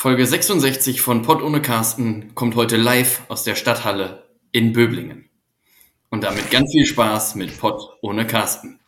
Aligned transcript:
Folge 0.00 0.24
66 0.24 1.00
von 1.00 1.22
Pott 1.22 1.42
ohne 1.42 1.60
Carsten 1.60 2.32
kommt 2.36 2.54
heute 2.54 2.76
live 2.76 3.22
aus 3.26 3.42
der 3.42 3.56
Stadthalle 3.56 4.28
in 4.52 4.72
Böblingen. 4.72 5.28
Und 6.08 6.22
damit 6.22 6.52
ganz 6.52 6.70
viel 6.70 6.86
Spaß 6.86 7.34
mit 7.34 7.58
Pott 7.58 7.82
ohne 8.00 8.24
Carsten. 8.24 8.78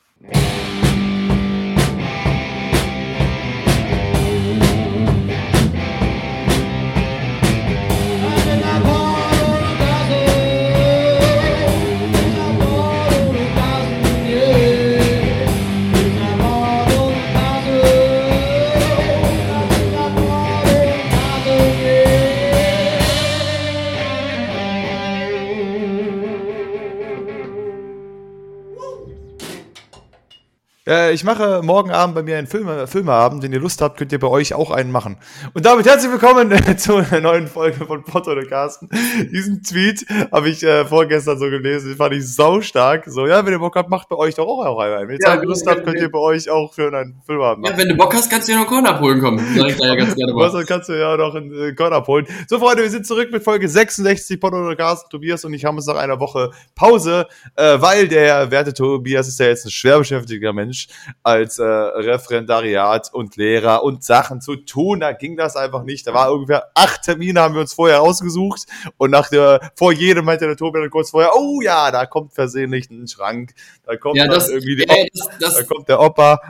Äh, 30.90 31.12
ich 31.12 31.22
mache 31.22 31.60
morgen 31.62 31.92
Abend 31.92 32.16
bei 32.16 32.24
mir 32.24 32.36
einen 32.36 32.48
Film, 32.48 32.68
Filmeabend. 32.88 33.44
Wenn 33.44 33.52
ihr 33.52 33.60
Lust 33.60 33.80
habt, 33.80 33.96
könnt 33.96 34.10
ihr 34.10 34.18
bei 34.18 34.26
euch 34.26 34.54
auch 34.54 34.72
einen 34.72 34.90
machen. 34.90 35.18
Und 35.54 35.64
damit 35.64 35.86
herzlich 35.86 36.10
willkommen 36.10 36.50
äh, 36.50 36.76
zu 36.76 36.96
einer 36.96 37.20
neuen 37.20 37.46
Folge 37.46 37.86
von 37.86 38.02
Potter 38.02 38.32
oder 38.32 38.44
Carsten. 38.44 38.88
Diesen 39.32 39.62
Tweet 39.62 40.04
habe 40.32 40.48
ich 40.48 40.64
äh, 40.64 40.84
vorgestern 40.84 41.38
so 41.38 41.48
gelesen. 41.48 41.90
Den 41.90 41.96
fand 41.96 42.14
ich 42.14 42.34
sau 42.34 42.60
stark. 42.60 43.04
So, 43.06 43.28
ja, 43.28 43.46
wenn 43.46 43.52
ihr 43.52 43.60
Bock 43.60 43.76
habt, 43.76 43.88
macht 43.88 44.08
bei 44.08 44.16
euch 44.16 44.34
doch 44.34 44.48
auch, 44.48 44.80
einen. 44.80 45.06
Wenn 45.06 45.14
ihr 45.14 45.20
ja, 45.24 45.34
Lust 45.34 45.64
habt, 45.68 45.84
könnt 45.84 46.00
ihr 46.00 46.10
bei 46.10 46.18
euch 46.18 46.50
auch 46.50 46.74
für 46.74 46.88
einen 46.92 47.22
Filmabend 47.24 47.62
machen. 47.62 47.72
Ja, 47.72 47.78
wenn 47.80 47.88
du 47.88 47.96
Bock 47.96 48.12
hast, 48.12 48.28
kannst 48.28 48.48
du 48.48 48.52
ja 48.52 48.58
noch 48.58 48.66
einen 48.66 48.82
Korn 48.82 48.92
abholen 48.92 49.20
kommen. 49.20 49.38
Sag 49.56 49.68
ich 49.68 49.76
da 49.76 49.86
ja 49.86 49.94
ganz 49.94 50.16
gerne 50.16 50.34
Was, 50.34 50.66
kannst 50.66 50.88
du 50.88 50.94
ja 50.94 51.16
noch 51.16 51.36
einen 51.36 51.52
äh, 51.52 51.72
Korn 51.72 51.92
abholen. 51.92 52.26
So, 52.48 52.58
Freunde, 52.58 52.82
wir 52.82 52.90
sind 52.90 53.06
zurück 53.06 53.30
mit 53.30 53.44
Folge 53.44 53.68
66 53.68 54.40
Potter 54.40 54.56
oder 54.56 54.74
Carsten. 54.74 55.08
Tobias 55.08 55.44
und 55.44 55.54
ich 55.54 55.64
haben 55.64 55.76
uns 55.76 55.86
nach 55.86 55.96
einer 55.96 56.18
Woche 56.18 56.50
Pause, 56.74 57.28
weil 57.54 58.08
der 58.08 58.50
werte 58.50 58.74
Tobias 58.74 59.28
ist 59.28 59.38
ja 59.38 59.46
jetzt 59.46 59.64
ein 59.66 59.70
schwer 59.70 59.98
beschäftigter 59.98 60.52
Mensch 60.52 60.79
als 61.22 61.58
äh, 61.58 61.64
Referendariat 61.64 63.12
und 63.12 63.36
Lehrer 63.36 63.82
und 63.82 64.04
Sachen 64.04 64.40
zu 64.40 64.56
tun. 64.56 65.00
Da 65.00 65.12
ging 65.12 65.36
das 65.36 65.56
einfach 65.56 65.82
nicht. 65.82 66.06
Da 66.06 66.14
war 66.14 66.32
ungefähr 66.32 66.70
acht 66.74 67.02
Termine, 67.02 67.40
haben 67.40 67.54
wir 67.54 67.60
uns 67.60 67.74
vorher 67.74 68.02
ausgesucht. 68.02 68.66
Und 68.96 69.10
nach 69.10 69.28
der, 69.28 69.72
vor 69.76 69.92
jedem 69.92 70.24
meinte 70.24 70.46
der 70.46 70.56
Tobi 70.56 70.80
dann 70.80 70.90
kurz 70.90 71.10
vorher, 71.10 71.32
oh 71.36 71.60
ja, 71.60 71.90
da 71.90 72.06
kommt 72.06 72.32
versehentlich 72.32 72.90
ein 72.90 73.08
Schrank. 73.08 73.54
Da 73.84 73.96
kommt 73.96 74.16
ja, 74.16 74.26
das, 74.26 74.48
irgendwie 74.48 74.76
die 74.76 74.84
äh, 74.84 75.06
das, 75.12 75.28
das, 75.38 75.54
da 75.54 75.62
kommt 75.64 75.88
der 75.88 76.00
Opa. 76.00 76.40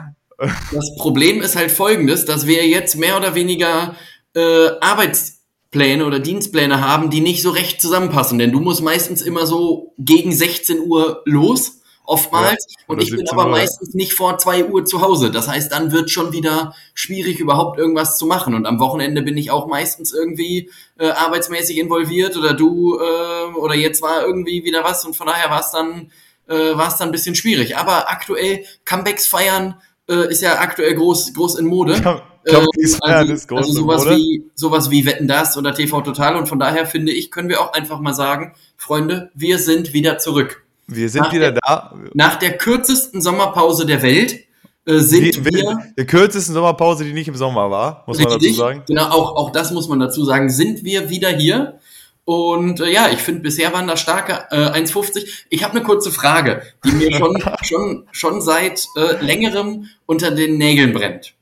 Das 0.71 0.95
Problem 0.97 1.41
ist 1.41 1.55
halt 1.55 1.71
folgendes, 1.71 2.25
dass 2.25 2.47
wir 2.47 2.67
jetzt 2.67 2.95
mehr 2.95 3.17
oder 3.17 3.35
weniger 3.35 3.95
äh, 4.33 4.69
Arbeitspläne 4.79 6.05
oder 6.05 6.19
Dienstpläne 6.19 6.81
haben, 6.81 7.09
die 7.09 7.21
nicht 7.21 7.43
so 7.43 7.51
recht 7.51 7.81
zusammenpassen. 7.81 8.39
Denn 8.39 8.51
du 8.51 8.59
musst 8.59 8.81
meistens 8.81 9.21
immer 9.21 9.45
so 9.45 9.93
gegen 9.99 10.31
16 10.31 10.79
Uhr 10.79 11.21
los 11.25 11.80
oftmals. 12.11 12.65
Ja, 12.67 12.83
und 12.87 13.01
ich 13.01 13.09
bin 13.09 13.27
aber 13.29 13.45
Uhr. 13.45 13.51
meistens 13.51 13.93
nicht 13.93 14.13
vor 14.13 14.37
zwei 14.37 14.65
Uhr 14.65 14.83
zu 14.83 15.01
Hause. 15.01 15.31
Das 15.31 15.47
heißt, 15.47 15.71
dann 15.71 15.91
wird 15.91 16.11
schon 16.11 16.33
wieder 16.33 16.75
schwierig, 16.93 17.39
überhaupt 17.39 17.79
irgendwas 17.79 18.17
zu 18.17 18.25
machen. 18.25 18.53
Und 18.53 18.65
am 18.65 18.79
Wochenende 18.79 19.21
bin 19.21 19.37
ich 19.37 19.49
auch 19.49 19.67
meistens 19.67 20.13
irgendwie 20.13 20.69
äh, 20.99 21.07
arbeitsmäßig 21.07 21.77
involviert 21.77 22.35
oder 22.35 22.53
du 22.53 22.99
äh, 22.99 23.53
oder 23.55 23.75
jetzt 23.75 24.01
war 24.01 24.23
irgendwie 24.25 24.63
wieder 24.63 24.83
was 24.83 25.05
und 25.05 25.15
von 25.15 25.27
daher 25.27 25.49
war 25.49 25.61
es 25.61 25.71
dann 25.71 26.11
äh, 26.47 26.77
war 26.77 26.89
es 26.89 26.97
dann 26.97 27.09
ein 27.09 27.13
bisschen 27.13 27.35
schwierig. 27.35 27.77
Aber 27.77 28.11
aktuell 28.11 28.65
Comebacks 28.83 29.27
feiern 29.27 29.75
äh, 30.09 30.29
ist 30.29 30.41
ja 30.41 30.59
aktuell 30.59 30.93
groß 30.95 31.33
groß 31.33 31.55
in 31.55 31.65
Mode. 31.65 31.95
Ja. 32.03 32.23
Äh, 32.43 32.55
also, 32.55 33.31
ist 33.31 33.47
groß 33.47 33.59
also 33.59 33.71
sowas 33.71 34.09
wie 34.09 34.43
sowas 34.55 34.89
wie 34.89 35.05
Wetten 35.05 35.27
das 35.27 35.57
oder 35.57 35.73
TV 35.73 36.01
Total 36.01 36.35
und 36.35 36.47
von 36.47 36.59
daher 36.59 36.85
finde 36.85 37.11
ich 37.11 37.29
können 37.29 37.49
wir 37.49 37.61
auch 37.61 37.73
einfach 37.73 37.99
mal 37.99 38.15
sagen 38.15 38.55
Freunde 38.77 39.29
wir 39.35 39.59
sind 39.59 39.93
wieder 39.93 40.17
zurück 40.17 40.65
wir 40.95 41.09
sind 41.09 41.21
nach 41.21 41.33
wieder 41.33 41.51
der, 41.51 41.61
da. 41.61 41.95
Nach 42.13 42.35
der 42.37 42.57
kürzesten 42.57 43.21
Sommerpause 43.21 43.85
der 43.85 44.01
Welt 44.01 44.45
äh, 44.85 44.99
sind 44.99 45.35
die, 45.35 45.45
wir. 45.45 45.93
Der 45.97 46.05
kürzesten 46.05 46.53
Sommerpause, 46.53 47.03
die 47.03 47.13
nicht 47.13 47.27
im 47.27 47.35
Sommer 47.35 47.69
war, 47.69 48.03
muss 48.07 48.17
richtig, 48.19 48.31
man 48.31 48.39
dazu 48.41 48.53
sagen. 48.53 48.83
Genau, 48.87 49.09
auch, 49.09 49.35
auch 49.35 49.51
das 49.51 49.71
muss 49.71 49.87
man 49.87 49.99
dazu 49.99 50.23
sagen. 50.25 50.49
Sind 50.49 50.83
wir 50.83 51.09
wieder 51.09 51.29
hier? 51.29 51.79
Und 52.25 52.79
äh, 52.79 52.91
ja, 52.91 53.09
ich 53.11 53.19
finde, 53.19 53.41
bisher 53.41 53.73
waren 53.73 53.87
das 53.87 53.99
starke 53.99 54.45
äh, 54.51 54.79
1,50. 54.79 55.45
Ich 55.49 55.63
habe 55.63 55.75
eine 55.75 55.83
kurze 55.83 56.11
Frage, 56.11 56.61
die 56.85 56.91
mir 56.91 57.13
schon, 57.13 57.43
schon, 57.63 58.07
schon 58.11 58.41
seit 58.41 58.87
äh, 58.95 59.23
längerem 59.23 59.87
unter 60.05 60.31
den 60.31 60.57
Nägeln 60.57 60.93
brennt. 60.93 61.33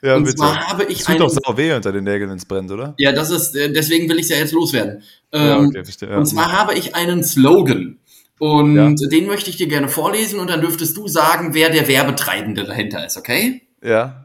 Ja, 0.00 0.14
und 0.14 0.24
bitte. 0.24 0.36
zwar 0.36 0.68
habe 0.68 0.84
ich 0.84 1.00
es 1.00 1.06
tut 1.06 1.18
doch 1.18 1.28
sau 1.28 1.56
weh 1.56 1.72
unter 1.72 1.90
den 1.90 2.04
Nägeln, 2.04 2.30
wenn 2.30 2.36
es 2.36 2.44
brennt, 2.44 2.70
oder? 2.70 2.94
Ja, 2.98 3.10
das 3.10 3.30
ist, 3.30 3.56
äh, 3.56 3.72
deswegen 3.72 4.08
will 4.08 4.16
ich 4.18 4.24
es 4.24 4.28
ja 4.28 4.36
jetzt 4.36 4.52
loswerden. 4.52 5.02
Ähm, 5.32 5.46
ja, 5.46 5.58
okay, 5.58 5.84
verstehe, 5.84 6.10
ja. 6.10 6.18
Und 6.18 6.26
zwar 6.26 6.52
habe 6.52 6.74
ich 6.74 6.94
einen 6.94 7.24
Slogan. 7.24 7.98
Und 8.38 8.76
ja. 8.76 9.08
den 9.08 9.26
möchte 9.26 9.50
ich 9.50 9.56
dir 9.56 9.66
gerne 9.66 9.88
vorlesen 9.88 10.38
und 10.38 10.48
dann 10.48 10.60
dürftest 10.60 10.96
du 10.96 11.08
sagen, 11.08 11.54
wer 11.54 11.70
der 11.70 11.88
Werbetreibende 11.88 12.64
dahinter 12.64 13.04
ist, 13.04 13.16
okay? 13.16 13.62
Ja. 13.82 14.24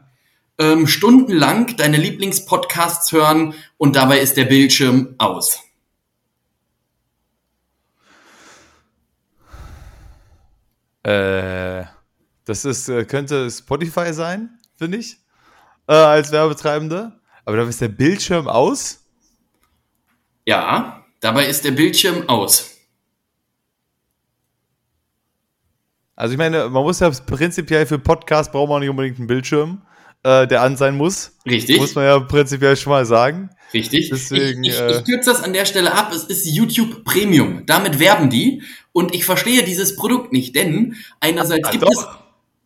Ähm, 0.58 0.86
stundenlang 0.86 1.76
deine 1.76 1.96
Lieblingspodcasts 1.96 3.10
hören 3.10 3.54
und 3.76 3.96
dabei 3.96 4.20
ist 4.20 4.36
der 4.36 4.44
Bildschirm 4.44 5.16
aus. 5.18 5.60
Äh, 11.02 11.84
das 12.44 12.64
ist, 12.64 12.88
äh, 12.88 13.04
könnte 13.04 13.50
Spotify 13.50 14.12
sein, 14.12 14.58
finde 14.76 14.98
ich, 14.98 15.18
äh, 15.88 15.92
als 15.92 16.30
Werbetreibende. 16.30 17.12
Aber 17.44 17.56
da 17.56 17.64
ist 17.64 17.80
der 17.80 17.88
Bildschirm 17.88 18.48
aus? 18.48 19.04
Ja, 20.46 21.04
dabei 21.20 21.46
ist 21.46 21.64
der 21.64 21.72
Bildschirm 21.72 22.28
aus. 22.28 22.73
Also 26.16 26.32
ich 26.32 26.38
meine, 26.38 26.68
man 26.68 26.82
muss 26.82 27.00
ja 27.00 27.10
prinzipiell 27.10 27.86
für 27.86 27.98
Podcast 27.98 28.52
braucht 28.52 28.68
man 28.68 28.80
nicht 28.80 28.90
unbedingt 28.90 29.18
einen 29.18 29.26
Bildschirm, 29.26 29.82
äh, 30.22 30.46
der 30.46 30.62
an 30.62 30.76
sein 30.76 30.96
muss. 30.96 31.32
Richtig. 31.44 31.78
Muss 31.78 31.94
man 31.94 32.04
ja 32.04 32.18
prinzipiell 32.20 32.76
schon 32.76 32.92
mal 32.92 33.04
sagen. 33.04 33.50
Richtig. 33.72 34.10
Deswegen, 34.10 34.62
ich, 34.62 34.72
ich, 34.72 34.80
äh, 34.80 34.98
ich 34.98 35.04
kürze 35.04 35.30
das 35.30 35.42
an 35.42 35.52
der 35.52 35.64
Stelle 35.64 35.92
ab. 35.92 36.12
Es 36.14 36.24
ist 36.24 36.46
YouTube 36.46 37.04
Premium. 37.04 37.66
Damit 37.66 37.98
werben 37.98 38.30
die. 38.30 38.62
Und 38.92 39.14
ich 39.14 39.24
verstehe 39.24 39.64
dieses 39.64 39.96
Produkt 39.96 40.32
nicht, 40.32 40.54
denn 40.54 40.96
einerseits 41.18 41.70
gibt 41.70 41.82
doch. 41.82 41.90
es 41.90 42.06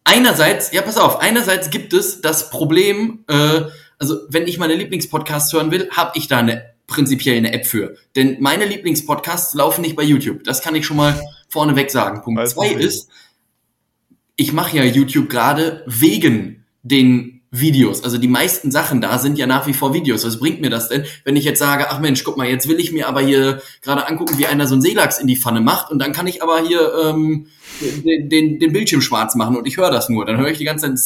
einerseits, 0.04 0.72
ja 0.72 0.82
pass 0.82 0.98
auf, 0.98 1.20
einerseits 1.20 1.70
gibt 1.70 1.94
es 1.94 2.20
das 2.20 2.50
Problem, 2.50 3.24
äh, 3.28 3.62
also 3.98 4.18
wenn 4.28 4.46
ich 4.46 4.58
meine 4.58 4.74
Lieblingspodcasts 4.74 5.52
hören 5.54 5.70
will, 5.70 5.88
habe 5.90 6.12
ich 6.14 6.28
da 6.28 6.38
eine 6.38 6.74
prinzipiell 6.86 7.36
eine 7.36 7.52
App 7.52 7.66
für. 7.66 7.96
Denn 8.14 8.36
meine 8.40 8.66
Lieblingspodcasts 8.66 9.54
laufen 9.54 9.82
nicht 9.82 9.96
bei 9.96 10.02
YouTube. 10.02 10.44
Das 10.44 10.60
kann 10.60 10.74
ich 10.74 10.86
schon 10.86 10.96
mal 10.98 11.20
vorneweg 11.48 11.90
sagen. 11.90 12.22
Punkt 12.22 12.40
Weiß 12.40 12.54
zwei 12.54 12.68
ist, 12.68 13.08
ich 14.38 14.52
mache 14.52 14.76
ja 14.76 14.84
YouTube 14.84 15.28
gerade 15.28 15.82
wegen 15.86 16.64
den 16.82 17.42
Videos. 17.50 18.04
Also 18.04 18.18
die 18.18 18.28
meisten 18.28 18.70
Sachen 18.70 19.00
da 19.00 19.18
sind 19.18 19.36
ja 19.36 19.46
nach 19.46 19.66
wie 19.66 19.74
vor 19.74 19.92
Videos. 19.94 20.24
Was 20.24 20.38
bringt 20.38 20.60
mir 20.60 20.70
das 20.70 20.88
denn, 20.88 21.04
wenn 21.24 21.34
ich 21.34 21.44
jetzt 21.44 21.58
sage, 21.58 21.90
ach 21.90 21.98
Mensch, 21.98 22.22
guck 22.22 22.36
mal, 22.36 22.46
jetzt 22.46 22.68
will 22.68 22.78
ich 22.78 22.92
mir 22.92 23.08
aber 23.08 23.20
hier 23.20 23.60
gerade 23.82 24.06
angucken, 24.06 24.38
wie 24.38 24.46
einer 24.46 24.68
so 24.68 24.74
einen 24.74 24.82
Seelachs 24.82 25.18
in 25.18 25.26
die 25.26 25.36
Pfanne 25.36 25.60
macht 25.60 25.90
und 25.90 25.98
dann 25.98 26.12
kann 26.12 26.28
ich 26.28 26.40
aber 26.40 26.60
hier 26.60 26.92
ähm, 27.04 27.48
den, 27.80 28.28
den, 28.28 28.58
den 28.60 28.72
Bildschirm 28.72 29.00
schwarz 29.00 29.34
machen 29.34 29.56
und 29.56 29.66
ich 29.66 29.76
höre 29.76 29.90
das 29.90 30.08
nur. 30.08 30.24
Dann 30.24 30.38
höre 30.38 30.50
ich 30.50 30.58
die 30.58 30.64
ganze 30.64 30.94
Zeit. 30.94 30.98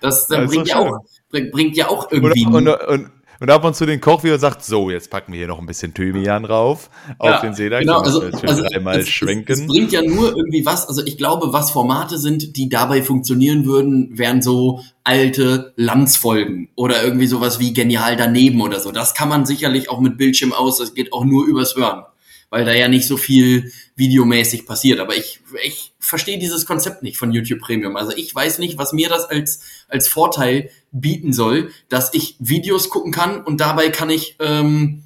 Das, 0.00 0.26
dann 0.26 0.46
bringt, 0.46 0.66
ja 0.66 0.78
auch, 0.78 1.04
bringt 1.30 1.76
ja 1.76 1.88
auch 1.88 2.10
irgendwie. 2.10 2.46
Und, 2.46 2.66
und, 2.66 2.68
und, 2.68 3.10
und 3.40 3.50
ab 3.50 3.64
und 3.64 3.74
zu 3.74 3.86
den 3.86 4.00
Koch 4.00 4.22
wieder 4.22 4.38
sagt, 4.38 4.64
so, 4.64 4.90
jetzt 4.90 5.10
packen 5.10 5.32
wir 5.32 5.38
hier 5.38 5.48
noch 5.48 5.58
ein 5.58 5.66
bisschen 5.66 5.94
Thymian 5.94 6.42
drauf 6.42 6.90
ja, 7.22 7.36
auf 7.36 7.40
den 7.40 7.54
Seelachs. 7.54 7.80
Genau, 7.80 8.00
also, 8.00 8.20
also 8.22 8.64
es, 8.64 9.08
schwenken. 9.08 9.52
Es, 9.52 9.60
es, 9.60 9.66
bringt 9.66 9.92
ja 9.92 10.02
nur 10.02 10.36
irgendwie 10.36 10.64
was, 10.64 10.86
also 10.86 11.02
ich 11.04 11.16
glaube, 11.16 11.52
was 11.52 11.70
Formate 11.70 12.18
sind, 12.18 12.56
die 12.56 12.68
dabei 12.68 13.02
funktionieren 13.02 13.64
würden, 13.64 14.16
wären 14.16 14.42
so 14.42 14.80
alte 15.04 15.72
Landsfolgen 15.76 16.68
oder 16.76 17.02
irgendwie 17.02 17.26
sowas 17.26 17.58
wie 17.58 17.72
genial 17.72 18.16
daneben 18.16 18.60
oder 18.60 18.78
so. 18.78 18.92
Das 18.92 19.14
kann 19.14 19.28
man 19.28 19.46
sicherlich 19.46 19.90
auch 19.90 20.00
mit 20.00 20.18
Bildschirm 20.18 20.52
aus, 20.52 20.78
das 20.78 20.94
geht 20.94 21.12
auch 21.12 21.24
nur 21.24 21.46
übers 21.46 21.74
Hören 21.74 22.04
weil 22.50 22.64
da 22.64 22.74
ja 22.74 22.88
nicht 22.88 23.06
so 23.06 23.16
viel 23.16 23.72
videomäßig 23.96 24.66
passiert. 24.66 24.98
Aber 24.98 25.16
ich, 25.16 25.40
ich 25.64 25.92
verstehe 26.00 26.38
dieses 26.38 26.66
Konzept 26.66 27.02
nicht 27.02 27.16
von 27.16 27.32
YouTube 27.32 27.60
Premium. 27.60 27.96
Also 27.96 28.12
ich 28.16 28.34
weiß 28.34 28.58
nicht, 28.58 28.76
was 28.76 28.92
mir 28.92 29.08
das 29.08 29.24
als, 29.24 29.60
als 29.88 30.08
Vorteil 30.08 30.70
bieten 30.90 31.32
soll, 31.32 31.70
dass 31.88 32.12
ich 32.12 32.36
Videos 32.40 32.90
gucken 32.90 33.12
kann 33.12 33.42
und 33.42 33.60
dabei 33.60 33.90
kann 33.90 34.10
ich 34.10 34.36
ähm, 34.40 35.04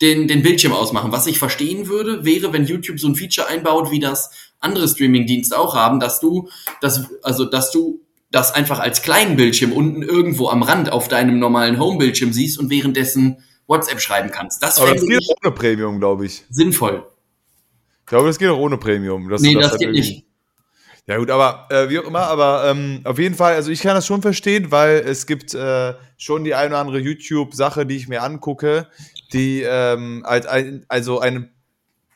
den, 0.00 0.26
den 0.26 0.42
Bildschirm 0.42 0.72
ausmachen. 0.72 1.12
Was 1.12 1.26
ich 1.26 1.38
verstehen 1.38 1.86
würde, 1.86 2.24
wäre, 2.24 2.52
wenn 2.52 2.66
YouTube 2.66 2.98
so 2.98 3.08
ein 3.08 3.14
Feature 3.14 3.46
einbaut, 3.46 3.90
wie 3.90 4.00
das 4.00 4.30
andere 4.58 4.88
Streaming-Dienste 4.88 5.58
auch 5.58 5.74
haben, 5.74 6.00
dass 6.00 6.20
du, 6.20 6.48
das, 6.80 7.04
also 7.22 7.44
dass 7.44 7.70
du 7.70 8.00
das 8.30 8.52
einfach 8.52 8.80
als 8.80 9.02
kleinen 9.02 9.36
Bildschirm 9.36 9.72
unten 9.72 10.02
irgendwo 10.02 10.48
am 10.48 10.62
Rand 10.62 10.90
auf 10.90 11.08
deinem 11.08 11.38
normalen 11.38 11.78
Home-Bildschirm 11.78 12.32
siehst 12.32 12.58
und 12.58 12.70
währenddessen 12.70 13.38
WhatsApp 13.66 14.00
schreiben 14.00 14.30
kannst. 14.30 14.62
Das 14.62 14.78
Aber 14.78 14.92
das 14.94 15.04
geht 15.04 15.22
auch 15.22 15.36
ohne 15.42 15.52
Premium, 15.52 15.98
glaube 15.98 16.26
ich. 16.26 16.44
Sinnvoll. 16.50 17.06
Ich 18.00 18.06
glaube, 18.06 18.28
das 18.28 18.38
geht 18.38 18.48
auch 18.48 18.58
ohne 18.58 18.78
Premium. 18.78 19.26
nee, 19.40 19.54
das, 19.54 19.70
das 19.70 19.78
geht 19.78 19.90
nicht. 19.90 20.26
Ja 21.08 21.18
gut, 21.18 21.30
aber 21.30 21.68
äh, 21.70 21.88
wie 21.88 22.00
auch 22.00 22.04
immer, 22.04 22.22
aber 22.22 22.68
ähm, 22.68 23.00
auf 23.04 23.20
jeden 23.20 23.36
Fall, 23.36 23.54
also 23.54 23.70
ich 23.70 23.80
kann 23.80 23.94
das 23.94 24.06
schon 24.06 24.22
verstehen, 24.22 24.72
weil 24.72 24.96
es 25.06 25.26
gibt 25.26 25.54
äh, 25.54 25.94
schon 26.16 26.42
die 26.42 26.56
eine 26.56 26.70
oder 26.70 26.78
andere 26.78 26.98
YouTube-Sache, 26.98 27.86
die 27.86 27.96
ich 27.96 28.08
mir 28.08 28.24
angucke, 28.24 28.88
die 29.32 29.62
ähm, 29.62 30.24
als 30.26 30.46
ein, 30.46 30.84
also 30.88 31.20
eine 31.20 31.48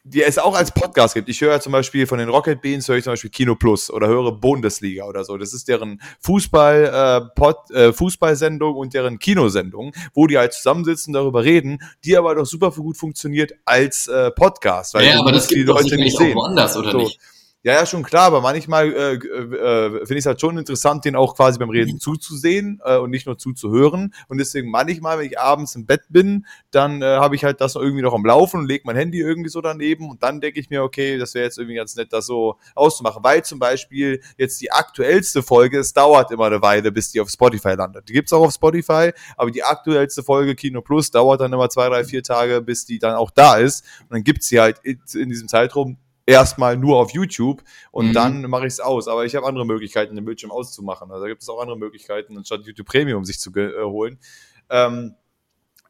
die 0.05 0.23
es 0.23 0.39
auch 0.39 0.55
als 0.55 0.73
Podcast 0.73 1.15
gibt. 1.15 1.29
Ich 1.29 1.41
höre 1.41 1.61
zum 1.61 1.73
Beispiel 1.73 2.07
von 2.07 2.19
den 2.19 2.29
Rocket 2.29 2.63
Beans, 2.63 2.89
höre 2.89 2.97
ich 2.97 3.05
zum 3.05 3.13
Beispiel 3.13 3.31
Kino 3.31 3.55
Plus 3.55 3.91
oder 3.91 4.09
höre 4.09 4.33
Bundesliga 4.33 5.05
oder 5.05 5.25
so. 5.25 5.37
Das 5.37 5.53
ist 5.53 5.69
deren 5.69 6.01
Fußball, 6.21 6.85
äh, 6.85 7.35
Pod, 7.35 7.71
äh, 7.71 7.93
Fußballsendung 7.93 8.75
und 8.77 8.95
deren 8.95 9.19
Kinosendung, 9.19 9.93
wo 10.15 10.27
die 10.27 10.39
halt 10.39 10.55
zusammensitzen, 10.55 11.13
darüber 11.13 11.45
reden, 11.45 11.83
die 12.05 12.17
aber 12.17 12.35
doch 12.35 12.47
super 12.47 12.71
gut 12.71 12.97
funktioniert 12.97 13.53
als 13.65 14.09
äh, 14.09 14.31
Podcast. 14.31 14.95
Weil 14.95 15.07
ja, 15.07 15.21
aber 15.21 15.33
das 15.33 15.49
gibt 15.49 15.61
die 15.61 15.65
Leute 15.65 15.97
nicht 15.97 16.17
sehen. 16.17 16.35
woanders, 16.35 16.77
oder 16.77 16.93
so. 16.93 16.99
nicht? 16.99 17.21
Ja, 17.63 17.75
ja, 17.75 17.85
schon 17.85 18.03
klar, 18.03 18.23
aber 18.23 18.41
manchmal 18.41 18.91
äh, 18.91 19.15
äh, 19.17 19.91
finde 19.91 20.15
ich 20.15 20.21
es 20.21 20.27
halt 20.27 20.41
schon 20.41 20.57
interessant, 20.57 21.05
den 21.05 21.15
auch 21.15 21.37
quasi 21.37 21.59
beim 21.59 21.69
Reden 21.69 22.01
zuzusehen 22.01 22.81
äh, 22.83 22.97
und 22.97 23.11
nicht 23.11 23.27
nur 23.27 23.37
zuzuhören. 23.37 24.15
Und 24.29 24.39
deswegen 24.39 24.71
manchmal, 24.71 25.19
wenn 25.19 25.27
ich 25.27 25.39
abends 25.39 25.75
im 25.75 25.85
Bett 25.85 26.01
bin, 26.09 26.47
dann 26.71 27.03
äh, 27.03 27.05
habe 27.05 27.37
ich 27.37 27.45
halt 27.45 27.61
das 27.61 27.75
irgendwie 27.75 28.01
noch 28.01 28.15
am 28.15 28.25
Laufen 28.25 28.61
und 28.61 28.67
lege 28.67 28.85
mein 28.87 28.97
Handy 28.97 29.21
irgendwie 29.21 29.51
so 29.51 29.61
daneben 29.61 30.09
und 30.09 30.23
dann 30.23 30.41
denke 30.41 30.59
ich 30.59 30.71
mir, 30.71 30.83
okay, 30.83 31.19
das 31.19 31.35
wäre 31.35 31.45
jetzt 31.45 31.59
irgendwie 31.59 31.77
ganz 31.77 31.95
nett, 31.97 32.15
das 32.15 32.25
so 32.25 32.57
auszumachen. 32.75 33.23
Weil 33.23 33.45
zum 33.45 33.59
Beispiel 33.59 34.23
jetzt 34.39 34.59
die 34.63 34.73
aktuellste 34.73 35.43
Folge, 35.43 35.81
es 35.81 35.93
dauert 35.93 36.31
immer 36.31 36.47
eine 36.47 36.63
Weile, 36.63 36.91
bis 36.91 37.13
die 37.13 37.21
auf 37.21 37.29
Spotify 37.29 37.75
landet. 37.75 38.09
Die 38.09 38.15
gibt's 38.15 38.33
auch 38.33 38.47
auf 38.47 38.55
Spotify, 38.55 39.13
aber 39.37 39.51
die 39.51 39.65
aktuellste 39.65 40.23
Folge 40.23 40.55
Kino 40.55 40.81
Plus 40.81 41.11
dauert 41.11 41.43
dann 41.43 41.53
immer 41.53 41.69
zwei, 41.69 41.91
drei, 41.91 42.05
vier 42.05 42.23
Tage, 42.23 42.63
bis 42.63 42.87
die 42.87 42.99
dann 42.99 43.17
auch 43.17 43.31
da 43.31 43.59
ist. 43.59 43.85
Und 44.05 44.13
dann 44.13 44.25
gibt's 44.25 44.49
sie 44.49 44.61
halt 44.61 44.79
in, 44.83 44.99
in 45.13 45.29
diesem 45.29 45.47
Zeitraum 45.47 45.99
erstmal 46.27 46.77
nur 46.77 46.99
auf 46.99 47.13
YouTube 47.13 47.63
und 47.91 48.09
mhm. 48.09 48.13
dann 48.13 48.43
mache 48.43 48.67
ich 48.67 48.75
es 48.75 48.81
aus. 48.81 49.09
Aber 49.09 49.25
ich 49.25 49.35
habe 49.35 49.47
andere 49.47 49.67
Möglichkeiten, 49.67 50.15
den 50.15 50.25
Bildschirm 50.25 50.51
auszumachen. 50.51 51.11
Also 51.11 51.25
da 51.25 51.29
gibt 51.29 51.43
es 51.43 51.49
auch 51.49 51.61
andere 51.61 51.79
Möglichkeiten, 51.79 52.37
anstatt 52.37 52.65
YouTube 52.65 52.87
Premium 52.87 53.25
sich 53.25 53.39
zu 53.39 53.51
äh, 53.57 53.83
holen. 53.83 54.19
Ähm, 54.69 55.15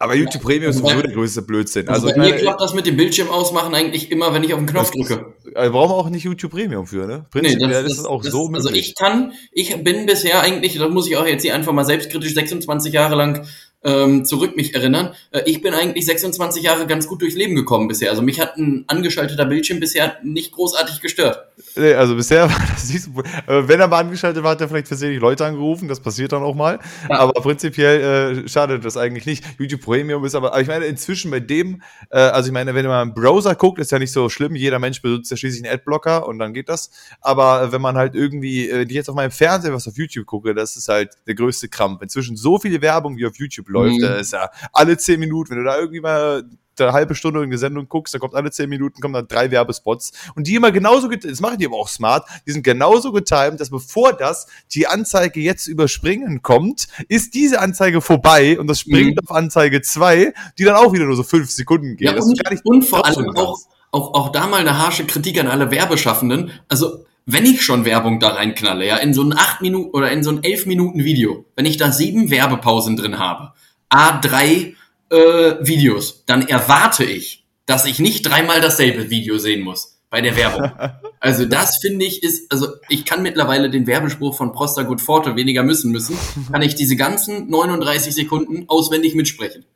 aber 0.03 0.15
YouTube 0.15 0.43
Premium 0.43 0.71
ist 0.71 0.79
sowieso 0.79 1.03
der 1.03 1.12
größte 1.12 1.43
Blödsinn. 1.43 1.87
Also, 1.87 2.06
also 2.06 2.19
bei 2.19 2.27
mir 2.27 2.37
klappt 2.37 2.62
das 2.62 2.73
mit 2.73 2.87
dem 2.87 2.97
Bildschirm 2.97 3.29
ausmachen 3.29 3.75
eigentlich 3.75 4.11
immer, 4.11 4.32
wenn 4.32 4.43
ich 4.43 4.55
auf 4.55 4.59
den 4.59 4.67
Knopf 4.67 4.91
drücke. 4.93 5.35
Also 5.55 5.73
brauchen 5.73 5.91
wir 5.91 5.94
auch 5.94 6.09
nicht 6.09 6.25
YouTube 6.25 6.53
Premium 6.53 6.87
für, 6.87 7.06
ne? 7.06 7.27
Prinzipiell 7.31 7.69
nee, 7.69 7.75
das, 7.75 7.85
ist 7.85 7.99
das 7.99 8.06
auch 8.06 8.23
das, 8.23 8.32
so 8.32 8.49
möglich. 8.49 8.67
Also 8.67 8.75
ich 8.75 8.94
kann, 8.94 9.35
ich 9.53 9.85
bin 9.85 10.06
bisher 10.06 10.41
eigentlich, 10.41 10.79
das 10.79 10.88
muss 10.88 11.06
ich 11.06 11.19
auch 11.19 11.27
jetzt 11.27 11.43
hier 11.43 11.55
einfach 11.55 11.73
mal 11.73 11.85
selbstkritisch 11.85 12.32
26 12.32 12.94
Jahre 12.94 13.15
lang 13.15 13.47
ähm, 13.82 14.25
zurück 14.25 14.56
mich 14.56 14.75
erinnern. 14.75 15.15
Äh, 15.31 15.43
ich 15.47 15.62
bin 15.62 15.73
eigentlich 15.73 16.05
26 16.06 16.62
Jahre 16.62 16.87
ganz 16.87 17.06
gut 17.06 17.23
durchs 17.23 17.37
Leben 17.37 17.55
gekommen 17.55 17.88
bisher. 17.88 18.11
Also 18.11 18.23
mich 18.23 18.41
hat 18.41 18.56
ein 18.56 18.85
angeschalteter 18.88 19.47
Bildschirm 19.47 19.81
bisher 19.81 20.19
nicht 20.23 20.53
großartig 20.53 21.00
gestört. 21.00 21.47
Nee, 21.77 21.94
also 21.94 22.15
bisher 22.15 22.43
war 22.50 22.59
das 22.73 22.91
nicht 22.91 23.05
so. 23.05 23.11
Äh, 23.21 23.69
wenn 23.69 23.81
er 23.81 23.88
mal 23.88 24.00
angeschaltet 24.00 24.43
war, 24.43 24.53
hat 24.53 24.61
er 24.61 24.69
vielleicht 24.69 24.88
versehentlich 24.88 25.21
Leute 25.21 25.47
angerufen. 25.47 25.88
Das 25.88 26.00
passiert 26.00 26.32
dann 26.32 26.43
auch 26.43 26.55
mal. 26.55 26.79
Ja. 27.09 27.21
Aber 27.21 27.41
prinzipiell 27.41 28.44
äh, 28.44 28.49
schadet 28.49 28.85
das 28.85 28.97
eigentlich 28.97 29.25
nicht. 29.25 29.44
YouTube 29.59 29.81
Premium 29.81 30.25
ist 30.25 30.35
aber, 30.35 30.53
aber 30.53 30.61
ich 30.61 30.69
meine, 30.69 30.85
inzwischen 30.85 31.31
bei 31.31 31.41
dem, 31.41 31.82
äh, 32.11 32.19
also 32.19 32.49
ich 32.49 32.53
meine, 32.53 32.75
wenn 32.75 32.87
man 32.87 33.09
im 33.09 33.15
Browser 33.15 33.55
guckt, 33.55 33.79
ist 33.79 33.93
ja 33.93 33.99
nicht 33.99 34.12
so 34.12 34.29
schlimm. 34.29 34.56
Jeder 34.56 34.79
Mensch 34.79 35.00
benutzt 35.00 35.31
ja 35.31 35.37
schließlich 35.37 35.65
einen 35.65 35.75
Adblocker 35.75 36.27
und 36.27 36.38
dann 36.38 36.53
geht 36.53 36.69
das. 36.69 36.91
Aber 37.23 37.73
wenn 37.73 37.81
man 37.81 37.97
halt 37.97 38.15
irgendwie, 38.15 38.69
äh, 38.69 38.85
die 38.85 38.94
jetzt 38.94 39.09
auf 39.09 39.17
meinem 39.17 39.31
Fernseher 39.31 39.73
was 39.73 39.88
auf 39.88 39.97
YouTube 39.97 40.27
gucke, 40.27 40.55
das 40.55 40.77
ist 40.77 40.88
halt 40.88 41.15
der 41.27 41.35
größte 41.35 41.69
Krampf. 41.69 42.03
Inzwischen 42.03 42.37
so 42.37 42.59
viele 42.59 42.82
Werbung 42.82 43.17
wie 43.17 43.27
auf 43.27 43.37
YouTube 43.37 43.69
läuft. 43.70 43.96
Mhm. 43.96 44.02
Da 44.02 44.14
ist 44.17 44.32
ja 44.32 44.50
alle 44.72 44.96
zehn 44.99 45.20
Minuten, 45.20 45.50
wenn 45.50 45.58
du 45.58 45.64
da 45.64 45.78
irgendwie 45.78 46.00
mal 46.00 46.44
eine 46.78 46.93
halbe 46.93 47.14
Stunde 47.14 47.43
in 47.43 47.50
die 47.50 47.58
Sendung 47.58 47.88
guckst, 47.88 48.14
da 48.14 48.19
kommt 48.19 48.34
alle 48.34 48.50
zehn 48.50 48.69
Minuten 48.69 49.00
kommen 49.00 49.14
dann 49.14 49.28
drei 49.28 49.50
Werbespots 49.50 50.12
und 50.34 50.46
die 50.46 50.55
immer 50.55 50.72
genauso, 50.72 51.08
das 51.08 51.40
machen 51.40 51.58
die 51.58 51.67
aber 51.67 51.76
auch 51.76 51.88
smart, 51.88 52.26
die 52.46 52.52
sind 52.52 52.62
genauso 52.62 53.12
getimed, 53.12 53.61
dass 53.61 53.70
bevor 53.70 54.12
das 54.12 54.46
die 54.72 54.87
Anzeige 54.87 55.40
jetzt 55.40 55.67
überspringen 55.67 56.43
kommt, 56.43 56.88
ist 57.08 57.34
diese 57.34 57.61
Anzeige 57.61 58.00
vorbei 58.00 58.58
und 58.58 58.67
das 58.67 58.81
springt 58.81 59.17
mhm. 59.17 59.28
auf 59.28 59.37
Anzeige 59.37 59.82
zwei, 59.82 60.32
die 60.58 60.64
dann 60.64 60.76
auch 60.76 60.93
wieder 60.93 61.05
nur 61.05 61.17
so 61.17 61.22
fünf 61.22 61.50
Sekunden 61.50 61.96
geht. 61.96 62.08
Ja, 62.08 62.14
und, 62.14 62.61
und 62.64 62.82
vor 62.84 63.05
allem 63.05 63.37
auch, 63.37 63.58
auch, 63.90 64.14
auch 64.14 64.32
da 64.32 64.46
mal 64.46 64.61
eine 64.61 64.78
harsche 64.78 65.05
Kritik 65.05 65.38
an 65.38 65.49
alle 65.49 65.70
Werbeschaffenden. 65.70 66.50
Also 66.69 67.05
wenn 67.26 67.46
ich 67.46 67.62
schon 67.62 67.84
Werbung 67.84 68.20
da 68.20 68.28
reinknalle, 68.28 68.87
ja, 68.87 68.96
in 68.96 69.14
so 69.14 69.22
ein 69.22 69.37
acht 69.37 69.61
Minuten 69.61 69.90
oder 69.90 70.11
in 70.11 70.22
so 70.22 70.31
ein 70.31 70.43
elf 70.43 70.67
Minuten 70.67 71.05
Video, 71.05 71.44
wenn 71.56 71.67
ich 71.67 71.76
da 71.76 71.93
sieben 71.93 72.31
Werbepausen 72.31 72.96
drin 72.96 73.19
habe, 73.19 73.52
A3 73.90 74.75
äh, 75.11 75.17
Videos, 75.61 76.25
dann 76.26 76.46
erwarte 76.46 77.05
ich, 77.05 77.44
dass 77.67 77.87
ich 77.87 77.99
nicht 77.99 78.22
dreimal 78.22 78.61
dasselbe 78.61 79.11
Video 79.11 79.38
sehen 79.38 79.62
muss 79.62 80.00
bei 80.11 80.20
der 80.20 80.37
Werbung. 80.37 80.70
Also 81.22 81.44
das 81.44 81.76
finde 81.82 82.06
ich 82.06 82.22
ist, 82.22 82.50
also 82.50 82.69
ich 82.88 83.05
kann 83.05 83.22
mittlerweile 83.22 83.69
den 83.69 83.87
Werbespruch 83.87 84.34
von 84.34 84.52
Prosta 84.52 84.84
Good 84.84 85.02
Forte 85.02 85.37
weniger 85.37 85.62
müssen 85.62 85.93
müssen, 85.93 86.17
kann 86.50 86.62
ich 86.62 86.75
diese 86.75 86.96
ganzen 86.96 87.50
39 87.50 88.14
Sekunden 88.14 88.64
auswendig 88.69 89.14
mitsprechen. 89.14 89.67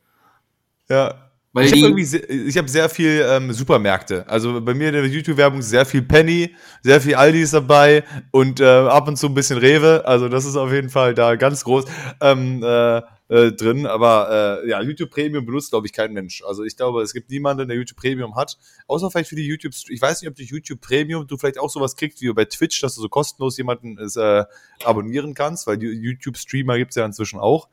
Ja, 0.89 1.24
weil 1.55 1.67
ich 1.67 1.71
habe 1.71 1.81
irgendwie 1.83 2.03
sehr, 2.03 2.29
ich 2.29 2.57
habe 2.57 2.67
sehr 2.67 2.89
viel 2.89 3.25
ähm, 3.29 3.53
Supermärkte. 3.53 4.27
Also 4.27 4.59
bei 4.59 4.73
mir 4.73 4.89
in 4.89 4.93
der 4.93 5.05
YouTube-Werbung 5.05 5.61
sehr 5.61 5.85
viel 5.85 6.01
Penny, 6.01 6.53
sehr 6.83 6.99
viel 6.99 7.15
Aldi 7.15 7.41
ist 7.41 7.53
dabei 7.53 8.03
und 8.31 8.59
äh, 8.59 8.65
ab 8.65 9.07
und 9.07 9.15
zu 9.15 9.27
ein 9.27 9.33
bisschen 9.33 9.57
Rewe. 9.57 10.03
Also 10.05 10.27
das 10.27 10.43
ist 10.43 10.57
auf 10.57 10.69
jeden 10.73 10.89
Fall 10.89 11.13
da 11.13 11.37
ganz 11.37 11.63
groß 11.63 11.85
ähm, 12.19 12.61
äh, 12.61 12.97
äh, 13.29 13.53
drin. 13.53 13.85
Aber 13.85 14.63
äh, 14.65 14.69
ja, 14.69 14.81
YouTube 14.81 15.11
Premium 15.11 15.45
benutzt, 15.45 15.69
glaube 15.69 15.87
ich, 15.87 15.93
kein 15.93 16.11
Mensch. 16.11 16.43
Also 16.45 16.65
ich 16.65 16.75
glaube, 16.75 17.01
es 17.01 17.13
gibt 17.13 17.29
niemanden, 17.29 17.69
der 17.69 17.77
YouTube 17.77 17.99
Premium 17.99 18.35
hat. 18.35 18.57
Außer 18.87 19.09
vielleicht 19.09 19.29
für 19.29 19.37
die 19.37 19.47
YouTube. 19.47 19.71
Ich 19.87 20.01
weiß 20.01 20.21
nicht, 20.21 20.29
ob 20.29 20.35
durch 20.35 20.49
YouTube 20.49 20.81
Premium 20.81 21.25
du 21.25 21.37
vielleicht 21.37 21.57
auch 21.57 21.69
sowas 21.69 21.95
kriegst 21.95 22.21
wie 22.21 22.33
bei 22.33 22.43
Twitch, 22.43 22.81
dass 22.81 22.95
du 22.95 23.01
so 23.01 23.07
kostenlos 23.07 23.55
jemanden 23.55 23.97
äh, 23.97 24.43
abonnieren 24.83 25.33
kannst, 25.33 25.67
weil 25.67 25.81
YouTube-Streamer 25.81 26.77
gibt's 26.77 26.97
ja 26.97 27.05
inzwischen 27.05 27.39
auch. 27.39 27.69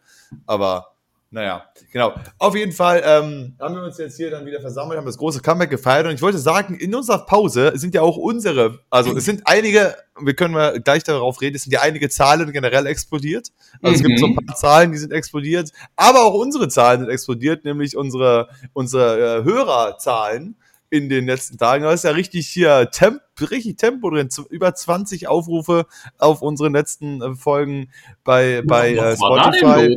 Aber 0.46 0.91
naja, 1.32 1.64
genau. 1.90 2.12
Auf 2.38 2.54
jeden 2.54 2.72
Fall 2.72 3.02
ähm, 3.04 3.56
haben 3.58 3.74
wir 3.74 3.84
uns 3.84 3.96
jetzt 3.96 4.18
hier 4.18 4.30
dann 4.30 4.44
wieder 4.44 4.60
versammelt, 4.60 4.98
haben 4.98 5.06
das 5.06 5.16
große 5.16 5.40
Comeback 5.40 5.70
gefeiert 5.70 6.06
und 6.06 6.12
ich 6.12 6.20
wollte 6.20 6.36
sagen, 6.36 6.74
in 6.74 6.94
unserer 6.94 7.24
Pause 7.24 7.72
sind 7.74 7.94
ja 7.94 8.02
auch 8.02 8.18
unsere, 8.18 8.80
also 8.90 9.16
es 9.16 9.24
sind 9.24 9.40
einige, 9.46 9.96
wir 10.20 10.34
können 10.34 10.52
mal 10.52 10.78
gleich 10.78 11.04
darauf 11.04 11.40
reden, 11.40 11.56
es 11.56 11.62
sind 11.62 11.72
ja 11.72 11.80
einige 11.80 12.10
Zahlen 12.10 12.52
generell 12.52 12.84
explodiert. 12.86 13.48
Also 13.80 13.88
mhm. 13.88 13.94
es 13.94 14.02
gibt 14.02 14.18
so 14.18 14.26
ein 14.26 14.32
mhm. 14.32 14.46
paar 14.46 14.56
Zahlen, 14.56 14.92
die 14.92 14.98
sind 14.98 15.10
explodiert, 15.10 15.72
aber 15.96 16.22
auch 16.22 16.34
unsere 16.34 16.68
Zahlen 16.68 17.00
sind 17.00 17.08
explodiert, 17.08 17.64
nämlich 17.64 17.96
unsere, 17.96 18.48
unsere 18.74 19.38
äh, 19.38 19.44
Hörerzahlen 19.44 20.56
in 20.92 21.08
den 21.08 21.24
letzten 21.24 21.56
Tagen. 21.56 21.84
Da 21.84 21.92
ist 21.92 22.04
ja 22.04 22.10
richtig 22.10 22.46
hier 22.46 22.90
Temp, 22.90 23.22
richtig 23.40 23.78
Tempo 23.78 24.10
drin. 24.10 24.28
Über 24.50 24.74
20 24.74 25.26
Aufrufe 25.26 25.86
auf 26.18 26.42
unseren 26.42 26.74
letzten 26.74 27.22
äh, 27.22 27.34
Folgen 27.34 27.90
bei, 28.22 28.62
bei 28.66 28.92
äh, 28.92 29.16
Spotify. 29.16 29.96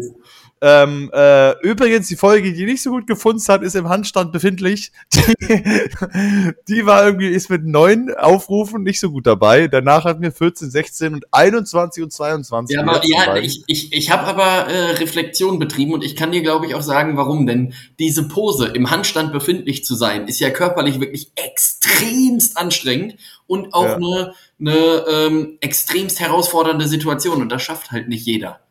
Ähm, 0.62 1.12
äh, 1.14 1.52
übrigens, 1.62 2.08
die 2.08 2.16
Folge, 2.16 2.54
die 2.54 2.66
nicht 2.66 2.82
so 2.82 2.92
gut 2.92 3.08
gefunden 3.08 3.44
hat, 3.50 3.62
ist 3.62 3.76
im 3.76 3.90
Handstand 3.90 4.32
befindlich. 4.32 4.92
Die, 5.14 5.22
die 6.68 6.86
war 6.86 7.06
irgendwie, 7.06 7.28
ist 7.28 7.50
mit 7.50 7.66
neun 7.66 8.14
Aufrufen 8.16 8.84
nicht 8.84 9.00
so 9.00 9.12
gut 9.12 9.28
dabei. 9.28 9.68
Danach 9.68 10.06
hatten 10.06 10.22
wir 10.22 10.32
14, 10.32 10.72
16 10.72 11.14
und 11.14 11.26
21 11.32 12.04
und 12.04 12.14
22. 12.14 12.76
Ja, 12.76 12.84
aber, 12.84 13.02
ja 13.04 13.36
ich, 13.36 13.64
ich, 13.68 13.92
ich 13.92 14.12
habe 14.12 14.24
aber 14.24 14.72
äh, 14.72 14.92
Reflexion 14.92 15.60
betrieben 15.60 15.94
und 15.94 16.04
ich 16.04 16.16
kann 16.16 16.32
dir, 16.32 16.42
glaube 16.42 16.66
ich, 16.66 16.74
auch 16.74 16.82
sagen, 16.82 17.18
warum. 17.18 17.46
Denn 17.46 17.74
diese 18.00 18.28
Pose, 18.28 18.68
im 18.68 18.90
Handstand 18.90 19.34
befindlich 19.34 19.84
zu 19.84 19.94
sein, 19.94 20.28
ist 20.28 20.40
ja 20.40 20.50
körperlich 20.50 21.02
wirklich 21.02 21.32
extremst 21.36 22.58
anstrengend 22.58 23.18
und 23.46 23.74
auch 23.74 23.84
ja. 23.84 23.96
eine, 23.98 24.34
eine 24.60 25.06
ähm, 25.12 25.58
extremst 25.60 26.22
herausfordernde 26.22 26.88
Situation. 26.88 27.42
Und 27.42 27.50
das 27.50 27.62
schafft 27.62 27.92
halt 27.92 28.08
nicht 28.08 28.26
jeder. 28.26 28.65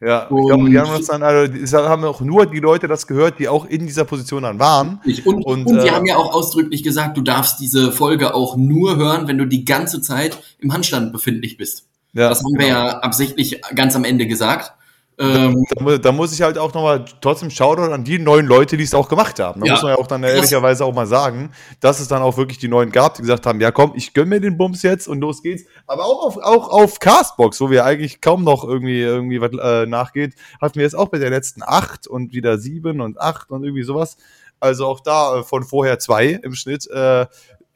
Ja, 0.00 0.28
und 0.28 0.38
ich 0.38 0.46
glaube, 0.46 0.70
die 0.70 0.78
haben 0.78 0.90
das 0.96 1.06
dann, 1.06 1.22
also, 1.24 1.78
haben 1.78 2.04
auch 2.04 2.20
nur 2.20 2.46
die 2.46 2.60
Leute 2.60 2.86
das 2.86 3.08
gehört, 3.08 3.40
die 3.40 3.48
auch 3.48 3.66
in 3.66 3.84
dieser 3.84 4.04
Position 4.04 4.44
dann 4.44 4.60
waren. 4.60 5.00
Und, 5.24 5.44
und, 5.44 5.66
und 5.66 5.82
die 5.82 5.88
äh, 5.88 5.90
haben 5.90 6.06
ja 6.06 6.16
auch 6.16 6.32
ausdrücklich 6.32 6.84
gesagt, 6.84 7.16
du 7.16 7.22
darfst 7.22 7.58
diese 7.58 7.90
Folge 7.90 8.32
auch 8.34 8.56
nur 8.56 8.96
hören, 8.96 9.26
wenn 9.26 9.38
du 9.38 9.44
die 9.44 9.64
ganze 9.64 10.00
Zeit 10.00 10.38
im 10.60 10.72
Handstand 10.72 11.12
befindlich 11.12 11.56
bist. 11.56 11.86
Ja, 12.12 12.28
das 12.28 12.44
haben 12.44 12.52
genau. 12.52 12.60
wir 12.60 12.68
ja 12.68 12.98
absichtlich 13.00 13.60
ganz 13.74 13.96
am 13.96 14.04
Ende 14.04 14.28
gesagt. 14.28 14.72
Ähm, 15.20 15.64
da, 15.70 15.98
da, 15.98 16.12
muss 16.12 16.32
ich 16.32 16.42
halt 16.42 16.58
auch 16.58 16.72
nochmal 16.72 17.04
trotzdem 17.20 17.50
Shoutout 17.50 17.92
an 17.92 18.04
die 18.04 18.20
neuen 18.20 18.46
Leute, 18.46 18.76
die 18.76 18.84
es 18.84 18.94
auch 18.94 19.08
gemacht 19.08 19.40
haben. 19.40 19.60
Da 19.60 19.66
ja. 19.66 19.72
muss 19.72 19.82
man 19.82 19.92
ja 19.92 19.98
auch 19.98 20.06
dann 20.06 20.22
ehrlicherweise 20.22 20.84
auch 20.84 20.94
mal 20.94 21.08
sagen, 21.08 21.50
dass 21.80 21.98
es 21.98 22.06
dann 22.06 22.22
auch 22.22 22.36
wirklich 22.36 22.58
die 22.58 22.68
neuen 22.68 22.92
gab, 22.92 23.14
die 23.14 23.22
gesagt 23.22 23.44
haben, 23.44 23.60
ja 23.60 23.72
komm, 23.72 23.92
ich 23.96 24.14
gönn 24.14 24.28
mir 24.28 24.40
den 24.40 24.56
Bums 24.56 24.82
jetzt 24.82 25.08
und 25.08 25.20
los 25.20 25.42
geht's. 25.42 25.64
Aber 25.88 26.04
auch 26.04 26.24
auf, 26.24 26.36
auch 26.36 26.68
auf 26.68 27.00
Castbox, 27.00 27.60
wo 27.60 27.68
wir 27.68 27.84
eigentlich 27.84 28.20
kaum 28.20 28.44
noch 28.44 28.62
irgendwie, 28.64 29.00
irgendwie 29.00 29.40
was 29.40 29.50
äh, 29.52 29.86
nachgeht, 29.86 30.34
hatten 30.60 30.76
wir 30.76 30.84
jetzt 30.84 30.96
auch 30.96 31.08
bei 31.08 31.18
der 31.18 31.30
letzten 31.30 31.62
acht 31.64 32.06
und 32.06 32.32
wieder 32.32 32.58
sieben 32.58 33.00
und 33.00 33.20
acht 33.20 33.50
und 33.50 33.64
irgendwie 33.64 33.82
sowas. 33.82 34.18
Also 34.60 34.86
auch 34.86 35.00
da 35.00 35.38
äh, 35.38 35.42
von 35.42 35.64
vorher 35.64 35.98
zwei 35.98 36.38
im 36.42 36.54
Schnitt. 36.54 36.88
Äh, 36.88 37.26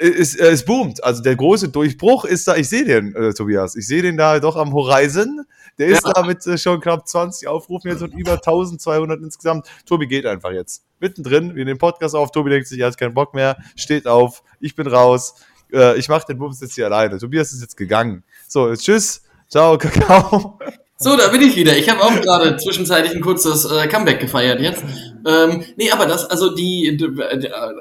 es, 0.02 0.34
es 0.34 0.64
boomt. 0.64 1.02
Also 1.02 1.22
der 1.22 1.36
große 1.36 1.68
Durchbruch 1.68 2.24
ist 2.24 2.48
da, 2.48 2.56
ich 2.56 2.68
sehe 2.68 2.84
den, 2.84 3.14
äh, 3.14 3.32
Tobias, 3.32 3.76
ich 3.76 3.86
sehe 3.86 4.02
den 4.02 4.16
da 4.16 4.38
doch 4.40 4.56
am 4.56 4.72
Horizon. 4.72 5.42
Der 5.78 5.86
ist 5.86 6.04
ja. 6.04 6.12
da 6.12 6.22
mit 6.22 6.46
äh, 6.46 6.58
schon 6.58 6.80
knapp 6.80 7.08
20 7.08 7.48
Aufrufen 7.48 7.90
jetzt 7.90 8.02
und 8.02 8.14
über 8.14 8.32
1200 8.32 9.20
insgesamt. 9.20 9.66
Tobi 9.86 10.06
geht 10.06 10.26
einfach 10.26 10.50
jetzt. 10.50 10.84
Mittendrin, 11.00 11.48
wir 11.48 11.64
nehmen 11.64 11.66
den 11.66 11.78
Podcast 11.78 12.14
auf. 12.14 12.30
Tobi 12.30 12.50
denkt 12.50 12.68
sich, 12.68 12.80
er 12.80 12.88
hat 12.88 12.98
keinen 12.98 13.14
Bock 13.14 13.34
mehr, 13.34 13.56
steht 13.76 14.06
auf, 14.06 14.42
ich 14.60 14.76
bin 14.76 14.86
raus. 14.86 15.34
äh, 15.72 15.96
ich 15.98 16.08
mache 16.08 16.26
den 16.26 16.38
Bums 16.38 16.60
jetzt 16.60 16.74
hier 16.74 16.86
alleine. 16.86 17.18
Tobias 17.18 17.52
ist 17.52 17.62
jetzt 17.62 17.76
gegangen. 17.76 18.22
So, 18.48 18.68
jetzt 18.68 18.84
tschüss. 18.84 19.22
Ciao, 19.48 19.78
Kakao. 19.78 20.58
So, 21.02 21.16
da 21.16 21.28
bin 21.28 21.42
ich 21.42 21.56
wieder. 21.56 21.76
Ich 21.76 21.88
habe 21.88 22.00
auch 22.02 22.14
gerade 22.20 22.56
zwischenzeitlich 22.56 23.12
ein 23.14 23.20
kurzes 23.20 23.64
äh, 23.64 23.88
Comeback 23.88 24.20
gefeiert 24.20 24.60
jetzt. 24.60 24.84
Ähm, 25.26 25.64
nee, 25.76 25.90
aber 25.90 26.06
das, 26.06 26.24
also 26.26 26.54
die, 26.54 26.96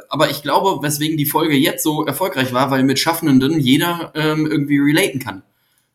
aber 0.10 0.30
ich 0.32 0.42
glaube, 0.42 0.82
weswegen 0.82 1.18
die 1.18 1.26
Folge 1.26 1.56
jetzt 1.56 1.84
so 1.84 2.06
erfolgreich 2.06 2.52
war, 2.52 2.72
weil 2.72 2.84
mit 2.84 3.00
Schaffenden 3.00 3.60
jeder 3.60 4.12
ähm, 4.16 4.48
irgendwie 4.48 4.80
relaten 4.80 5.20
kann. 5.20 5.44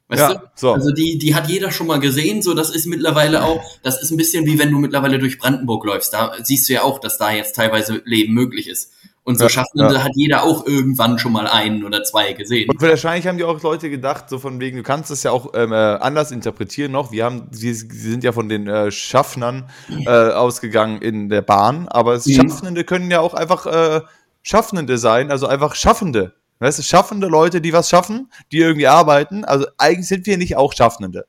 Weißt 0.08 0.20
Ja, 0.20 0.34
du? 0.34 0.40
so. 0.54 0.72
Also 0.72 0.92
die, 0.92 1.18
die 1.18 1.34
hat 1.34 1.48
jeder 1.48 1.72
schon 1.72 1.88
mal 1.88 1.98
gesehen, 1.98 2.42
so 2.42 2.54
das 2.54 2.70
ist 2.70 2.86
mittlerweile 2.86 3.42
auch, 3.42 3.60
das 3.82 4.00
ist 4.00 4.12
ein 4.12 4.16
bisschen 4.16 4.46
wie 4.46 4.58
wenn 4.58 4.70
du 4.70 4.78
mittlerweile 4.78 5.18
durch 5.18 5.38
Brandenburg 5.38 5.84
läufst. 5.84 6.12
Da 6.12 6.32
siehst 6.42 6.68
du 6.68 6.74
ja 6.74 6.82
auch, 6.82 7.00
dass 7.00 7.18
da 7.18 7.32
jetzt 7.32 7.56
teilweise 7.56 8.02
Leben 8.04 8.32
möglich 8.34 8.68
ist. 8.68 8.92
Und 9.26 9.38
so 9.38 9.44
Ja, 9.46 9.50
Schaffende 9.50 9.94
ja. 9.96 10.04
hat 10.04 10.12
jeder 10.14 10.44
auch 10.44 10.66
irgendwann 10.66 11.18
schon 11.18 11.32
mal 11.32 11.48
einen 11.48 11.82
oder 11.82 12.04
zwei 12.04 12.32
gesehen. 12.32 12.70
Und 12.70 12.80
wahrscheinlich 12.80 13.26
haben 13.26 13.38
die 13.38 13.42
auch 13.42 13.60
Leute 13.60 13.90
gedacht, 13.90 14.30
so 14.30 14.38
von 14.38 14.60
wegen, 14.60 14.76
du 14.76 14.82
kannst 14.84 15.10
es 15.10 15.24
ja 15.24 15.32
auch 15.32 15.52
ähm, 15.54 15.72
äh, 15.72 15.74
anders 15.74 16.30
interpretieren 16.30 16.92
noch. 16.92 17.10
Wir 17.10 17.24
haben, 17.24 17.48
sie, 17.50 17.74
sie 17.74 18.10
sind 18.10 18.22
ja 18.22 18.30
von 18.30 18.48
den 18.48 18.68
äh, 18.68 18.92
Schaffnern 18.92 19.68
äh, 19.88 20.10
ausgegangen 20.10 21.02
in 21.02 21.28
der 21.28 21.42
Bahn, 21.42 21.88
aber 21.88 22.18
Mhm. 22.18 22.20
Schaffnende 22.20 22.84
können 22.84 23.10
ja 23.10 23.18
auch 23.18 23.34
einfach 23.34 23.66
äh, 23.66 24.00
Schaffnende 24.42 24.96
sein, 24.96 25.32
also 25.32 25.48
einfach 25.48 25.74
Schaffende. 25.74 26.34
Weißt 26.60 26.78
du, 26.78 26.82
schaffende 26.84 27.26
Leute, 27.26 27.60
die 27.60 27.72
was 27.72 27.90
schaffen, 27.90 28.30
die 28.52 28.58
irgendwie 28.58 28.86
arbeiten. 28.86 29.44
Also 29.44 29.66
eigentlich 29.76 30.06
sind 30.06 30.24
wir 30.24 30.38
nicht 30.38 30.56
auch 30.56 30.72
Schaffende. 30.72 31.26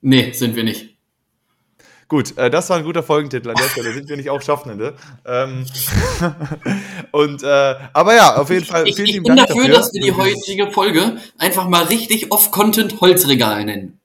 Nee, 0.00 0.32
sind 0.32 0.54
wir 0.54 0.62
nicht. 0.62 0.96
Gut, 2.08 2.38
äh, 2.38 2.50
das 2.50 2.70
war 2.70 2.78
ein 2.78 2.84
guter 2.84 3.02
Folgentitel 3.02 3.50
an 3.50 3.56
der 3.56 3.64
Stelle. 3.68 3.92
Sind 3.92 4.08
wir 4.08 4.16
nicht 4.16 4.30
auch 4.30 4.40
Schaffende? 4.40 4.94
Ähm, 5.26 5.66
und 7.12 7.42
äh, 7.42 7.74
aber 7.92 8.14
ja, 8.16 8.36
auf 8.36 8.48
jeden 8.48 8.64
Fall 8.64 8.88
Ich, 8.88 8.96
vielen 8.96 9.06
ich 9.06 9.12
lieben 9.12 9.24
bin 9.24 9.36
Dank 9.36 9.48
dafür, 9.48 9.64
dafür. 9.64 9.76
dass 9.76 9.92
wir 9.92 10.00
die 10.00 10.12
heutige 10.12 10.70
Folge 10.70 11.18
einfach 11.36 11.68
mal 11.68 11.84
richtig 11.84 12.32
off-Content 12.32 13.00
Holzregal 13.02 13.64
nennen. 13.66 14.00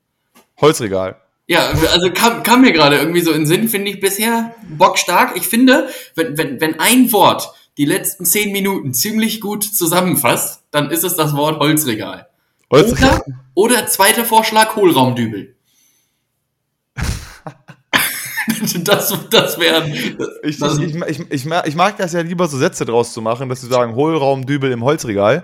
Holzregal. 0.59 1.15
Ja, 1.47 1.69
also 1.91 2.11
kam, 2.13 2.43
kam 2.43 2.61
mir 2.61 2.73
gerade 2.73 2.97
irgendwie 2.97 3.21
so 3.21 3.31
in 3.31 3.41
den 3.41 3.47
Sinn, 3.47 3.69
finde 3.69 3.91
ich 3.91 3.99
bisher 3.99 4.53
bockstark. 4.69 5.35
Ich 5.35 5.47
finde, 5.47 5.89
wenn, 6.15 6.37
wenn, 6.37 6.61
wenn 6.61 6.79
ein 6.79 7.11
Wort 7.11 7.53
die 7.77 7.85
letzten 7.85 8.25
zehn 8.25 8.51
Minuten 8.51 8.93
ziemlich 8.93 9.41
gut 9.41 9.63
zusammenfasst, 9.63 10.63
dann 10.71 10.91
ist 10.91 11.03
es 11.03 11.15
das 11.15 11.35
Wort 11.35 11.59
Holzregal. 11.59 12.27
Holzregal. 12.71 13.23
Oder, 13.55 13.75
oder 13.75 13.87
zweiter 13.87 14.25
Vorschlag, 14.25 14.75
Hohlraumdübel. 14.75 15.55
das 18.83 19.13
das 19.29 19.59
wären. 19.59 19.91
Ich, 20.43 20.59
ich, 20.61 20.61
ich, 20.61 21.19
ich, 21.29 21.45
ich, 21.65 21.75
mag, 21.75 21.97
das 21.97 22.13
ja 22.13 22.21
lieber 22.21 22.47
so 22.47 22.57
Sätze 22.57 22.85
draus 22.85 23.13
zu 23.13 23.21
machen, 23.21 23.49
dass 23.49 23.61
sie 23.61 23.67
sagen, 23.67 23.95
Hohlraumdübel 23.95 24.71
im 24.71 24.83
Holzregal. 24.83 25.43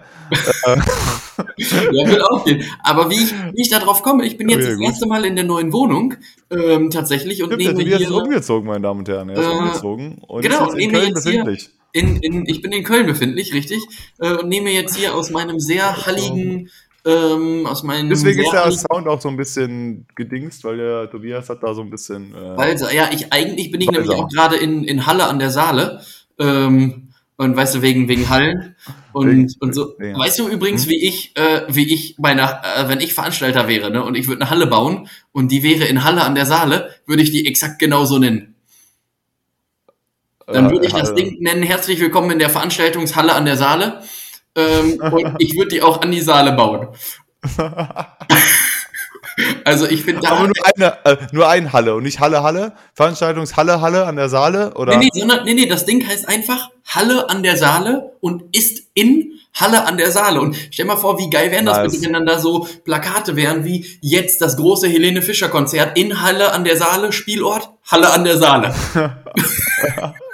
Ja, 1.92 2.08
will 2.10 2.22
auch 2.22 2.44
gehen. 2.46 2.64
Aber 2.84 3.10
wie 3.10 3.16
ich, 3.16 3.32
wie 3.32 3.62
ich 3.62 3.70
da 3.70 3.80
drauf 3.80 4.04
komme, 4.04 4.26
ich 4.26 4.38
bin 4.38 4.50
jetzt 4.50 4.60
Okay, 4.60 4.70
das 4.72 4.78
gut. 4.78 4.86
erste 4.88 5.08
Mal 5.08 5.26
in 5.26 5.36
der 5.36 5.46
neuen 5.46 5.72
Wohnung 5.72 6.16
ähm, 6.52 6.90
tatsächlich 6.90 7.42
und 7.44 7.54
Stimmt, 7.54 7.78
nehme 7.78 7.90
ist 7.92 7.98
hier 7.98 8.12
umgezogen, 8.14 8.68
meine 8.68 8.82
Damen 8.82 9.00
und 9.00 9.10
Herren. 9.10 9.30
Er 9.30 9.38
ist 9.40 9.46
Äh, 9.46 9.50
umgezogen 9.52 10.18
und 10.28 10.42
genau, 10.42 10.68
ist 10.68 10.74
jetzt 10.74 10.84
in 10.84 10.92
Köln 10.92 11.14
befindlich. 11.14 11.70
in, 11.94 12.18
in, 12.18 12.46
ich 12.46 12.62
bin 12.62 12.72
in 12.72 12.84
Köln 12.84 13.06
befindlich, 13.08 13.54
richtig, 13.54 13.80
äh, 14.20 14.34
und 14.34 14.50
nehme 14.50 14.70
jetzt 14.72 14.96
hier 14.98 15.16
aus 15.16 15.30
meinem 15.30 15.60
sehr 15.60 16.06
halligen, 16.06 16.70
ähm, 17.06 17.66
aus 17.66 17.84
meinem 17.84 18.10
Deswegen 18.10 18.42
ist 18.42 18.52
der 18.52 18.72
Sound 18.72 19.08
auch 19.08 19.22
so 19.22 19.30
ein 19.30 19.38
bisschen 19.38 20.06
gedingst, 20.16 20.64
weil 20.64 20.78
der 20.78 21.10
Tobias 21.10 21.50
hat 21.50 21.64
da 21.64 21.74
so 21.74 21.82
ein 21.82 21.90
bisschen. 21.90 22.34
Äh, 22.34 22.58
Walser. 22.58 22.94
Ja, 22.94 23.10
ich 23.12 23.32
eigentlich 23.32 23.72
bin 23.72 23.82
ich 23.82 23.88
Walser. 23.88 24.02
nämlich 24.02 24.18
auch 24.18 24.28
gerade 24.30 24.58
in, 24.58 24.84
in 24.84 25.06
Halle 25.06 25.26
an 25.26 25.40
der 25.40 25.50
Saale. 25.50 26.02
Ähm, 26.40 27.10
und 27.40 27.56
weißt 27.56 27.76
du, 27.76 27.82
wegen, 27.82 28.10
wegen 28.10 28.28
Hallen 28.28 28.76
und, 29.14 29.30
Wegen- 29.30 29.56
und 29.62 29.74
so. 29.74 29.96
ja. 29.98 30.18
Weißt 30.18 30.40
du 30.40 30.50
übrigens, 30.50 30.90
wie 30.90 31.08
ich, 31.08 31.32
äh, 31.38 31.62
wie 31.70 31.94
ich 31.94 32.16
bei 32.18 32.32
einer, 32.32 32.62
äh, 32.76 32.90
wenn 32.90 33.00
ich 33.00 33.14
Veranstalter 33.14 33.70
wäre, 33.70 33.90
ne, 33.92 34.04
und 34.04 34.16
ich 34.16 34.28
würde 34.28 34.42
eine 34.42 34.50
Halle 34.50 34.68
bauen 34.68 35.08
und 35.32 35.50
die 35.50 35.64
wäre 35.64 35.86
in 35.86 36.04
Halle 36.04 36.24
an 36.24 36.36
der 36.36 36.46
Saale, 36.46 36.94
würde 37.06 37.24
ich 37.24 37.32
die 37.32 37.48
exakt 37.48 37.80
genauso 37.80 38.20
nennen. 38.20 38.56
Dann 40.48 40.66
äh, 40.66 40.72
würde 40.72 40.88
ich 40.88 40.92
das 40.92 41.16
Ding 41.16 41.38
nennen, 41.40 41.64
herzlich 41.64 42.02
willkommen 42.02 42.32
in 42.32 42.40
der 42.40 42.50
Veranstaltungshalle 42.50 43.34
an 43.34 43.46
der 43.46 43.56
Saale. 43.56 44.02
Ähm, 44.60 45.00
und 45.14 45.36
ich 45.40 45.56
würde 45.56 45.70
die 45.70 45.82
auch 45.82 46.02
an 46.02 46.12
die 46.12 46.22
Saale 46.22 46.54
bauen. 46.54 46.90
Also 49.64 49.86
ich 49.86 50.04
finde 50.04 50.22
da. 50.22 50.32
Aber 50.32 50.48
nur 50.48 50.66
eine, 50.76 51.06
äh, 51.06 51.18
nur 51.32 51.48
ein 51.48 51.72
Halle 51.72 51.96
und 51.96 52.04
nicht 52.04 52.20
Halle 52.20 52.44
Halle. 52.44 52.74
Veranstaltungshalle 52.94 53.80
Halle 53.80 54.06
an 54.06 54.16
der 54.16 54.28
Saale 54.30 54.74
oder? 54.74 54.98
Nee, 54.98 55.10
nee, 55.14 55.20
sondern, 55.20 55.46
nee, 55.46 55.54
nee, 55.54 55.66
das 55.66 55.86
Ding 55.86 56.06
heißt 56.06 56.28
einfach 56.28 56.70
Halle 56.86 57.30
an 57.30 57.44
der 57.44 57.56
Saale 57.56 58.12
und 58.20 58.56
ist 58.56 58.84
in 58.94 59.40
Halle 59.54 59.86
an 59.86 59.98
der 59.98 60.12
Saale. 60.12 60.42
Und 60.42 60.56
stell 60.72 60.86
mal 60.86 60.98
vor, 60.98 61.18
wie 61.20 61.30
geil 61.30 61.52
wären 61.52 61.66
das 61.66 61.78
Nice. 61.78 61.92
bitte, 61.92 62.06
wenn 62.06 62.14
dann 62.14 62.26
da 62.26 62.40
so 62.40 62.68
Plakate 62.84 63.36
wären 63.36 63.64
wie 63.64 63.86
jetzt 64.02 64.42
das 64.42 64.58
große 64.58 64.88
Helene 64.88 65.22
Fischer 65.22 65.50
Konzert 65.50 65.98
in 65.98 66.22
Halle 66.22 66.52
an 66.52 66.64
der 66.64 66.78
Saale, 66.78 67.12
Spielort 67.12 67.70
Halle 67.90 68.12
an 68.12 68.24
der 68.24 68.38
Saale. 68.38 68.76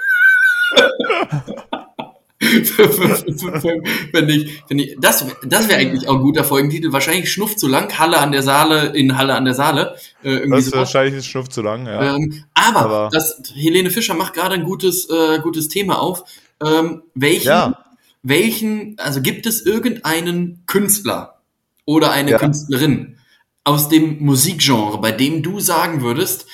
wenn 4.12 4.28
ich, 4.28 4.62
wenn 4.68 4.78
ich, 4.78 4.96
das, 5.00 5.24
das 5.44 5.68
wäre 5.68 5.80
eigentlich 5.80 6.06
auch 6.08 6.16
ein 6.16 6.20
guter 6.20 6.44
Folgentitel. 6.44 6.92
Wahrscheinlich 6.92 7.32
schnuff 7.32 7.56
zu 7.56 7.66
lang. 7.66 7.98
Halle 7.98 8.18
an 8.18 8.32
der 8.32 8.42
Saale 8.42 8.88
in 8.94 9.16
Halle 9.16 9.34
an 9.34 9.44
der 9.46 9.54
Saale. 9.54 9.96
Äh, 10.22 10.46
Das 10.48 10.66
ist 10.66 10.74
wahrscheinlich 10.76 11.14
ein 11.14 11.22
Schnuff 11.22 11.48
zu 11.48 11.62
lang, 11.62 11.86
ja. 11.86 12.14
Ähm, 12.16 12.44
aber, 12.54 12.80
Aber- 12.80 13.08
das, 13.12 13.40
Helene 13.54 13.90
Fischer 13.90 14.14
macht 14.14 14.34
gerade 14.34 14.54
ein 14.54 14.64
gutes, 14.64 15.08
äh, 15.08 15.38
gutes 15.40 15.68
Thema 15.68 15.98
auf. 16.00 16.24
Ähm, 16.64 17.02
welchen, 17.14 17.46
Ja. 17.48 17.78
welchen, 18.22 18.96
also 18.98 19.22
gibt 19.22 19.46
es 19.46 19.64
irgendeinen 19.64 20.62
Künstler 20.66 21.40
oder 21.86 22.10
eine 22.10 22.32
Ja. 22.32 22.38
Künstlerin 22.38 23.16
aus 23.64 23.88
dem 23.88 24.22
Musikgenre, 24.22 24.98
bei 25.00 25.10
dem 25.12 25.42
du 25.42 25.58
sagen 25.60 26.02
würdest, 26.02 26.46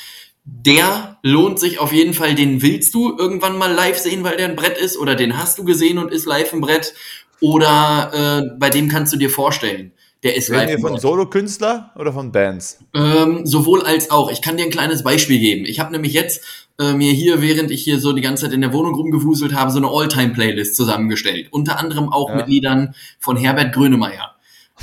der 0.44 1.18
lohnt 1.22 1.60
sich 1.60 1.78
auf 1.78 1.92
jeden 1.92 2.14
Fall, 2.14 2.34
den 2.34 2.62
willst 2.62 2.94
du 2.94 3.16
irgendwann 3.16 3.58
mal 3.58 3.72
live 3.72 3.98
sehen, 3.98 4.24
weil 4.24 4.36
der 4.36 4.48
ein 4.48 4.56
Brett 4.56 4.76
ist, 4.76 4.96
oder 4.98 5.14
den 5.14 5.38
hast 5.38 5.58
du 5.58 5.64
gesehen 5.64 5.98
und 5.98 6.12
ist 6.12 6.26
live 6.26 6.52
ein 6.52 6.60
Brett, 6.60 6.94
oder 7.40 8.10
äh, 8.44 8.56
bei 8.58 8.70
dem 8.70 8.88
kannst 8.88 9.12
du 9.12 9.16
dir 9.16 9.30
vorstellen, 9.30 9.92
der 10.22 10.36
ist 10.36 10.50
Reden 10.50 10.58
live 10.60 10.68
wir 10.68 10.76
ein 10.76 10.80
von. 10.92 10.98
Solokünstler 11.00 11.90
oder 11.96 12.12
von 12.12 12.30
Bands? 12.30 12.78
Ähm, 12.94 13.44
sowohl 13.44 13.82
als 13.82 14.10
auch. 14.10 14.30
Ich 14.30 14.40
kann 14.40 14.56
dir 14.56 14.64
ein 14.64 14.70
kleines 14.70 15.02
Beispiel 15.02 15.40
geben. 15.40 15.64
Ich 15.64 15.80
habe 15.80 15.90
nämlich 15.90 16.12
jetzt 16.12 16.44
äh, 16.78 16.92
mir 16.92 17.12
hier, 17.12 17.42
während 17.42 17.72
ich 17.72 17.82
hier 17.82 17.98
so 17.98 18.12
die 18.12 18.20
ganze 18.22 18.44
Zeit 18.44 18.52
in 18.52 18.60
der 18.60 18.72
Wohnung 18.72 18.94
rumgewuselt 18.94 19.54
habe, 19.54 19.72
so 19.72 19.78
eine 19.78 19.88
All-Time-Playlist 19.88 20.76
zusammengestellt. 20.76 21.48
Unter 21.50 21.78
anderem 21.80 22.12
auch 22.12 22.30
Ja. 22.30 22.36
mit 22.36 22.46
Liedern 22.46 22.94
von 23.18 23.36
Herbert 23.36 23.74
Grönemeyer. 23.74 24.36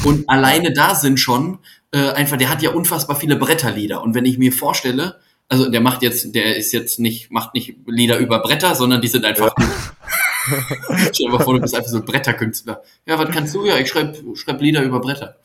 Und 0.04 0.24
alleine 0.30 0.74
da 0.74 0.94
sind 0.94 1.20
schon 1.22 1.60
äh, 1.92 2.10
einfach, 2.12 2.36
der 2.36 2.50
hat 2.50 2.62
ja 2.62 2.72
unfassbar 2.72 3.16
viele 3.16 3.38
Bretterlieder. 3.38 4.04
Und 4.04 4.16
wenn 4.16 4.25
ich 4.25 4.38
mir 4.38 4.51
vorstelle, 4.51 5.20
also 5.50 5.70
der 5.70 5.82
macht 5.82 6.03
jetzt, 6.03 6.34
der 6.36 6.56
ist 6.56 6.72
jetzt 6.72 7.00
nicht, 7.00 7.32
macht 7.32 7.53
nicht 7.56 7.75
Lieder 7.88 8.18
über 8.20 8.39
Bretter, 8.39 8.75
sondern 8.75 9.01
die 9.01 9.08
sind 9.08 9.25
einfach. 9.25 9.53
Stell 11.12 11.27
dir 11.27 11.29
mal 11.29 11.44
vor, 11.44 11.56
du 11.56 11.62
bist 11.62 11.75
einfach 11.75 11.89
so 11.89 11.98
ein 11.98 12.06
Bretterkünstler. 12.06 12.82
Ja, 13.06 13.20
was 13.20 13.29
kannst 13.32 13.53
du? 13.56 13.65
Ja, 13.65 13.77
ich 13.77 13.89
schreib, 13.89 14.15
schreib 14.36 14.62
Lieder 14.62 14.84
über 14.84 15.01
Bretter. 15.01 15.36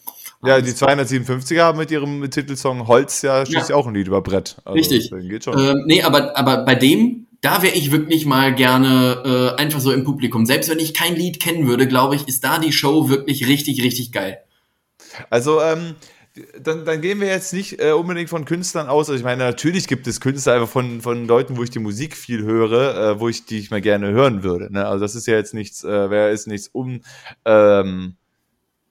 Ja, 0.44 0.60
die 0.60 0.72
257er 0.72 1.62
haben 1.62 1.78
mit 1.78 1.90
ihrem 1.90 2.30
Titelsong 2.30 2.86
Holz 2.86 3.22
ja 3.22 3.46
schließlich 3.46 3.72
auch 3.72 3.86
ein 3.86 3.94
Lied 3.94 4.08
über 4.08 4.20
Brett. 4.20 4.56
Also, 4.64 4.76
Richtig. 4.76 5.10
Geht 5.10 5.44
schon. 5.44 5.58
Ähm, 5.58 5.84
nee, 5.86 6.02
aber, 6.02 6.36
aber 6.36 6.66
bei 6.66 6.74
dem, 6.74 7.26
da 7.40 7.62
wäre 7.62 7.74
ich 7.74 7.90
wirklich 7.90 8.26
mal 8.26 8.54
gerne 8.54 9.54
äh, 9.56 9.60
einfach 9.60 9.80
so 9.80 9.90
im 9.90 10.04
Publikum. 10.04 10.44
Selbst 10.44 10.68
wenn 10.68 10.78
ich 10.78 10.92
kein 10.92 11.16
Lied 11.16 11.40
kennen 11.40 11.66
würde, 11.66 11.88
glaube 11.88 12.14
ich, 12.16 12.28
ist 12.28 12.44
da 12.44 12.58
die 12.58 12.72
Show 12.72 13.08
wirklich 13.08 13.46
richtig, 13.46 13.82
richtig 13.82 14.12
geil. 14.12 14.38
Also, 15.30 15.62
ähm, 15.62 15.94
dann, 16.60 16.84
dann 16.84 17.00
gehen 17.00 17.20
wir 17.20 17.28
jetzt 17.28 17.52
nicht 17.52 17.80
äh, 17.80 17.92
unbedingt 17.92 18.28
von 18.28 18.44
Künstlern 18.44 18.88
aus. 18.88 19.08
Also 19.08 19.18
ich 19.18 19.24
meine, 19.24 19.44
natürlich 19.44 19.86
gibt 19.86 20.06
es 20.06 20.20
Künstler 20.20 20.54
einfach 20.54 20.68
von, 20.68 21.00
von 21.00 21.26
Leuten, 21.26 21.56
wo 21.56 21.62
ich 21.62 21.70
die 21.70 21.78
Musik 21.78 22.16
viel 22.16 22.42
höre, 22.42 22.96
äh, 22.96 23.20
wo 23.20 23.28
ich 23.28 23.46
die 23.46 23.58
ich 23.58 23.70
mal 23.70 23.80
gerne 23.80 24.10
hören 24.10 24.42
würde. 24.42 24.72
Ne? 24.72 24.86
Also 24.86 25.04
das 25.04 25.14
ist 25.14 25.26
ja 25.26 25.34
jetzt 25.34 25.54
nichts, 25.54 25.84
äh, 25.84 26.10
wäre 26.10 26.30
ist 26.30 26.48
nichts 26.48 26.68
um, 26.68 27.02
ähm, 27.44 28.16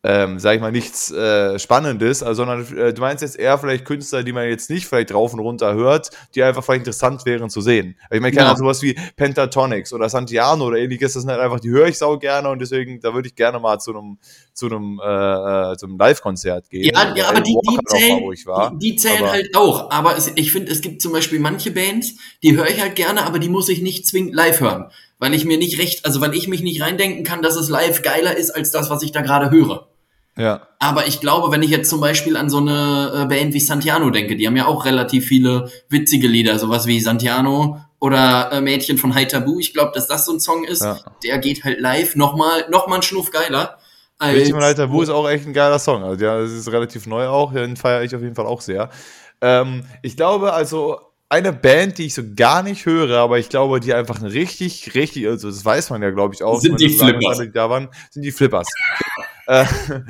ähm, 0.06 0.38
sag 0.38 0.56
ich 0.56 0.62
mal, 0.62 0.72
nichts 0.72 1.12
äh, 1.12 1.58
Spannendes, 1.60 2.24
also, 2.24 2.44
sondern 2.46 2.78
äh, 2.78 2.94
du 2.94 3.00
meinst 3.02 3.22
jetzt 3.22 3.40
eher 3.40 3.58
vielleicht 3.58 3.86
Künstler, 3.86 4.24
die 4.24 4.34
man 4.34 4.50
jetzt 4.50 4.70
nicht 4.70 4.86
vielleicht 4.86 5.14
rauf 5.14 5.34
und 5.34 5.40
runter 5.40 5.74
hört, 5.76 6.10
die 6.36 6.44
einfach 6.44 6.62
vielleicht 6.64 6.82
interessant 6.82 7.26
wären 7.26 7.50
zu 7.50 7.62
sehen. 7.62 7.96
Ich 8.12 8.20
meine, 8.20 8.36
keine 8.36 8.50
Ja. 8.50 8.56
Sowas 8.58 8.82
wie 8.82 8.96
Pentatonics 9.16 9.94
oder 9.94 10.10
Santiano 10.10 10.66
oder 10.68 10.78
ähnliches, 10.78 11.14
das 11.14 11.22
sind 11.24 11.32
halt 11.32 11.40
einfach, 11.40 11.62
die 11.62 11.70
höre 11.70 11.88
ich 11.88 11.98
sau 11.98 12.18
gerne 12.18 12.50
und 12.50 12.60
deswegen, 12.60 13.00
da 13.00 13.14
würde 13.14 13.30
ich 13.30 13.36
gerne 13.36 13.60
mal 13.60 13.80
zu 13.80 13.92
einem 13.92 14.18
zu 14.54 14.68
einem, 14.68 15.00
äh, 15.04 15.72
äh, 15.72 15.78
zu 15.78 15.88
einem 15.88 15.98
Live-Konzert 15.98 16.70
gehen. 16.70 16.84
Ja, 16.94 17.14
ja 17.16 17.30
aber 17.30 17.42
die, 17.42 17.56
die 17.66 17.76
mal, 17.76 17.82
zählen, 17.88 18.22
war. 18.46 18.72
die, 18.78 18.92
die 18.92 18.96
zählen 18.98 19.20
Aber- 19.24 19.32
halt 19.32 19.56
auch. 19.56 19.90
Aber 19.90 20.16
es, 20.18 20.32
ich 20.36 20.52
finde, 20.52 20.72
es 20.72 20.82
gibt 20.82 21.02
zum 21.02 21.12
Beispiel 21.12 21.40
manche 21.40 21.72
Bands, 21.72 22.14
die 22.44 22.56
höre 22.56 22.68
ich 22.70 22.80
halt 22.80 22.96
gerne, 22.96 23.26
aber 23.26 23.40
die 23.40 23.50
muss 23.50 23.70
ich 23.70 23.82
nicht 23.82 24.06
zwingend 24.06 24.36
live 24.36 24.60
hören. 24.60 24.92
Weil 25.18 25.34
ich 25.34 25.46
mir 25.46 25.58
nicht 25.58 25.80
recht, 25.80 26.06
also 26.06 26.20
weil 26.22 26.36
ich 26.36 26.48
mich 26.48 26.62
nicht 26.62 26.82
reindenken 26.82 27.24
kann, 27.24 27.42
dass 27.42 27.56
es 27.56 27.70
live 27.70 28.02
geiler 28.02 28.36
ist 28.38 28.52
als 28.52 28.72
das, 28.72 28.90
was 28.90 29.02
ich 29.04 29.12
da 29.12 29.22
gerade 29.22 29.50
höre. 29.50 29.88
Ja. 30.38 30.68
Aber 30.80 31.06
ich 31.08 31.20
glaube, 31.22 31.52
wenn 31.52 31.62
ich 31.62 31.70
jetzt 31.70 31.90
zum 31.90 32.02
Beispiel 32.02 32.38
an 32.38 32.50
so 32.50 32.58
eine 32.58 33.24
äh, 33.24 33.26
Band 33.28 33.54
wie 33.54 33.60
Santiano 33.60 34.10
denke, 34.10 34.36
die 34.36 34.48
haben 34.48 34.58
ja 34.58 34.66
auch 34.66 34.86
relativ 34.86 35.28
viele 35.28 35.70
witzige 35.90 36.28
Lieder, 36.28 36.58
sowas 36.58 36.88
wie 36.88 37.00
Santiano 37.00 37.80
oder 38.00 38.52
äh, 38.52 38.60
Mädchen 38.62 38.98
von 38.98 39.14
High 39.14 39.28
Taboo. 39.28 39.60
Ich 39.60 39.74
glaube, 39.74 39.92
dass 39.94 40.08
das 40.08 40.26
so 40.26 40.34
ein 40.34 40.40
Song 40.40 40.64
ist, 40.64 40.82
Ja. 40.84 41.00
der 41.24 41.38
geht 41.38 41.64
halt 41.64 41.80
live 41.80 42.16
nochmal 42.16 42.66
noch 42.70 42.88
mal 42.88 42.96
einen 42.96 43.04
Schnuff 43.04 43.30
geiler 43.32 43.78
als. 44.18 44.34
Bildschirm 44.34 44.60
Leiter 44.60 44.90
Wu 44.92 45.04
ist 45.04 45.10
auch 45.10 45.30
echt 45.30 45.46
ein 45.46 45.54
geiler 45.54 45.80
Song. 45.80 46.04
Also, 46.04 46.26
ja, 46.26 46.40
das 46.40 46.52
ist 46.52 46.72
relativ 46.72 47.06
neu 47.06 47.28
auch. 47.28 47.54
Den 47.54 47.78
feiere 47.78 48.04
ich 48.04 48.16
auf 48.16 48.22
jeden 48.22 48.36
Fall 48.36 48.48
auch 48.48 48.62
sehr. 48.62 48.90
Ähm, 49.42 49.86
ich 50.02 50.18
glaube, 50.18 50.54
also 50.54 50.98
eine 51.30 51.52
Band, 51.54 51.98
die 51.98 52.06
ich 52.08 52.14
so 52.14 52.22
gar 52.36 52.62
nicht 52.62 52.86
höre, 52.86 53.18
aber 53.20 53.40
ich 53.40 53.50
glaube, 53.50 53.80
die 53.80 53.94
einfach 53.94 54.20
ein 54.22 54.28
richtig, 54.28 54.94
richtig, 54.96 55.28
also 55.28 55.50
das 55.50 55.64
weiß 55.66 55.90
man 55.90 56.02
ja, 56.04 56.12
glaube 56.12 56.36
ich, 56.36 56.44
auch. 56.44 56.60
Sind 56.60 56.80
die 56.80 56.90
Flippers. 56.90 57.40
die 57.40 57.52
da 57.52 57.70
waren, 57.70 57.90
sind 58.12 58.22
die 58.24 58.32
Flippers. 58.32 58.68
Äh, 59.48 59.66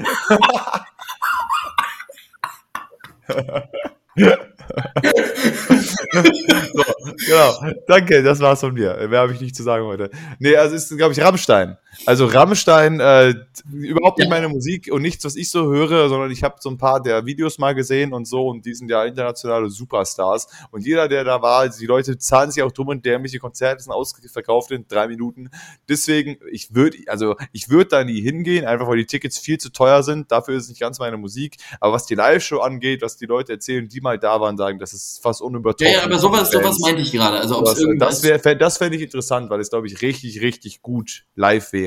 so, 6.74 6.84
genau. 7.28 7.74
Danke, 7.88 8.24
das 8.24 8.40
war's 8.40 8.60
von 8.60 8.74
mir. 8.74 9.08
Mehr 9.08 9.20
habe 9.20 9.34
ich 9.34 9.42
nicht 9.42 9.56
zu 9.56 9.63
sagen 9.63 9.86
heute. 9.86 10.10
Nee, 10.40 10.56
also 10.56 10.75
ist, 10.75 10.96
glaube 10.98 11.13
ich, 11.13 11.22
Rammstein. 11.22 11.78
Also 12.05 12.25
Rammstein, 12.25 13.00
äh, 13.00 13.33
überhaupt 13.71 14.17
nicht 14.17 14.27
Ja. 14.29 14.33
meine 14.35 14.50
Musik 14.50 14.89
und 14.91 15.01
nichts, 15.01 15.23
was 15.25 15.35
ich 15.35 15.50
so 15.50 15.71
höre, 15.71 16.09
sondern 16.09 16.31
ich 16.31 16.43
habe 16.43 16.55
so 16.59 16.69
ein 16.69 16.77
paar 16.77 17.01
der 17.01 17.25
Videos 17.25 17.57
mal 17.59 17.73
gesehen 17.75 18.13
und 18.13 18.25
so 18.27 18.47
und 18.47 18.65
die 18.65 18.73
sind 18.73 18.89
ja 18.89 19.03
internationale 19.05 19.69
Superstars. 19.69 20.47
Und 20.71 20.85
jeder, 20.85 21.07
der 21.07 21.23
da 21.23 21.41
war, 21.41 21.67
die 21.69 21.85
Leute 21.85 22.17
zahlen 22.17 22.51
sich 22.51 22.63
auch 22.63 22.71
dumm 22.71 22.89
und 22.89 23.05
dämliche 23.05 23.39
Konzerte 23.39 23.83
sind 23.83 23.91
ausverkauft 23.93 24.71
in 24.71 24.85
drei 24.88 25.07
Minuten. 25.07 25.50
Deswegen, 25.88 26.38
ich 26.51 26.73
würde, 26.73 26.97
also 27.07 27.35
ich 27.51 27.69
würde 27.69 27.89
da 27.89 28.03
nie 28.03 28.21
hingehen, 28.21 28.65
einfach 28.65 28.88
weil 28.88 28.97
die 28.97 29.05
Tickets 29.05 29.38
viel 29.38 29.57
zu 29.57 29.69
teuer 29.71 30.03
sind. 30.03 30.31
Dafür 30.31 30.55
ist 30.55 30.63
es 30.63 30.69
nicht 30.69 30.81
ganz 30.81 31.00
meine 31.00 31.17
Musik. 31.17 31.57
Aber 31.79 31.93
was 31.93 32.05
die 32.05 32.15
Live-Show 32.15 32.59
angeht, 32.59 33.01
was 33.01 33.17
die 33.17 33.25
Leute 33.25 33.53
erzählen, 33.53 33.88
die 33.88 34.01
mal 34.01 34.17
da 34.17 34.39
waren, 34.41 34.57
sagen, 34.57 34.79
das 34.79 34.93
ist 34.93 35.21
fast 35.21 35.41
Ja, 35.41 35.47
unübertroffen. 35.47 35.93
ja, 35.93 36.03
aber 36.03 36.17
sowas, 36.19 36.51
sowas 36.51 36.79
meinte 36.79 37.01
ich 37.01 37.12
gerade. 37.12 37.39
Also, 37.39 37.62
es 37.63 37.69
Das, 37.71 37.79
irgendwas. 37.79 38.21
das, 38.21 38.43
wär, 38.45 38.55
das 38.55 38.77
fände 38.77 38.97
ich 38.97 39.03
interessant, 39.03 39.50
weil 39.50 39.59
es, 39.59 39.69
glaube 39.69 39.88
ich, 39.88 40.01
richtig, 40.01 40.41
richtig 40.41 40.81
gut 40.81 41.25
live 41.35 41.71
wäre. 41.73 41.83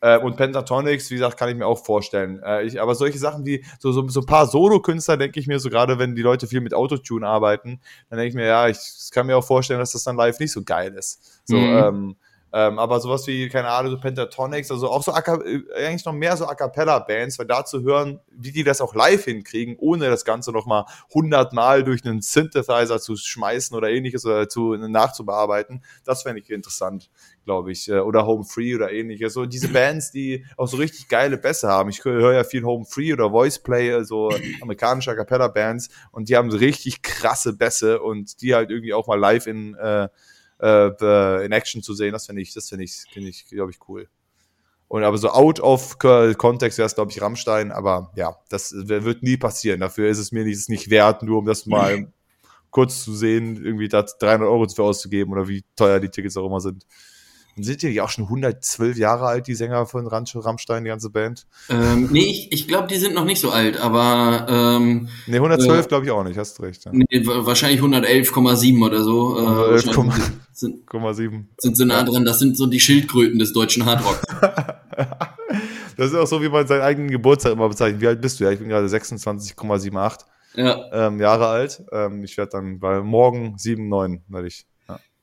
Äh, 0.00 0.18
und 0.18 0.36
Pentatonics, 0.36 1.10
wie 1.10 1.14
gesagt, 1.14 1.38
kann 1.38 1.48
ich 1.48 1.56
mir 1.56 1.66
auch 1.66 1.84
vorstellen. 1.84 2.40
Äh, 2.44 2.64
ich, 2.64 2.80
aber 2.80 2.94
solche 2.94 3.18
Sachen 3.18 3.46
wie 3.46 3.64
so, 3.78 3.92
so, 3.92 4.06
so 4.08 4.20
ein 4.20 4.26
paar 4.26 4.46
Solo-Künstler, 4.46 5.16
denke 5.16 5.40
ich 5.40 5.46
mir, 5.46 5.58
so 5.58 5.70
gerade 5.70 5.98
wenn 5.98 6.14
die 6.14 6.22
Leute 6.22 6.46
viel 6.46 6.60
mit 6.60 6.74
Autotune 6.74 7.26
arbeiten, 7.26 7.80
dann 8.10 8.18
denke 8.18 8.28
ich 8.28 8.34
mir, 8.34 8.46
ja, 8.46 8.68
ich 8.68 8.78
kann 9.10 9.26
mir 9.26 9.36
auch 9.36 9.44
vorstellen, 9.44 9.80
dass 9.80 9.92
das 9.92 10.04
dann 10.04 10.16
live 10.16 10.38
nicht 10.38 10.52
so 10.52 10.62
geil 10.62 10.94
ist. 10.94 11.40
So, 11.44 11.56
Mhm. 11.56 11.78
ähm, 11.78 12.16
ähm, 12.58 12.78
aber 12.78 13.00
sowas 13.00 13.26
wie, 13.26 13.50
keine 13.50 13.68
Ahnung, 13.68 13.90
so 13.90 14.00
Pentatonics, 14.00 14.70
also 14.70 14.88
auch 14.88 15.02
so 15.02 15.12
äh, 15.12 15.60
eigentlich 15.76 16.06
noch 16.06 16.14
mehr 16.14 16.38
so 16.38 16.46
A 16.46 16.54
Cappella-Bands, 16.54 17.38
weil 17.38 17.44
da 17.44 17.66
zu 17.66 17.82
hören, 17.82 18.18
wie 18.30 18.50
die 18.50 18.64
das 18.64 18.80
auch 18.80 18.94
live 18.94 19.24
hinkriegen, 19.24 19.76
ohne 19.78 20.08
das 20.08 20.24
Ganze 20.24 20.52
nochmal 20.52 20.86
hundertmal 21.12 21.84
durch 21.84 22.02
einen 22.06 22.22
Synthesizer 22.22 22.98
zu 22.98 23.14
schmeißen 23.14 23.76
oder 23.76 23.90
ähnliches 23.90 24.24
oder 24.24 24.48
zu, 24.48 24.74
nachzubearbeiten, 24.74 25.84
das 26.06 26.22
fände 26.22 26.40
ich 26.40 26.48
interessant, 26.48 27.10
glaube 27.44 27.72
ich. 27.72 27.90
Äh, 27.90 27.98
Oder 27.98 28.26
Home 28.26 28.44
Free 28.44 28.74
oder 28.74 28.90
ähnliches. 28.90 29.34
So 29.34 29.44
diese 29.44 29.68
Bands, 29.68 30.10
die 30.10 30.46
auch 30.56 30.66
so 30.66 30.78
richtig 30.78 31.08
geile 31.08 31.36
Bässe 31.36 31.68
haben. 31.68 31.90
Ich 31.90 32.02
höre 32.06 32.32
ja 32.32 32.44
viel 32.44 32.64
Home 32.64 32.86
Free 32.86 33.12
oder 33.12 33.32
Voice 33.32 33.58
Play, 33.58 34.02
so 34.04 34.30
amerikanische 34.62 35.10
A 35.10 35.14
Cappella-Bands 35.14 35.90
und 36.10 36.30
die 36.30 36.36
haben 36.38 36.50
so 36.50 36.56
richtig 36.56 37.02
krasse 37.02 37.52
Bässe 37.52 38.00
und 38.00 38.40
die 38.40 38.54
halt 38.54 38.70
irgendwie 38.70 38.94
auch 38.94 39.06
mal 39.08 39.20
live 39.20 39.46
in 39.46 39.74
äh, 39.74 40.08
äh, 40.60 41.44
in 41.44 41.52
Action 41.52 41.82
zu 41.82 41.94
sehen, 41.94 42.12
das 42.12 42.26
finde 42.26 42.42
ich, 42.42 42.54
das 42.54 42.68
finde 42.68 42.84
ich, 42.84 43.04
finde 43.12 43.28
ich, 43.30 43.46
glaube 43.46 43.70
ich, 43.70 43.78
cool. 43.88 44.08
Und 44.88 45.02
aber 45.02 45.18
so 45.18 45.30
out 45.30 45.58
of 45.60 45.98
co- 45.98 46.32
Kontext 46.34 46.78
wäre 46.78 46.86
es, 46.86 46.94
glaube 46.94 47.10
ich, 47.10 47.20
Rammstein, 47.20 47.72
aber 47.72 48.12
ja, 48.14 48.36
das 48.48 48.72
wird 48.72 49.22
nie 49.22 49.36
passieren. 49.36 49.80
Dafür 49.80 50.08
ist 50.08 50.18
es 50.18 50.30
mir 50.30 50.44
nicht, 50.44 50.54
ist 50.56 50.68
nicht 50.70 50.90
wert, 50.90 51.22
nur 51.24 51.38
um 51.38 51.46
das 51.46 51.66
mal 51.66 52.12
kurz 52.70 53.02
zu 53.04 53.14
sehen, 53.14 53.56
irgendwie 53.64 53.88
da 53.88 54.02
300 54.02 54.48
Euro 54.48 54.68
für 54.68 54.84
auszugeben 54.84 55.32
oder 55.32 55.48
wie 55.48 55.64
teuer 55.76 55.98
die 55.98 56.08
Tickets 56.10 56.36
auch 56.36 56.46
immer 56.46 56.60
sind. 56.60 56.86
Und 57.56 57.62
sind 57.62 57.80
die 57.82 58.00
auch 58.02 58.10
schon 58.10 58.24
112 58.24 58.98
Jahre 58.98 59.26
alt, 59.26 59.46
die 59.46 59.54
Sänger 59.54 59.86
von 59.86 60.06
Ram- 60.06 60.24
Rammstein, 60.34 60.84
die 60.84 60.88
ganze 60.90 61.08
Band? 61.10 61.46
Ähm, 61.70 62.08
nee, 62.12 62.24
ich, 62.24 62.52
ich 62.52 62.68
glaube, 62.68 62.86
die 62.88 62.96
sind 62.96 63.14
noch 63.14 63.24
nicht 63.24 63.40
so 63.40 63.50
alt, 63.50 63.78
aber 63.80 64.46
ähm, 64.48 65.08
Ne, 65.26 65.36
112 65.36 65.86
Äh, 65.86 65.88
glaube 65.88 66.04
ich 66.04 66.10
auch 66.10 66.22
nicht, 66.24 66.36
hast 66.38 66.58
du 66.58 66.62
recht. 66.64 66.84
Ja. 66.84 66.90
nee, 66.92 67.06
wa- 67.26 67.46
wahrscheinlich 67.46 67.80
111,7 67.80 68.84
oder 68.84 69.02
so. 69.02 69.38
Äh, 69.38 69.40
111,7. 69.42 69.96
wahrscheinlich 69.96 70.24
sind, 70.52 70.86
1,7. 70.90 71.44
sind 71.58 71.76
so 71.78 71.84
nah 71.86 72.02
dran, 72.02 72.24
das 72.26 72.38
sind 72.40 72.56
so 72.58 72.66
die 72.66 72.80
Schildkröten 72.80 73.38
des 73.38 73.52
deutschen 73.52 73.86
Hardrock. 73.86 74.20
Das 75.96 76.08
ist 76.08 76.14
auch 76.14 76.26
so, 76.26 76.42
wie 76.42 76.50
man 76.50 76.66
seinen 76.66 76.82
eigenen 76.82 77.10
Geburtstag 77.10 77.52
immer 77.52 77.68
bezeichnet. 77.70 78.02
Wie 78.02 78.06
alt 78.06 78.20
bist 78.20 78.38
du? 78.38 78.44
Ja, 78.44 78.50
ich 78.50 78.58
bin 78.58 78.68
gerade 78.68 78.86
26,78 78.86 80.18
ja, 80.54 80.78
ähm, 80.92 81.20
Jahre 81.20 81.46
alt. 81.48 81.82
Ähm, 81.90 82.22
ich 82.22 82.36
werde 82.36 82.50
dann 82.52 82.78
bei 82.80 83.00
morgen 83.00 83.54
7, 83.56 83.88
9 83.88 84.22
werde 84.28 84.48
ich. 84.48 84.66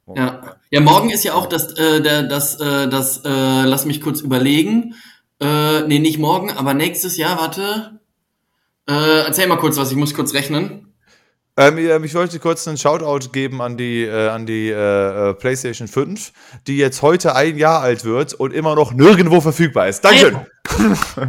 Ja, 0.08 0.14
morgen. 0.14 0.50
ja. 0.70 0.82
Morgen 0.82 1.10
ist 1.10 1.24
ja 1.24 1.34
auch 1.34 1.48
das, 1.48 1.74
äh, 1.78 2.02
der, 2.02 2.24
das, 2.24 2.60
äh, 2.60 2.88
das, 2.88 3.22
äh, 3.24 3.64
lass 3.64 3.86
mich 3.86 4.02
kurz 4.02 4.22
überlegen. 4.22 4.96
Äh, 5.40 5.82
nee, 5.88 6.00
nicht 6.00 6.20
morgen, 6.20 6.52
aber 6.52 6.74
nächstes 6.74 7.18
Jahr, 7.18 7.40
warte. 7.40 8.00
Äh, 8.88 9.26
erzähl 9.26 9.48
mal 9.48 9.58
kurz 9.58 9.78
was, 9.78 9.92
ich 9.92 9.98
muss 9.98 10.14
kurz 10.14 10.34
rechnen. 10.34 10.94
Ähm, 11.56 12.04
ich 12.04 12.16
wollte 12.16 12.40
kurz 12.40 12.68
einen 12.68 12.78
Shoutout 12.78 13.30
geben 13.30 13.62
an 13.62 13.78
die, 13.78 14.04
äh, 14.04 14.30
an 14.30 14.48
die 14.48 14.70
äh, 14.70 15.30
äh, 15.30 15.34
PlayStation 15.36 15.88
5, 15.88 16.34
die 16.66 16.78
jetzt 16.78 17.04
heute 17.04 17.36
ein 17.36 17.58
Jahr 17.58 17.82
alt 17.82 18.06
wird 18.06 18.34
und 18.34 18.54
immer 18.54 18.74
noch 18.76 18.92
nirgendwo 18.94 19.40
verfügbar 19.40 19.88
ist. 19.88 20.02
Dankeschön. 20.02 20.40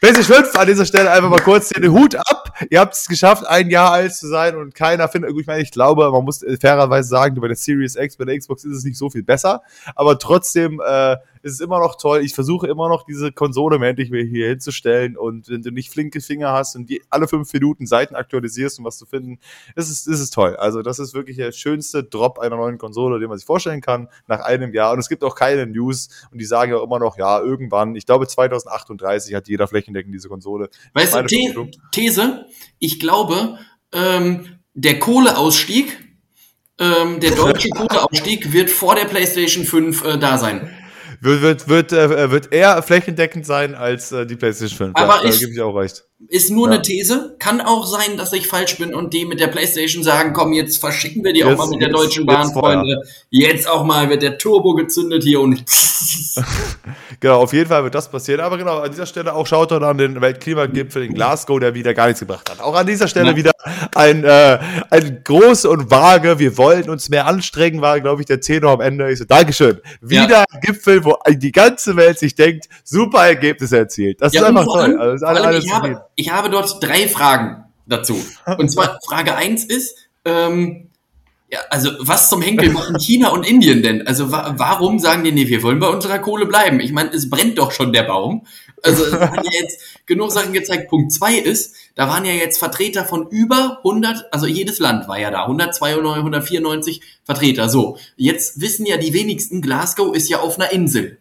PlayStation 0.00 0.44
5 0.44 0.56
an 0.56 0.66
dieser 0.66 0.86
Stelle 0.86 1.10
einfach 1.10 1.28
mal 1.28 1.40
kurz 1.40 1.68
den 1.68 1.92
Hut 1.92 2.16
ab. 2.16 2.54
Ihr 2.70 2.80
habt 2.80 2.94
es 2.94 3.06
geschafft, 3.06 3.46
ein 3.46 3.68
Jahr 3.68 3.92
alt 3.92 4.14
zu 4.14 4.28
sein 4.28 4.56
und 4.56 4.74
keiner 4.74 5.08
findet, 5.08 5.38
ich 5.38 5.46
meine, 5.46 5.62
ich 5.62 5.72
glaube, 5.72 6.10
man 6.10 6.24
muss 6.24 6.42
fairerweise 6.58 7.10
sagen, 7.10 7.38
bei 7.38 7.48
der 7.48 7.56
Series 7.56 7.96
X, 7.96 8.16
bei 8.16 8.24
der 8.24 8.38
Xbox 8.38 8.64
ist 8.64 8.78
es 8.78 8.84
nicht 8.84 8.96
so 8.96 9.10
viel 9.10 9.22
besser, 9.22 9.62
aber 9.94 10.18
trotzdem 10.18 10.80
äh, 10.82 11.16
ist 11.42 11.54
es 11.54 11.60
immer 11.60 11.78
noch 11.78 11.96
toll. 11.96 12.20
Ich 12.22 12.34
versuche 12.34 12.66
immer 12.66 12.88
noch 12.88 13.04
diese 13.04 13.32
Konsole 13.32 13.78
mir 13.78 13.88
endlich 13.88 14.10
wieder 14.10 14.24
hier 14.24 14.48
hinzustellen 14.48 15.16
und 15.16 15.48
wenn 15.48 15.62
du 15.62 15.70
nicht 15.70 15.90
flinke 15.90 16.20
Finger 16.20 16.52
hast 16.52 16.76
und 16.76 16.90
die 16.90 17.02
alle 17.10 17.28
fünf 17.28 17.52
Minuten 17.52 17.86
Seiten 17.86 18.14
aktualisierst, 18.14 18.78
um 18.78 18.84
was 18.84 18.98
zu 18.98 19.06
finden, 19.06 19.38
ist 19.74 19.90
es, 19.90 20.06
ist 20.06 20.20
es 20.20 20.30
toll. 20.30 20.56
Also 20.56 20.82
das 20.82 20.98
ist 20.98 21.14
wirklich 21.14 21.36
der 21.36 21.52
schönste 21.52 22.04
Drop 22.04 22.38
einer 22.38 22.56
neuen 22.56 22.78
Konsole, 22.78 23.18
den 23.18 23.28
man 23.28 23.38
sich 23.38 23.46
vorstellen 23.46 23.80
kann, 23.80 24.08
nach 24.26 24.40
einem 24.40 24.72
Jahr. 24.74 24.92
Und 24.92 24.98
es 24.98 25.08
gibt 25.08 25.24
auch 25.24 25.34
keine 25.34 25.66
News 25.66 26.08
und 26.30 26.40
die 26.40 26.44
sagen 26.44 26.72
ja 26.72 26.82
immer 26.82 26.98
noch, 26.98 27.16
ja, 27.16 27.40
irgendwann, 27.40 27.94
ich 27.96 28.06
glaube 28.06 28.26
2038 28.26 29.34
hat 29.34 29.48
jeder 29.48 29.66
flächendeckend 29.66 30.14
diese 30.14 30.28
Konsole. 30.28 30.68
Weißt 30.94 31.14
du, 31.14 31.28
The. 31.28 31.70
These, 31.92 32.46
ich 32.78 33.00
glaube, 33.00 33.58
ähm, 33.92 34.60
der 34.74 34.98
Kohleausstieg, 34.98 35.98
ähm, 36.78 37.20
der 37.20 37.32
deutsche 37.32 37.68
Kohleausstieg 37.76 38.52
wird 38.52 38.70
vor 38.70 38.94
der 38.94 39.04
PlayStation 39.04 39.64
5 39.64 40.04
äh, 40.04 40.18
da 40.18 40.38
sein. 40.38 40.70
Wird, 41.20 41.42
wird, 41.42 41.68
wird, 41.68 41.92
äh, 41.92 42.30
wird 42.30 42.52
eher 42.52 42.82
flächendeckend 42.82 43.44
sein 43.46 43.74
als 43.74 44.10
äh, 44.12 44.26
die 44.26 44.36
PlayStation 44.36 44.76
5. 44.94 44.96
Aber 44.96 45.16
ja, 45.16 45.22
da 45.22 45.28
ich- 45.28 45.40
gebe 45.40 45.52
ich 45.52 45.60
auch 45.60 45.74
recht. 45.76 46.04
Ist 46.28 46.50
nur 46.50 46.68
Ja. 46.68 46.74
eine 46.74 46.82
These. 46.82 47.34
Kann 47.38 47.60
auch 47.60 47.86
sein, 47.86 48.16
dass 48.16 48.32
ich 48.34 48.46
falsch 48.46 48.76
bin 48.78 48.94
und 48.94 49.14
die 49.14 49.24
mit 49.24 49.40
der 49.40 49.46
PlayStation 49.48 50.02
sagen, 50.04 50.32
komm, 50.32 50.52
jetzt 50.52 50.76
verschicken 50.78 51.24
wir 51.24 51.32
die 51.32 51.42
auch 51.44 51.48
Jetzt- 51.50 51.58
mal 51.58 51.68
mit 51.68 51.80
der 51.80 51.88
jetzt- 51.88 51.98
Deutschen 51.98 52.26
Bahn, 52.26 52.42
jetzt. 52.46 52.52
Freunde. 52.52 53.02
Jetzt 53.30 53.68
auch 53.68 53.84
mal 53.84 54.08
wird 54.10 54.22
der 54.22 54.36
Turbo 54.38 54.74
gezündet 54.74 55.22
hier 55.24 55.40
und 55.40 55.64
Genau, 57.20 57.40
auf 57.42 57.52
jeden 57.52 57.68
Fall 57.68 57.82
wird 57.84 57.94
das 57.94 58.10
passieren. 58.10 58.40
Aber 58.40 58.56
genau, 58.56 58.78
an 58.78 58.90
dieser 58.90 59.06
Stelle 59.06 59.34
auch 59.34 59.46
Shoutout 59.46 59.84
an 59.84 59.98
den 59.98 60.20
Weltklimagipfel 60.20 61.04
in 61.04 61.14
Glasgow, 61.14 61.58
der 61.60 61.74
wieder 61.74 61.92
gar 61.92 62.06
nichts 62.06 62.20
gebracht 62.20 62.48
hat. 62.50 62.60
Auch 62.60 62.74
an 62.74 62.86
dieser 62.86 63.08
Stelle 63.08 63.30
Ja. 63.30 63.36
wieder 63.36 63.50
ein, 63.94 64.24
äh, 64.24 64.58
ein 64.90 65.20
groß 65.24 65.66
und 65.66 65.90
vage, 65.90 66.38
wir 66.38 66.56
wollen 66.56 66.88
uns 66.88 67.08
mehr 67.10 67.26
anstrengen, 67.26 67.80
war, 67.82 68.00
glaube 68.00 68.22
ich, 68.22 68.26
der 68.26 68.40
Tenor 68.40 68.72
am 68.72 68.80
Ende. 68.80 69.10
Ich 69.12 69.18
so, 69.18 69.24
Dankeschön. 69.26 69.80
Wieder 70.00 70.44
ein 70.50 70.60
Gipfel, 70.60 71.04
wo 71.04 71.16
die 71.28 71.52
ganze 71.52 71.96
Welt 71.96 72.18
sich 72.18 72.34
denkt, 72.34 72.66
super 72.84 73.26
Ergebnisse 73.26 73.76
erzielt. 73.78 74.22
Das 74.22 74.32
Ja, 74.32 74.42
ist 74.42 74.46
einfach 74.48 74.64
toll. 74.64 74.80
allem- 74.80 75.00
Also, 75.00 75.14
ist 75.14 75.20
vor 75.20 75.28
alles, 75.30 75.64
ich, 75.64 75.72
habe, 75.72 76.02
ich 76.20 76.30
habe 76.30 76.50
dort 76.50 76.82
drei 76.82 77.08
Fragen 77.08 77.64
dazu. 77.86 78.22
Und 78.58 78.70
zwar 78.70 78.98
Frage 79.08 79.34
eins 79.36 79.64
ist, 79.64 79.96
ähm, 80.24 80.90
ja, 81.50 81.58
also 81.70 81.90
was 81.98 82.28
zum 82.28 82.42
Henkel 82.42 82.70
machen 82.70 83.00
China 83.00 83.30
und 83.30 83.44
Indien 83.44 83.82
denn? 83.82 84.06
Also 84.06 84.30
wa 84.30 84.54
warum 84.56 85.00
sagen 85.00 85.24
die, 85.24 85.32
nee, 85.32 85.48
wir 85.48 85.64
wollen 85.64 85.80
bei 85.80 85.88
unserer 85.88 86.20
Kohle 86.20 86.46
bleiben? 86.46 86.78
Ich 86.78 86.92
meine, 86.92 87.10
es 87.10 87.28
brennt 87.28 87.58
doch 87.58 87.72
schon 87.72 87.92
der 87.92 88.04
Baum. 88.04 88.46
Also 88.82 89.04
es 89.04 89.12
haben 89.12 89.42
ja 89.42 89.60
jetzt 89.60 89.80
genug 90.06 90.30
Sachen 90.30 90.52
gezeigt. 90.52 90.88
Punkt 90.88 91.10
zwei 91.10 91.34
ist, 91.34 91.74
da 91.96 92.06
waren 92.06 92.24
ja 92.24 92.32
jetzt 92.32 92.58
Vertreter 92.58 93.04
von 93.04 93.26
über 93.30 93.78
100, 93.78 94.32
also 94.32 94.46
jedes 94.46 94.78
Land 94.78 95.08
war 95.08 95.18
ja 95.18 95.30
da, 95.30 95.42
192, 95.42 96.18
194 96.18 97.00
Vertreter. 97.24 97.68
So, 97.68 97.96
jetzt 98.16 98.60
wissen 98.60 98.86
ja 98.86 98.98
die 98.98 99.14
wenigsten, 99.14 99.60
Glasgow 99.60 100.14
ist 100.14 100.28
ja 100.28 100.40
auf 100.40 100.56
einer 100.56 100.70
Insel. 100.70 101.18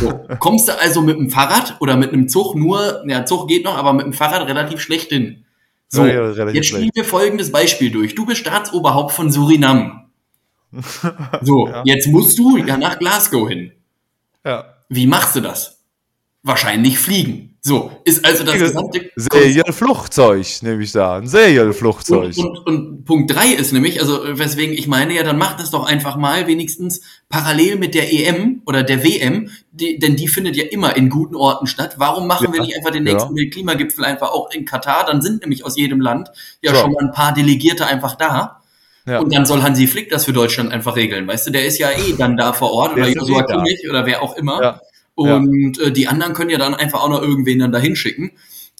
So, 0.00 0.20
kommst 0.38 0.68
du 0.68 0.78
also 0.80 1.00
mit 1.02 1.16
dem 1.18 1.30
Fahrrad 1.30 1.76
oder 1.80 1.96
mit 1.96 2.12
einem 2.12 2.28
Zug 2.28 2.54
nur, 2.54 3.02
ja, 3.06 3.24
Zug 3.24 3.48
geht 3.48 3.64
noch, 3.64 3.76
aber 3.76 3.92
mit 3.92 4.04
dem 4.06 4.12
Fahrrad 4.12 4.46
relativ 4.48 4.80
schlecht 4.80 5.08
hin. 5.10 5.44
So, 5.88 6.04
Ja, 6.06 6.30
ja, 6.32 6.48
jetzt 6.50 6.68
spielen 6.68 6.90
wir 6.94 7.04
folgendes 7.04 7.52
Beispiel 7.52 7.90
durch. 7.90 8.14
Du 8.14 8.26
bist 8.26 8.40
Staatsoberhaupt 8.40 9.12
von 9.12 9.30
Surinam. 9.30 10.00
So, 11.42 11.68
Ja. 11.68 11.82
jetzt 11.84 12.08
musst 12.08 12.38
du 12.38 12.56
ja 12.56 12.76
nach 12.76 12.98
Glasgow 12.98 13.48
hin. 13.48 13.72
Ja. 14.44 14.64
Wie 14.88 15.06
machst 15.06 15.36
du 15.36 15.40
das? 15.40 15.80
Wahrscheinlich 16.42 16.98
fliegen. 16.98 17.53
So, 17.66 17.90
ist 18.04 18.22
also 18.26 18.44
das 18.44 18.58
gesamte 18.58 19.10
Serienflugzeug, 19.16 20.46
nehme 20.60 20.82
ich 20.82 20.92
da. 20.92 21.16
Ein 21.16 21.26
Serienflugzeug. 21.26 22.36
Und, 22.36 22.58
und, 22.58 22.66
und 22.66 23.04
Punkt 23.06 23.34
drei 23.34 23.46
ist 23.54 23.72
nämlich, 23.72 24.02
also 24.02 24.20
weswegen 24.38 24.74
ich 24.74 24.86
meine, 24.86 25.14
ja, 25.14 25.22
dann 25.22 25.38
macht 25.38 25.60
das 25.60 25.70
doch 25.70 25.86
einfach 25.86 26.16
mal 26.16 26.46
wenigstens 26.46 27.00
parallel 27.30 27.76
mit 27.76 27.94
der 27.94 28.12
EM 28.12 28.60
oder 28.66 28.82
der 28.82 29.02
WM, 29.02 29.48
die, 29.72 29.98
denn 29.98 30.14
die 30.14 30.28
findet 30.28 30.56
ja 30.56 30.64
immer 30.64 30.94
in 30.94 31.08
guten 31.08 31.36
Orten 31.36 31.66
statt. 31.66 31.94
Warum 31.96 32.26
machen 32.26 32.48
Ja, 32.48 32.52
wir 32.52 32.60
nicht 32.60 32.76
einfach 32.76 32.90
den 32.90 33.04
nächsten 33.04 33.34
ja. 33.34 33.48
Klimagipfel 33.50 34.04
einfach 34.04 34.32
auch 34.32 34.50
in 34.50 34.66
Katar? 34.66 35.06
Dann 35.06 35.22
sind 35.22 35.40
nämlich 35.40 35.64
aus 35.64 35.78
jedem 35.78 36.02
Land 36.02 36.28
ja 36.60 36.74
So. 36.74 36.80
schon 36.82 36.92
mal 36.92 37.02
ein 37.02 37.12
paar 37.12 37.32
Delegierte 37.32 37.86
einfach 37.86 38.14
da. 38.16 38.60
Ja. 39.06 39.20
Und 39.20 39.34
dann 39.34 39.46
soll 39.46 39.62
Hansi 39.62 39.86
Flick 39.86 40.10
das 40.10 40.26
für 40.26 40.34
Deutschland 40.34 40.70
einfach 40.70 40.96
regeln. 40.96 41.26
Weißt 41.26 41.46
du, 41.46 41.50
der 41.50 41.64
ist 41.64 41.78
ja 41.78 41.90
eh 41.90 42.12
dann 42.18 42.36
da 42.36 42.52
vor 42.52 42.72
Ort 42.72 42.96
Der 42.96 43.04
oder 43.04 43.12
Joshua 43.14 43.40
eh. 43.40 43.46
Kimmich 43.46 43.88
oder 43.88 44.04
wer 44.04 44.22
auch 44.22 44.36
immer. 44.36 44.80
Ja. 45.16 45.36
Und 45.36 45.78
äh, 45.78 45.92
die 45.92 46.08
anderen 46.08 46.34
können 46.34 46.50
ja 46.50 46.58
dann 46.58 46.74
einfach 46.74 47.02
auch 47.02 47.08
noch 47.08 47.22
irgendwen 47.22 47.58
dann 47.58 47.72
dahin 47.72 47.96
schicken. 47.96 48.32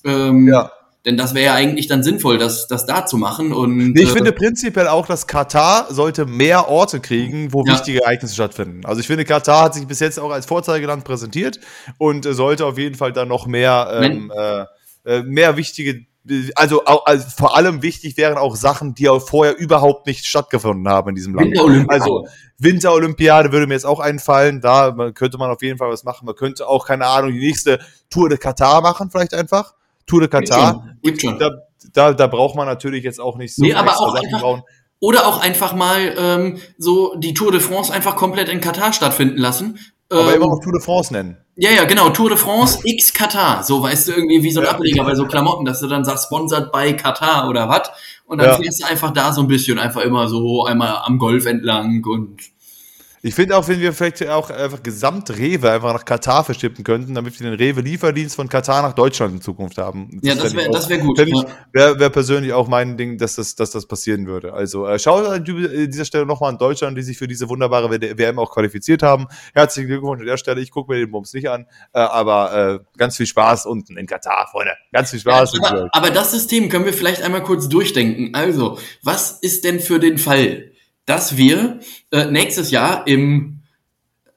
Ähm, 0.05 0.49
Ja. 0.49 0.71
Denn 1.07 1.19
das 1.19 1.35
wäre 1.35 1.45
ja 1.45 1.55
eigentlich 1.55 1.87
dann 1.87 2.03
sinnvoll, 2.03 2.39
das, 2.39 2.67
das 2.67 2.87
da 2.87 3.05
zu 3.05 3.19
machen. 3.19 3.53
Und 3.53 3.93
Nee, 3.93 4.05
ich 4.05 4.09
äh, 4.09 4.13
finde 4.13 4.33
prinzipiell 4.33 4.89
auch, 4.89 5.07
dass 5.07 5.27
Katar 5.27 5.93
sollte 5.93 6.25
mehr 6.25 6.69
Orte 6.71 6.99
kriegen, 6.99 7.53
wo 7.53 7.63
Ja. 7.67 7.75
wichtige 7.75 8.03
Ereignisse 8.03 8.33
stattfinden. 8.33 8.87
Also 8.87 9.01
ich 9.03 9.07
finde, 9.07 9.27
Katar 9.27 9.65
hat 9.65 9.75
sich 9.75 9.87
bis 9.87 10.01
jetzt 10.01 10.19
auch 10.19 10.31
als 10.31 10.47
Vorzeigeland 10.47 11.05
präsentiert 11.05 11.61
und 11.99 12.25
äh, 12.25 12.33
sollte 12.33 12.65
auf 12.65 12.79
jeden 12.79 12.95
Fall 12.95 13.13
dann 13.13 13.29
noch 13.29 13.47
mehr, 13.47 14.01
ähm, 14.03 14.33
äh, 14.35 14.65
äh, 15.05 15.23
mehr 15.25 15.59
wichtige, 15.59 16.07
also, 16.55 16.85
also 16.85 17.27
vor 17.37 17.57
allem 17.57 17.83
wichtig 17.83 18.17
wären 18.17 18.39
auch 18.39 18.57
Sachen, 18.57 18.95
die 18.95 19.09
auch 19.09 19.21
vorher 19.21 19.59
überhaupt 19.59 20.07
nicht 20.07 20.25
stattgefunden 20.27 20.89
haben 20.89 21.11
in 21.11 21.15
diesem 21.15 21.35
Land. 21.35 21.49
Winterolympiade. 21.51 22.03
Also 22.03 22.27
Winterolympiade 22.59 23.53
würde 23.53 23.67
mir 23.67 23.75
jetzt 23.75 23.85
auch 23.87 24.01
einfallen. 24.01 24.61
Da 24.61 24.93
könnte 25.15 25.37
man 25.39 25.51
auf 25.51 25.63
jeden 25.63 25.79
Fall 25.79 25.91
was 25.91 26.05
machen. 26.05 26.25
Man 26.27 26.35
könnte 26.35 26.67
auch, 26.67 26.87
keine 26.87 27.07
Ahnung, 27.07 27.33
die 27.33 27.41
nächste 27.41 27.79
Tour 28.11 28.29
de 28.29 28.39
Katar 28.39 28.81
machen, 28.81 29.11
vielleicht 29.11 29.35
einfach. 29.35 29.75
Tour 30.07 30.21
de 30.21 30.29
Katar. 30.29 30.95
Gibt 31.03 31.21
schon. 31.21 31.39
Da, 31.39 31.51
da, 31.93 32.13
da 32.15 32.27
braucht 32.27 32.57
man 32.57 32.67
natürlich 32.67 33.05
jetzt 33.05 33.21
auch 33.21 33.37
nicht 33.37 33.55
so 33.55 33.63
Nee, 33.63 33.75
aber 33.75 33.93
auch 33.99 34.15
Sachen 34.15 34.27
einfach- 34.27 34.41
bauen. 34.41 34.63
Oder 35.01 35.27
auch 35.27 35.39
einfach 35.43 35.75
mal 35.75 36.15
ähm, 36.17 36.59
so 36.79 37.15
die 37.17 37.35
Tour 37.35 37.53
de 37.53 37.61
France 37.61 37.93
einfach 37.93 38.17
komplett 38.17 38.49
in 38.49 38.63
Katar 38.63 38.95
stattfinden 38.95 39.37
lassen. 39.37 39.79
Aber 40.09 40.31
Ähm, 40.31 40.37
immer 40.37 40.47
noch 40.47 40.61
Tour 40.63 40.73
de 40.73 40.81
France 40.81 41.13
nennen. 41.13 41.37
Ja, 41.57 41.71
ja, 41.71 41.85
genau. 41.85 42.09
Tour 42.11 42.31
de 42.31 42.39
France 42.39 42.81
X 42.85 43.13
Katar. 43.13 43.63
So 43.63 43.81
weißt 43.83 44.09
du 44.09 44.13
irgendwie 44.13 44.43
wie 44.43 44.51
so 44.51 44.61
ein 44.61 44.67
Ja. 44.67 44.73
Ableger 44.73 45.05
bei 45.05 45.15
so 45.15 45.25
Klamotten, 45.27 45.65
dass 45.65 45.81
du 45.81 45.87
dann 45.87 46.05
sagst, 46.05 46.25
sponsert 46.25 46.73
bei 46.73 46.93
Katar 46.95 47.49
oder 47.49 47.69
was. 47.69 47.91
Und 48.27 48.39
dann 48.39 48.49
Ja. 48.49 48.57
fährst 48.57 48.83
du 48.83 48.87
einfach 48.87 49.13
da 49.13 49.33
so 49.33 49.41
ein 49.43 49.47
bisschen 49.49 49.79
einfach 49.79 50.01
immer 50.03 50.29
so 50.29 50.65
einmal 50.65 50.97
am 51.05 51.19
Golf 51.19 51.47
entlang 51.47 52.03
und 52.05 52.39
Ich 53.27 53.35
finde 53.35 53.57
auch, 53.57 53.67
wenn 53.69 53.81
wir 53.81 53.95
vielleicht 53.95 54.29
auch 54.29 54.51
einfach 54.51 54.83
gesamt 54.83 55.31
Rewe 55.31 55.71
einfach 55.71 55.95
nach 55.95 56.05
Katar 56.05 56.45
verschippen 56.45 56.85
könnten, 56.85 57.15
damit 57.15 57.41
wir 57.41 57.49
den 57.51 57.57
Rewe-Lieferdienst 57.59 58.37
von 58.37 58.51
Katar 58.51 58.83
nach 58.83 58.93
Deutschland 58.93 59.33
in 59.37 59.41
Zukunft 59.41 59.79
haben. 59.79 60.21
ja, 60.23 60.35
das 60.35 60.55
wäre 60.55 60.69
auch- 60.69 60.75
das 60.75 60.91
wäre 60.91 61.01
gut. 61.01 61.17
fänd 61.17 61.31
ich- 61.31 61.35
Ja. 61.43 61.49
Wäre 61.73 61.99
wär 61.99 62.11
persönlich 62.11 62.53
auch 62.53 62.69
mein 62.69 62.99
Ding, 62.99 63.17
dass 63.17 63.37
das, 63.37 63.55
dass 63.55 63.71
das 63.71 63.87
passieren 63.87 64.27
würde. 64.27 64.53
Also 64.53 64.87
äh, 64.87 64.99
schaut 64.99 65.25
an 65.27 65.43
die- 65.43 65.89
dieser 65.89 66.05
Stelle 66.05 66.27
nochmal 66.27 66.51
an 66.51 66.59
Deutschland, 66.59 66.99
die 66.99 67.03
sich 67.03 67.17
für 67.17 67.27
diese 67.27 67.49
wunderbare 67.49 67.91
WM 67.91 68.39
auch 68.39 68.51
qualifiziert 68.53 69.03
haben. 69.03 69.27
Herzlichen 69.55 69.89
Glückwunsch 69.89 70.21
an 70.21 70.27
der 70.27 70.37
Stelle. 70.37 70.61
Ich 70.61 70.71
gucke 70.71 70.93
mir 70.93 70.99
den 70.99 71.11
Bums 71.11 71.33
nicht 71.33 71.49
an, 71.49 71.65
äh, 71.95 72.01
aber 72.01 72.81
äh, 72.85 72.99
ganz 72.99 73.17
viel 73.17 73.27
Spaß 73.27 73.65
unten 73.65 73.97
in 73.97 74.07
Katar, 74.07 74.49
Freunde. 74.51 74.73
Ganz 74.93 75.11
viel 75.13 75.21
Spaß. 75.21 75.55
ich 75.55 75.63
aber, 75.65 75.89
aber 75.93 76.11
das 76.11 76.31
System 76.33 76.69
können 76.69 76.85
wir 76.85 76.93
vielleicht 76.93 77.23
einmal 77.23 77.43
kurz 77.43 77.71
durchdenken. 77.71 78.35
Also, 78.35 78.79
was 79.03 79.31
ist 79.41 79.65
denn 79.65 79.81
für 79.81 79.99
den 79.99 80.19
Fall, 80.19 80.73
dass 81.07 81.37
wir 81.37 81.81
äh, 82.11 82.27
nächstes 82.27 82.71
Jahr 82.71 83.07
im 83.07 83.61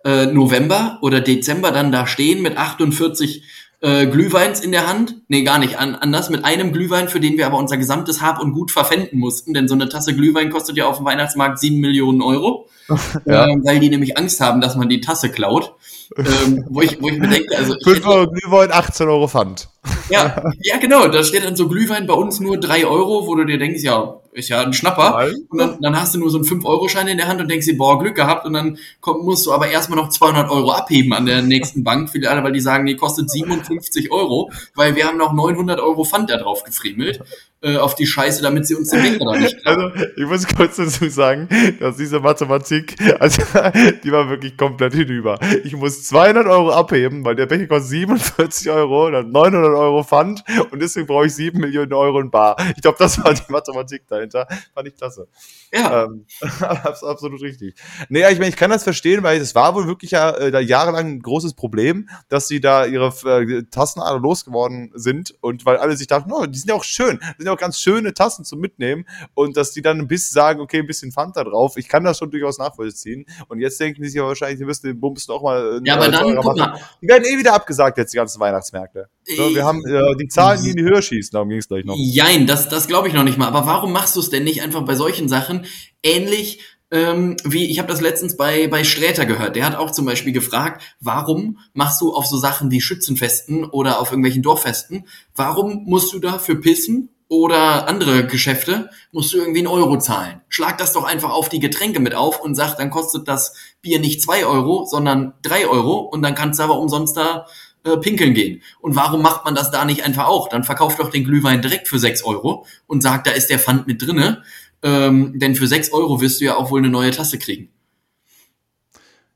äh, 0.05 0.25
November 0.27 0.99
oder 1.01 1.21
Dezember 1.21 1.71
dann 1.71 1.91
da 1.91 2.07
stehen 2.07 2.41
mit 2.41 2.57
48 2.57 3.43
äh, 3.81 4.07
Glühweins 4.07 4.59
in 4.59 4.71
der 4.71 4.87
Hand? 4.87 5.17
Nee, 5.27 5.43
gar 5.43 5.59
nicht. 5.59 5.77
An, 5.77 5.95
anders 5.95 6.29
mit 6.29 6.43
einem 6.45 6.71
Glühwein, 6.73 7.09
für 7.09 7.19
den 7.19 7.37
wir 7.37 7.45
aber 7.45 7.57
unser 7.57 7.77
gesamtes 7.77 8.21
Hab 8.21 8.41
und 8.41 8.51
Gut 8.53 8.71
verpfänden 8.71 9.19
mussten. 9.19 9.53
Denn 9.53 9.67
so 9.67 9.75
eine 9.75 9.87
Tasse 9.89 10.15
Glühwein 10.15 10.49
kostet 10.49 10.77
ja 10.77 10.87
auf 10.87 10.97
dem 10.97 11.05
Weihnachtsmarkt 11.05 11.59
7 11.59 11.79
Millionen 11.79 12.21
Euro. 12.21 12.67
Ja. 13.25 13.45
ähm, 13.47 13.63
weil 13.65 13.81
die 13.81 13.89
nämlich 13.89 14.17
Angst 14.17 14.39
haben, 14.39 14.61
dass 14.61 14.77
man 14.77 14.87
die 14.87 15.01
Tasse 15.01 15.29
klaut. 15.29 15.73
ähm, 16.15 16.63
wo, 16.69 16.79
ich, 16.81 17.01
wo 17.01 17.09
ich 17.09 17.17
mir 17.19 17.27
denke, 17.27 17.57
also 17.57 17.75
ich 17.75 17.83
5 17.83 17.97
hätte- 17.97 18.07
Euro 18.07 18.31
Glühwein, 18.31 18.71
18 18.71 19.09
Euro 19.09 19.27
Pfand. 19.27 19.67
ja, 20.09 20.41
ja, 20.61 20.77
genau. 20.77 21.09
Da 21.09 21.21
steht 21.25 21.43
dann 21.43 21.57
so 21.57 21.67
Glühwein 21.67 22.07
bei 22.07 22.13
uns 22.13 22.39
nur 22.39 22.57
drei 22.57 22.85
Euro, 22.85 23.27
wo 23.27 23.35
du 23.35 23.43
dir 23.43 23.57
denkst, 23.57 23.83
ja, 23.83 24.21
ist 24.37 24.49
ja 24.49 24.61
ein 24.61 24.73
Schnapper. 24.73 25.27
Und 25.49 25.57
dann, 25.57 25.81
dann 25.81 25.99
hast 25.99 26.15
du 26.15 26.19
nur 26.19 26.29
so 26.29 26.37
einen 26.37 26.45
5-Euro-Schein 26.45 27.07
in 27.07 27.17
der 27.17 27.27
Hand 27.27 27.41
und 27.41 27.49
denkst 27.49 27.65
dir, 27.65 27.77
boah, 27.77 27.99
Glück 27.99 28.15
gehabt. 28.15 28.45
Und 28.45 28.53
dann 28.53 28.77
komm, 29.01 29.25
musst 29.25 29.45
du 29.45 29.51
aber 29.51 29.67
erstmal 29.67 29.97
noch 29.97 30.09
200 30.09 30.49
Euro 30.49 30.71
abheben 30.71 31.13
an 31.13 31.25
der 31.25 31.41
nächsten 31.41 31.83
Bank, 31.83 32.09
weil 32.13 32.51
die 32.51 32.59
sagen, 32.59 32.85
die 32.85 32.95
kostet 32.95 33.29
57 33.29 34.11
Euro, 34.11 34.51
weil 34.75 34.95
wir 34.95 35.05
haben 35.05 35.17
noch 35.17 35.33
900 35.33 35.79
Euro 35.79 36.03
Pfand 36.03 36.29
da 36.29 36.37
drauf 36.37 36.63
gefriemelt 36.63 37.21
äh, 37.61 37.77
auf 37.77 37.95
die 37.95 38.05
Scheiße, 38.05 38.41
damit 38.41 38.67
sie 38.67 38.75
uns 38.75 38.89
den 38.89 39.01
Becher 39.01 39.25
da 39.25 39.37
nicht 39.37 39.61
klauen. 39.61 39.91
Also, 39.91 40.05
ich 40.15 40.25
muss 40.25 40.47
kurz 40.47 40.77
dazu 40.77 41.09
sagen, 41.09 41.49
dass 41.79 41.97
diese 41.97 42.19
Mathematik, 42.19 42.95
also, 43.19 43.41
die 44.03 44.11
war 44.11 44.29
wirklich 44.29 44.55
komplett 44.57 44.93
hinüber. 44.93 45.39
Ich 45.63 45.75
muss 45.75 46.03
200 46.03 46.45
Euro 46.45 46.71
abheben, 46.71 47.25
weil 47.25 47.35
der 47.35 47.47
Becher 47.47 47.67
kostet 47.67 47.89
47 47.89 48.69
Euro, 48.69 49.09
dann 49.09 49.31
900 49.31 49.73
Euro 49.73 50.03
Pfand 50.03 50.43
und 50.71 50.81
deswegen 50.81 51.07
brauche 51.07 51.25
ich 51.25 51.33
7 51.33 51.59
Millionen 51.59 51.93
Euro 51.93 52.19
in 52.19 52.29
Bar. 52.29 52.57
Ich 52.75 52.81
glaube, 52.81 52.97
das 52.99 53.23
war 53.23 53.33
die 53.33 53.51
Mathematik 53.51 54.03
dahinter. 54.07 54.26
Fand 54.31 54.87
ich 54.87 54.95
klasse. 54.95 55.27
Ja, 55.73 56.05
Ähm, 56.05 56.25
abs- 56.61 57.03
absolut 57.03 57.41
richtig. 57.41 57.75
Nee, 58.09 58.21
ja, 58.21 58.29
ich 58.29 58.37
meine, 58.39 58.49
ich 58.49 58.55
kann 58.55 58.69
das 58.69 58.83
verstehen, 58.83 59.23
weil 59.23 59.39
es 59.41 59.55
war 59.55 59.75
wohl 59.75 59.87
wirklich 59.87 60.11
ja 60.11 60.31
äh, 60.31 60.51
da 60.51 60.59
jahrelang 60.59 61.07
ein 61.07 61.19
großes 61.21 61.53
Problem, 61.53 62.09
dass 62.29 62.47
sie 62.47 62.59
da 62.61 62.85
ihre 62.85 63.07
äh, 63.25 63.63
Tassen 63.69 64.01
alle 64.01 64.19
losgeworden 64.19 64.91
sind 64.95 65.35
und 65.41 65.65
weil 65.65 65.77
alle 65.77 65.95
sich 65.97 66.07
dachten, 66.07 66.31
oh, 66.31 66.45
die 66.45 66.57
sind 66.57 66.69
ja 66.69 66.75
auch 66.75 66.83
schön, 66.83 67.17
das 67.19 67.35
sind 67.37 67.45
ja 67.45 67.53
auch 67.53 67.57
ganz 67.57 67.79
schöne 67.79 68.13
Tassen 68.13 68.45
zum 68.45 68.59
Mitnehmen 68.59 69.05
und 69.33 69.57
dass 69.57 69.71
die 69.71 69.81
dann 69.81 69.99
ein 69.99 70.07
bisschen 70.07 70.33
sagen, 70.33 70.59
okay, 70.61 70.79
ein 70.79 70.87
bisschen 70.87 71.11
Fanta 71.11 71.43
drauf. 71.43 71.77
Ich 71.77 71.87
kann 71.87 72.03
das 72.03 72.17
schon 72.17 72.31
durchaus 72.31 72.57
nachvollziehen 72.57 73.25
und 73.47 73.59
jetzt 73.59 73.79
denken 73.79 74.01
die 74.01 74.07
sich 74.09 74.17
ja 74.17 74.23
wahrscheinlich, 74.23 74.59
die 74.59 74.65
müssen 74.65 74.87
den 74.87 74.99
Bums 74.99 75.27
noch 75.27 75.41
mal 75.41 75.79
äh, 75.83 75.87
ja 75.87 75.95
aber 75.95 76.09
dann, 76.09 76.35
guck 76.37 76.55
mal. 76.57 76.79
Die 77.01 77.07
werden 77.07 77.23
eh 77.25 77.37
wieder 77.37 77.53
abgesagt 77.53 77.97
jetzt, 77.97 78.13
die 78.13 78.17
ganzen 78.17 78.39
Weihnachtsmärkte. 78.39 79.09
So, 79.35 79.53
wir 79.53 79.65
haben 79.65 79.85
äh, 79.85 80.15
die 80.15 80.27
Zahlen, 80.29 80.63
die 80.63 80.69
in 80.69 80.77
die 80.77 80.83
Höhe 80.83 81.01
schießen, 81.01 81.31
darum 81.33 81.49
ging 81.49 81.57
es 81.59 81.67
gleich 81.67 81.83
noch. 81.83 81.95
Jein, 81.97 82.47
das, 82.47 82.69
das 82.69 82.87
glaube 82.87 83.09
ich 83.09 83.13
noch 83.13 83.23
nicht 83.23 83.37
mal. 83.37 83.47
Aber 83.47 83.65
warum 83.65 83.91
machst 83.91 84.15
du 84.15 84.16
es 84.17 84.29
denn 84.29 84.43
nicht 84.43 84.61
einfach 84.61 84.83
bei 84.83 84.95
solchen 84.95 85.29
Sachen 85.29 85.65
ähnlich 86.03 86.59
ähm, 86.89 87.35
wie, 87.43 87.69
ich 87.69 87.79
habe 87.79 87.89
das 87.89 88.01
letztens 88.01 88.37
bei, 88.37 88.67
bei 88.67 88.83
Sträter 88.83 89.25
gehört. 89.25 89.55
Der 89.55 89.65
hat 89.65 89.75
auch 89.75 89.91
zum 89.91 90.05
Beispiel 90.05 90.33
gefragt, 90.33 90.81
warum 90.99 91.59
machst 91.73 91.99
du 92.01 92.13
auf 92.13 92.25
so 92.25 92.37
Sachen 92.37 92.71
wie 92.71 92.81
Schützenfesten 92.81 93.65
oder 93.65 93.99
auf 93.99 94.11
irgendwelchen 94.11 94.43
Dorffesten, 94.43 95.05
warum 95.35 95.83
musst 95.85 96.13
du 96.13 96.19
da 96.19 96.39
für 96.39 96.55
Pissen 96.55 97.09
oder 97.29 97.89
andere 97.89 98.25
Geschäfte, 98.25 98.89
musst 99.11 99.33
du 99.33 99.37
irgendwie 99.37 99.59
einen 99.59 99.67
Euro 99.67 99.97
zahlen? 99.99 100.41
Schlag 100.47 100.77
das 100.77 100.93
doch 100.93 101.03
einfach 101.03 101.31
auf 101.31 101.49
die 101.49 101.59
Getränke 101.59 101.99
mit 101.99 102.15
auf 102.15 102.39
und 102.39 102.55
sag, 102.55 102.75
dann 102.75 102.89
kostet 102.89 103.27
das 103.27 103.53
Bier 103.81 103.99
nicht 103.99 104.21
zwei 104.21 104.45
Euro, 104.45 104.85
sondern 104.85 105.33
drei 105.41 105.67
Euro 105.67 105.99
und 105.99 106.21
dann 106.21 106.35
kannst 106.35 106.59
du 106.59 106.63
aber 106.63 106.79
umsonst 106.79 107.17
da 107.17 107.47
äh, 107.83 107.97
pinkeln 107.97 108.33
gehen. 108.33 108.61
Und 108.79 108.95
warum 108.95 109.21
macht 109.21 109.45
man 109.45 109.55
das 109.55 109.71
da 109.71 109.85
nicht 109.85 110.03
einfach 110.03 110.27
auch? 110.27 110.49
Dann 110.49 110.63
verkauft 110.63 110.99
doch 110.99 111.09
den 111.09 111.23
Glühwein 111.23 111.61
direkt 111.61 111.87
für 111.87 111.99
6 111.99 112.23
Euro 112.23 112.65
und 112.87 113.01
sagt, 113.01 113.27
da 113.27 113.31
ist 113.31 113.49
der 113.49 113.59
Pfand 113.59 113.87
mit 113.87 114.01
drinne. 114.01 114.43
Ähm, 114.83 115.39
denn 115.39 115.55
für 115.55 115.67
6 115.67 115.91
Euro 115.93 116.21
wirst 116.21 116.39
du 116.39 116.45
ja 116.45 116.55
auch 116.55 116.71
wohl 116.71 116.79
eine 116.79 116.89
neue 116.89 117.11
Tasse 117.11 117.39
kriegen. 117.39 117.69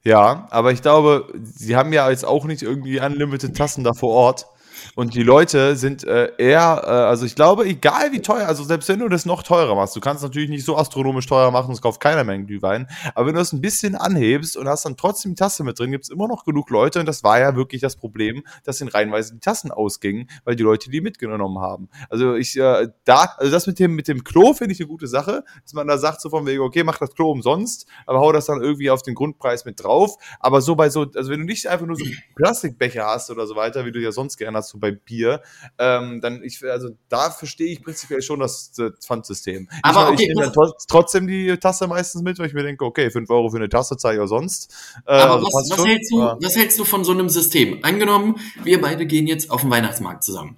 Ja, 0.03 0.47
aber 0.49 0.71
ich 0.71 0.81
glaube, 0.81 1.31
sie 1.43 1.75
haben 1.75 1.93
ja 1.93 2.09
jetzt 2.09 2.25
auch 2.25 2.45
nicht 2.45 2.63
irgendwie 2.63 2.99
unlimited 2.99 3.55
Tassen 3.55 3.83
da 3.83 3.93
vor 3.93 4.11
Ort. 4.11 4.47
Und 4.95 5.15
die 5.15 5.23
Leute 5.23 5.75
sind 5.75 6.03
äh, 6.03 6.31
eher, 6.37 6.81
äh, 6.83 6.89
also 6.89 7.25
ich 7.25 7.35
glaube, 7.35 7.65
egal 7.65 8.11
wie 8.11 8.21
teuer, 8.21 8.47
also 8.47 8.63
selbst 8.63 8.89
wenn 8.89 8.99
du 8.99 9.09
das 9.09 9.25
noch 9.25 9.43
teurer 9.43 9.75
machst, 9.75 9.95
du 9.95 9.99
kannst 9.99 10.23
natürlich 10.23 10.49
nicht 10.49 10.65
so 10.65 10.77
astronomisch 10.77 11.25
teuer 11.27 11.51
machen, 11.51 11.73
es 11.73 11.81
kauft 11.81 12.01
keiner 12.01 12.23
mehr 12.23 12.35
einen 12.35 12.47
Glühwein, 12.47 12.87
aber 13.15 13.27
wenn 13.27 13.35
du 13.35 13.39
das 13.39 13.53
ein 13.53 13.61
bisschen 13.61 13.95
anhebst 13.95 14.57
und 14.57 14.67
hast 14.67 14.85
dann 14.85 14.97
trotzdem 14.97 15.31
die 15.31 15.35
Tasse 15.35 15.63
mit 15.63 15.79
drin, 15.79 15.91
gibt 15.91 16.05
es 16.05 16.09
immer 16.09 16.27
noch 16.27 16.45
genug 16.45 16.69
Leute. 16.69 16.99
Und 16.99 17.05
das 17.05 17.23
war 17.23 17.39
ja 17.39 17.55
wirklich 17.55 17.81
das 17.81 17.95
Problem, 17.95 18.43
dass 18.63 18.81
in 18.81 18.87
reihenweise 18.87 19.33
die 19.33 19.39
Tassen 19.39 19.71
ausgingen, 19.71 20.29
weil 20.43 20.55
die 20.55 20.63
Leute 20.63 20.89
die 20.89 21.01
mitgenommen 21.01 21.59
haben. 21.59 21.89
Also 22.09 22.35
ich, 22.35 22.57
äh, 22.57 22.87
da, 23.05 23.33
also 23.37 23.51
das 23.51 23.67
mit 23.67 23.79
dem, 23.79 23.95
mit 23.95 24.07
dem 24.07 24.23
Klo 24.23 24.53
finde 24.53 24.73
ich 24.73 24.79
eine 24.79 24.87
gute 24.87 25.07
Sache, 25.07 25.43
dass 25.63 25.73
man 25.73 25.87
da 25.87 25.97
sagt 25.97 26.21
so 26.21 26.29
von 26.29 26.45
wegen, 26.45 26.61
okay, 26.61 26.83
mach 26.83 26.97
das 26.97 27.13
Klo 27.13 27.31
umsonst, 27.31 27.87
aber 28.05 28.19
hau 28.19 28.31
das 28.31 28.45
dann 28.45 28.61
irgendwie 28.61 28.89
auf 28.89 29.01
den 29.01 29.15
Grundpreis 29.15 29.65
mit 29.65 29.83
drauf, 29.83 30.15
aber 30.39 30.61
so 30.61 30.75
bei 30.75 30.89
so, 30.89 31.05
also 31.15 31.31
wenn 31.31 31.39
du 31.39 31.45
nicht 31.45 31.67
einfach 31.67 31.85
nur 31.85 31.95
so 31.95 32.05
Plastikbecher 32.35 33.05
hast 33.05 33.29
oder 33.29 33.47
so 33.47 33.55
weiter, 33.55 33.85
wie 33.85 33.91
du 33.91 33.99
ja 33.99 34.11
sonst 34.11 34.37
gerne 34.37 34.57
hast, 34.57 34.70
so 34.71 34.79
bei 34.79 34.91
Bier, 34.91 35.41
ähm, 35.77 36.21
dann 36.21 36.41
ich, 36.43 36.63
also 36.63 36.89
da 37.09 37.29
verstehe 37.29 37.71
ich 37.71 37.83
prinzipiell 37.83 38.21
schon 38.21 38.39
das, 38.39 38.71
das 38.71 38.93
Pfandsystem. 39.05 39.69
Aber 39.83 40.05
ich, 40.07 40.13
okay, 40.13 40.23
ich 40.23 40.27
nehme 40.29 40.41
dann 40.43 40.53
tro- 40.53 40.73
trotzdem 40.87 41.27
die 41.27 41.55
Tasse 41.57 41.87
meistens 41.87 42.21
mit, 42.21 42.39
weil 42.39 42.47
ich 42.47 42.53
mir 42.53 42.63
denke, 42.63 42.85
okay, 42.85 43.11
5 43.11 43.29
Euro 43.29 43.49
für 43.49 43.57
eine 43.57 43.69
Tasse 43.69 43.97
zahle 43.97 44.15
ich 44.15 44.21
auch 44.21 44.27
sonst. 44.27 44.73
Äh, 45.05 45.11
Aber 45.13 45.33
also 45.35 45.45
was, 45.47 45.69
was, 45.77 45.85
hältst 45.85 46.11
du, 46.11 46.17
was 46.17 46.55
hältst 46.55 46.79
du 46.79 46.85
von 46.85 47.03
so 47.03 47.11
einem 47.11 47.29
System? 47.29 47.79
Angenommen, 47.83 48.35
wir 48.63 48.81
beide 48.81 49.05
gehen 49.05 49.27
jetzt 49.27 49.51
auf 49.51 49.61
den 49.61 49.69
Weihnachtsmarkt 49.69 50.23
zusammen. 50.23 50.57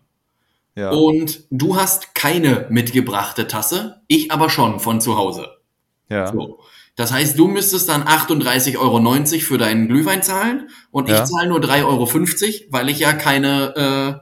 ja. 0.76 0.92
Und 0.92 1.44
du 1.52 1.76
hast 1.76 2.16
keine 2.16 2.68
mitgebrachte 2.70 3.48
Tasse, 3.48 4.02
ich 4.08 4.32
aber 4.32 4.50
schon 4.50 4.80
von 4.80 5.02
zu 5.02 5.18
Hause. 5.18 5.58
ja. 6.10 6.28
So. 6.32 6.60
Das 6.96 7.12
heißt, 7.12 7.38
du 7.40 7.48
müsstest 7.48 7.90
dann 7.90 8.04
38,90 8.04 8.78
Euro 8.78 9.40
für 9.42 9.58
deinen 9.58 9.88
Glühwein 9.88 10.22
zahlen 10.22 10.70
und 10.92 11.10
Ja. 11.10 11.24
ich 11.24 11.30
zahle 11.30 11.50
nur 11.50 11.60
3,50 11.60 11.86
Euro, 11.86 12.72
weil 12.72 12.90
ich 12.90 13.00
ja 13.00 13.14
keine, 13.14 14.22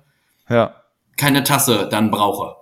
äh, 0.50 0.54
Ja. 0.54 0.76
keine 1.18 1.44
Tasse 1.44 1.88
dann 1.92 2.12
brauche. 2.12 2.56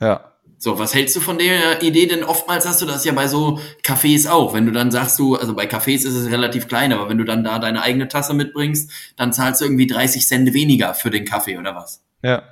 Ja. 0.00 0.24
So, 0.62 0.78
was 0.78 0.94
hältst 0.94 1.16
du 1.16 1.20
von 1.20 1.38
der 1.38 1.82
Idee? 1.82 2.06
Denn 2.06 2.22
oftmals 2.22 2.68
hast 2.68 2.82
du 2.82 2.86
das 2.86 3.04
ja 3.06 3.12
bei 3.12 3.28
so 3.28 3.58
Cafés 3.82 4.28
auch. 4.28 4.52
Wenn 4.52 4.66
du 4.66 4.72
dann 4.72 4.90
sagst 4.90 5.18
du, 5.18 5.36
also 5.36 5.54
bei 5.54 5.64
Cafés 5.64 6.04
ist 6.06 6.14
es 6.14 6.30
relativ 6.30 6.68
klein, 6.68 6.92
aber 6.92 7.08
wenn 7.08 7.16
du 7.16 7.24
dann 7.24 7.44
da 7.44 7.58
deine 7.58 7.80
eigene 7.82 8.08
Tasse 8.08 8.34
mitbringst, 8.34 8.90
dann 9.16 9.32
zahlst 9.32 9.60
du 9.62 9.64
irgendwie 9.64 9.86
30 9.86 10.26
Cent 10.26 10.52
weniger 10.52 10.92
für 10.92 11.08
den 11.10 11.24
Kaffee 11.24 11.56
oder 11.56 11.74
was? 11.74 12.02
Ja. 12.22 12.42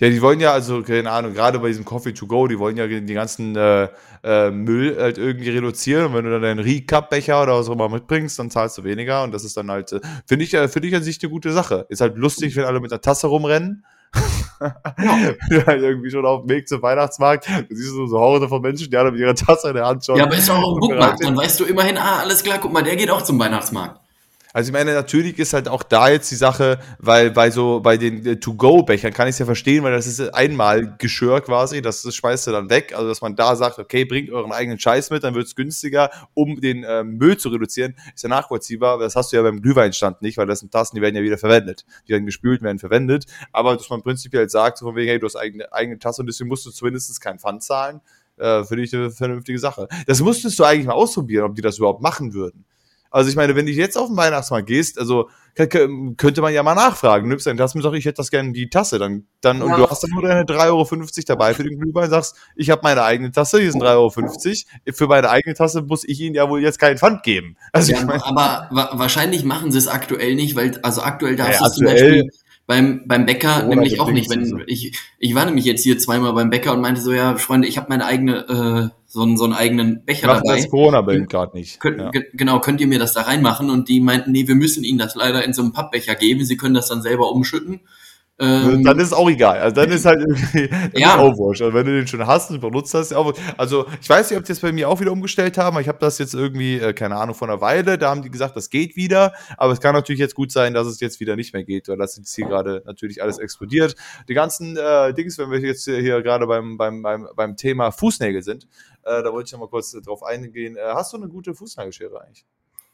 Ja, 0.00 0.08
die 0.08 0.22
wollen 0.22 0.38
ja, 0.38 0.52
also, 0.52 0.82
keine 0.82 1.10
Ahnung, 1.10 1.34
gerade 1.34 1.58
bei 1.58 1.68
diesem 1.68 1.84
Coffee 1.84 2.12
to 2.12 2.26
go, 2.26 2.46
die 2.46 2.58
wollen 2.58 2.76
ja 2.76 2.86
den 2.86 3.06
ganzen 3.06 3.56
äh, 3.56 3.88
äh, 4.22 4.50
Müll 4.50 4.96
halt 4.96 5.18
irgendwie 5.18 5.50
reduzieren. 5.50 6.06
Und 6.06 6.14
wenn 6.14 6.24
du 6.24 6.30
dann 6.30 6.42
deinen 6.42 6.60
Recap-Becher 6.60 7.42
oder 7.42 7.58
was 7.58 7.68
auch 7.68 7.72
immer 7.72 7.88
mitbringst, 7.88 8.38
dann 8.38 8.48
zahlst 8.48 8.78
du 8.78 8.84
weniger. 8.84 9.24
Und 9.24 9.32
das 9.32 9.42
ist 9.44 9.56
dann 9.56 9.70
halt, 9.70 9.92
äh, 9.92 10.00
finde 10.24 10.44
ich, 10.44 10.54
äh, 10.54 10.68
finde 10.68 10.86
ich 10.86 10.94
an 10.94 11.02
sich 11.02 11.18
eine 11.20 11.30
gute 11.30 11.52
Sache. 11.52 11.84
Ist 11.88 12.00
halt 12.00 12.16
lustig, 12.16 12.54
wenn 12.54 12.64
alle 12.64 12.78
mit 12.78 12.92
der 12.92 13.00
Tasse 13.00 13.26
rumrennen. 13.26 13.84
Ja. 14.60 14.74
halt 15.66 15.82
irgendwie 15.82 16.10
schon 16.10 16.24
auf 16.24 16.42
dem 16.42 16.48
Weg 16.48 16.68
zum 16.68 16.80
Weihnachtsmarkt. 16.80 17.48
Du 17.68 17.74
siehst 17.74 17.90
so, 17.90 18.06
so 18.06 18.18
Horde 18.18 18.48
von 18.48 18.62
Menschen, 18.62 18.90
die 18.90 18.96
alle 18.96 19.10
mit 19.10 19.20
ihrer 19.20 19.34
Tasse 19.34 19.68
in 19.68 19.74
der 19.74 19.86
Hand 19.86 20.04
schon. 20.04 20.16
Ja, 20.16 20.24
aber 20.24 20.36
ist 20.36 20.48
auch 20.48 20.76
ein 20.76 21.16
sind. 21.16 21.26
Dann 21.26 21.36
weißt 21.36 21.58
du 21.60 21.64
immerhin, 21.64 21.96
ah, 21.96 22.20
alles 22.20 22.42
klar, 22.44 22.58
guck 22.60 22.72
mal, 22.72 22.82
der 22.82 22.96
geht 22.96 23.10
auch 23.10 23.22
zum 23.22 23.38
Weihnachtsmarkt. 23.38 24.00
Also 24.54 24.68
ich 24.68 24.72
meine, 24.72 24.94
natürlich 24.94 25.38
ist 25.38 25.52
halt 25.52 25.68
auch 25.68 25.82
da 25.82 26.08
jetzt 26.08 26.30
die 26.30 26.36
Sache, 26.36 26.78
weil 26.98 27.30
bei 27.30 27.50
so 27.50 27.80
bei 27.80 27.98
den 27.98 28.24
äh, 28.24 28.36
To-Go-Bechern 28.36 29.12
kann 29.12 29.28
ich 29.28 29.32
es 29.32 29.38
ja 29.38 29.44
verstehen, 29.46 29.84
weil 29.84 29.92
das 29.92 30.06
ist 30.06 30.20
einmal 30.34 30.96
Geschirr 30.96 31.42
quasi, 31.42 31.82
das, 31.82 32.02
das 32.02 32.14
schmeißt 32.14 32.46
du 32.46 32.52
dann 32.52 32.70
weg. 32.70 32.94
Also 32.94 33.08
dass 33.08 33.20
man 33.20 33.36
da 33.36 33.56
sagt, 33.56 33.78
okay, 33.78 34.06
bringt 34.06 34.30
euren 34.30 34.52
eigenen 34.52 34.78
Scheiß 34.78 35.10
mit, 35.10 35.22
dann 35.22 35.34
wird 35.34 35.46
es 35.46 35.54
günstiger, 35.54 36.10
um 36.32 36.60
den 36.60 36.84
ähm, 36.88 37.18
Müll 37.18 37.36
zu 37.36 37.50
reduzieren, 37.50 37.94
ist 38.14 38.22
ja 38.22 38.30
nachvollziehbar. 38.30 38.94
Aber 38.94 39.04
das 39.04 39.16
hast 39.16 39.32
du 39.32 39.36
ja 39.36 39.42
beim 39.42 39.60
Glühweinstand 39.60 40.22
nicht, 40.22 40.38
weil 40.38 40.46
das 40.46 40.60
sind 40.60 40.72
Tassen, 40.72 40.96
die 40.96 41.02
werden 41.02 41.14
ja 41.14 41.22
wieder 41.22 41.38
verwendet. 41.38 41.84
Die 42.06 42.12
werden 42.12 42.24
gespült, 42.24 42.62
werden 42.62 42.78
verwendet. 42.78 43.26
Aber 43.52 43.76
dass 43.76 43.90
man 43.90 44.02
prinzipiell 44.02 44.48
sagt, 44.48 44.78
so 44.78 44.86
von 44.86 44.96
wegen, 44.96 45.08
hey, 45.08 45.18
du 45.18 45.26
hast 45.26 45.36
eigene, 45.36 45.70
eigene 45.72 45.98
Tasse 45.98 46.22
und 46.22 46.26
deswegen 46.26 46.48
musst 46.48 46.64
du 46.64 46.70
zumindest 46.70 47.20
keinen 47.20 47.38
Pfand 47.38 47.62
zahlen, 47.62 48.00
äh, 48.38 48.64
finde 48.64 48.84
ich 48.84 48.94
eine 48.94 49.10
vernünftige 49.10 49.58
Sache. 49.58 49.88
Das 50.06 50.20
musstest 50.20 50.58
du 50.58 50.64
eigentlich 50.64 50.86
mal 50.86 50.94
ausprobieren, 50.94 51.44
ob 51.44 51.54
die 51.54 51.62
das 51.62 51.78
überhaupt 51.78 52.00
machen 52.00 52.32
würden. 52.32 52.64
Also 53.10 53.30
ich 53.30 53.36
meine, 53.36 53.56
wenn 53.56 53.66
du 53.66 53.72
jetzt 53.72 53.96
auf 53.96 54.08
den 54.08 54.16
Weihnachtsmarkt 54.16 54.66
gehst, 54.66 54.98
also 54.98 55.28
könnte 55.54 56.40
man 56.40 56.54
ja 56.54 56.62
mal 56.62 56.74
nachfragen. 56.76 57.28
Nimmst 57.28 57.46
deine 57.46 57.58
Tasse 57.58 57.76
mit, 57.76 57.82
sag 57.82 57.92
ich 57.94 58.04
hätte 58.04 58.18
das 58.18 58.30
gerne 58.30 58.52
die 58.52 58.70
Tasse. 58.70 58.98
Dann, 59.00 59.26
dann, 59.40 59.60
und 59.60 59.70
Ja. 59.70 59.76
du 59.78 59.90
hast 59.90 60.02
dann 60.04 60.10
nur 60.10 60.22
deine 60.22 60.44
3,50 60.44 60.68
Euro 60.68 60.86
dabei 61.26 61.52
für 61.54 61.64
den 61.64 61.80
Glühwein, 61.80 62.08
sagst, 62.10 62.36
ich 62.54 62.70
habe 62.70 62.82
meine 62.84 63.02
eigene 63.02 63.32
Tasse, 63.32 63.58
hier 63.60 63.72
sind 63.72 63.82
3,50 63.82 64.66
Euro. 64.86 64.94
Für 64.96 65.06
meine 65.08 65.30
eigene 65.30 65.54
Tasse 65.56 65.82
muss 65.82 66.04
ich 66.04 66.20
ihnen 66.20 66.36
ja 66.36 66.48
wohl 66.48 66.62
jetzt 66.62 66.78
keinen 66.78 66.96
Pfand 66.98 67.24
geben. 67.24 67.56
Also 67.72 67.90
Ja, 67.92 67.98
ich 67.98 68.04
meine, 68.06 68.24
aber 68.24 68.68
wa 68.70 68.90
wahrscheinlich 68.94 69.42
machen 69.44 69.72
sie 69.72 69.78
es 69.78 69.88
aktuell 69.88 70.36
nicht, 70.36 70.54
weil, 70.54 70.78
also 70.82 71.02
aktuell 71.02 71.34
darfst 71.34 71.60
Ja, 71.60 71.66
du 71.66 71.70
es 71.72 71.74
zum 71.76 71.86
aktuell- 71.88 72.22
Beispiel 72.24 72.30
beim, 72.68 73.02
beim 73.06 73.24
Bäcker 73.24 73.54
Corona 73.60 73.68
nämlich 73.76 73.98
auch 73.98 74.10
nicht. 74.12 74.30
Wenn 74.30 74.62
ich, 74.66 74.92
ich 75.18 75.34
war 75.34 75.46
nämlich 75.46 75.64
jetzt 75.64 75.82
hier 75.82 75.98
zweimal 75.98 76.34
beim 76.34 76.50
Bäcker 76.50 76.74
und 76.74 76.82
meinte 76.82 77.00
so, 77.00 77.12
ja, 77.12 77.36
Freunde, 77.36 77.66
ich 77.66 77.78
habe 77.78 77.86
meine 77.88 78.04
eigene, 78.04 78.92
äh, 78.92 78.94
so, 79.06 79.22
einen- 79.22 79.38
so 79.38 79.44
einen 79.44 79.54
eigenen 79.54 80.04
Becher 80.04 80.26
macht 80.26 80.42
dabei. 80.46 80.56
das 80.56 80.68
Corona-Bild 80.70 81.30
gerade 81.30 81.56
nicht. 81.56 81.80
Könnt, 81.80 81.98
Ja. 81.98 82.10
ge 82.10 82.26
genau, 82.34 82.60
könnt 82.60 82.82
ihr 82.82 82.86
mir 82.86 82.98
das 82.98 83.14
da 83.14 83.22
reinmachen? 83.22 83.70
Und 83.70 83.88
die 83.88 84.00
meinten, 84.00 84.32
nee, 84.32 84.46
wir 84.46 84.54
müssen 84.54 84.84
ihnen 84.84 84.98
das 84.98 85.14
leider 85.14 85.42
in 85.44 85.54
so 85.54 85.62
einem 85.62 85.72
Pappbecher 85.72 86.14
geben. 86.14 86.44
Sie 86.44 86.58
können 86.58 86.74
das 86.74 86.88
dann 86.88 87.00
selber 87.00 87.32
umschütten. 87.32 87.80
Ähm, 88.40 88.84
dann 88.84 88.98
ist 89.00 89.08
es 89.08 89.12
auch 89.12 89.28
egal. 89.28 89.58
Also 89.58 89.74
dann 89.74 89.90
ist 89.90 90.04
halt 90.04 90.20
irgendwie 90.20 90.68
dann 90.68 90.90
Ja. 90.94 91.14
ist 91.14 91.18
auch 91.18 91.36
wurscht. 91.36 91.60
Also 91.60 91.74
wenn 91.74 91.86
du 91.86 91.92
den 91.92 92.06
schon 92.06 92.24
hast 92.24 92.50
und 92.52 92.60
benutzt 92.60 92.94
hast, 92.94 93.06
ist 93.06 93.10
ja 93.10 93.18
auch 93.18 93.24
wurscht. 93.24 93.40
Also 93.56 93.86
ich 94.00 94.08
weiß 94.08 94.30
nicht, 94.30 94.38
ob 94.38 94.44
die 94.44 94.52
das 94.52 94.60
bei 94.60 94.70
mir 94.70 94.88
auch 94.88 95.00
wieder 95.00 95.10
umgestellt 95.10 95.58
haben. 95.58 95.74
aber 95.76 95.80
Ich 95.80 95.88
habe 95.88 95.98
das 95.98 96.18
jetzt 96.18 96.34
irgendwie, 96.34 96.78
äh, 96.78 96.92
keine 96.92 97.16
Ahnung, 97.16 97.34
vor 97.34 97.48
einer 97.48 97.60
Weile. 97.60 97.98
Da 97.98 98.10
haben 98.10 98.22
die 98.22 98.30
gesagt, 98.30 98.56
das 98.56 98.70
geht 98.70 98.94
wieder. 98.94 99.32
Aber 99.56 99.72
es 99.72 99.80
kann 99.80 99.92
natürlich 99.94 100.20
jetzt 100.20 100.36
gut 100.36 100.52
sein, 100.52 100.72
dass 100.72 100.86
es 100.86 101.00
jetzt 101.00 101.18
wieder 101.18 101.34
nicht 101.34 101.52
mehr 101.52 101.64
geht, 101.64 101.88
weil 101.88 101.96
das 101.96 102.16
jetzt 102.16 102.32
hier 102.34 102.46
gerade 102.46 102.82
natürlich 102.86 103.22
alles 103.22 103.38
explodiert. 103.38 103.96
Die 104.28 104.34
ganzen 104.34 104.76
äh, 104.76 105.12
Dings, 105.14 105.36
wenn 105.38 105.50
wir 105.50 105.58
jetzt 105.58 105.84
hier, 105.84 106.22
gerade 106.22 106.46
beim, 106.46 106.76
beim, 106.76 107.02
beim, 107.02 107.28
beim 107.34 107.56
Thema 107.56 107.90
Fußnägel 107.90 108.42
sind, 108.42 108.68
äh, 109.02 109.22
da 109.22 109.32
wollte 109.32 109.48
ich 109.48 109.52
noch 109.52 109.60
mal 109.60 109.68
kurz 109.68 109.94
äh, 109.94 110.00
drauf 110.00 110.22
eingehen. 110.22 110.76
Äh, 110.76 110.80
hast 110.94 111.12
du 111.12 111.16
eine 111.16 111.28
gute 111.28 111.54
Fußnagelschere 111.54 112.20
eigentlich? 112.20 112.44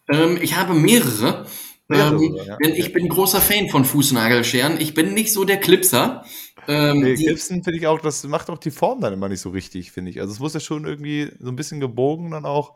Ähm, 0.09 0.39
ich 0.41 0.57
habe 0.57 0.75
mehrere. 0.75 1.47
Mehrere, 1.89 2.15
ähm, 2.15 2.37
ja. 2.47 2.57
denn 2.57 2.75
ich 2.75 2.93
bin 2.93 3.09
großer 3.09 3.41
Fan 3.41 3.69
von 3.69 3.85
Fußnagelscheren. 3.85 4.81
Ich 4.81 4.95
bin 4.95 5.15
nicht 5.15 5.33
so 5.33 5.45
der 5.45 5.59
Clipser. 5.59 6.25
Ähm, 6.67 7.01
Nee, 7.01 7.15
Clipsen 7.15 7.63
finde 7.63 7.79
ich 7.79 7.87
auch, 7.87 8.01
das 8.01 8.25
macht 8.25 8.49
auch 8.49 8.59
die 8.59 8.71
Form 8.71 9.01
dann 9.01 9.13
immer 9.13 9.29
nicht 9.29 9.41
so 9.41 9.51
richtig, 9.51 9.93
finde 9.93 10.11
ich. 10.11 10.21
Also 10.21 10.33
es 10.33 10.39
muss 10.39 10.55
ja 10.55 10.61
schon 10.61 10.87
irgendwie 10.87 11.31
so 11.39 11.51
ein 11.51 11.57
bisschen 11.57 11.81
gebogen 11.81 12.31
dann 12.31 12.47
auch. 12.47 12.75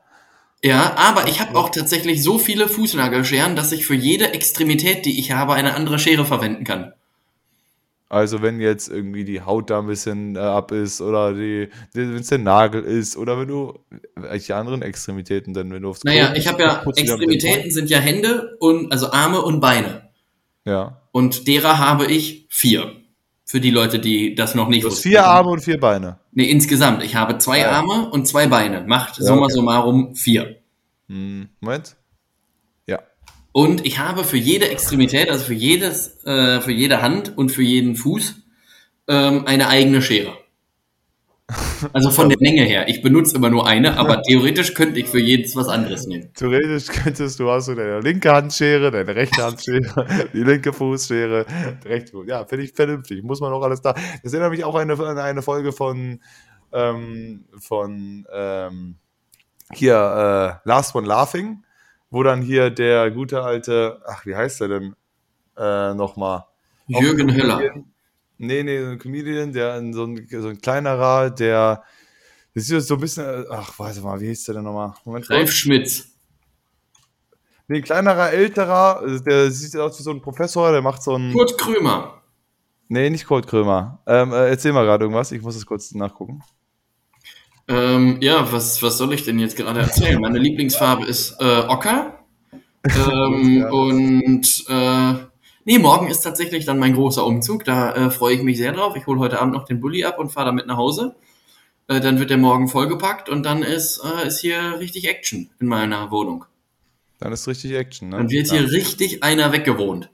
Ja, 0.63 0.97
aber 0.97 1.29
ich 1.29 1.41
habe 1.41 1.57
auch 1.57 1.71
tatsächlich 1.71 2.23
so 2.23 2.39
viele 2.39 2.69
Fußnagelscheren, 2.69 3.55
dass 3.55 3.73
ich 3.73 3.87
für 3.87 3.95
jede 3.95 4.33
Extremität, 4.33 5.07
die 5.07 5.19
ich 5.19 5.31
habe, 5.31 5.55
eine 5.55 5.75
andere 5.75 5.99
Schere 5.99 6.25
verwenden 6.25 6.65
kann. 6.65 6.93
Also 8.11 8.41
wenn 8.41 8.59
jetzt 8.59 8.89
irgendwie 8.89 9.25
die 9.25 9.43
Haut 9.43 9.69
da 9.69 9.81
ein 9.81 9.87
bisschen 9.87 10.37
äh, 10.37 10.39
ab 10.39 10.73
ist 10.73 11.03
oder 11.03 11.35
die, 11.35 11.69
wenn 11.93 12.15
es 12.15 12.29
der 12.29 12.39
Nagel 12.39 12.83
ist 12.83 13.19
oder 13.19 13.39
wenn 13.39 13.49
du 13.49 13.79
welche 14.17 14.57
anderen 14.57 14.81
Extremitäten 14.81 15.53
denn, 15.53 15.71
wenn 15.71 15.83
du 15.83 15.91
aufs 15.91 16.05
Naja, 16.05 16.29
Klo 16.29 16.37
ich 16.39 16.49
habe 16.49 16.63
ja 16.63 16.83
Extremitäten 16.85 17.71
sind 17.71 17.91
ja 17.91 17.99
Hände 17.99 18.57
und 18.61 18.91
also 18.93 19.11
Arme 19.13 19.43
und 19.43 19.61
Beine. 19.61 20.09
Ja. 20.65 21.03
Und 21.13 21.47
derer 21.49 21.79
habe 21.79 22.07
ich 22.07 22.47
vier. 22.49 22.93
Für 23.45 23.61
die 23.61 23.71
Leute, 23.71 23.99
die 23.99 24.35
das 24.35 24.55
noch 24.55 24.69
nicht 24.69 24.85
Du 24.85 24.89
wussten. 24.89 25.09
vier 25.09 25.25
Arme 25.25 25.51
und 25.51 25.61
vier 25.63 25.81
Beine. 25.81 26.19
Nee, 26.33 26.51
insgesamt. 26.51 27.03
Ich 27.03 27.15
habe 27.17 27.39
zwei 27.39 27.61
ja. 27.61 27.71
Arme 27.71 28.11
und 28.11 28.27
zwei 28.29 28.47
Beine. 28.47 28.85
Macht 28.87 29.19
Ja, 29.19 29.25
summa 29.25 29.45
okay. 29.45 29.55
summarum 29.55 30.15
vier. 30.15 30.57
Hm, 31.09 31.49
Moment. 31.61 31.97
Und 33.59 33.85
ich 33.85 33.99
habe 33.99 34.23
für 34.23 34.37
jede 34.37 34.69
Extremität, 34.69 35.29
also 35.29 35.47
für 35.47 35.53
jedes, 35.53 36.25
äh, 36.25 36.61
für 36.61 36.71
jede 36.71 37.03
Hand 37.03 37.37
und 37.37 37.49
für 37.49 37.65
jeden 37.65 37.97
Fuß 37.97 38.37
ähm, 39.09 39.47
eine 39.49 39.67
eigene 39.67 40.01
Schere. 40.01 40.33
Also 41.93 42.11
von 42.13 42.29
der 42.29 42.39
Länge 42.39 42.63
her. 42.63 42.87
Ich 42.87 43.03
benutze 43.03 43.35
immer 43.35 43.51
nur 43.51 43.67
eine, 43.67 43.99
aber 43.99 44.23
theoretisch 44.29 44.75
könnte 44.75 45.01
ich 45.01 45.09
für 45.09 45.19
jedes 45.19 45.57
was 45.57 45.67
anderes 45.67 46.07
nehmen. 46.07 46.31
Theoretisch 46.35 46.87
könntest 46.87 47.41
du, 47.41 47.51
hast 47.51 47.67
du 47.67 47.75
deine 47.75 47.99
linke 47.99 48.33
Handschere, 48.33 48.93
deine 48.93 49.17
rechte 49.17 49.43
Handschere, 49.43 50.07
die 50.33 50.45
linke 50.45 50.73
Fußschere, 50.73 51.45
die 51.83 51.89
rechte 51.89 52.13
Fuß. 52.13 52.29
Ja, 52.29 52.45
finde 52.45 52.65
ich 52.65 52.73
vernünftig. 52.73 53.25
Muss 53.25 53.41
man 53.41 53.53
auch 53.53 53.63
alles 53.63 53.83
da. 53.83 53.93
Das 54.23 54.33
erinnert 54.33 54.53
mich 54.53 54.63
auch 54.63 54.77
an 54.77 54.89
eine, 54.89 55.05
an 55.05 55.19
eine 55.19 55.43
Folge 55.43 55.73
von, 55.73 56.21
ähm, 56.73 57.45
von 57.59 58.25
ähm, 58.33 58.99
hier 59.73 60.61
äh, 60.65 60.69
Last 60.69 60.95
One 60.95 61.09
Laughing, 61.09 61.65
wo 62.11 62.23
dann 62.23 62.43
hier 62.43 62.71
der 62.71 63.11
gute 63.11 63.43
alte, 63.43 64.01
ach, 64.07 64.27
wie 64.27 64.35
heißt 64.35 64.61
der 64.61 64.69
denn 64.69 64.97
äh, 65.57 65.95
nochmal? 65.95 66.45
Jürgen 66.87 67.35
Höller. 67.35 67.61
Nee, 68.39 68.63
nee, 68.63 68.79
ein 68.79 68.99
Comedian, 68.99 69.53
der 69.53 69.81
so, 69.93 70.05
ein, 70.05 70.27
so 70.31 70.49
ein 70.49 70.61
kleinerer, 70.61 71.31
der 71.31 71.83
das 72.59 72.71
ist 72.71 72.89
so 72.89 72.95
ein 72.95 73.01
bisschen, 73.01 73.47
ach, 73.51 73.79
warte 73.79 74.01
mal, 74.01 74.21
wie 74.21 74.27
hieß 74.27 74.45
der 74.45 74.57
denn 74.57 74.65
nochmal? 74.65 74.93
Moment, 75.05 75.31
Ralf 75.31 75.53
Schmitz. 75.53 76.09
Nee, 77.69 77.77
ein 77.77 77.83
kleinerer, 77.85 78.33
älterer, 78.33 78.99
also 79.01 79.23
der 79.23 79.51
sieht 79.51 79.77
aus 79.77 79.99
wie 79.99 80.03
so 80.03 80.11
ein 80.11 80.21
Professor, 80.21 80.73
der 80.73 80.83
macht 80.83 81.03
so 81.03 81.15
ein. 81.15 81.33
Kurt 81.33 81.57
Krömer. 81.57 82.23
Nee, 82.89 83.11
nicht 83.11 83.27
Kurt 83.27 83.47
Krömer. 83.47 84.03
Ähm, 84.07 84.33
äh, 84.33 84.49
erzähl 84.49 84.73
mal 84.73 84.85
gerade 84.85 85.05
irgendwas, 85.05 85.31
ich 85.31 85.41
muss 85.41 85.55
es 85.55 85.67
kurz 85.67 85.93
nachgucken. 85.93 86.43
Ähm, 87.69 88.17
ja, 88.21 88.51
was, 88.51 88.83
was 88.83 88.97
soll 88.97 89.13
ich 89.13 89.25
denn 89.25 89.39
jetzt 89.39 89.57
gerade 89.57 89.81
erzählen? 89.81 90.21
Meine 90.21 90.39
Lieblingsfarbe 90.39 91.05
ist 91.05 91.37
äh, 91.41 91.61
Ocker. 91.69 92.19
Ähm, 92.85 93.59
Ja. 93.59 93.71
Und 93.71 94.65
äh, 94.69 95.15
nee, 95.65 95.79
morgen 95.79 96.09
ist 96.09 96.21
tatsächlich 96.21 96.65
dann 96.65 96.79
mein 96.79 96.95
großer 96.95 97.25
Umzug. 97.25 97.65
Da 97.65 97.95
äh, 97.95 98.11
freue 98.11 98.35
ich 98.35 98.43
mich 98.43 98.57
sehr 98.57 98.73
drauf. 98.73 98.97
Ich 98.97 99.07
hole 99.07 99.19
heute 99.19 99.41
Abend 99.41 99.55
noch 99.55 99.65
den 99.65 99.81
Bulli 99.81 100.05
ab 100.05 100.19
und 100.19 100.31
fahre 100.31 100.47
damit 100.47 100.67
nach 100.67 100.77
Hause. 100.77 101.15
Äh, 101.89 102.01
dann 102.01 102.19
wird 102.19 102.31
der 102.31 102.39
morgen 102.39 102.69
vollgepackt 102.69 103.29
und 103.29 103.45
dann 103.45 103.63
ist, 103.63 104.03
äh, 104.05 104.27
ist 104.27 104.41
hier 104.41 104.79
richtig 104.79 105.09
Action 105.09 105.51
in 105.59 105.67
meiner 105.67 106.11
Wohnung. 106.11 106.45
Dann 107.19 107.33
ist 107.33 107.49
richtig 107.49 107.73
Action, 107.73 108.11
ne? 108.11 108.19
Dann 108.19 108.31
wird 108.31 108.47
ja. 108.49 108.55
hier 108.55 108.71
richtig 108.71 109.23
einer 109.23 109.53
weggewohnt. 109.53 110.11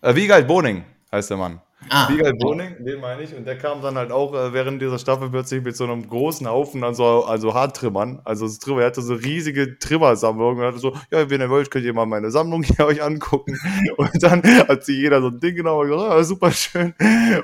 Äh, 0.00 0.16
Wiegald 0.16 0.48
Boning 0.48 0.84
heißt 1.12 1.30
der 1.30 1.36
Mann. 1.36 1.60
Ah, 1.90 2.08
Wiegald 2.08 2.38
Boning, 2.38 2.84
den 2.84 3.00
meine 3.00 3.22
ich. 3.22 3.34
Und 3.34 3.46
der 3.46 3.58
kam 3.58 3.82
dann 3.82 3.96
halt 3.96 4.10
auch 4.10 4.34
äh, 4.34 4.52
während 4.52 4.80
dieser 4.80 4.98
Staffel 4.98 5.30
plötzlich 5.30 5.62
mit 5.62 5.76
so 5.76 5.84
einem 5.84 6.08
großen 6.08 6.46
Haufen 6.48 6.82
an 6.84 6.94
so 6.94 7.24
also 7.24 7.54
Haartrimmern. 7.54 8.20
Also 8.24 8.46
er 8.78 8.86
hatte 8.86 9.02
so 9.02 9.14
riesige 9.14 9.78
Trimmersammlungen 9.78 10.60
und 10.60 10.66
hatte 10.66 10.78
so, 10.78 10.94
ja, 11.10 11.28
wenn 11.28 11.40
ihr 11.40 11.50
wollt, 11.50 11.70
könnt 11.70 11.84
ihr 11.84 11.92
mal 11.92 12.06
meine 12.06 12.30
Sammlung 12.30 12.62
hier 12.62 12.86
euch 12.86 13.02
angucken. 13.02 13.58
Und 13.96 14.22
dann 14.22 14.42
hat 14.68 14.84
sich 14.84 14.96
jeder 14.96 15.20
so 15.20 15.28
ein 15.28 15.38
Ding 15.38 15.56
genommen 15.56 15.82
und 15.82 15.88
gesagt, 15.88 16.10
ah, 16.10 16.24
super 16.24 16.50
schön. 16.52 16.94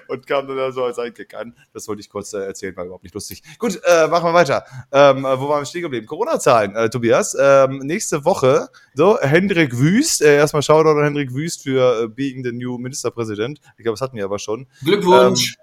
Und 0.09 0.26
kam 0.26 0.46
dann 0.46 0.57
da 0.57 0.72
so 0.72 0.85
als 0.85 0.96
Sidekick 0.96 1.35
an. 1.35 1.55
Das 1.72 1.87
wollte 1.88 2.00
ich 2.00 2.09
kurz 2.09 2.33
äh, 2.33 2.38
erzählen, 2.38 2.76
war 2.76 2.85
überhaupt 2.85 3.05
nicht 3.05 3.14
lustig. 3.14 3.42
Gut, 3.59 3.81
äh, 3.85 4.09
machen 4.09 4.24
wir 4.24 4.35
weiter. 4.35 4.64
Ähm, 4.92 5.24
äh, 5.24 5.40
wo 5.40 5.48
waren 5.48 5.62
wir 5.62 5.66
stehen 5.66 5.83
geblieben? 5.83 6.07
Corona-Zahlen, 6.07 6.74
äh, 6.74 6.88
Tobias. 6.88 7.37
Ähm, 7.38 7.79
nächste 7.79 8.24
Woche, 8.24 8.68
so, 8.94 9.18
Hendrik 9.20 9.79
Wüst, 9.79 10.22
äh, 10.22 10.37
erstmal 10.37 10.62
Shoutout 10.62 10.98
an 10.98 11.05
Hendrik 11.05 11.35
Wüst 11.35 11.62
für 11.62 12.09
Being 12.09 12.42
the 12.44 12.53
New 12.53 12.79
Ministerpräsident. 12.79 13.61
Ich 13.76 13.85
glaube, 13.85 13.94
das 13.94 14.00
hatten 14.00 14.16
wir 14.16 14.30
aber 14.31 14.38
schon. 14.38 14.66
Glückwunsch. 14.85 15.57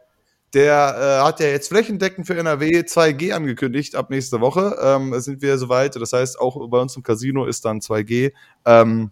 Der 0.54 1.20
äh, 1.22 1.26
hat 1.26 1.40
ja 1.40 1.48
jetzt 1.48 1.68
flächendeckend 1.70 2.26
für 2.28 2.38
NRW 2.38 2.80
2G 2.80 3.34
angekündigt 3.34 3.96
ab 3.96 4.10
nächste 4.10 4.40
Woche. 4.40 4.78
Ähm, 4.82 5.20
sind 5.20 5.42
wir 5.42 5.58
soweit. 5.58 5.96
Das 5.96 6.14
heißt, 6.14 6.40
auch 6.40 6.70
bei 6.70 6.80
uns 6.80 6.96
im 6.96 7.04
Casino 7.04 7.46
ist 7.46 7.66
dann 7.66 7.80
2G. 7.80 8.32
Ähm, 8.66 9.12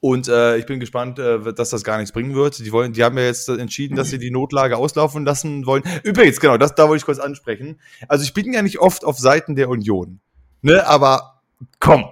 Und 0.00 0.28
äh, 0.28 0.58
ich 0.58 0.66
bin 0.66 0.80
gespannt, 0.80 1.18
äh, 1.18 1.52
dass 1.54 1.70
das 1.70 1.82
gar 1.82 1.96
nichts 1.96 2.12
bringen 2.12 2.34
wird. 2.34 2.58
Die 2.58 2.70
wollen, 2.72 2.92
die 2.92 3.02
haben 3.02 3.16
ja 3.16 3.24
jetzt 3.24 3.48
entschieden, 3.48 3.96
dass 3.96 4.10
sie 4.10 4.18
die 4.18 4.30
Notlage 4.30 4.76
auslaufen 4.76 5.24
lassen 5.24 5.64
wollen. 5.66 5.82
Übrigens, 6.02 6.40
genau, 6.40 6.56
das 6.58 6.74
da 6.74 6.88
wollte 6.88 6.98
ich 6.98 7.06
kurz 7.06 7.18
ansprechen. 7.18 7.80
Also 8.06 8.22
ich 8.22 8.34
bin 8.34 8.52
ja 8.52 8.62
nicht 8.62 8.78
oft 8.78 9.04
auf 9.04 9.18
Seiten 9.18 9.56
der 9.56 9.68
Union, 9.70 10.20
ne? 10.62 10.86
Aber 10.86 11.40
komm, 11.80 12.04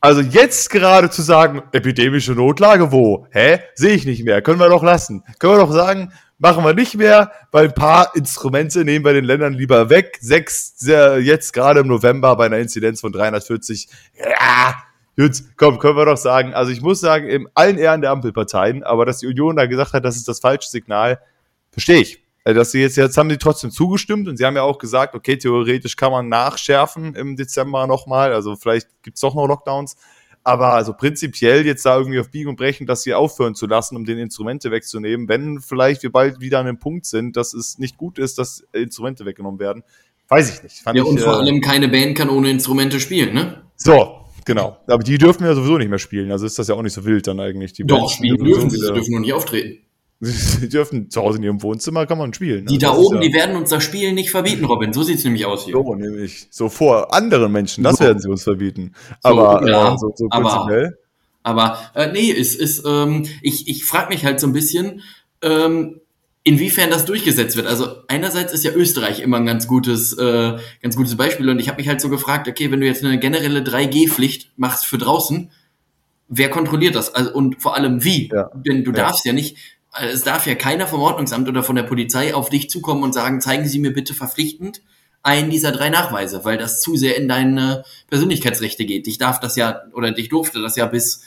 also 0.00 0.20
jetzt 0.20 0.70
gerade 0.70 1.10
zu 1.10 1.22
sagen, 1.22 1.62
epidemische 1.72 2.32
Notlage, 2.32 2.92
wo? 2.92 3.26
Hä? 3.30 3.60
Sehe 3.74 3.94
ich 3.94 4.06
nicht 4.06 4.24
mehr. 4.24 4.42
Können 4.42 4.60
wir 4.60 4.68
doch 4.68 4.82
lassen. 4.82 5.24
Können 5.38 5.54
wir 5.54 5.66
doch 5.66 5.72
sagen, 5.72 6.12
machen 6.38 6.64
wir 6.64 6.74
nicht 6.74 6.94
mehr, 6.94 7.32
weil 7.50 7.66
ein 7.66 7.74
paar 7.74 8.14
Instrumente 8.14 8.84
nehmen 8.84 9.04
wir 9.04 9.12
den 9.12 9.24
Ländern 9.24 9.54
lieber 9.54 9.90
weg. 9.90 10.18
Sechs, 10.20 10.74
jetzt 10.86 11.52
gerade 11.52 11.80
im 11.80 11.88
November 11.88 12.36
bei 12.36 12.46
einer 12.46 12.58
Inzidenz 12.58 13.00
von 13.00 13.12
340. 13.12 13.88
Ja, 14.18 14.74
Gut, 15.18 15.42
komm, 15.56 15.80
können 15.80 15.96
wir 15.96 16.04
doch 16.04 16.16
sagen. 16.16 16.54
Also 16.54 16.70
ich 16.70 16.80
muss 16.80 17.00
sagen, 17.00 17.26
in 17.26 17.48
allen 17.54 17.76
Ehren 17.76 18.02
der 18.02 18.12
Ampelparteien, 18.12 18.84
aber 18.84 19.04
dass 19.04 19.18
die 19.18 19.26
Union 19.26 19.56
da 19.56 19.66
gesagt 19.66 19.92
hat, 19.92 20.04
das 20.04 20.14
ist 20.14 20.28
das 20.28 20.38
falsche 20.38 20.70
Signal, 20.70 21.18
verstehe 21.72 22.02
ich. 22.02 22.22
Also 22.48 22.60
dass 22.60 22.70
sie 22.70 22.80
jetzt, 22.80 22.96
jetzt 22.96 23.18
haben 23.18 23.28
sie 23.28 23.36
trotzdem 23.36 23.70
zugestimmt 23.70 24.26
und 24.26 24.38
sie 24.38 24.46
haben 24.46 24.56
ja 24.56 24.62
auch 24.62 24.78
gesagt, 24.78 25.14
okay, 25.14 25.36
theoretisch 25.36 25.96
kann 25.96 26.10
man 26.10 26.30
nachschärfen 26.30 27.14
im 27.14 27.36
Dezember 27.36 27.86
nochmal, 27.86 28.32
also 28.32 28.56
vielleicht 28.56 28.88
gibt's 29.02 29.20
doch 29.20 29.34
noch 29.34 29.46
Lockdowns. 29.46 29.96
Aber 30.44 30.72
also 30.72 30.94
prinzipiell 30.94 31.66
jetzt 31.66 31.84
da 31.84 31.98
irgendwie 31.98 32.20
auf 32.20 32.30
Biegen 32.30 32.48
und 32.48 32.56
Brechen, 32.56 32.86
das 32.86 33.04
hier 33.04 33.18
aufhören 33.18 33.54
zu 33.54 33.66
lassen, 33.66 33.96
um 33.96 34.06
den 34.06 34.16
Instrumente 34.16 34.70
wegzunehmen, 34.70 35.28
wenn 35.28 35.60
vielleicht 35.60 36.02
wir 36.02 36.10
bald 36.10 36.40
wieder 36.40 36.58
an 36.60 36.66
einem 36.66 36.78
Punkt 36.78 37.04
sind, 37.04 37.36
dass 37.36 37.52
es 37.52 37.76
nicht 37.76 37.98
gut 37.98 38.18
ist, 38.18 38.38
dass 38.38 38.64
Instrumente 38.72 39.26
weggenommen 39.26 39.60
werden, 39.60 39.82
weiß 40.28 40.54
ich 40.54 40.62
nicht. 40.62 40.78
Fand 40.78 40.96
ja, 40.96 41.04
und 41.04 41.18
ich, 41.18 41.24
vor 41.24 41.34
äh, 41.34 41.40
allem 41.40 41.60
keine 41.60 41.88
Band 41.88 42.16
kann 42.16 42.30
ohne 42.30 42.48
Instrumente 42.48 42.98
spielen, 42.98 43.34
ne? 43.34 43.62
So, 43.76 44.24
Genau. 44.46 44.78
Aber 44.86 45.02
die 45.02 45.18
dürfen 45.18 45.44
ja 45.44 45.54
sowieso 45.54 45.76
nicht 45.76 45.90
mehr 45.90 45.98
spielen. 45.98 46.32
Also 46.32 46.46
ist 46.46 46.58
das 46.58 46.68
ja 46.68 46.74
auch 46.74 46.80
nicht 46.80 46.94
so 46.94 47.04
wild 47.04 47.26
dann 47.26 47.38
eigentlich. 47.38 47.74
Die 47.74 47.84
Doch, 47.84 48.08
spielen 48.08 48.38
dürfen, 48.38 48.70
sie 48.70 48.78
dürfen 48.78 49.10
nur 49.10 49.20
nicht 49.20 49.34
auftreten. 49.34 49.84
Sie 50.20 50.68
dürfen 50.68 51.10
zu 51.10 51.22
Hause 51.22 51.38
in 51.38 51.44
ihrem 51.44 51.62
Wohnzimmer 51.62 52.04
kann 52.06 52.18
man 52.18 52.34
spielen. 52.34 52.66
Die 52.66 52.84
also 52.84 52.86
da 52.86 53.00
oben, 53.00 53.16
ja 53.16 53.28
die 53.28 53.34
werden 53.34 53.56
uns 53.56 53.70
das 53.70 53.84
Spielen 53.84 54.16
nicht 54.16 54.30
verbieten, 54.30 54.64
Robin. 54.64 54.92
So 54.92 55.04
sieht's 55.04 55.22
nämlich 55.22 55.46
aus 55.46 55.64
hier. 55.64 55.74
So 55.74 55.94
nämlich. 55.94 56.48
So 56.50 56.68
vor 56.68 57.14
anderen 57.14 57.52
Menschen, 57.52 57.84
das 57.84 57.98
so. 57.98 58.04
werden 58.04 58.18
sie 58.18 58.28
uns 58.28 58.42
verbieten. 58.42 58.94
Aber 59.22 59.60
so, 59.62 59.68
ja, 59.68 59.94
äh, 59.94 59.98
so, 59.98 60.12
so 60.16 60.28
prinzipiell. 60.28 60.98
Aber, 61.44 61.78
aber 61.78 61.90
äh, 61.94 62.12
nee, 62.12 62.32
es 62.32 62.56
ist, 62.56 62.84
ähm, 62.84 63.26
ich, 63.42 63.68
ich 63.68 63.84
frage 63.84 64.08
mich 64.08 64.24
halt 64.24 64.40
so 64.40 64.48
ein 64.48 64.52
bisschen, 64.52 65.02
ähm, 65.40 66.00
inwiefern 66.42 66.90
das 66.90 67.04
durchgesetzt 67.04 67.56
wird. 67.56 67.66
Also 67.66 67.88
einerseits 68.08 68.52
ist 68.52 68.64
ja 68.64 68.72
Österreich 68.72 69.20
immer 69.20 69.36
ein 69.36 69.46
ganz 69.46 69.68
gutes, 69.68 70.14
äh, 70.14 70.56
ganz 70.82 70.96
gutes 70.96 71.16
Beispiel 71.16 71.48
und 71.48 71.60
ich 71.60 71.68
habe 71.68 71.78
mich 71.78 71.88
halt 71.88 72.00
so 72.00 72.08
gefragt, 72.08 72.48
okay, 72.48 72.72
wenn 72.72 72.80
du 72.80 72.86
jetzt 72.86 73.04
eine 73.04 73.18
generelle 73.18 73.60
3G-Pflicht 73.60 74.52
machst 74.56 74.86
für 74.86 74.98
draußen, 74.98 75.50
wer 76.28 76.50
kontrolliert 76.50 76.94
das? 76.94 77.14
Also 77.14 77.32
und 77.34 77.60
vor 77.60 77.76
allem 77.76 78.02
wie? 78.02 78.30
Ja. 78.32 78.50
Denn 78.54 78.82
du 78.82 78.92
ja. 78.92 78.96
darfst 78.96 79.24
ja 79.24 79.32
nicht, 79.32 79.58
es 80.00 80.22
darf 80.22 80.46
ja 80.46 80.54
keiner 80.54 80.86
vom 80.86 81.00
Ordnungsamt 81.00 81.48
oder 81.48 81.62
von 81.62 81.76
der 81.76 81.82
Polizei 81.82 82.34
auf 82.34 82.48
dich 82.50 82.70
zukommen 82.70 83.02
und 83.02 83.12
sagen, 83.12 83.40
zeigen 83.40 83.66
Sie 83.66 83.78
mir 83.78 83.92
bitte 83.92 84.14
verpflichtend 84.14 84.82
einen 85.22 85.50
dieser 85.50 85.72
drei 85.72 85.90
Nachweise, 85.90 86.44
weil 86.44 86.58
das 86.58 86.80
zu 86.80 86.96
sehr 86.96 87.16
in 87.16 87.28
deine 87.28 87.84
Persönlichkeitsrechte 88.08 88.86
geht. 88.86 89.06
Ich 89.08 89.18
darf 89.18 89.40
das 89.40 89.56
ja 89.56 89.82
oder 89.92 90.16
ich 90.16 90.28
durfte 90.28 90.62
das 90.62 90.76
ja 90.76 90.86
bis 90.86 91.22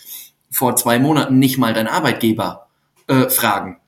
vor 0.49 0.75
zwei 0.75 0.97
Monaten 0.97 1.39
nicht 1.39 1.57
mal 1.57 1.73
dein 1.73 1.87
Arbeitgeber 1.87 2.67
äh, 3.07 3.29
fragen. 3.29 3.79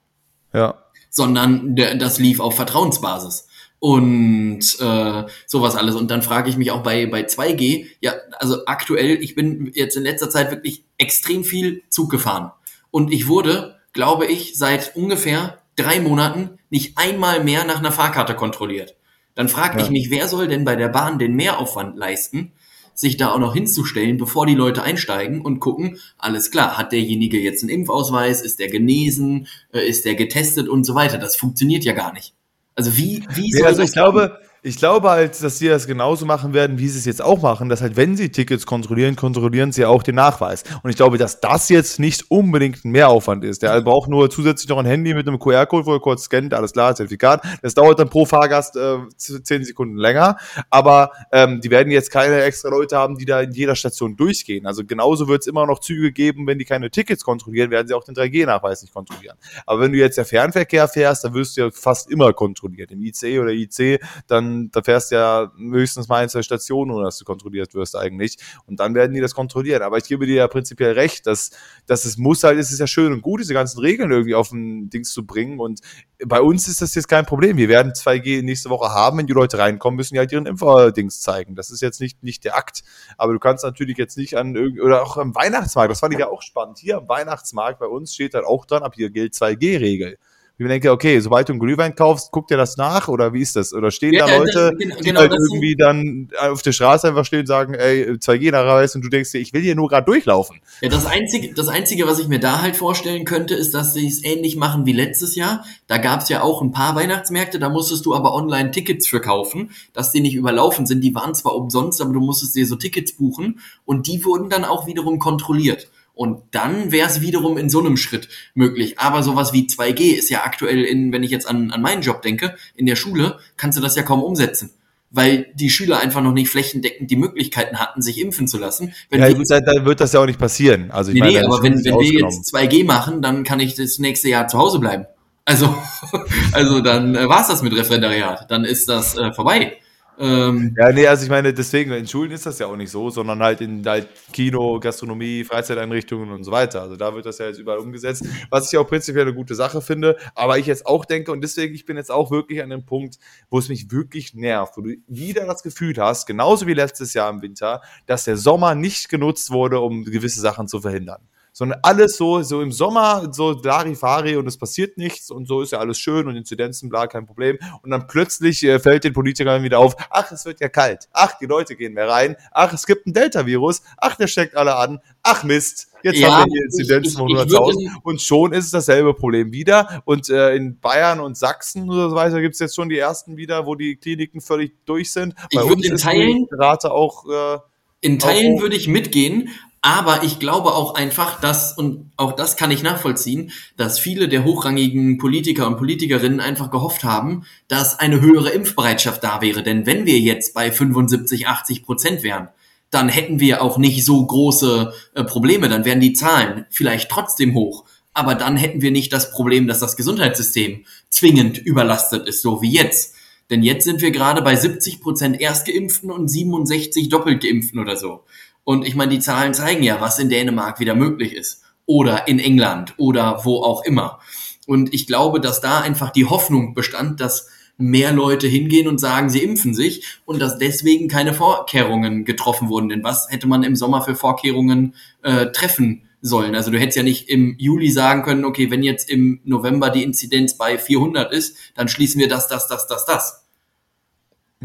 Ja 0.54 0.84
sondern 1.14 1.76
das 1.76 2.18
lief 2.18 2.40
auf 2.40 2.56
Vertrauensbasis 2.56 3.48
und 3.78 4.62
äh, 4.80 5.24
sowas 5.46 5.76
alles. 5.76 5.94
Und 5.94 6.10
dann 6.10 6.24
frage 6.24 6.50
ich 6.50 6.58
mich 6.58 6.72
auch 6.72 6.82
bei, 6.82 7.06
bei 7.06 7.22
2G, 7.22 7.86
ja, 8.02 8.14
also 8.40 8.66
aktuell, 8.66 9.22
ich 9.22 9.36
bin 9.36 9.72
jetzt 9.76 9.96
in 9.96 10.04
letzter 10.04 10.32
Zeit 10.32 10.50
wirklich 10.50 10.86
extrem 10.98 11.44
viel 11.44 11.84
Zug 11.90 12.10
gefahren. 12.10 12.52
Und 12.90 13.14
ich 13.14 13.28
wurde, 13.28 13.73
glaube 13.94 14.26
ich, 14.26 14.58
seit 14.58 14.96
ungefähr 14.96 15.60
drei 15.76 16.00
Monaten 16.00 16.58
nicht 16.70 16.98
einmal 16.98 17.44
mehr 17.44 17.64
nach 17.66 17.80
einer 17.80 17.92
Fahrkarte 17.92 18.36
kontrolliert. 18.36 18.96
Dann 19.36 19.50
frage 19.50 19.80
ja. 19.80 19.86
ich 19.86 19.92
mich, 19.92 20.10
wer 20.12 20.28
soll 20.28 20.48
denn 20.48 20.66
bei 20.66 20.76
der 20.76 20.90
Bahn 20.90 21.20
den 21.20 21.36
Mehraufwand 21.36 21.98
leisten, 21.98 22.52
sich 22.96 23.18
da 23.18 23.32
auch 23.32 23.40
noch 23.40 23.54
hinzustellen, 23.54 24.18
bevor 24.18 24.46
die 24.46 24.54
Leute 24.54 24.84
einsteigen 24.84 25.42
und 25.42 25.60
gucken, 25.60 25.98
alles 26.18 26.52
klar, 26.52 26.78
hat 26.78 26.92
derjenige 26.92 27.40
jetzt 27.40 27.64
einen 27.64 27.70
Impfausweis, 27.70 28.42
ist 28.42 28.60
der 28.60 28.68
genesen, 28.68 29.48
äh, 29.72 29.88
ist 29.88 30.06
der 30.06 30.14
getestet 30.14 30.70
und 30.70 30.84
so 30.84 30.94
weiter. 30.94 31.18
Das 31.18 31.36
funktioniert 31.36 31.84
ja 31.84 31.94
gar 31.94 32.14
nicht. 32.14 32.36
Also 32.76 32.96
wie, 32.98 33.24
wie 33.34 33.52
soll 33.52 33.62
ja, 33.62 33.68
also 33.68 33.82
ich 33.82 33.94
glaube, 33.94 34.40
ich 34.66 34.78
glaube 34.78 35.10
halt, 35.10 35.44
dass 35.44 35.60
sie 35.60 35.68
das 35.68 35.88
genauso 35.88 36.26
machen 36.26 36.54
werden, 36.54 36.80
wie 36.80 36.88
sie 36.88 36.98
es 36.98 37.04
jetzt 37.04 37.22
auch 37.22 37.42
machen, 37.42 37.68
dass 37.68 37.82
halt, 37.82 37.98
wenn 37.98 38.16
sie 38.16 38.30
Tickets 38.30 38.66
kontrollieren, 38.66 39.18
kontrollieren 39.18 39.74
sie 39.74 39.84
auch 39.86 40.04
den 40.04 40.16
Nachweis. 40.16 40.64
Und 40.84 40.90
ich 40.90 40.96
glaube, 40.96 41.18
dass 41.18 41.42
das 41.42 41.68
jetzt 41.68 42.00
nicht 42.00 42.32
unbedingt 42.32 42.86
ein 42.86 42.92
Mehraufwand 42.92 43.44
ist. 43.44 43.62
Der 43.62 43.82
braucht 43.82 44.10
nur 44.10 44.30
zusätzlich 44.30 44.70
noch 44.70 44.78
ein 44.78 44.86
Handy 44.86 45.14
mit 45.14 45.28
einem 45.28 45.38
QR-Code, 45.38 45.86
wo 45.86 45.94
er 45.94 46.00
kurz 46.00 46.24
scannt, 46.24 46.54
alles 46.54 46.72
klar, 46.72 46.96
Zertifikat. 46.96 47.44
Das 47.62 47.74
dauert 47.74 48.00
dann 48.00 48.10
pro 48.10 48.26
Fahrgast 48.26 48.78
äh, 48.78 49.00
zehn 49.18 49.66
Sekunden 49.66 49.98
länger. 49.98 50.38
Aber 50.70 51.12
ähm, 51.34 51.60
die 51.60 51.70
werden 51.70 51.92
jetzt 51.92 52.10
keine 52.10 52.42
extra 52.44 52.70
Leute 52.70 52.96
haben, 52.96 53.18
die 53.18 53.26
da 53.26 53.42
in 53.42 53.52
jeder 53.52 53.76
Station 53.76 54.16
durchgehen. 54.16 54.66
Also 54.66 54.86
genauso 54.86 55.28
wird 55.28 55.42
es 55.42 55.48
immer 55.48 55.68
noch 55.68 55.80
Züge 55.80 56.14
geben, 56.14 56.48
wenn 56.48 56.58
die 56.58 56.66
keine 56.66 56.90
Tickets 56.90 57.26
kontrollieren, 57.26 57.70
werden 57.70 57.90
sie 57.90 57.94
auch 57.94 58.06
den 58.06 58.16
3G-Nachweis 58.16 58.82
nicht 58.82 58.94
kontrollieren. 58.94 59.38
Aber 59.66 59.82
wenn 59.82 59.92
du 59.92 59.98
jetzt 59.98 60.18
der 60.18 60.26
Fernverkehr 60.26 60.88
fährst, 60.88 61.26
dann 61.26 61.34
wirst 61.34 61.58
du 61.58 61.62
ja 61.64 61.70
fast 61.70 62.10
immer 62.10 62.32
kontrolliert. 62.32 62.92
Im 62.92 63.02
ICE 63.02 63.40
oder 63.40 63.52
IC, 63.52 64.00
dann 64.28 64.53
da 64.72 64.82
fährst 64.82 65.12
du 65.12 65.16
ja 65.16 65.52
höchstens 65.58 66.08
mal 66.08 66.24
ein, 66.24 66.30
zwei 66.30 66.42
Stationen, 66.42 66.92
ohne 66.92 67.06
dass 67.06 67.18
du 67.18 67.26
kontrolliert 67.26 67.74
wirst 67.74 67.96
eigentlich. 67.96 68.38
Und 68.66 68.80
dann 68.80 68.96
werden 68.96 69.14
die 69.14 69.22
das 69.22 69.34
kontrollieren. 69.34 69.82
Aber 69.82 69.98
ich 69.98 70.06
gebe 70.06 70.26
dir 70.26 70.36
ja 70.36 70.48
prinzipiell 70.48 70.94
recht, 70.94 71.28
dass, 71.28 71.52
dass 71.86 72.06
es 72.06 72.18
muss 72.18 72.44
halt, 72.44 72.58
es 72.58 72.72
ist 72.72 72.80
ja 72.80 72.88
schön 72.88 73.14
und 73.14 73.22
gut, 73.22 73.42
diese 73.42 73.54
ganzen 73.54 73.80
Regeln 73.80 74.12
irgendwie 74.12 74.36
auf 74.36 74.52
ein 74.52 74.90
Dings 74.90 75.12
zu 75.12 75.26
bringen. 75.26 75.60
Und 75.60 75.82
bei 76.26 76.42
uns 76.42 76.68
ist 76.68 76.82
das 76.82 76.96
jetzt 76.96 77.08
kein 77.08 77.26
Problem. 77.26 77.58
Wir 77.58 77.70
werden 77.70 77.94
2G 77.94 78.44
nächste 78.44 78.70
Woche 78.70 78.94
haben. 78.94 79.18
Wenn 79.18 79.28
die 79.28 79.34
Leute 79.34 79.58
reinkommen, 79.58 79.98
müssen 79.98 80.14
die 80.14 80.20
halt 80.20 80.32
ihren 80.32 80.46
Impfdings 80.46 81.22
zeigen. 81.22 81.56
Das 81.56 81.70
ist 81.70 81.82
jetzt 81.82 82.00
nicht, 82.00 82.24
nicht 82.24 82.44
der 82.44 82.58
Akt. 82.58 82.84
Aber 83.18 83.34
du 83.34 83.40
kannst 83.40 83.64
natürlich 83.64 83.98
jetzt 83.98 84.18
nicht 84.18 84.38
an, 84.38 84.58
oder 84.82 85.04
auch 85.04 85.18
am 85.18 85.36
Weihnachtsmarkt, 85.36 85.92
das 85.92 86.00
fand 86.00 86.14
ich 86.14 86.20
ja 86.20 86.30
auch 86.30 86.42
spannend. 86.42 86.78
Hier 86.78 86.98
am 86.98 87.10
Weihnachtsmarkt 87.10 87.80
bei 87.80 87.88
uns 87.88 88.14
steht 88.14 88.34
halt 88.34 88.46
auch 88.46 88.66
dran, 88.66 88.84
ab 88.84 88.94
hier 88.96 89.10
gilt 89.10 89.34
2G-Regel 89.34 90.18
ich 90.66 90.72
denke, 90.72 90.92
okay, 90.92 91.20
sobald 91.20 91.50
du 91.50 91.54
einen 91.54 91.60
Glühwein 91.60 91.96
kaufst, 91.96 92.32
guckt 92.32 92.52
dir 92.52 92.58
das 92.58 92.78
nach 92.78 93.08
oder 93.08 93.34
wie 93.34 93.42
ist 93.42 93.56
das? 93.56 93.74
Oder 93.74 93.92
stehen 93.92 94.14
ja, 94.14 94.26
da 94.26 94.38
Leute, 94.38 94.76
genau, 94.78 94.96
die 95.00 95.14
halt 95.14 95.32
irgendwie 95.34 95.76
dann 95.76 96.30
auf 96.40 96.62
der 96.62 96.72
Straße 96.72 97.08
einfach 97.08 97.26
stehen 97.26 97.42
und 97.42 97.48
sagen, 97.48 97.74
ey, 97.74 98.12
2G 98.12 98.52
nachweis 98.52 98.96
und 98.96 99.04
du 99.04 99.10
denkst 99.10 99.32
dir, 99.32 99.40
ich 99.40 99.54
will 99.54 99.62
hier 99.62 99.76
nur 99.76 99.90
gerade 99.90 100.06
durchlaufen. 100.06 100.60
Ja, 100.82 100.90
das 100.90 101.06
einzige, 101.06 101.54
das 101.54 101.68
einzige, 101.68 102.08
was 102.08 102.20
ich 102.20 102.28
mir 102.28 102.40
da 102.40 102.62
halt 102.62 102.76
vorstellen 102.76 103.26
könnte, 103.26 103.56
ist, 103.56 103.74
dass 103.74 103.94
sie 103.94 104.08
es 104.08 104.24
ähnlich 104.24 104.56
machen 104.56 104.86
wie 104.86 104.94
letztes 104.94 105.36
Jahr. 105.36 105.66
Da 105.88 105.98
gab 105.98 106.22
es 106.22 106.30
ja 106.30 106.42
auch 106.42 106.62
ein 106.62 106.72
paar 106.72 106.96
Weihnachtsmärkte, 106.96 107.60
da 107.60 107.70
musstest 107.70 108.06
du 108.06 108.14
aber 108.14 108.34
online 108.34 108.72
Tickets 108.72 109.08
für 109.08 109.22
kaufen, 109.22 109.72
dass 109.94 110.12
die 110.12 110.22
nicht 110.22 110.36
überlaufen 110.36 110.86
sind. 110.86 111.02
Die 111.02 111.16
waren 111.16 111.36
zwar 111.36 111.56
umsonst, 111.56 112.02
aber 112.02 112.14
du 112.14 112.20
musstest 112.20 112.56
dir 112.56 112.66
so 112.66 112.76
Tickets 112.76 113.14
buchen 113.14 113.60
und 113.86 114.08
die 114.08 114.24
wurden 114.26 114.50
dann 114.50 114.66
auch 114.66 114.88
wiederum 114.88 115.20
kontrolliert. 115.20 115.90
Und 116.16 116.44
dann 116.52 116.92
wäre 116.92 117.10
es 117.10 117.22
wiederum 117.22 117.58
in 117.58 117.70
so 117.70 117.80
einem 117.80 117.98
Schritt 117.98 118.30
möglich. 118.54 119.00
Aber 119.00 119.24
sowas 119.24 119.52
wie 119.52 119.66
2G 119.66 120.14
ist 120.14 120.30
ja 120.30 120.44
aktuell 120.44 120.84
in, 120.84 121.12
wenn 121.12 121.24
ich 121.24 121.32
jetzt 121.32 121.48
an, 121.48 121.72
an 121.72 121.82
meinen 121.82 122.04
Job 122.04 122.22
denke, 122.22 122.56
in 122.76 122.86
der 122.86 122.96
Schule, 122.96 123.40
kannst 123.58 123.78
du 123.78 123.82
das 123.82 123.96
ja 123.96 124.04
kaum 124.04 124.22
umsetzen. 124.22 124.72
Weil 125.10 125.48
die 125.56 125.70
Schüler 125.70 126.00
einfach 126.00 126.22
noch 126.22 126.34
nicht 126.34 126.50
flächendeckend 126.50 127.10
die 127.10 127.16
Möglichkeiten 127.16 127.80
hatten, 127.80 128.02
sich 128.02 128.20
impfen 128.20 128.48
zu 128.48 128.58
lassen. 128.58 128.94
Wenn 129.10 129.22
ja, 129.22 129.30
die, 129.30 129.44
dann 129.44 129.86
wird 129.86 130.02
das 130.02 130.14
ja 130.14 130.20
auch 130.20 130.26
nicht 130.26 130.40
passieren. 130.40 130.92
Also 130.92 131.12
ich 131.12 131.16
nee, 131.16 131.20
meine, 131.20 131.40
nee, 131.40 131.46
aber 131.46 131.62
wenn, 131.62 131.84
wenn 131.84 132.00
wir 132.00 132.22
jetzt 132.22 132.54
2G 132.54 132.86
machen, 132.86 133.22
dann 133.22 133.44
kann 133.44 133.60
ich 133.60 133.76
das 133.76 134.00
nächste 134.00 134.30
Jahr 134.30 134.48
zu 134.48 134.58
Hause 134.58 134.80
bleiben. 134.80 135.06
Also, 135.46 135.76
also 136.52 136.82
dann 136.82 137.16
äh, 137.16 137.28
war's 137.28 137.48
das 137.48 137.62
mit 137.64 137.76
Referendariat. 137.76 138.50
Dann 138.50 138.66
ist 138.66 138.88
das 138.88 139.18
äh, 139.18 139.34
vorbei. 139.34 139.78
Ähm, 140.20 140.76
ja, 140.78 140.92
nee, 140.92 141.08
also 141.08 141.24
ich 141.24 141.30
meine, 141.30 141.54
deswegen, 141.54 141.92
in 141.92 142.08
Schulen 142.08 142.32
ist 142.32 142.46
das 142.46 142.60
ja 142.60 142.68
auch 142.68 142.76
nicht 142.76 142.92
so, 142.92 143.10
sondern 143.10 143.42
halt 143.42 143.62
in 143.62 143.84
halt 143.86 144.10
Kino, 144.32 144.80
Gastronomie, 144.80 145.44
Freizeiteinrichtungen 145.44 146.32
und 146.32 146.44
so 146.44 146.52
weiter. 146.52 146.82
Also 146.82 146.96
da 146.96 147.14
wird 147.16 147.26
das 147.26 147.40
ja 147.40 147.48
jetzt 147.48 147.60
überall 147.60 147.80
umgesetzt, 147.80 148.26
was 148.50 148.72
ich 148.72 148.78
auch 148.78 148.88
prinzipiell 148.88 149.24
eine 149.24 149.34
gute 149.34 149.56
Sache 149.56 149.82
finde. 149.82 150.18
Aber 150.36 150.60
ich 150.60 150.68
jetzt 150.68 150.86
auch 150.86 151.06
denke, 151.06 151.32
und 151.32 151.42
deswegen, 151.42 151.74
ich 151.74 151.86
bin 151.86 151.98
jetzt 151.98 152.12
auch 152.12 152.32
wirklich 152.32 152.62
an 152.62 152.70
dem 152.70 152.86
Punkt, 152.86 153.18
wo 153.50 153.58
es 153.58 153.70
mich 153.70 153.92
wirklich 153.92 154.34
nervt, 154.34 154.78
wo 154.78 154.82
du 154.82 154.96
wieder 155.08 155.46
das 155.46 155.64
Gefühl 155.64 155.96
hast, 155.98 156.28
genauso 156.28 156.68
wie 156.68 156.74
letztes 156.74 157.14
Jahr 157.14 157.30
im 157.30 157.42
Winter, 157.42 157.82
dass 158.06 158.26
der 158.26 158.38
Sommer 158.38 158.76
nicht 158.76 159.10
genutzt 159.10 159.52
wurde, 159.52 159.80
um 159.80 160.04
gewisse 160.04 160.42
Sachen 160.42 160.68
zu 160.68 160.82
verhindern 160.82 161.22
sondern 161.54 161.80
alles 161.84 162.18
so, 162.18 162.42
so 162.42 162.62
im 162.62 162.72
Sommer, 162.72 163.30
so 163.32 163.52
Larifari 163.52 164.36
und 164.36 164.48
es 164.48 164.58
passiert 164.58 164.98
nichts 164.98 165.30
und 165.32 165.48
so 165.48 165.62
ist 165.62 165.72
ja 165.72 165.80
alles 165.80 166.00
schön 166.00 166.28
und 166.28 166.36
Inzidenzen, 166.36 166.90
bla, 166.90 167.08
kein 167.08 167.26
Problem. 167.26 167.58
Und 167.84 167.92
dann 167.92 168.08
plötzlich 168.08 168.64
äh, 168.64 168.80
fällt 168.80 169.04
den 169.04 169.14
Politikern 169.14 169.64
wieder 169.64 169.80
auf, 169.80 169.96
ach, 170.10 170.32
es 170.32 170.46
wird 170.46 170.60
ja 170.60 170.68
kalt, 170.68 171.08
ach, 171.14 171.38
die 171.38 171.46
Leute 171.46 171.76
gehen 171.76 171.94
mehr 171.94 172.10
rein, 172.10 172.36
ach, 172.52 172.74
es 172.74 172.86
gibt 172.86 173.08
ein 173.08 173.14
Delta-Virus, 173.14 173.84
ach, 173.98 174.16
der 174.16 174.28
steckt 174.28 174.58
alle 174.58 174.76
an, 174.76 175.00
ach 175.22 175.44
Mist, 175.44 175.90
jetzt 176.02 176.20
ja, 176.20 176.32
haben 176.32 176.52
wir 176.52 176.54
hier 176.54 176.66
Inzidenzen 176.66 177.18
von 177.18 177.28
100.000 177.28 177.92
und 178.02 178.20
schon 178.20 178.52
ist 178.52 178.66
es 178.66 178.72
dasselbe 178.72 179.14
Problem 179.14 179.52
wieder. 179.52 180.02
Und 180.06 180.30
äh, 180.30 180.56
in 180.56 180.80
Bayern 180.80 181.20
und 181.20 181.38
Sachsen 181.38 181.90
oder 181.90 182.10
so 182.10 182.16
weiter 182.16 182.42
gibt 182.42 182.56
es 182.56 182.60
jetzt 182.60 182.76
schon 182.76 182.90
die 182.90 182.98
ersten 182.98 183.38
wieder, 183.38 183.68
wo 183.68 183.76
die 183.76 183.96
Kliniken 183.96 184.42
völlig 184.42 184.74
durch 184.86 185.12
sind. 185.12 185.36
Bei 185.54 185.64
ich 185.64 185.72
uns 185.72 185.88
in 185.88 185.98
Teilen, 185.98 186.48
Rate 186.52 186.92
auch... 186.92 187.26
Äh, 187.30 187.60
in 188.02 188.20
Teilen 188.20 188.60
würde 188.60 188.76
ich 188.76 188.90
mitgehen, 188.90 189.50
Aber 189.86 190.24
ich 190.24 190.40
glaube 190.40 190.74
auch 190.76 190.96
einfach, 190.96 191.42
dass, 191.42 191.78
und 191.78 192.10
auch 192.16 192.32
das 192.32 192.56
kann 192.56 192.72
ich 192.72 192.84
nachvollziehen, 192.84 193.52
dass 193.76 194.00
viele 194.00 194.30
der 194.30 194.46
hochrangigen 194.46 195.18
Politiker 195.18 195.68
und 195.68 195.76
Politikerinnen 195.76 196.40
einfach 196.40 196.72
gehofft 196.72 197.04
haben, 197.04 197.44
dass 197.68 198.00
eine 198.00 198.22
höhere 198.22 198.52
Impfbereitschaft 198.52 199.22
da 199.26 199.42
wäre. 199.42 199.62
Denn 199.62 199.86
wenn 199.86 200.06
wir 200.06 200.18
jetzt 200.20 200.54
bei 200.54 200.72
75, 200.72 201.50
80 201.50 201.84
Prozent 201.84 202.24
wären, 202.24 202.48
dann 202.92 203.10
hätten 203.10 203.42
wir 203.42 203.62
auch 203.62 203.78
nicht 203.78 204.06
so 204.06 204.26
große 204.26 204.94
äh, 205.16 205.26
Probleme. 205.26 205.68
Dann 205.68 205.84
wären 205.84 206.00
die 206.00 206.14
Zahlen 206.14 206.66
vielleicht 206.70 207.12
trotzdem 207.12 207.54
hoch. 207.54 207.84
Aber 208.14 208.36
dann 208.36 208.56
hätten 208.56 208.82
wir 208.82 208.92
nicht 208.92 209.12
das 209.12 209.32
Problem, 209.32 209.68
dass 209.68 209.80
das 209.80 209.98
Gesundheitssystem 209.98 210.86
zwingend 211.10 211.58
überlastet 211.58 212.26
ist, 212.26 212.42
so 212.42 212.62
wie 212.62 212.72
jetzt. 212.72 213.16
Denn 213.50 213.64
jetzt 213.64 213.84
sind 213.84 214.02
wir 214.02 214.12
gerade 214.12 214.42
bei 214.42 214.56
70 214.56 215.02
Prozent 215.02 215.42
Erstgeimpften 215.42 216.10
und 216.10 216.30
67 216.30 217.10
Doppeltgeimpften 217.10 217.82
oder 217.82 217.98
so. 217.98 218.24
Und 218.64 218.86
ich 218.86 218.96
meine, 218.96 219.12
die 219.12 219.20
Zahlen 219.20 219.54
zeigen 219.54 219.84
ja, 219.84 220.00
was 220.02 220.20
in 220.20 220.30
Dänemark 220.30 220.80
wieder 220.80 220.96
möglich 220.96 221.34
ist. 221.34 221.64
Oder 221.86 222.28
in 222.28 222.40
England 222.40 222.94
oder 222.98 223.42
wo 223.44 223.62
auch 223.62 223.84
immer. 223.84 224.20
Und 224.68 224.94
ich 224.94 225.08
glaube, 225.08 225.42
dass 225.42 225.60
da 225.60 225.82
einfach 225.82 226.12
die 226.12 226.26
Hoffnung 226.26 226.74
bestand, 226.74 227.20
dass 227.20 227.50
mehr 227.78 228.14
Leute 228.14 228.48
hingehen 228.48 228.88
und 228.88 229.00
sagen, 229.00 229.30
sie 229.30 229.44
impfen 229.44 229.74
sich 229.74 230.20
und 230.26 230.40
dass 230.40 230.58
deswegen 230.58 231.08
keine 231.08 231.34
Vorkehrungen 231.34 232.24
getroffen 232.24 232.70
wurden. 232.70 232.90
Denn 232.90 233.04
was 233.04 233.30
hätte 233.30 233.48
man 233.48 233.64
im 233.64 233.76
Sommer 233.76 234.02
für 234.02 234.16
Vorkehrungen 234.16 234.96
äh, 235.24 235.48
treffen 235.48 236.04
sollen? 236.22 236.56
Also 236.56 236.72
du 236.72 236.80
hättest 236.80 236.98
ja 236.98 237.04
nicht 237.04 237.30
im 237.30 237.56
Juli 237.58 237.90
sagen 237.90 238.24
können, 238.24 238.46
okay, 238.46 238.72
wenn 238.72 238.84
jetzt 238.84 239.10
im 239.10 239.42
November 239.44 239.90
die 239.90 240.04
Inzidenz 240.04 240.58
bei 240.58 240.78
400 240.78 241.34
ist, 241.34 241.58
dann 241.76 241.88
schließen 241.88 242.22
wir 242.22 242.30
das, 242.30 242.48
das, 242.48 242.68
das, 242.68 242.88
das, 242.88 243.06
das. 243.06 243.43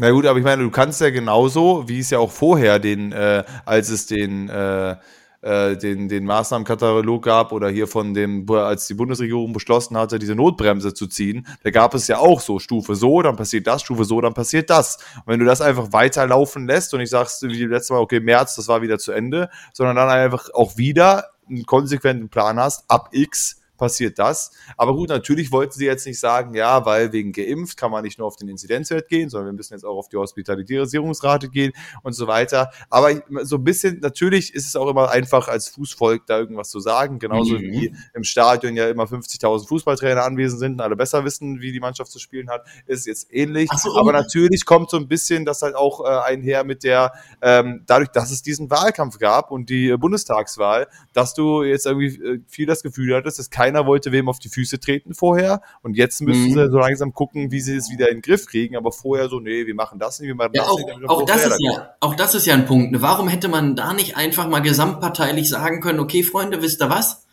Na 0.01 0.11
gut, 0.11 0.25
aber 0.25 0.39
ich 0.39 0.45
meine, 0.45 0.63
du 0.63 0.71
kannst 0.71 1.01
ja 1.01 1.09
genauso, 1.09 1.89
wie 1.89 1.99
es 1.99 2.09
ja 2.09 2.19
auch 2.19 2.31
vorher 2.31 2.79
den, 2.79 3.11
äh, 3.11 3.43
als 3.65 3.89
es 3.89 4.05
den, 4.05 4.47
äh, 4.47 4.95
äh, 5.41 5.75
den, 5.75 6.07
den 6.07 6.23
Maßnahmenkatalog 6.23 7.21
gab 7.21 7.51
oder 7.51 7.67
hier 7.67 7.85
von 7.85 8.13
dem, 8.13 8.49
als 8.49 8.87
die 8.87 8.93
Bundesregierung 8.93 9.51
beschlossen 9.51 9.97
hatte, 9.97 10.17
diese 10.17 10.35
Notbremse 10.35 10.93
zu 10.93 11.07
ziehen, 11.07 11.45
da 11.63 11.71
gab 11.71 11.93
es 11.95 12.07
ja 12.07 12.17
auch 12.17 12.39
so 12.39 12.59
Stufe 12.59 12.95
so, 12.95 13.21
dann 13.21 13.35
passiert 13.35 13.67
das, 13.67 13.81
Stufe 13.81 14.05
so, 14.05 14.21
dann 14.21 14.33
passiert 14.33 14.69
das. 14.69 14.99
Und 15.17 15.33
wenn 15.33 15.41
du 15.41 15.45
das 15.45 15.59
einfach 15.59 15.91
weiterlaufen 15.91 16.65
lässt 16.65 16.93
und 16.93 17.01
ich 17.01 17.09
sagst 17.09 17.43
wie 17.43 17.65
letztes 17.65 17.89
Mal, 17.89 17.99
okay, 17.99 18.21
März, 18.21 18.55
das 18.55 18.69
war 18.69 18.81
wieder 18.81 18.99
zu 18.99 19.11
Ende, 19.11 19.49
sondern 19.73 19.97
dann 19.97 20.07
einfach 20.07 20.49
auch 20.53 20.77
wieder 20.77 21.25
einen 21.49 21.65
konsequenten 21.65 22.29
Plan 22.29 22.57
hast, 22.57 22.89
ab 22.89 23.09
X 23.11 23.58
passiert 23.79 24.19
das. 24.19 24.51
Aber 24.77 24.93
gut, 24.93 25.09
natürlich 25.09 25.51
wollten 25.51 25.73
sie 25.73 25.85
jetzt 25.85 26.05
nicht 26.05 26.19
sagen, 26.19 26.53
ja, 26.53 26.85
weil 26.85 27.11
wegen 27.11 27.31
geimpft 27.31 27.77
kann 27.77 27.89
man 27.89 28.03
nicht 28.03 28.19
nur 28.19 28.27
auf 28.27 28.35
den 28.35 28.47
Inzidenzwert 28.47 29.09
gehen, 29.09 29.29
sondern 29.29 29.47
wir 29.47 29.53
müssen 29.53 29.73
jetzt 29.73 29.85
auch 29.85 29.97
auf 29.97 30.09
die 30.09 30.17
Hospitalisierungsrate 30.17 31.49
gehen 31.49 31.71
und 32.03 32.13
so 32.13 32.27
weiter. 32.27 32.69
Aber 32.89 33.11
so 33.41 33.55
ein 33.55 33.63
bisschen, 33.63 33.99
natürlich 34.01 34.53
ist 34.53 34.67
es 34.67 34.75
auch 34.75 34.87
immer 34.87 35.09
einfach 35.09 35.47
als 35.47 35.69
Fußvolk 35.69 36.27
da 36.27 36.37
irgendwas 36.37 36.69
zu 36.69 36.79
sagen, 36.79 37.17
genauso 37.17 37.55
mhm. 37.55 37.61
wie 37.61 37.95
im 38.13 38.23
Stadion 38.23 38.75
ja 38.75 38.89
immer 38.89 39.05
50.000 39.05 39.67
Fußballtrainer 39.67 40.23
anwesend 40.23 40.59
sind 40.59 40.73
und 40.73 40.81
alle 40.81 40.95
besser 40.95 41.25
wissen, 41.25 41.61
wie 41.61 41.71
die 41.71 41.79
Mannschaft 41.79 42.11
zu 42.11 42.19
spielen 42.19 42.49
hat, 42.49 42.67
ist 42.85 43.07
jetzt 43.07 43.33
ähnlich. 43.33 43.69
So, 43.79 43.97
Aber 43.97 44.11
natürlich 44.11 44.65
kommt 44.65 44.89
so 44.89 44.97
ein 44.97 45.07
bisschen 45.07 45.45
das 45.45 45.61
halt 45.61 45.75
auch 45.75 46.03
äh, 46.03 46.31
einher 46.31 46.63
mit 46.63 46.83
der, 46.83 47.13
ähm, 47.41 47.83
dadurch, 47.87 48.09
dass 48.09 48.31
es 48.31 48.41
diesen 48.41 48.69
Wahlkampf 48.69 49.17
gab 49.17 49.51
und 49.51 49.69
die 49.69 49.89
äh, 49.89 49.97
Bundestagswahl, 49.97 50.87
dass 51.13 51.33
du 51.33 51.63
jetzt 51.63 51.85
irgendwie 51.85 52.07
äh, 52.21 52.41
viel 52.47 52.65
das 52.65 52.83
Gefühl 52.83 53.15
hattest, 53.15 53.39
dass 53.39 53.49
kein 53.49 53.68
keiner 53.69 53.85
wollte 53.85 54.11
wem 54.11 54.29
auf 54.29 54.39
die 54.39 54.49
Füße 54.49 54.79
treten 54.79 55.13
vorher. 55.13 55.61
Und 55.81 55.95
jetzt 55.95 56.21
müssen 56.21 56.49
mhm. 56.49 56.53
sie 56.53 56.69
so 56.71 56.79
langsam 56.79 57.13
gucken, 57.13 57.51
wie 57.51 57.61
sie 57.61 57.75
es 57.75 57.89
wieder 57.89 58.09
in 58.09 58.17
den 58.17 58.21
Griff 58.21 58.47
kriegen. 58.47 58.75
Aber 58.75 58.91
vorher 58.91 59.29
so, 59.29 59.39
nee, 59.39 59.65
wir 59.65 59.75
machen 59.75 59.99
das 59.99 60.19
nicht, 60.19 60.27
wir 60.27 60.35
machen 60.35 60.51
ja, 60.53 60.63
das 60.63 60.71
auch, 60.71 60.77
nicht. 60.77 61.09
Auch 61.09 61.25
das, 61.25 61.45
ist 61.45 61.57
ja, 61.59 61.89
auch 61.99 62.15
das 62.15 62.35
ist 62.35 62.45
ja 62.47 62.55
ein 62.55 62.65
Punkt. 62.65 63.01
Warum 63.01 63.27
hätte 63.27 63.47
man 63.47 63.75
da 63.75 63.93
nicht 63.93 64.17
einfach 64.17 64.47
mal 64.47 64.61
gesamtparteilich 64.61 65.47
sagen 65.49 65.81
können, 65.81 65.99
okay, 65.99 66.23
Freunde, 66.23 66.61
wisst 66.61 66.81
ihr 66.81 66.89
was? 66.89 67.25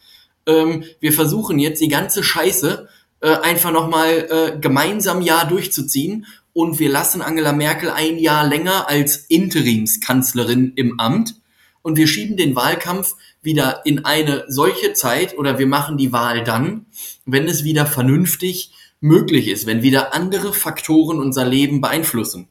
Ähm, 0.47 0.85
wir 1.01 1.13
versuchen 1.13 1.59
jetzt 1.59 1.81
die 1.81 1.89
ganze 1.89 2.23
Scheiße 2.23 2.89
äh, 3.21 3.37
einfach 3.37 3.73
nochmal 3.73 4.11
äh, 4.31 4.59
gemeinsam 4.59 5.23
Jahr 5.23 5.49
durchzuziehen 5.49 6.27
und 6.53 6.79
wir 6.79 6.91
lassen 6.91 7.23
Angela 7.23 7.53
Merkel 7.53 7.91
ein 7.91 8.19
Jahr 8.19 8.47
länger 8.47 8.89
als 8.89 9.17
Interimskanzlerin 9.17 10.73
im 10.77 11.01
Amt 11.01 11.35
und 11.87 11.97
wir 11.97 12.09
schieben 12.09 12.37
den 12.37 12.57
Wahlkampf 12.57 13.15
wieder 13.43 13.83
in 13.85 14.05
eine 14.05 14.45
solche 14.49 14.93
Zeit 14.93 15.39
oder 15.39 15.61
wir 15.61 15.69
machen 15.69 15.97
die 15.97 16.13
Wahl 16.13 16.43
dann, 16.43 16.87
wenn 17.27 17.47
es 17.47 17.63
wieder 17.63 17.87
vernünftig 17.87 18.73
möglich 19.01 19.47
ist, 19.47 19.67
wenn 19.67 19.83
wieder 19.83 20.13
andere 20.13 20.53
Faktoren 20.53 21.21
unser 21.21 21.45
Leben 21.45 21.81
beeinflussen. 21.81 22.49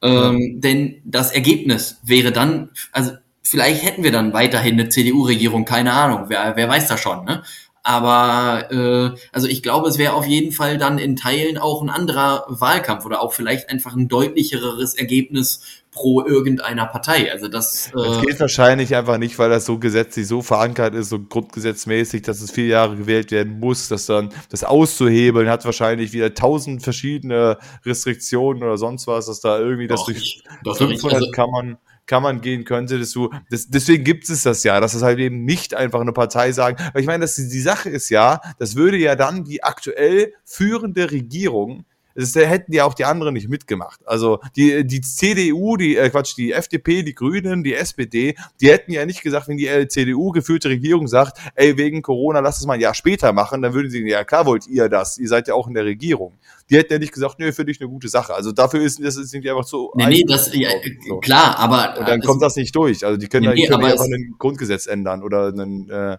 Ähm, 0.00 0.58
denn 0.58 1.02
das 1.04 1.32
Ergebnis 1.32 1.98
wäre 2.02 2.32
dann, 2.32 2.70
also 2.92 3.12
vielleicht 3.42 3.84
hätten 3.84 4.04
wir 4.04 4.10
dann 4.10 4.32
weiterhin 4.32 4.80
eine 4.80 4.88
CDU-Regierung, 4.88 5.66
keine 5.66 5.92
Ahnung, 5.92 6.24
wer, 6.28 6.56
wer 6.56 6.66
weiß 6.66 6.88
das 6.88 6.98
schon, 6.98 7.26
ne? 7.26 7.42
Aber 7.90 8.70
äh, 8.70 9.18
also 9.32 9.48
ich 9.48 9.64
glaube, 9.64 9.88
es 9.88 9.98
wäre 9.98 10.12
auf 10.12 10.24
jeden 10.24 10.52
Fall 10.52 10.78
dann 10.78 10.98
in 10.98 11.16
Teilen 11.16 11.58
auch 11.58 11.82
ein 11.82 11.90
anderer 11.90 12.44
Wahlkampf 12.46 13.04
oder 13.04 13.20
auch 13.20 13.32
vielleicht 13.32 13.68
einfach 13.68 13.96
ein 13.96 14.06
deutlicheres 14.06 14.94
Ergebnis 14.94 15.82
pro 15.90 16.24
irgendeiner 16.24 16.86
Partei. 16.86 17.32
Also 17.32 17.48
das, 17.48 17.88
äh 17.88 17.96
das 17.96 18.20
geht 18.20 18.38
wahrscheinlich 18.38 18.94
einfach 18.94 19.18
nicht, 19.18 19.40
weil 19.40 19.50
das 19.50 19.64
so 19.64 19.80
gesetzlich 19.80 20.28
so 20.28 20.40
verankert 20.40 20.94
ist, 20.94 21.08
so 21.08 21.18
grundgesetzmäßig, 21.18 22.22
dass 22.22 22.40
es 22.40 22.52
vier 22.52 22.66
Jahre 22.66 22.94
gewählt 22.94 23.32
werden 23.32 23.58
muss, 23.58 23.88
dass 23.88 24.06
dann 24.06 24.28
das 24.50 24.62
auszuhebeln 24.62 25.48
hat 25.48 25.64
wahrscheinlich 25.64 26.12
wieder 26.12 26.32
tausend 26.32 26.84
verschiedene 26.84 27.58
Restriktionen 27.84 28.62
oder 28.62 28.78
sonst 28.78 29.08
was, 29.08 29.26
dass 29.26 29.40
da 29.40 29.58
irgendwie 29.58 29.88
das 29.88 30.04
durch 30.04 30.44
500 30.64 31.12
also, 31.12 31.30
kann 31.32 31.50
man 31.50 31.78
kann 32.10 32.24
man 32.24 32.40
gehen 32.40 32.64
könnte, 32.64 32.98
dass 32.98 33.12
du, 33.12 33.30
das, 33.50 33.68
deswegen 33.68 34.02
gibt 34.02 34.28
es 34.28 34.42
das 34.42 34.64
ja, 34.64 34.80
dass 34.80 34.94
es 34.94 35.02
halt 35.02 35.20
eben 35.20 35.44
nicht 35.44 35.74
einfach 35.74 36.00
eine 36.00 36.12
Partei 36.12 36.50
sagen, 36.50 36.76
weil 36.92 37.02
ich 37.02 37.06
meine, 37.06 37.20
dass 37.20 37.36
die, 37.36 37.48
die 37.48 37.60
Sache 37.60 37.88
ist 37.88 38.08
ja, 38.08 38.40
das 38.58 38.74
würde 38.74 38.96
ja 38.96 39.14
dann 39.14 39.44
die 39.44 39.62
aktuell 39.62 40.34
führende 40.44 41.12
Regierung 41.12 41.84
das 42.20 42.34
hätten 42.34 42.72
ja 42.72 42.84
auch 42.84 42.94
die 42.94 43.04
anderen 43.04 43.34
nicht 43.34 43.48
mitgemacht. 43.48 44.00
Also 44.06 44.40
die, 44.56 44.86
die 44.86 45.00
CDU, 45.00 45.76
die, 45.76 45.96
äh 45.96 46.10
Quatsch, 46.10 46.36
die 46.36 46.52
FDP, 46.52 47.02
die 47.02 47.14
Grünen, 47.14 47.64
die 47.64 47.74
SPD, 47.74 48.34
die 48.60 48.70
hätten 48.70 48.92
ja 48.92 49.06
nicht 49.06 49.22
gesagt, 49.22 49.48
wenn 49.48 49.56
die 49.56 49.66
äh, 49.66 49.88
CDU 49.88 50.30
geführte 50.30 50.68
Regierung 50.68 51.08
sagt, 51.08 51.38
ey, 51.54 51.76
wegen 51.76 52.02
Corona, 52.02 52.40
lass 52.40 52.58
es 52.58 52.66
mal 52.66 52.74
ein 52.74 52.80
Jahr 52.80 52.94
später 52.94 53.32
machen, 53.32 53.62
dann 53.62 53.74
würden 53.74 53.90
sie, 53.90 54.06
ja 54.06 54.24
klar 54.24 54.46
wollt 54.46 54.66
ihr 54.66 54.88
das, 54.88 55.18
ihr 55.18 55.28
seid 55.28 55.48
ja 55.48 55.54
auch 55.54 55.66
in 55.66 55.74
der 55.74 55.84
Regierung. 55.84 56.38
Die 56.68 56.76
hätten 56.76 56.92
ja 56.92 56.98
nicht 56.98 57.12
gesagt, 57.12 57.38
nö, 57.38 57.50
finde 57.52 57.72
ich 57.72 57.80
eine 57.80 57.90
gute 57.90 58.08
Sache. 58.08 58.32
Also 58.34 58.52
dafür 58.52 58.80
ist 58.82 59.02
das 59.02 59.16
die 59.16 59.50
einfach 59.50 59.64
so. 59.64 59.92
Nee, 59.96 60.06
nee, 60.06 60.24
das, 60.26 60.54
ja, 60.54 60.70
so. 61.08 61.18
klar, 61.18 61.58
aber. 61.58 61.98
Und 61.98 62.08
dann 62.08 62.20
kommt 62.20 62.42
das 62.42 62.54
nicht 62.54 62.74
durch. 62.76 63.04
Also 63.04 63.16
die 63.16 63.26
können, 63.26 63.52
nee, 63.52 63.66
können 63.66 63.82
ja 63.82 63.92
einfach 63.92 64.04
ein 64.04 64.36
Grundgesetz 64.38 64.86
ändern 64.86 65.22
oder 65.22 65.48
einen, 65.48 65.90
äh, 65.90 66.18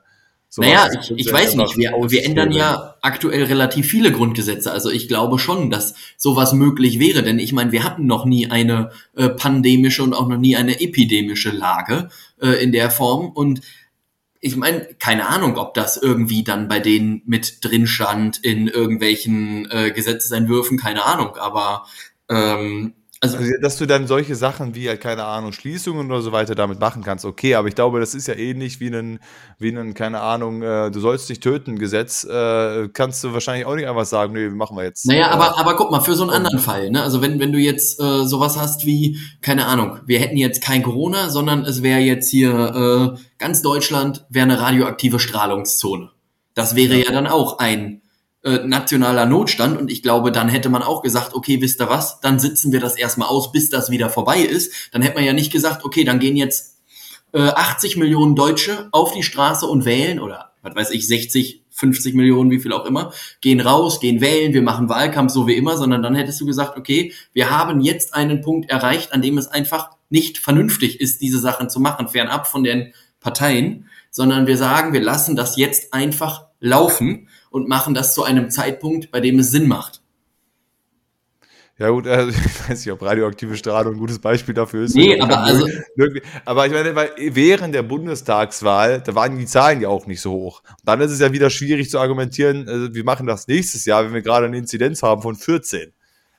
so 0.53 0.61
naja, 0.61 0.89
ich, 0.99 1.11
ich 1.15 1.31
weiß 1.31 1.55
nicht, 1.55 1.77
wir, 1.77 1.93
wir 2.09 2.25
ändern 2.25 2.51
ja 2.51 2.95
aktuell 3.01 3.45
relativ 3.45 3.87
viele 3.87 4.11
Grundgesetze. 4.11 4.69
Also 4.69 4.89
ich 4.89 5.07
glaube 5.07 5.39
schon, 5.39 5.69
dass 5.69 5.95
sowas 6.17 6.51
möglich 6.51 6.99
wäre, 6.99 7.23
denn 7.23 7.39
ich 7.39 7.53
meine, 7.53 7.71
wir 7.71 7.85
hatten 7.85 8.05
noch 8.05 8.25
nie 8.25 8.51
eine 8.51 8.91
äh, 9.15 9.29
pandemische 9.29 10.03
und 10.03 10.13
auch 10.13 10.27
noch 10.27 10.37
nie 10.37 10.57
eine 10.57 10.81
epidemische 10.81 11.51
Lage 11.51 12.09
äh, 12.41 12.61
in 12.61 12.73
der 12.73 12.91
Form. 12.91 13.29
Und 13.29 13.61
ich 14.41 14.57
meine, 14.57 14.89
keine 14.99 15.29
Ahnung, 15.29 15.55
ob 15.55 15.73
das 15.73 15.95
irgendwie 15.95 16.43
dann 16.43 16.67
bei 16.67 16.81
denen 16.81 17.21
mit 17.25 17.63
drin 17.63 17.87
stand 17.87 18.39
in 18.39 18.67
irgendwelchen 18.67 19.71
äh, 19.71 19.91
Gesetzesentwürfen, 19.91 20.77
keine 20.77 21.05
Ahnung. 21.05 21.37
Aber 21.37 21.85
ähm, 22.29 22.93
also, 23.23 23.37
also, 23.37 23.51
dass 23.61 23.77
du 23.77 23.85
dann 23.85 24.07
solche 24.07 24.35
Sachen 24.35 24.73
wie, 24.73 24.89
halt, 24.89 24.99
keine 24.99 25.25
Ahnung, 25.25 25.53
Schließungen 25.53 26.07
oder 26.09 26.23
so 26.23 26.31
weiter 26.31 26.55
damit 26.55 26.79
machen 26.79 27.03
kannst, 27.03 27.23
okay, 27.23 27.53
aber 27.53 27.67
ich 27.67 27.75
glaube, 27.75 27.99
das 27.99 28.15
ist 28.15 28.27
ja 28.27 28.33
ähnlich 28.33 28.79
wie 28.79 28.87
ein, 28.87 29.19
wie 29.59 29.69
ein 29.69 29.93
keine 29.93 30.21
Ahnung, 30.21 30.63
äh, 30.63 30.89
du 30.89 30.99
sollst 30.99 31.29
dich 31.29 31.39
töten, 31.39 31.77
Gesetz, 31.77 32.23
äh, 32.23 32.89
kannst 32.89 33.23
du 33.23 33.31
wahrscheinlich 33.31 33.67
auch 33.67 33.75
nicht 33.75 33.87
einfach 33.87 34.05
sagen, 34.05 34.33
nee, 34.33 34.49
machen 34.49 34.75
wir 34.75 34.83
jetzt. 34.83 35.05
Naja, 35.05 35.27
äh, 35.27 35.33
aber, 35.33 35.59
aber 35.59 35.75
guck 35.75 35.91
mal, 35.91 36.01
für 36.01 36.15
so 36.15 36.23
einen 36.23 36.31
anderen 36.31 36.57
Fall, 36.57 36.89
ne? 36.89 37.03
Also 37.03 37.21
wenn, 37.21 37.39
wenn 37.39 37.51
du 37.51 37.59
jetzt 37.59 38.01
äh, 38.01 38.25
sowas 38.25 38.57
hast 38.59 38.87
wie, 38.87 39.19
keine 39.41 39.67
Ahnung, 39.67 39.99
wir 40.07 40.19
hätten 40.19 40.37
jetzt 40.37 40.63
kein 40.63 40.81
Corona, 40.81 41.29
sondern 41.29 41.63
es 41.63 41.83
wäre 41.83 41.99
jetzt 41.99 42.27
hier 42.29 43.15
äh, 43.15 43.21
ganz 43.37 43.61
Deutschland 43.61 44.25
wäre 44.29 44.45
eine 44.45 44.59
radioaktive 44.59 45.19
Strahlungszone. 45.19 46.09
Das 46.55 46.75
wäre 46.75 46.95
ja, 46.95 47.05
ja 47.05 47.11
dann 47.11 47.27
auch 47.27 47.59
ein 47.59 48.01
äh, 48.43 48.59
nationaler 48.65 49.25
Notstand 49.25 49.79
und 49.79 49.91
ich 49.91 50.01
glaube, 50.01 50.31
dann 50.31 50.49
hätte 50.49 50.69
man 50.69 50.81
auch 50.81 51.01
gesagt, 51.01 51.33
okay, 51.33 51.61
wisst 51.61 51.79
ihr 51.81 51.89
was, 51.89 52.19
dann 52.21 52.39
sitzen 52.39 52.71
wir 52.71 52.79
das 52.79 52.97
erstmal 52.97 53.27
aus, 53.27 53.51
bis 53.51 53.69
das 53.69 53.89
wieder 53.89 54.09
vorbei 54.09 54.39
ist. 54.39 54.89
Dann 54.91 55.01
hätte 55.01 55.15
man 55.15 55.23
ja 55.23 55.33
nicht 55.33 55.51
gesagt, 55.51 55.85
okay, 55.85 56.03
dann 56.03 56.19
gehen 56.19 56.35
jetzt 56.35 56.79
äh, 57.33 57.41
80 57.41 57.97
Millionen 57.97 58.35
Deutsche 58.35 58.89
auf 58.91 59.13
die 59.13 59.23
Straße 59.23 59.65
und 59.65 59.85
wählen 59.85 60.19
oder 60.19 60.51
was 60.63 60.75
weiß 60.75 60.91
ich, 60.91 61.07
60, 61.07 61.63
50 61.69 62.13
Millionen, 62.13 62.51
wie 62.51 62.59
viel 62.59 62.73
auch 62.73 62.85
immer, 62.85 63.11
gehen 63.41 63.59
raus, 63.59 63.99
gehen 63.99 64.21
wählen, 64.21 64.53
wir 64.53 64.61
machen 64.61 64.89
Wahlkampf 64.89 65.31
so 65.31 65.47
wie 65.47 65.55
immer, 65.55 65.77
sondern 65.77 66.03
dann 66.03 66.15
hättest 66.15 66.39
du 66.41 66.45
gesagt, 66.45 66.77
okay, 66.77 67.13
wir 67.33 67.49
haben 67.49 67.81
jetzt 67.81 68.13
einen 68.13 68.41
Punkt 68.41 68.69
erreicht, 68.69 69.13
an 69.13 69.21
dem 69.21 69.37
es 69.37 69.47
einfach 69.47 69.91
nicht 70.09 70.37
vernünftig 70.37 70.99
ist, 70.99 71.21
diese 71.21 71.39
Sachen 71.39 71.69
zu 71.69 71.79
machen, 71.79 72.07
fernab 72.07 72.47
von 72.47 72.63
den 72.63 72.93
Parteien, 73.19 73.87
sondern 74.11 74.45
wir 74.45 74.57
sagen, 74.57 74.93
wir 74.93 75.01
lassen 75.01 75.35
das 75.35 75.57
jetzt 75.57 75.93
einfach 75.93 76.45
laufen 76.61 77.27
und 77.49 77.67
machen 77.67 77.93
das 77.93 78.13
zu 78.13 78.23
einem 78.23 78.49
Zeitpunkt, 78.49 79.11
bei 79.11 79.19
dem 79.19 79.39
es 79.39 79.51
Sinn 79.51 79.67
macht. 79.67 80.01
Ja 81.81 81.89
gut, 81.89 82.05
also 82.05 82.29
ich 82.45 82.69
weiß 82.69 82.85
nicht, 82.85 82.91
ob 82.91 83.01
radioaktive 83.01 83.57
Strahlung 83.57 83.95
ein 83.95 83.99
gutes 83.99 84.19
Beispiel 84.19 84.53
dafür 84.53 84.83
ist. 84.83 84.95
Nee, 84.95 85.19
aber 85.19 85.39
also, 85.39 85.67
aber 86.45 86.67
ich 86.67 86.71
meine, 86.71 86.95
weil 86.95 87.09
während 87.17 87.73
der 87.73 87.81
Bundestagswahl, 87.81 89.01
da 89.01 89.15
waren 89.15 89.37
die 89.37 89.47
Zahlen 89.47 89.81
ja 89.81 89.89
auch 89.89 90.05
nicht 90.05 90.21
so 90.21 90.31
hoch. 90.31 90.61
Und 90.69 90.85
dann 90.85 91.01
ist 91.01 91.11
es 91.11 91.19
ja 91.19 91.33
wieder 91.33 91.49
schwierig 91.49 91.89
zu 91.89 91.99
argumentieren, 91.99 92.69
also 92.69 92.93
wir 92.93 93.03
machen 93.03 93.25
das 93.25 93.47
nächstes 93.47 93.85
Jahr, 93.85 94.05
wenn 94.05 94.13
wir 94.13 94.21
gerade 94.21 94.45
eine 94.45 94.57
Inzidenz 94.57 95.01
haben 95.01 95.23
von 95.23 95.35
14. 95.35 95.91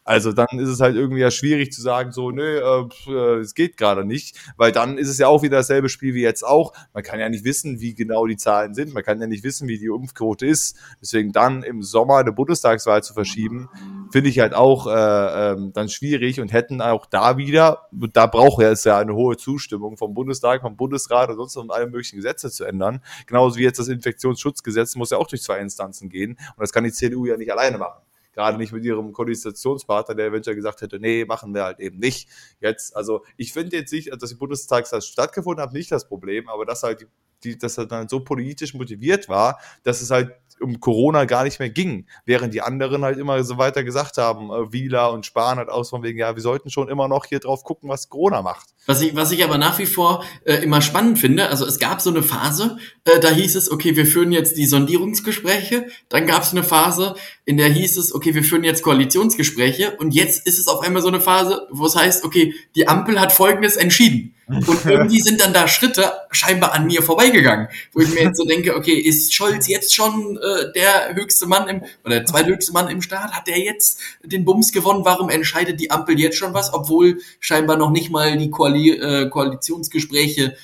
Also 0.04 0.32
dann 0.32 0.58
ist 0.58 0.68
es 0.68 0.80
halt 0.80 0.96
irgendwie 0.96 1.20
ja 1.20 1.30
schwierig 1.30 1.72
zu 1.72 1.80
sagen, 1.80 2.10
so, 2.10 2.30
nö, 2.30 2.60
äh, 3.06 3.38
es 3.38 3.54
geht 3.54 3.76
gerade 3.76 4.04
nicht, 4.04 4.36
weil 4.56 4.72
dann 4.72 4.98
ist 4.98 5.08
es 5.08 5.18
ja 5.18 5.28
auch 5.28 5.42
wieder 5.42 5.58
dasselbe 5.58 5.88
Spiel 5.88 6.14
wie 6.14 6.22
jetzt 6.22 6.44
auch. 6.44 6.72
Man 6.92 7.04
kann 7.04 7.20
ja 7.20 7.28
nicht 7.28 7.44
wissen, 7.44 7.80
wie 7.80 7.94
genau 7.94 8.26
die 8.26 8.36
Zahlen 8.36 8.74
sind, 8.74 8.92
man 8.94 9.04
kann 9.04 9.20
ja 9.20 9.28
nicht 9.28 9.44
wissen, 9.44 9.68
wie 9.68 9.78
die 9.78 9.86
Impfquote 9.86 10.44
ist. 10.44 10.76
Deswegen 11.00 11.30
dann 11.30 11.62
im 11.62 11.82
Sommer 11.82 12.16
eine 12.16 12.32
Bundestagswahl 12.32 13.02
zu 13.02 13.14
verschieben, 13.14 13.68
finde 14.10 14.28
ich 14.28 14.40
halt 14.40 14.54
auch 14.54 14.88
äh, 14.88 15.52
ähm, 15.52 15.72
dann 15.72 15.88
schwierig 15.88 16.40
und 16.40 16.52
hätten 16.52 16.80
auch 16.80 17.06
da 17.06 17.36
wieder, 17.36 17.88
da 17.92 18.26
braucht 18.26 18.62
es 18.62 18.82
ja 18.84 18.98
eine 18.98 19.14
hohe 19.14 19.36
Zustimmung 19.36 19.96
vom 19.96 20.14
Bundestag, 20.14 20.62
vom 20.62 20.76
Bundesrat 20.76 21.30
und 21.30 21.36
sonst 21.36 21.56
um 21.56 21.70
alle 21.70 21.86
möglichen 21.86 22.16
Gesetze 22.16 22.50
zu 22.50 22.64
ändern. 22.64 23.00
Genauso 23.26 23.56
wie 23.56 23.62
jetzt 23.62 23.78
das 23.78 23.88
Infektionsschutzgesetz 23.88 24.96
muss 24.96 25.10
ja 25.10 25.18
auch 25.18 25.28
durch 25.28 25.42
zwei 25.42 25.58
Instanzen 25.58 26.08
gehen 26.08 26.32
und 26.32 26.60
das 26.60 26.72
kann 26.72 26.82
die 26.82 26.92
CDU 26.92 27.26
ja 27.26 27.36
nicht 27.36 27.52
alleine 27.52 27.78
machen 27.78 28.02
gerade 28.32 28.58
nicht 28.58 28.72
mit 28.72 28.84
ihrem 28.84 29.12
Koalitionspartner, 29.12 30.14
der 30.14 30.26
eventuell 30.26 30.56
gesagt 30.56 30.80
hätte, 30.80 30.98
nee, 30.98 31.24
machen 31.24 31.54
wir 31.54 31.64
halt 31.64 31.80
eben 31.80 31.98
nicht. 31.98 32.28
Jetzt, 32.60 32.96
also 32.96 33.24
ich 33.36 33.52
finde 33.52 33.76
jetzt 33.76 33.92
nicht, 33.92 34.10
dass 34.12 34.30
die 34.30 34.36
Bundestagswahl 34.36 35.02
stattgefunden 35.02 35.62
hat, 35.62 35.72
nicht 35.72 35.92
das 35.92 36.08
Problem, 36.08 36.48
aber 36.48 36.64
dass 36.64 36.82
halt 36.82 37.02
die, 37.02 37.06
die, 37.44 37.58
dass 37.58 37.78
er 37.78 37.86
dann 37.86 38.08
so 38.08 38.20
politisch 38.20 38.74
motiviert 38.74 39.28
war, 39.28 39.58
dass 39.82 40.00
es 40.00 40.10
halt 40.10 40.34
um 40.62 40.80
Corona 40.80 41.24
gar 41.24 41.44
nicht 41.44 41.58
mehr 41.58 41.70
ging, 41.70 42.06
während 42.24 42.54
die 42.54 42.62
anderen 42.62 43.04
halt 43.04 43.18
immer 43.18 43.42
so 43.44 43.58
weiter 43.58 43.84
gesagt 43.84 44.18
haben, 44.18 44.50
äh, 44.50 44.72
Wieler 44.72 45.12
und 45.12 45.26
Spahn 45.26 45.58
halt 45.58 45.68
aus 45.68 45.90
von 45.90 46.02
wegen, 46.02 46.18
ja, 46.18 46.34
wir 46.34 46.42
sollten 46.42 46.70
schon 46.70 46.88
immer 46.88 47.08
noch 47.08 47.26
hier 47.26 47.40
drauf 47.40 47.64
gucken, 47.64 47.88
was 47.88 48.08
Corona 48.08 48.42
macht. 48.42 48.68
Was 48.86 49.00
ich, 49.00 49.14
was 49.14 49.30
ich 49.32 49.44
aber 49.44 49.58
nach 49.58 49.78
wie 49.78 49.86
vor 49.86 50.24
äh, 50.44 50.54
immer 50.56 50.80
spannend 50.80 51.18
finde, 51.18 51.48
also 51.48 51.66
es 51.66 51.78
gab 51.78 52.00
so 52.00 52.10
eine 52.10 52.22
Phase, 52.22 52.78
äh, 53.04 53.20
da 53.20 53.30
hieß 53.30 53.54
es, 53.56 53.70
okay, 53.70 53.96
wir 53.96 54.06
führen 54.06 54.32
jetzt 54.32 54.56
die 54.56 54.66
Sondierungsgespräche, 54.66 55.86
dann 56.08 56.26
gab 56.26 56.42
es 56.42 56.52
eine 56.52 56.64
Phase, 56.64 57.14
in 57.44 57.56
der 57.56 57.68
hieß 57.68 57.96
es, 57.96 58.14
okay, 58.14 58.34
wir 58.34 58.44
führen 58.44 58.64
jetzt 58.64 58.82
Koalitionsgespräche 58.82 59.96
und 59.98 60.14
jetzt 60.14 60.46
ist 60.46 60.58
es 60.58 60.68
auf 60.68 60.80
einmal 60.80 61.02
so 61.02 61.08
eine 61.08 61.20
Phase, 61.20 61.66
wo 61.70 61.86
es 61.86 61.96
heißt, 61.96 62.24
okay, 62.24 62.54
die 62.74 62.88
Ampel 62.88 63.20
hat 63.20 63.32
Folgendes 63.32 63.76
entschieden. 63.76 64.34
Und 64.52 64.84
irgendwie 64.84 65.20
sind 65.20 65.40
dann 65.40 65.52
da 65.52 65.68
Schritte 65.68 66.12
scheinbar 66.30 66.72
an 66.72 66.86
mir 66.86 67.02
vorbeigegangen, 67.02 67.68
wo 67.92 68.00
ich 68.00 68.12
mir 68.12 68.22
jetzt 68.22 68.38
so 68.38 68.44
denke, 68.44 68.76
okay, 68.76 68.94
ist 68.94 69.34
Scholz 69.34 69.68
jetzt 69.68 69.94
schon 69.94 70.36
äh, 70.38 70.72
der 70.72 71.14
höchste 71.14 71.46
Mann 71.46 71.68
im, 71.68 71.82
oder 72.04 72.16
der 72.16 72.26
zweithöchste 72.26 72.72
Mann 72.72 72.88
im 72.88 73.02
Staat? 73.02 73.32
Hat 73.32 73.46
der 73.46 73.58
jetzt 73.58 73.98
den 74.22 74.44
Bums 74.44 74.72
gewonnen? 74.72 75.04
Warum 75.04 75.30
entscheidet 75.30 75.80
die 75.80 75.90
Ampel 75.90 76.18
jetzt 76.18 76.36
schon 76.36 76.54
was, 76.54 76.72
obwohl 76.72 77.20
scheinbar 77.40 77.76
noch 77.76 77.90
nicht 77.90 78.10
mal 78.10 78.36
die 78.36 78.50
Koali 78.50 78.90
äh, 78.90 79.28
Koalitionsgespräche 79.28 80.56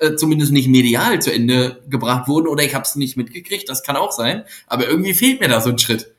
äh, 0.00 0.16
zumindest 0.16 0.52
nicht 0.52 0.68
medial 0.68 1.20
zu 1.20 1.32
Ende 1.32 1.82
gebracht 1.88 2.26
wurden 2.26 2.48
oder 2.48 2.64
ich 2.64 2.74
habe 2.74 2.84
es 2.84 2.96
nicht 2.96 3.16
mitgekriegt, 3.16 3.68
das 3.68 3.82
kann 3.82 3.96
auch 3.96 4.12
sein, 4.12 4.44
aber 4.66 4.88
irgendwie 4.88 5.12
fehlt 5.14 5.40
mir 5.40 5.48
da 5.48 5.60
so 5.60 5.70
ein 5.70 5.78
Schritt. 5.78 6.12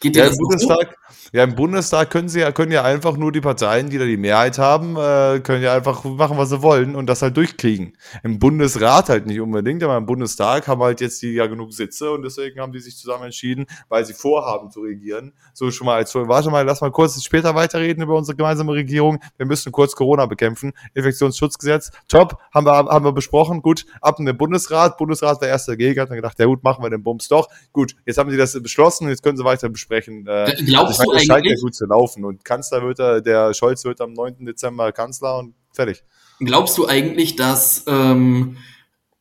Geht 0.00 0.16
dir 0.16 0.24
ja, 0.24 0.28
das 0.28 0.36
Bundestag, 0.36 0.96
ja, 1.32 1.44
im 1.44 1.54
Bundestag 1.54 2.10
können 2.10 2.28
sie 2.28 2.40
ja, 2.40 2.52
können 2.52 2.72
ja 2.72 2.84
einfach 2.84 3.16
nur 3.16 3.32
die 3.32 3.40
Parteien, 3.40 3.88
die 3.88 3.96
da 3.96 4.04
die 4.04 4.18
Mehrheit 4.18 4.58
haben, 4.58 4.96
äh, 4.96 5.40
können 5.40 5.62
ja 5.62 5.74
einfach 5.74 6.04
machen, 6.04 6.36
was 6.36 6.50
sie 6.50 6.60
wollen 6.60 6.94
und 6.94 7.06
das 7.06 7.22
halt 7.22 7.38
durchkriegen. 7.38 7.96
Im 8.22 8.38
Bundesrat 8.38 9.08
halt 9.08 9.26
nicht 9.26 9.40
unbedingt, 9.40 9.82
aber 9.82 9.96
im 9.96 10.04
Bundestag 10.04 10.68
haben 10.68 10.82
halt 10.82 11.00
jetzt 11.00 11.22
die 11.22 11.32
ja 11.32 11.46
genug 11.46 11.72
Sitze 11.72 12.10
und 12.10 12.22
deswegen 12.22 12.60
haben 12.60 12.72
die 12.72 12.80
sich 12.80 12.98
zusammen 12.98 13.24
entschieden, 13.24 13.64
weil 13.88 14.04
sie 14.04 14.12
vorhaben 14.12 14.70
zu 14.70 14.80
regieren. 14.82 15.32
So 15.54 15.70
schon 15.70 15.86
mal 15.86 15.96
als 15.96 16.14
warte 16.14 16.50
mal, 16.50 16.66
lass 16.66 16.82
mal 16.82 16.90
kurz 16.90 17.22
später 17.24 17.54
weiterreden 17.54 18.02
über 18.02 18.14
unsere 18.14 18.36
gemeinsame 18.36 18.72
Regierung. 18.72 19.18
Wir 19.38 19.46
müssen 19.46 19.72
kurz 19.72 19.96
Corona 19.96 20.26
bekämpfen. 20.26 20.72
Infektionsschutzgesetz, 20.92 21.92
top, 22.08 22.36
haben 22.52 22.66
wir, 22.66 22.74
haben 22.74 23.04
wir 23.06 23.12
besprochen. 23.12 23.62
Gut, 23.62 23.86
ab 24.02 24.18
in 24.18 24.26
den 24.26 24.36
Bundesrat. 24.36 24.98
Bundesrat 24.98 25.40
war 25.40 25.48
erst 25.48 25.66
dagegen, 25.66 25.98
hat 25.98 26.10
dann 26.10 26.16
gedacht, 26.16 26.38
ja 26.38 26.44
gut, 26.44 26.62
machen 26.62 26.84
wir 26.84 26.90
den 26.90 27.02
Bums 27.02 27.28
doch. 27.28 27.48
Gut, 27.72 27.96
jetzt 28.04 28.18
haben 28.18 28.30
sie 28.30 28.36
das 28.36 28.52
beschlossen, 28.62 29.08
jetzt 29.08 29.22
können 29.22 29.38
sie 29.38 29.44
weiter 29.44 29.70
besprechen 29.70 30.26
äh, 30.26 30.54
Glaubst 30.66 31.02
du? 31.02 31.21
Scheint 31.22 31.46
ja 31.46 31.54
gut 31.60 31.74
zu 31.74 31.86
laufen. 31.86 32.24
Und 32.24 32.44
Kanzler 32.44 32.82
wird 32.82 32.98
er, 32.98 33.20
der 33.20 33.54
Scholz 33.54 33.84
wird 33.84 34.00
am 34.00 34.12
9. 34.12 34.44
Dezember 34.44 34.92
Kanzler 34.92 35.38
und 35.38 35.54
fertig. 35.72 36.04
Glaubst 36.40 36.76
du 36.78 36.86
eigentlich, 36.86 37.36
dass 37.36 37.84
ähm, 37.86 38.56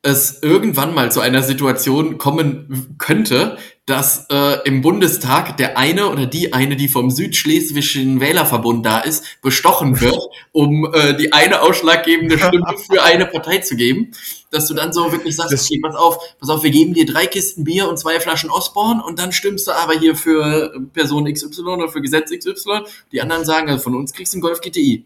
es 0.03 0.41
irgendwann 0.41 0.95
mal 0.95 1.11
zu 1.11 1.21
einer 1.21 1.43
Situation 1.43 2.17
kommen 2.17 2.95
könnte, 2.97 3.57
dass 3.85 4.27
äh, 4.31 4.57
im 4.65 4.81
Bundestag 4.81 5.57
der 5.57 5.77
eine 5.77 6.09
oder 6.09 6.25
die 6.25 6.53
eine, 6.53 6.75
die 6.75 6.87
vom 6.87 7.11
Südschleswigschen 7.11 8.19
Wählerverbund 8.19 8.85
da 8.85 8.99
ist, 8.99 9.41
bestochen 9.41 9.99
wird, 10.01 10.17
um 10.51 10.91
äh, 10.93 11.15
die 11.17 11.33
eine 11.33 11.61
ausschlaggebende 11.61 12.39
Stimme 12.39 12.65
für 12.77 13.03
eine 13.03 13.25
Partei 13.27 13.59
zu 13.59 13.75
geben, 13.75 14.11
dass 14.49 14.67
du 14.67 14.73
dann 14.73 14.91
so 14.91 15.11
wirklich 15.11 15.35
sagst, 15.35 15.53
okay, 15.53 15.79
pass 15.83 15.95
auf, 15.95 16.17
pass 16.39 16.49
auf, 16.49 16.63
wir 16.63 16.71
geben 16.71 16.93
dir 16.93 17.05
drei 17.05 17.27
Kisten 17.27 17.63
Bier 17.63 17.87
und 17.87 17.97
zwei 17.97 18.19
Flaschen 18.19 18.49
Osborn 18.49 19.01
und 19.01 19.19
dann 19.19 19.31
stimmst 19.31 19.67
du 19.67 19.71
aber 19.71 19.93
hier 19.93 20.15
für 20.15 20.73
Person 20.93 21.31
XY 21.31 21.61
oder 21.61 21.89
für 21.89 22.01
Gesetz 22.01 22.31
XY. 22.31 22.81
Die 23.11 23.21
anderen 23.21 23.45
sagen, 23.45 23.69
also 23.69 23.83
von 23.83 23.95
uns 23.95 24.13
kriegst 24.13 24.33
du 24.33 24.37
einen 24.37 24.41
Golf 24.41 24.61
GTI. 24.61 25.05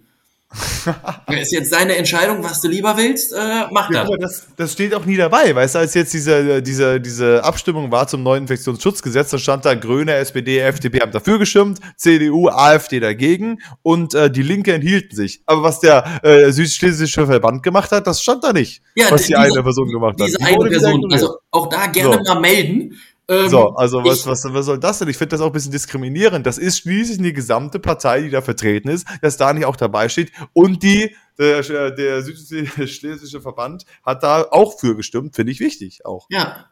ist 1.41 1.51
jetzt 1.51 1.73
deine 1.73 1.95
Entscheidung, 1.95 2.43
was 2.43 2.61
du 2.61 2.67
lieber 2.67 2.95
willst, 2.97 3.33
äh, 3.33 3.65
mach 3.71 3.89
ja, 3.91 4.05
das. 4.19 4.47
das. 4.55 4.73
Steht 4.73 4.93
auch 4.93 5.05
nie 5.05 5.17
dabei, 5.17 5.55
weißt 5.55 5.75
du, 5.75 5.79
als 5.79 5.93
jetzt 5.93 6.13
diese, 6.13 6.61
diese, 6.61 6.99
diese 7.01 7.43
Abstimmung 7.43 7.91
war 7.91 8.07
zum 8.07 8.23
neuen 8.23 8.43
Infektionsschutzgesetz, 8.43 9.31
da 9.31 9.37
stand 9.37 9.65
da 9.65 9.73
Grüne, 9.73 10.13
SPD, 10.15 10.59
FDP 10.59 11.01
haben 11.01 11.11
dafür 11.11 11.39
gestimmt, 11.39 11.79
CDU, 11.97 12.49
AfD 12.49 12.99
dagegen 12.99 13.61
und 13.81 14.13
äh, 14.13 14.29
die 14.29 14.43
Linke 14.43 14.73
enthielten 14.73 15.15
sich. 15.15 15.41
Aber 15.45 15.63
was 15.63 15.79
der 15.79 16.23
äh, 16.23 16.51
südschlesische 16.51 17.25
Verband 17.25 17.63
gemacht 17.63 17.91
hat, 17.91 18.07
das 18.07 18.21
stand 18.21 18.43
da 18.43 18.53
nicht, 18.53 18.81
ja, 18.95 19.11
was 19.11 19.23
die 19.23 19.27
diese, 19.27 19.39
eine 19.39 19.63
Person 19.63 19.89
gemacht 19.89 20.15
diese 20.19 20.37
hat. 20.37 20.49
Diese 20.49 20.61
eine 20.61 20.69
Person, 20.69 21.13
also 21.13 21.37
auch 21.51 21.69
da 21.69 21.87
gerne 21.87 22.21
so. 22.23 22.33
mal 22.33 22.39
melden, 22.39 22.95
ähm, 23.27 23.49
so, 23.49 23.69
also 23.69 24.03
was, 24.03 24.19
ich, 24.19 24.25
was, 24.27 24.43
was 24.45 24.65
soll 24.65 24.79
das 24.79 24.99
denn? 24.99 25.07
Ich 25.07 25.17
finde 25.17 25.31
das 25.31 25.41
auch 25.41 25.47
ein 25.47 25.51
bisschen 25.51 25.71
diskriminierend. 25.71 26.45
Das 26.45 26.57
ist 26.57 26.79
schließlich 26.79 27.17
die 27.17 27.33
gesamte 27.33 27.79
Partei, 27.79 28.21
die 28.21 28.29
da 28.29 28.41
vertreten 28.41 28.89
ist, 28.89 29.07
dass 29.21 29.37
da 29.37 29.51
nicht 29.53 29.65
auch 29.65 29.75
dabei 29.75 30.09
steht. 30.09 30.31
Und 30.53 30.83
die, 30.83 31.15
der, 31.39 31.91
der 31.91 32.21
südschlesische 32.21 33.41
Verband 33.41 33.85
hat 34.03 34.21
da 34.21 34.43
auch 34.51 34.79
für 34.79 34.95
gestimmt, 34.95 35.35
finde 35.35 35.51
ich 35.51 35.59
wichtig 35.59 36.05
auch. 36.05 36.27
Ja. 36.29 36.69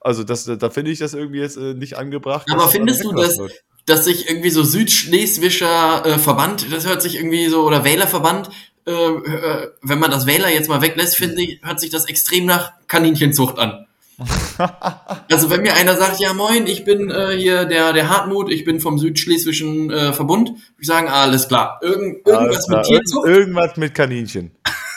Also 0.00 0.24
das, 0.24 0.44
da 0.44 0.70
finde 0.70 0.90
ich 0.90 0.98
das 0.98 1.14
irgendwie 1.14 1.40
jetzt 1.40 1.56
äh, 1.56 1.74
nicht 1.74 1.96
angebracht. 1.96 2.46
Aber 2.50 2.68
findest 2.68 3.04
du, 3.04 3.12
dass, 3.12 3.38
dass 3.86 4.04
sich 4.04 4.28
irgendwie 4.28 4.50
so 4.50 4.64
südschleswischer 4.64 6.04
äh, 6.04 6.18
Verband, 6.18 6.72
das 6.72 6.86
hört 6.86 7.00
sich 7.00 7.16
irgendwie 7.16 7.46
so, 7.48 7.64
oder 7.64 7.84
Wählerverband, 7.84 8.50
äh, 8.86 8.92
äh 8.92 9.70
wenn 9.82 9.98
man 9.98 10.10
das 10.10 10.26
Wähler 10.26 10.48
jetzt 10.48 10.68
mal 10.68 10.82
weglässt, 10.82 11.16
finde 11.16 11.42
ich, 11.42 11.60
hört 11.62 11.80
sich 11.80 11.90
das 11.90 12.06
extrem 12.06 12.46
nach 12.46 12.72
Kaninchenzucht 12.88 13.58
an. 13.58 13.86
also 15.30 15.50
wenn 15.50 15.62
mir 15.62 15.74
einer 15.74 15.96
sagt, 15.96 16.20
ja 16.20 16.32
moin, 16.32 16.66
ich 16.66 16.84
bin 16.84 17.10
äh, 17.10 17.36
hier 17.36 17.66
der, 17.66 17.92
der 17.92 18.08
Hartmut, 18.08 18.50
ich 18.50 18.64
bin 18.64 18.80
vom 18.80 18.98
Südschleswischen 18.98 19.90
äh, 19.90 20.12
Verbund, 20.12 20.50
würde 20.50 20.62
ich 20.80 20.86
sagen, 20.86 21.08
alles 21.08 21.48
klar. 21.48 21.80
Irgend, 21.82 22.26
irgendwas 22.26 22.66
klar. 22.66 22.78
mit 22.78 22.86
Tierzucht? 22.86 23.26
irgendwas 23.26 23.76
mit 23.76 23.94
Kaninchen. 23.94 24.52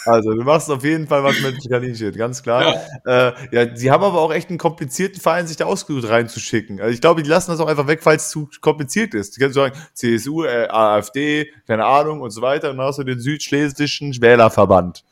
Also 0.06 0.34
du 0.34 0.44
machst 0.44 0.72
auf 0.72 0.84
jeden 0.86 1.08
Fall 1.08 1.24
was 1.24 1.42
mit 1.42 1.70
Kaninchen, 1.70 2.14
ganz 2.16 2.42
klar. 2.42 2.76
Ja. 3.06 3.28
Äh, 3.28 3.34
ja, 3.52 3.76
sie 3.76 3.92
haben 3.92 4.04
aber 4.04 4.22
auch 4.22 4.32
echt 4.32 4.50
einen 4.50 4.58
komplizierten 4.58 5.20
Verein, 5.20 5.46
sich 5.48 5.58
da 5.58 5.66
ausgesucht 5.66 6.08
reinzuschicken. 6.08 6.80
Also 6.80 6.94
ich 6.94 7.02
glaube, 7.02 7.22
die 7.22 7.30
lassen 7.30 7.52
das 7.52 7.60
auch 7.60 7.68
einfach 7.68 7.88
weg, 7.88 8.00
weil 8.06 8.16
es 8.16 8.30
zu 8.30 8.50
kompliziert 8.62 9.14
ist. 9.14 9.36
Die 9.36 9.42
können 9.42 9.54
sagen, 9.54 9.78
CSU, 9.94 10.46
äh, 10.46 10.68
AfD, 10.70 11.52
keine 11.68 11.86
Ahnung 11.86 12.22
und 12.22 12.32
so 12.32 12.42
weiter. 12.42 12.72
Und 12.72 12.78
dann 12.78 12.88
hast 12.88 13.00
du 13.00 13.04
den 13.04 13.20
Südschleswischen 13.20 14.20
Wählerverband. 14.22 15.04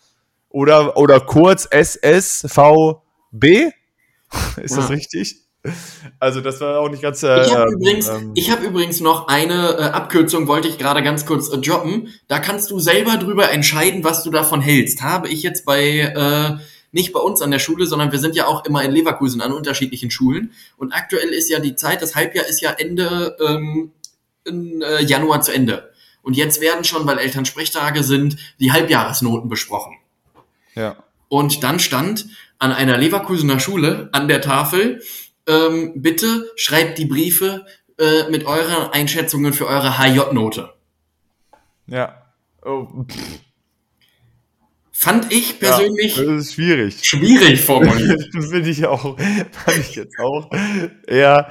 Oder, 0.49 0.95
oder 0.95 1.19
kurz 1.19 1.67
SSVB 1.69 3.01
ist 4.57 4.71
ja. 4.71 4.81
das 4.81 4.89
richtig? 4.89 5.43
Also 6.19 6.39
das 6.41 6.61
war 6.61 6.79
auch 6.79 6.89
nicht 6.89 7.01
ganz. 7.01 7.23
Äh, 7.23 7.45
ich 7.45 7.53
habe 7.53 7.71
ähm, 7.71 7.79
übrigens, 7.79 8.07
ähm, 8.07 8.33
hab 8.35 8.63
übrigens 8.63 8.99
noch 9.01 9.27
eine 9.27 9.77
äh, 9.77 9.83
Abkürzung, 9.83 10.47
wollte 10.47 10.67
ich 10.67 10.77
gerade 10.77 11.03
ganz 11.03 11.25
kurz 11.25 11.49
äh, 11.49 11.57
droppen. 11.57 12.13
Da 12.27 12.39
kannst 12.39 12.71
du 12.71 12.79
selber 12.79 13.17
drüber 13.17 13.51
entscheiden, 13.51 14.03
was 14.03 14.23
du 14.23 14.31
davon 14.31 14.61
hältst. 14.61 15.01
Habe 15.01 15.27
ich 15.27 15.43
jetzt 15.43 15.65
bei 15.65 15.99
äh, 15.99 16.57
nicht 16.91 17.11
bei 17.11 17.19
uns 17.19 17.41
an 17.41 17.51
der 17.51 17.59
Schule, 17.59 17.85
sondern 17.85 18.11
wir 18.11 18.19
sind 18.19 18.35
ja 18.35 18.47
auch 18.47 18.65
immer 18.65 18.83
in 18.83 18.91
Leverkusen 18.91 19.41
an 19.41 19.51
unterschiedlichen 19.51 20.09
Schulen. 20.09 20.53
Und 20.77 20.93
aktuell 20.93 21.29
ist 21.29 21.49
ja 21.49 21.59
die 21.59 21.75
Zeit, 21.75 22.01
das 22.01 22.15
Halbjahr 22.15 22.47
ist 22.47 22.61
ja 22.61 22.71
Ende 22.71 23.35
ähm, 23.45 23.91
in, 24.45 24.81
äh, 24.81 25.03
Januar 25.03 25.41
zu 25.41 25.51
Ende. 25.51 25.91
Und 26.21 26.35
jetzt 26.35 26.61
werden 26.61 26.83
schon, 26.83 27.05
weil 27.05 27.19
Elternsprechtage 27.19 28.03
sind, 28.03 28.37
die 28.59 28.71
Halbjahresnoten 28.71 29.49
besprochen. 29.49 29.95
Ja. 30.75 30.97
Und 31.29 31.63
dann 31.63 31.79
stand 31.79 32.27
an 32.59 32.71
einer 32.71 32.97
Leverkusener 32.97 33.59
Schule 33.59 34.09
an 34.11 34.27
der 34.27 34.41
Tafel, 34.41 35.01
ähm, 35.47 35.93
bitte 35.95 36.51
schreibt 36.55 36.97
die 36.97 37.05
Briefe 37.05 37.65
äh, 37.97 38.29
mit 38.29 38.45
euren 38.45 38.91
Einschätzungen 38.91 39.53
für 39.53 39.67
eure 39.67 39.97
HJ-Note. 39.97 40.73
Ja. 41.87 42.21
Oh. 42.65 43.05
Fand 44.91 45.31
ich 45.31 45.59
persönlich. 45.59 46.17
Ja, 46.17 46.23
das 46.23 46.47
ist 46.47 46.53
schwierig. 46.55 47.05
Schwierig 47.05 47.61
formuliert. 47.61 48.29
das 48.33 48.47
finde 48.47 48.69
ich 48.69 48.85
auch. 48.85 49.17
Fand 49.17 49.77
ich 49.77 49.95
jetzt 49.95 50.19
auch 50.19 50.49
eher 51.07 51.49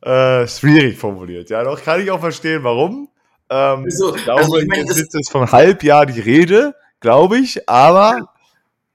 äh, 0.00 0.46
schwierig 0.48 0.96
formuliert. 0.96 1.50
Ja, 1.50 1.62
doch 1.62 1.82
kann 1.82 2.00
ich 2.00 2.10
auch 2.10 2.20
verstehen, 2.20 2.64
warum. 2.64 3.08
Ähm, 3.50 3.84
So, 3.90 4.16
ich 4.16 4.24
glaube, 4.24 4.40
also 4.40 4.56
ich 4.56 4.66
meine, 4.66 4.82
jetzt 4.82 4.98
ist 4.98 5.14
es 5.14 5.28
vom 5.28 5.50
Halbjahr 5.52 6.06
die 6.06 6.20
Rede, 6.20 6.74
glaube 7.00 7.38
ich, 7.38 7.68
aber 7.68 8.29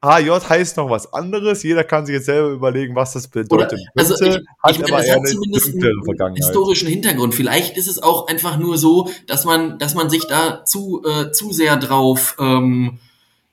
HJ 0.05 0.29
heißt 0.49 0.77
noch 0.77 0.89
was 0.89 1.11
anderes. 1.13 1.63
Jeder 1.63 1.83
kann 1.83 2.05
sich 2.05 2.13
jetzt 2.13 2.25
selber 2.25 2.49
überlegen, 2.49 2.95
was 2.95 3.13
das 3.13 3.27
bedeutet. 3.27 3.79
also 3.95 4.15
könnte, 4.15 4.41
ich, 4.41 4.47
hat 4.63 4.71
ich 4.71 4.79
meine, 4.91 5.05
eher 5.05 5.15
hat 5.15 5.27
zumindest 5.27 5.73
einen 5.75 6.35
historischen 6.35 6.87
Hintergrund. 6.87 7.35
Vielleicht 7.35 7.77
ist 7.77 7.87
es 7.87 8.01
auch 8.01 8.27
einfach 8.27 8.57
nur 8.57 8.77
so, 8.77 9.09
dass 9.27 9.45
man, 9.45 9.77
dass 9.79 9.95
man 9.95 10.09
sich 10.09 10.25
da 10.27 10.63
zu, 10.63 11.03
äh, 11.05 11.31
zu 11.31 11.51
sehr 11.51 11.77
drauf, 11.77 12.35
ähm, 12.39 12.99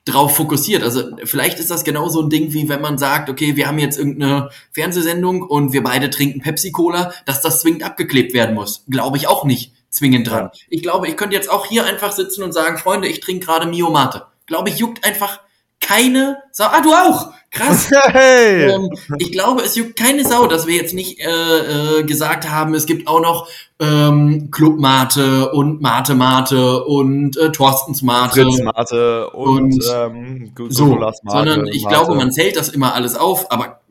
drauf 0.05 0.35
fokussiert. 0.35 0.83
Also 0.83 1.03
vielleicht 1.23 1.59
ist 1.59 1.71
das 1.71 1.83
genau 1.83 2.09
so 2.09 2.21
ein 2.21 2.29
Ding, 2.29 2.53
wie 2.53 2.67
wenn 2.67 2.81
man 2.81 2.97
sagt, 2.97 3.29
okay, 3.29 3.55
wir 3.55 3.67
haben 3.67 3.79
jetzt 3.79 3.97
irgendeine 3.97 4.49
Fernsehsendung 4.71 5.41
und 5.43 5.71
wir 5.71 5.83
beide 5.83 6.09
trinken 6.09 6.41
Pepsi-Cola, 6.41 7.13
dass 7.25 7.41
das 7.41 7.61
zwingend 7.61 7.83
abgeklebt 7.83 8.33
werden 8.33 8.55
muss. 8.55 8.83
Glaube 8.89 9.17
ich 9.17 9.27
auch 9.27 9.45
nicht 9.45 9.73
zwingend 9.89 10.29
dran. 10.29 10.49
Ich 10.69 10.81
glaube, 10.81 11.07
ich 11.07 11.15
könnte 11.15 11.35
jetzt 11.35 11.49
auch 11.49 11.65
hier 11.65 11.85
einfach 11.85 12.11
sitzen 12.11 12.43
und 12.43 12.51
sagen, 12.51 12.77
Freunde, 12.77 13.07
ich 13.07 13.19
trinke 13.21 13.45
gerade 13.45 13.67
Mio 13.67 13.89
Mate. 13.89 14.23
Glaube 14.45 14.69
ich, 14.69 14.77
juckt 14.77 15.05
einfach 15.05 15.39
keine 15.83 16.37
Sau. 16.51 16.65
Ah, 16.65 16.81
du 16.81 16.91
auch! 16.93 17.31
Krass! 17.51 17.89
Hey! 18.07 18.71
Ähm, 18.71 18.89
ich 19.19 19.31
glaube, 19.31 19.61
es 19.61 19.75
juckt 19.75 19.95
keine 19.95 20.25
Sau, 20.25 20.47
dass 20.47 20.65
wir 20.65 20.75
jetzt 20.75 20.93
nicht 20.93 21.19
äh, 21.19 21.99
äh, 21.99 22.03
gesagt 22.03 22.49
haben, 22.49 22.73
es 22.73 22.85
gibt 22.87 23.07
auch 23.07 23.21
noch 23.21 23.47
ähm, 23.79 24.49
Club 24.49 24.79
Mate 24.79 25.51
und 25.51 25.81
Mate 25.81 26.15
Mate 26.15 26.83
und 26.83 27.37
äh, 27.37 27.51
Thorstens 27.51 28.01
Mate. 28.01 28.41
Fritz 28.41 28.61
Mate 28.61 29.29
und, 29.29 29.73
Und 29.73 29.83
ähm, 29.93 30.51
so, 30.69 30.95
Mate, 30.95 31.17
sondern 31.25 31.67
ich 31.67 31.83
Mate. 31.83 31.95
glaube, 31.95 32.15
man 32.15 32.31
zählt 32.31 32.55
das 32.55 32.69
immer 32.69 32.95
alles 32.95 33.15
auf, 33.15 33.51
aber 33.51 33.81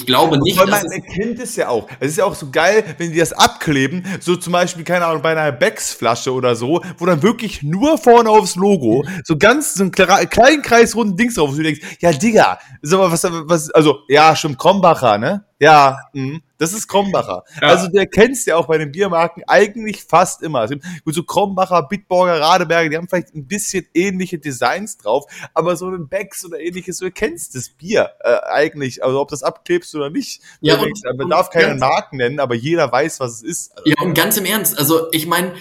ich 0.00 0.06
glaube 0.06 0.38
nicht, 0.38 0.58
Weil 0.58 0.66
man 0.66 0.86
erkennt 0.90 1.38
es 1.40 1.56
ja 1.56 1.68
auch. 1.68 1.88
Es 2.00 2.10
ist 2.12 2.18
ja 2.18 2.24
auch 2.24 2.34
so 2.34 2.50
geil, 2.50 2.84
wenn 2.98 3.12
die 3.12 3.18
das 3.18 3.32
abkleben, 3.32 4.04
so 4.20 4.36
zum 4.36 4.52
Beispiel, 4.52 4.84
keine 4.84 5.06
Ahnung, 5.06 5.22
bei 5.22 5.32
einer 5.32 5.52
Becks-Flasche 5.52 6.32
oder 6.32 6.54
so, 6.54 6.82
wo 6.98 7.06
dann 7.06 7.22
wirklich 7.22 7.62
nur 7.62 7.98
vorne 7.98 8.30
aufs 8.30 8.56
Logo 8.56 9.04
so 9.24 9.36
ganz 9.36 9.74
so 9.74 9.82
einen 9.84 9.92
kle- 9.92 10.26
kleinen 10.26 10.62
kreisrunden 10.62 11.16
Dings 11.16 11.34
drauf 11.34 11.50
ist, 11.50 11.54
wo 11.54 11.58
du 11.58 11.64
denkst, 11.64 11.80
ja, 12.00 12.12
Digga, 12.12 12.58
ist 12.82 12.92
aber 12.92 13.10
was, 13.10 13.24
was, 13.24 13.70
also, 13.70 13.98
ja, 14.08 14.34
stimmt, 14.36 14.58
Krombacher, 14.58 15.18
ne? 15.18 15.44
Ja, 15.58 15.98
mh, 16.12 16.40
das 16.58 16.74
ist 16.74 16.86
Krombacher. 16.86 17.44
Ja. 17.62 17.68
Also, 17.68 17.88
der 17.88 18.06
kennst 18.06 18.46
ja 18.46 18.56
auch 18.56 18.66
bei 18.66 18.76
den 18.76 18.92
Biermarken 18.92 19.42
eigentlich 19.46 20.04
fast 20.04 20.42
immer. 20.42 20.64
Es 20.64 20.70
gibt 20.70 20.84
gut, 21.04 21.14
so 21.14 21.22
Krombacher, 21.22 21.82
Bitburger, 21.84 22.38
Radeberger, 22.40 22.90
die 22.90 22.96
haben 22.98 23.08
vielleicht 23.08 23.34
ein 23.34 23.46
bisschen 23.46 23.86
ähnliche 23.94 24.38
Designs 24.38 24.98
drauf, 24.98 25.24
aber 25.54 25.76
so 25.76 25.88
ein 25.88 26.08
Becks 26.08 26.44
oder 26.44 26.60
ähnliches, 26.60 26.98
du 26.98 27.10
kennst 27.10 27.54
das 27.54 27.70
Bier 27.70 28.10
äh, 28.20 28.36
eigentlich, 28.50 29.02
also 29.02 29.18
ob 29.20 29.28
das 29.28 29.42
abklebst 29.42 29.94
oder 29.94 30.10
nicht. 30.10 30.42
Ja, 30.60 30.74
Du 30.74 30.80
und- 30.80 30.86
denkst, 30.88 31.00
man 31.04 31.20
und 31.24 31.30
darf 31.30 31.48
keine 31.50 31.74
Marken 31.76 32.18
nennen, 32.18 32.38
aber 32.38 32.54
jeder 32.54 32.92
weiß, 32.92 33.20
was 33.20 33.36
es 33.36 33.42
ist. 33.42 33.72
Also, 33.78 33.88
ja 33.90 33.94
und 34.02 34.12
ganz 34.14 34.36
im 34.36 34.44
Ernst, 34.44 34.78
also 34.78 35.10
ich 35.12 35.26
meine, 35.26 35.54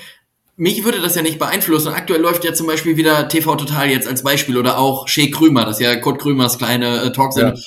mich 0.58 0.84
würde 0.84 1.02
das 1.02 1.16
ja 1.16 1.22
nicht 1.22 1.40
beeinflussen. 1.40 1.94
Aktuell 1.94 2.22
läuft 2.22 2.44
ja 2.46 2.54
zum 2.54 2.68
Beispiel 2.68 2.96
wieder 2.98 3.28
TV 3.30 3.56
Total 3.56 3.90
jetzt 3.90 4.08
als 4.08 4.24
Beispiel 4.24 4.58
oder 4.58 4.78
auch 4.78 5.08
Shea 5.08 5.28
Krümer, 5.32 5.66
das 5.66 5.80
ist 5.80 5.86
ja 5.86 5.96
Kurt 5.98 6.20
Krümers 6.22 6.58
kleine 6.58 7.02
äh, 7.02 7.12
Talksendung. 7.14 7.62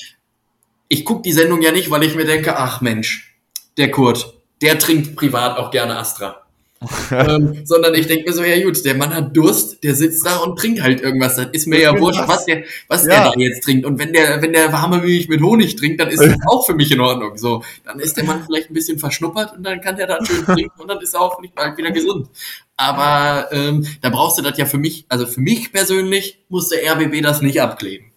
Ich 0.89 1.05
gucke 1.05 1.23
die 1.23 1.33
Sendung 1.33 1.63
ja 1.63 1.73
nicht, 1.73 1.91
weil 1.91 2.03
ich 2.03 2.15
mir 2.15 2.25
denke, 2.25 2.57
ach 2.57 2.81
Mensch, 2.81 3.37
der 3.77 3.91
Kurt, 3.91 4.35
der 4.63 4.79
trinkt 4.79 5.17
privat 5.17 5.59
auch 5.59 5.71
gerne 5.71 5.97
Astra. 5.97 6.43
ähm, 7.11 7.63
sondern 7.65 7.95
ich 7.95 8.07
denke 8.07 8.29
mir 8.29 8.33
so, 8.33 8.45
ja 8.45 8.63
gut, 8.63 8.85
der 8.85 8.95
Mann 8.95 9.13
hat 9.13 9.37
Durst, 9.37 9.83
der 9.83 9.97
sitzt 9.97 10.25
da 10.25 10.37
und 10.37 10.57
trinkt 10.57 10.81
halt 10.81 11.01
irgendwas. 11.01 11.35
Das 11.35 11.49
ist 11.51 11.67
mir 11.67 11.81
ja 11.81 11.93
mir 11.93 12.01
wurscht, 12.01 12.23
was 12.27 12.45
der, 12.45 12.63
was 12.87 13.05
Ja. 13.05 13.25
der 13.25 13.33
da 13.33 13.41
jetzt 13.41 13.65
trinkt. 13.65 13.85
Und 13.85 13.99
wenn 13.99 14.13
der, 14.13 14.41
wenn 14.43 14.53
der 14.53 14.73
warme 14.73 14.99
Milch 14.99 15.29
mit 15.29 15.43
Honig 15.43 15.75
trinkt, 15.75 16.01
dann 16.01 16.09
ist 16.09 16.23
das 16.23 16.37
auch 16.47 16.65
für 16.65 16.75
mich 16.75 16.93
in 16.93 17.01
Ordnung. 17.01 17.37
So, 17.37 17.65
dann 17.85 17.99
ist 17.99 18.17
der 18.17 18.25
Mann 18.25 18.45
vielleicht 18.47 18.71
ein 18.71 18.75
bisschen 18.75 18.99
verschnuppert 18.99 19.57
und 19.57 19.65
dann 19.65 19.81
kann 19.81 19.97
der 19.97 20.07
da 20.07 20.25
schön 20.25 20.45
trinken 20.45 20.81
und 20.81 20.89
dann 20.89 21.01
ist 21.01 21.15
er 21.15 21.21
auch 21.21 21.41
nicht 21.41 21.55
bald 21.57 21.77
wieder 21.77 21.91
gesund. 21.91 22.29
Aber 22.77 23.49
ähm, 23.51 23.85
da 24.01 24.11
brauchst 24.11 24.39
du 24.39 24.43
das 24.43 24.57
ja 24.57 24.65
für 24.65 24.79
mich, 24.79 25.05
also 25.09 25.27
für 25.27 25.41
mich 25.41 25.73
persönlich 25.73 26.39
muss 26.49 26.69
der 26.69 26.93
RBB 26.93 27.23
das 27.23 27.43
nicht 27.43 27.61
abkleben. 27.61 28.13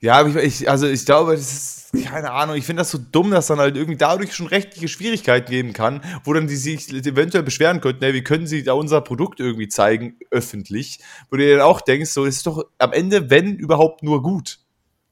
Ja, 0.00 0.24
ich, 0.24 0.36
ich, 0.36 0.70
also 0.70 0.86
ich 0.86 1.04
glaube, 1.04 1.32
das 1.32 1.40
ist, 1.40 1.75
keine 2.04 2.32
Ahnung, 2.32 2.56
ich 2.56 2.64
finde 2.64 2.80
das 2.80 2.90
so 2.90 2.98
dumm, 2.98 3.30
dass 3.30 3.46
dann 3.46 3.58
halt 3.58 3.76
irgendwie 3.76 3.96
dadurch 3.98 4.34
schon 4.34 4.46
rechtliche 4.46 4.88
Schwierigkeiten 4.88 5.50
geben 5.50 5.72
kann, 5.72 6.02
wo 6.24 6.32
dann 6.32 6.46
die 6.46 6.56
sich 6.56 6.92
eventuell 6.92 7.42
beschweren 7.44 7.80
könnten, 7.80 8.04
ey, 8.04 8.14
wie 8.14 8.22
können 8.24 8.46
sie 8.46 8.62
da 8.62 8.72
unser 8.74 9.00
Produkt 9.00 9.40
irgendwie 9.40 9.68
zeigen, 9.68 10.16
öffentlich, 10.30 11.00
wo 11.30 11.36
du 11.36 11.42
dir 11.44 11.56
dann 11.56 11.66
auch 11.66 11.80
denkst, 11.80 12.10
so, 12.10 12.24
es 12.26 12.36
ist 12.36 12.46
doch 12.46 12.64
am 12.78 12.92
Ende, 12.92 13.30
wenn 13.30 13.56
überhaupt 13.56 14.02
nur 14.02 14.22
gut. 14.22 14.58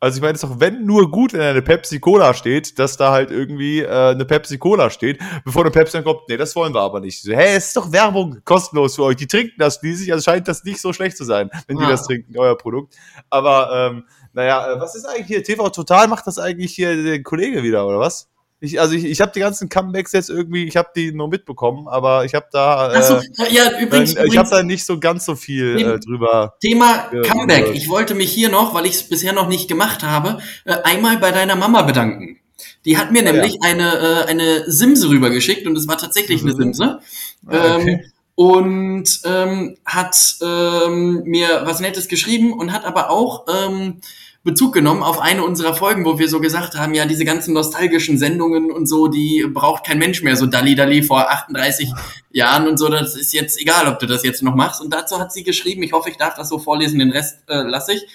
Also 0.00 0.18
ich 0.18 0.22
meine, 0.22 0.34
es 0.34 0.42
ist 0.42 0.50
doch 0.50 0.60
wenn 0.60 0.84
nur 0.84 1.10
gut, 1.10 1.32
wenn 1.32 1.40
eine 1.40 1.62
Pepsi 1.62 1.98
Cola 1.98 2.34
steht, 2.34 2.78
dass 2.78 2.98
da 2.98 3.10
halt 3.10 3.30
irgendwie 3.30 3.80
äh, 3.80 4.10
eine 4.10 4.26
Pepsi 4.26 4.58
Cola 4.58 4.90
steht, 4.90 5.18
bevor 5.46 5.62
eine 5.62 5.70
Pepsi 5.70 5.92
dann 5.96 6.04
kommt, 6.04 6.28
nee, 6.28 6.36
das 6.36 6.54
wollen 6.56 6.74
wir 6.74 6.82
aber 6.82 7.00
nicht. 7.00 7.22
So, 7.22 7.32
hä, 7.32 7.54
es 7.56 7.68
ist 7.68 7.76
doch 7.76 7.90
Werbung, 7.90 8.36
kostenlos 8.44 8.96
für 8.96 9.04
euch. 9.04 9.16
Die 9.16 9.26
trinken 9.26 9.54
das 9.56 9.76
schließlich, 9.76 10.12
also 10.12 10.22
scheint 10.22 10.46
das 10.46 10.62
nicht 10.64 10.78
so 10.78 10.92
schlecht 10.92 11.16
zu 11.16 11.24
sein, 11.24 11.48
wenn 11.68 11.78
die 11.78 11.84
Ja. 11.84 11.88
das 11.90 12.06
trinken, 12.06 12.36
euer 12.36 12.58
Produkt. 12.58 12.94
Aber 13.30 13.92
ähm, 13.92 14.04
naja, 14.34 14.72
äh, 14.74 14.80
was 14.80 14.94
ist 14.94 15.06
eigentlich 15.06 15.26
hier? 15.28 15.42
TV 15.42 15.70
Total 15.70 16.08
macht 16.08 16.26
das 16.26 16.38
eigentlich 16.38 16.72
hier 16.74 17.02
der 17.02 17.22
Kollege 17.22 17.62
wieder, 17.62 17.86
oder 17.86 17.98
was? 17.98 18.28
Ich, 18.60 18.80
also 18.80 18.94
ich, 18.94 19.04
ich 19.04 19.20
habe 19.20 19.30
die 19.34 19.40
ganzen 19.40 19.68
Comebacks 19.68 20.12
jetzt 20.12 20.30
irgendwie, 20.30 20.64
ich 20.64 20.76
habe 20.76 20.88
die 20.96 21.12
nur 21.12 21.28
mitbekommen, 21.28 21.86
aber 21.86 22.24
ich 22.24 22.34
habe 22.34 22.46
da, 22.50 22.92
äh, 22.94 22.96
Achso, 22.96 23.20
ja, 23.50 23.78
übrigens, 23.78 24.14
äh, 24.14 24.26
ich 24.26 24.38
habe 24.38 24.48
da 24.48 24.62
nicht 24.62 24.86
so 24.86 24.98
ganz 24.98 25.26
so 25.26 25.34
viel 25.36 25.76
äh, 25.78 25.98
drüber. 26.00 26.54
Thema 26.62 27.10
Ja, 27.12 27.22
Comeback. 27.22 27.66
ja. 27.66 27.72
Ich 27.72 27.88
wollte 27.90 28.14
mich 28.14 28.32
hier 28.32 28.48
noch, 28.48 28.72
weil 28.72 28.86
ich 28.86 28.94
es 28.94 29.08
bisher 29.08 29.34
noch 29.34 29.48
nicht 29.48 29.68
gemacht 29.68 30.02
habe, 30.02 30.38
äh, 30.64 30.76
einmal 30.84 31.18
bei 31.18 31.30
deiner 31.30 31.56
Mama 31.56 31.82
bedanken. 31.82 32.38
Die 32.86 32.96
hat 32.96 33.10
mir 33.12 33.20
Ah, 33.20 33.32
nämlich 33.32 33.58
eine, 33.62 33.98
äh, 33.98 34.24
eine 34.30 34.70
Simse 34.70 35.08
rübergeschickt 35.10 35.66
und 35.66 35.76
es 35.76 35.86
war 35.88 35.98
tatsächlich 35.98 36.40
eine. 36.42 36.54
Simse. 36.54 37.00
Ah, 37.46 37.52
Ähm, 37.76 37.80
okay. 37.82 38.04
und 38.36 39.20
ähm, 39.26 39.76
hat 39.84 40.36
ähm, 40.42 41.22
mir 41.24 41.62
was 41.64 41.80
Nettes 41.80 42.08
geschrieben 42.08 42.52
und 42.54 42.72
hat 42.72 42.84
aber 42.86 43.10
auch 43.10 43.44
ähm, 43.48 44.00
Bezug 44.44 44.74
genommen 44.74 45.02
auf 45.02 45.20
eine 45.20 45.42
unserer 45.42 45.74
Folgen, 45.74 46.04
wo 46.04 46.18
wir 46.18 46.28
so 46.28 46.38
gesagt 46.38 46.76
haben, 46.76 46.92
ja, 46.92 47.06
diese 47.06 47.24
ganzen 47.24 47.54
nostalgischen 47.54 48.18
Sendungen 48.18 48.70
und 48.70 48.86
so, 48.86 49.08
die 49.08 49.46
braucht 49.48 49.84
kein 49.86 49.98
Mensch 49.98 50.22
mehr, 50.22 50.36
so 50.36 50.44
Dalli 50.44 50.74
Dalli 50.74 51.02
vor 51.02 51.30
38 51.30 51.90
Jahren 52.30 52.68
und 52.68 52.78
so, 52.78 52.90
das 52.90 53.16
ist 53.16 53.32
jetzt 53.32 53.58
egal, 53.58 53.88
ob 53.88 53.98
du 54.00 54.06
das 54.06 54.22
jetzt 54.22 54.42
noch 54.42 54.54
machst. 54.54 54.82
Und 54.82 54.92
dazu 54.92 55.18
hat 55.18 55.32
sie 55.32 55.44
geschrieben, 55.44 55.82
ich 55.82 55.92
hoffe, 55.92 56.10
ich 56.10 56.18
darf 56.18 56.34
das 56.34 56.50
so 56.50 56.58
vorlesen, 56.58 56.98
den 56.98 57.10
Rest 57.10 57.38
äh, 57.48 57.62
lasse 57.62 57.94
ich. 57.94 58.06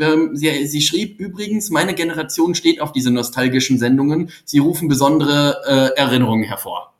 Ähm, 0.00 0.34
sie, 0.34 0.66
sie 0.66 0.80
schrieb 0.80 1.20
übrigens, 1.20 1.70
meine 1.70 1.94
Generation 1.94 2.56
steht 2.56 2.80
auf 2.80 2.90
diese 2.90 3.12
nostalgischen 3.12 3.78
Sendungen, 3.78 4.32
sie 4.44 4.58
rufen 4.58 4.88
besondere 4.88 5.62
äh, 5.94 5.98
Erinnerungen 5.98 6.44
hervor. 6.44 6.92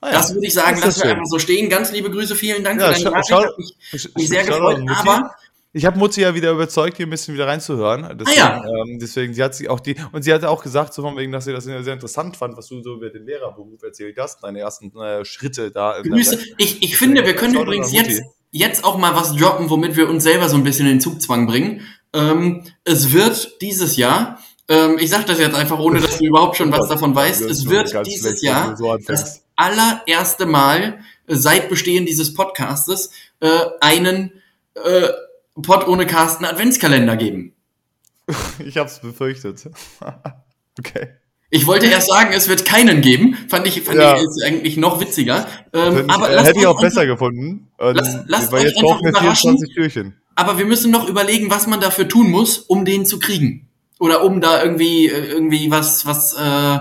Ah, 0.00 0.08
ja. 0.08 0.12
Das 0.18 0.34
würde 0.34 0.46
ich 0.46 0.54
sagen, 0.54 0.80
lassen 0.80 1.02
wir 1.02 1.10
einfach 1.12 1.26
so 1.26 1.38
stehen. 1.38 1.68
Ganz 1.68 1.90
liebe 1.90 2.10
Grüße, 2.10 2.36
vielen 2.36 2.62
Dank 2.62 2.80
Ja, 2.80 2.92
für 2.92 3.04
deine 3.04 3.16
Nachricht. 3.16 3.32
Hat 3.32 4.16
mich, 4.16 4.28
sehr 4.28 4.44
gefreut. 4.44 4.82
Aber 4.88 5.34
Ich 5.76 5.84
habe 5.84 5.98
Mutti 5.98 6.20
ja 6.20 6.34
wieder 6.36 6.52
überzeugt, 6.52 6.96
hier 6.96 7.06
ein 7.06 7.10
bisschen 7.10 7.34
wieder 7.34 7.48
reinzuhören. 7.48 8.16
Deswegen, 8.16 8.40
Ah, 8.40 8.62
ja. 8.64 8.82
ähm, 8.86 8.98
deswegen, 9.00 9.34
sie 9.34 9.42
hat 9.42 9.56
sich 9.56 9.68
auch 9.68 9.80
die, 9.80 9.96
und 10.12 10.22
sie 10.22 10.32
hatte 10.32 10.48
auch 10.48 10.62
gesagt, 10.62 10.94
so 10.94 11.02
von 11.02 11.16
wegen, 11.16 11.32
dass 11.32 11.46
sie 11.46 11.52
das 11.52 11.64
sehr 11.64 11.92
interessant 11.92 12.36
fand, 12.36 12.56
was 12.56 12.68
du 12.68 12.80
so 12.80 12.94
über 12.94 13.10
den 13.10 13.26
Lehrerberuf 13.26 13.82
erzählt 13.82 14.16
hast, 14.18 14.44
deine 14.44 14.60
ersten 14.60 14.96
äh, 14.96 15.24
Schritte 15.24 15.72
da. 15.72 16.00
Grüße. 16.00 16.38
Ich, 16.58 16.80
ich 16.82 16.96
finde, 16.96 17.26
wir 17.26 17.34
können 17.34 17.56
übrigens 17.56 17.92
jetzt, 17.92 18.22
jetzt 18.52 18.84
auch 18.84 18.96
mal 18.98 19.16
was 19.16 19.34
droppen, 19.34 19.68
womit 19.68 19.96
wir 19.96 20.08
uns 20.08 20.22
selber 20.22 20.48
so 20.48 20.56
ein 20.56 20.62
bisschen 20.62 20.86
in 20.86 20.94
den 20.94 21.00
Zugzwang 21.00 21.48
bringen. 21.48 21.80
Ähm, 22.12 22.62
es 22.84 23.12
wird 23.12 23.60
dieses 23.60 23.96
Jahr, 23.96 24.38
ähm, 24.68 24.96
ich 25.00 25.10
sage 25.10 25.24
das 25.26 25.40
jetzt 25.40 25.56
einfach, 25.56 25.80
ohne 25.80 25.98
dass 26.00 26.18
du 26.18 26.24
überhaupt 26.24 26.56
schon 26.56 26.70
was 26.70 26.88
davon 26.88 27.16
weißt, 27.16 27.42
es 27.42 27.68
wird 27.68 27.92
dieses 28.06 28.42
Jahr 28.42 28.76
so 28.76 28.96
das 28.96 29.42
allererste 29.56 30.46
Mal 30.46 31.00
seit 31.26 31.68
Bestehen 31.68 32.06
dieses 32.06 32.32
Podcastes 32.32 33.10
äh, 33.40 33.48
einen 33.80 34.32
äh, 34.76 35.08
Pod 35.62 35.86
ohne 35.88 36.06
Carsten 36.06 36.44
Adventskalender 36.44 37.16
geben. 37.16 37.52
Ich 38.58 38.78
hab's 38.78 39.00
befürchtet. 39.00 39.68
okay. 40.78 41.08
Ich 41.50 41.66
wollte 41.66 41.86
erst 41.86 42.08
sagen, 42.08 42.32
es 42.32 42.48
wird 42.48 42.64
keinen 42.64 43.00
geben. 43.00 43.36
Fand 43.48 43.66
ich, 43.66 43.82
fand 43.82 43.98
Ja. 43.98 44.16
ich 44.16 44.22
ist 44.22 44.42
eigentlich 44.44 44.76
noch 44.76 44.98
witziger. 45.00 45.46
Ähm, 45.72 46.08
aber 46.10 46.34
ich, 46.34 46.42
hätte 46.42 46.58
ich 46.58 46.66
auch 46.66 46.80
besser 46.80 47.06
gefunden. 47.06 47.68
Und, 47.78 47.94
Lasst- 48.26 48.50
weil 48.50 48.60
euch 48.60 48.72
jetzt 48.72 48.78
einfach 48.78 49.00
überraschen. 49.00 49.50
24 49.58 49.74
Türchen. 49.74 50.14
Aber 50.34 50.58
wir 50.58 50.64
müssen 50.66 50.90
noch 50.90 51.08
überlegen, 51.08 51.50
was 51.50 51.66
man 51.68 51.80
dafür 51.80 52.08
tun 52.08 52.30
muss, 52.30 52.58
um 52.58 52.84
den 52.84 53.06
zu 53.06 53.18
kriegen. 53.20 53.68
Oder 54.00 54.24
um 54.24 54.40
da 54.40 54.62
irgendwie, 54.64 55.06
äh, 55.06 55.26
irgendwie 55.32 55.70
was, 55.70 56.04
was, 56.06 56.34
äh, 56.34 56.78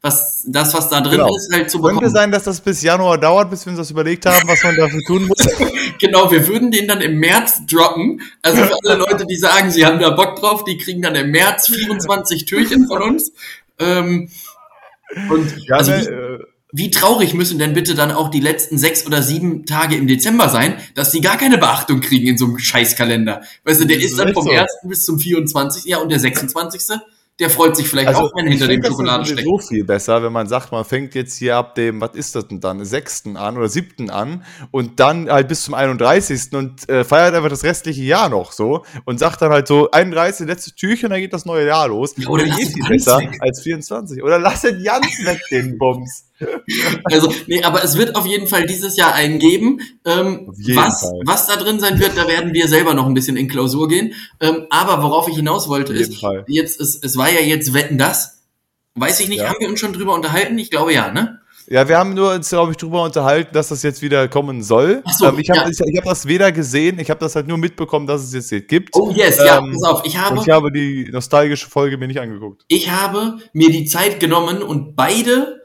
was, 0.00 0.44
das, 0.46 0.72
was 0.74 0.88
da 0.88 1.00
drin 1.00 1.12
Genau. 1.18 1.34
ist, 1.34 1.52
halt 1.52 1.70
zu 1.70 1.80
Könnte 1.80 1.94
bekommen. 1.96 2.14
sein, 2.14 2.30
dass 2.30 2.44
das 2.44 2.60
bis 2.60 2.82
Januar 2.82 3.18
dauert, 3.18 3.50
bis 3.50 3.66
wir 3.66 3.70
uns 3.70 3.78
das 3.78 3.90
überlegt 3.90 4.24
haben, 4.26 4.46
was 4.48 4.62
man 4.62 4.76
dafür 4.76 5.00
tun 5.06 5.26
muss. 5.26 5.38
Genau, 6.00 6.30
wir 6.30 6.46
würden 6.46 6.70
den 6.70 6.86
dann 6.86 7.00
im 7.00 7.18
März 7.18 7.62
droppen. 7.68 8.20
Also 8.42 8.62
für 8.62 8.76
alle 8.84 8.98
Leute, 9.00 9.26
die 9.26 9.34
sagen, 9.36 9.70
sie 9.72 9.84
haben 9.84 9.98
da 9.98 10.10
Bock 10.10 10.36
drauf, 10.36 10.62
die 10.62 10.78
kriegen 10.78 11.02
dann 11.02 11.16
im 11.16 11.32
März 11.32 11.66
24 11.74 12.44
Türchen 12.44 12.86
von 12.86 13.02
uns. 13.02 13.32
Ähm, 13.80 14.30
und 15.28 15.54
Ja, 15.66 15.76
also 15.76 15.90
ne, 15.90 16.00
wie, 16.02 16.06
äh, 16.06 16.38
wie 16.70 16.90
traurig 16.92 17.34
müssen 17.34 17.58
denn 17.58 17.72
bitte 17.72 17.96
dann 17.96 18.12
auch 18.12 18.28
die 18.30 18.38
letzten 18.40 18.78
sechs 18.78 19.04
oder 19.06 19.22
sieben 19.22 19.66
Tage 19.66 19.96
im 19.96 20.06
Dezember 20.06 20.48
sein, 20.50 20.76
dass 20.94 21.10
die 21.10 21.20
gar 21.20 21.36
keine 21.38 21.58
Beachtung 21.58 22.00
kriegen 22.00 22.28
in 22.28 22.38
so 22.38 22.44
einem 22.44 22.58
Scheißkalender. 22.60 23.42
Weißt 23.64 23.80
du, 23.80 23.86
der 23.86 23.98
ist 23.98 24.16
dann 24.16 24.32
vom 24.34 24.44
so. 24.44 24.50
1. 24.52 24.66
bis 24.84 25.04
zum 25.04 25.18
24. 25.18 25.84
Ja, 25.86 25.98
und 25.98 26.10
der 26.10 26.20
26. 26.20 26.80
der 27.38 27.50
freut 27.50 27.76
sich 27.76 27.88
vielleicht 27.88 28.08
Also, 28.08 28.22
auch, 28.22 28.30
wenn 28.36 28.48
hinter 28.48 28.66
dem 28.66 28.80
das 28.80 28.90
Schokolade 28.90 29.22
ist 29.22 29.30
steckt. 29.30 29.46
so 29.48 29.58
viel 29.58 29.84
besser, 29.84 30.22
wenn 30.22 30.32
man 30.32 30.48
sagt, 30.48 30.72
man 30.72 30.84
fängt 30.84 31.14
jetzt 31.14 31.36
hier 31.36 31.56
ab 31.56 31.74
dem, 31.76 32.00
was 32.00 32.10
ist 32.14 32.34
das 32.34 32.48
denn 32.48 32.60
dann, 32.60 32.84
6. 32.84 33.24
an 33.36 33.56
oder 33.56 33.68
7. 33.68 34.10
an 34.10 34.44
und 34.72 34.98
dann 35.00 35.30
halt 35.30 35.48
bis 35.48 35.62
zum 35.64 35.74
31. 35.74 36.52
und 36.54 36.88
äh, 36.88 37.04
feiert 37.04 37.34
einfach 37.34 37.48
das 37.50 37.62
restliche 37.64 38.02
Jahr 38.02 38.28
noch 38.28 38.52
so 38.52 38.84
und 39.04 39.18
sagt 39.18 39.40
dann 39.42 39.52
halt 39.52 39.68
so 39.68 39.90
31. 39.90 40.46
letztes 40.48 40.74
Türchen, 40.74 41.10
dann 41.10 41.20
geht 41.20 41.32
das 41.32 41.44
neue 41.44 41.66
Jahr 41.66 41.88
los. 41.88 42.14
Ja, 42.16 42.28
oder 42.28 42.46
lass 42.46 42.56
geht 42.58 42.74
ganz 42.76 42.88
besser 42.88 43.18
weg. 43.18 43.36
als 43.40 43.60
24. 43.62 44.22
Oder 44.22 44.38
lass 44.38 44.62
den 44.62 44.80
Jans 44.80 45.06
weg, 45.24 45.40
den 45.50 45.78
Bums. 45.78 46.24
Also, 47.04 47.32
nee, 47.46 47.62
aber 47.62 47.82
es 47.82 47.96
wird 47.96 48.14
auf 48.16 48.26
jeden 48.26 48.46
Fall 48.46 48.66
dieses 48.66 48.96
Jahr 48.96 49.14
einen 49.14 49.38
geben. 49.38 49.80
Ähm, 50.04 50.46
was, 50.74 51.00
Fall. 51.02 51.20
was 51.24 51.46
da 51.46 51.56
drin 51.56 51.80
sein 51.80 51.98
wird, 51.98 52.16
da 52.16 52.28
werden 52.28 52.52
wir 52.54 52.68
selber 52.68 52.94
noch 52.94 53.06
ein 53.06 53.14
bisschen 53.14 53.36
in 53.36 53.48
Klausur 53.48 53.88
gehen. 53.88 54.14
Ähm, 54.40 54.66
aber 54.70 55.02
worauf 55.02 55.28
ich 55.28 55.36
hinaus 55.36 55.68
wollte, 55.68 55.92
ist, 55.92 56.20
Fall. 56.20 56.44
jetzt, 56.48 56.80
es, 56.80 56.98
es 57.02 57.16
war 57.16 57.30
ja 57.32 57.40
jetzt 57.40 57.74
Wetten 57.74 57.98
das. 57.98 58.42
Weiß 58.94 59.20
ich 59.20 59.28
nicht, 59.28 59.38
Ja. 59.40 59.48
haben 59.48 59.56
wir 59.60 59.68
uns 59.68 59.80
schon 59.80 59.92
drüber 59.92 60.14
unterhalten? 60.14 60.58
Ich 60.58 60.70
glaube 60.70 60.92
ja, 60.92 61.10
ne? 61.12 61.40
Ja, 61.70 61.86
wir 61.86 61.98
haben 61.98 62.14
nur 62.14 62.32
uns, 62.32 62.48
glaube 62.48 62.70
ich, 62.70 62.78
drüber 62.78 63.02
unterhalten, 63.02 63.50
dass 63.52 63.68
das 63.68 63.82
jetzt 63.82 64.00
wieder 64.00 64.26
kommen 64.28 64.62
soll. 64.62 65.02
Ach 65.04 65.12
so, 65.12 65.26
ähm, 65.26 65.38
ich 65.38 65.50
habe 65.50 65.60
ja. 65.60 65.68
ich, 65.68 65.78
ich 65.78 65.98
hab 65.98 66.04
das 66.04 66.26
weder 66.26 66.50
gesehen, 66.50 66.98
ich 66.98 67.10
habe 67.10 67.20
das 67.20 67.36
halt 67.36 67.46
nur 67.46 67.58
mitbekommen, 67.58 68.06
dass 68.06 68.22
es 68.22 68.32
jetzt, 68.32 68.50
jetzt 68.50 68.68
gibt. 68.68 68.96
Oh 68.96 69.10
yes, 69.14 69.36
ja, 69.36 69.58
Ähm, 69.58 69.72
pass 69.74 69.82
auf, 69.82 70.02
ich 70.06 70.16
habe, 70.16 70.40
ich 70.40 70.48
habe 70.48 70.72
die 70.72 71.10
nostalgische 71.12 71.68
Folge 71.68 71.98
mir 71.98 72.08
nicht 72.08 72.20
angeguckt. 72.20 72.64
ich 72.68 72.90
habe 72.90 73.36
mir 73.52 73.68
die 73.70 73.84
Zeit 73.84 74.18
genommen 74.18 74.62
und 74.62 74.96
beide 74.96 75.57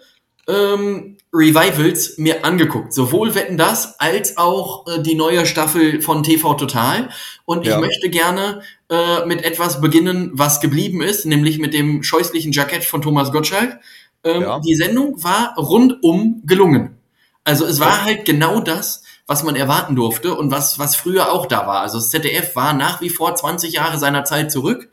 ähm, 0.48 1.18
Revivals 1.34 2.18
mir 2.18 2.46
angeguckt. 2.46 2.94
Sowohl 2.94 3.34
Wetten 3.34 3.58
das 3.58 4.00
als 4.00 4.38
auch 4.38 4.86
äh, 4.88 5.02
die 5.02 5.16
neue 5.16 5.46
Staffel 5.46 6.02
von 6.02 6.24
TV 6.24 6.54
Total. 6.56 7.10
Und 7.46 7.66
Ja. 7.66 7.76
ich 7.76 7.82
möchte 7.82 8.10
gerne 8.10 8.62
äh, 8.90 9.26
mit 9.26 9.44
etwas 9.44 9.82
beginnen, 9.82 10.32
was 10.34 10.60
geblieben 10.60 11.02
ist, 11.02 11.26
nämlich 11.26 11.58
mit 11.60 11.74
dem 11.74 12.04
scheußlichen 12.04 12.52
Jackett 12.52 12.84
von 12.84 13.02
Thomas 13.02 13.32
Gottschalk. 13.32 13.80
Ähm, 14.24 14.42
Ja. 14.42 14.60
Die 14.60 14.76
Sendung 14.76 15.24
war 15.24 15.56
rundum 15.58 16.42
gelungen. 16.46 16.98
Also 17.46 17.66
es 17.66 17.80
war 17.80 18.06
halt 18.06 18.26
genau 18.26 18.60
das, 18.62 19.04
was 19.28 19.44
man 19.44 19.56
erwarten 19.56 19.96
durfte 19.96 20.36
und 20.36 20.52
was, 20.52 20.80
was 20.80 20.96
früher 20.96 21.32
auch 21.32 21.46
da 21.46 21.68
war. 21.68 21.82
Also 21.82 21.98
das 21.98 22.10
ZDF 22.10 22.56
war 22.56 22.74
nach 22.74 23.02
wie 23.02 23.10
vor 23.10 23.36
20 23.36 23.74
Jahre 23.74 23.98
seiner 23.98 24.24
Zeit 24.24 24.52
zurück 24.52 24.90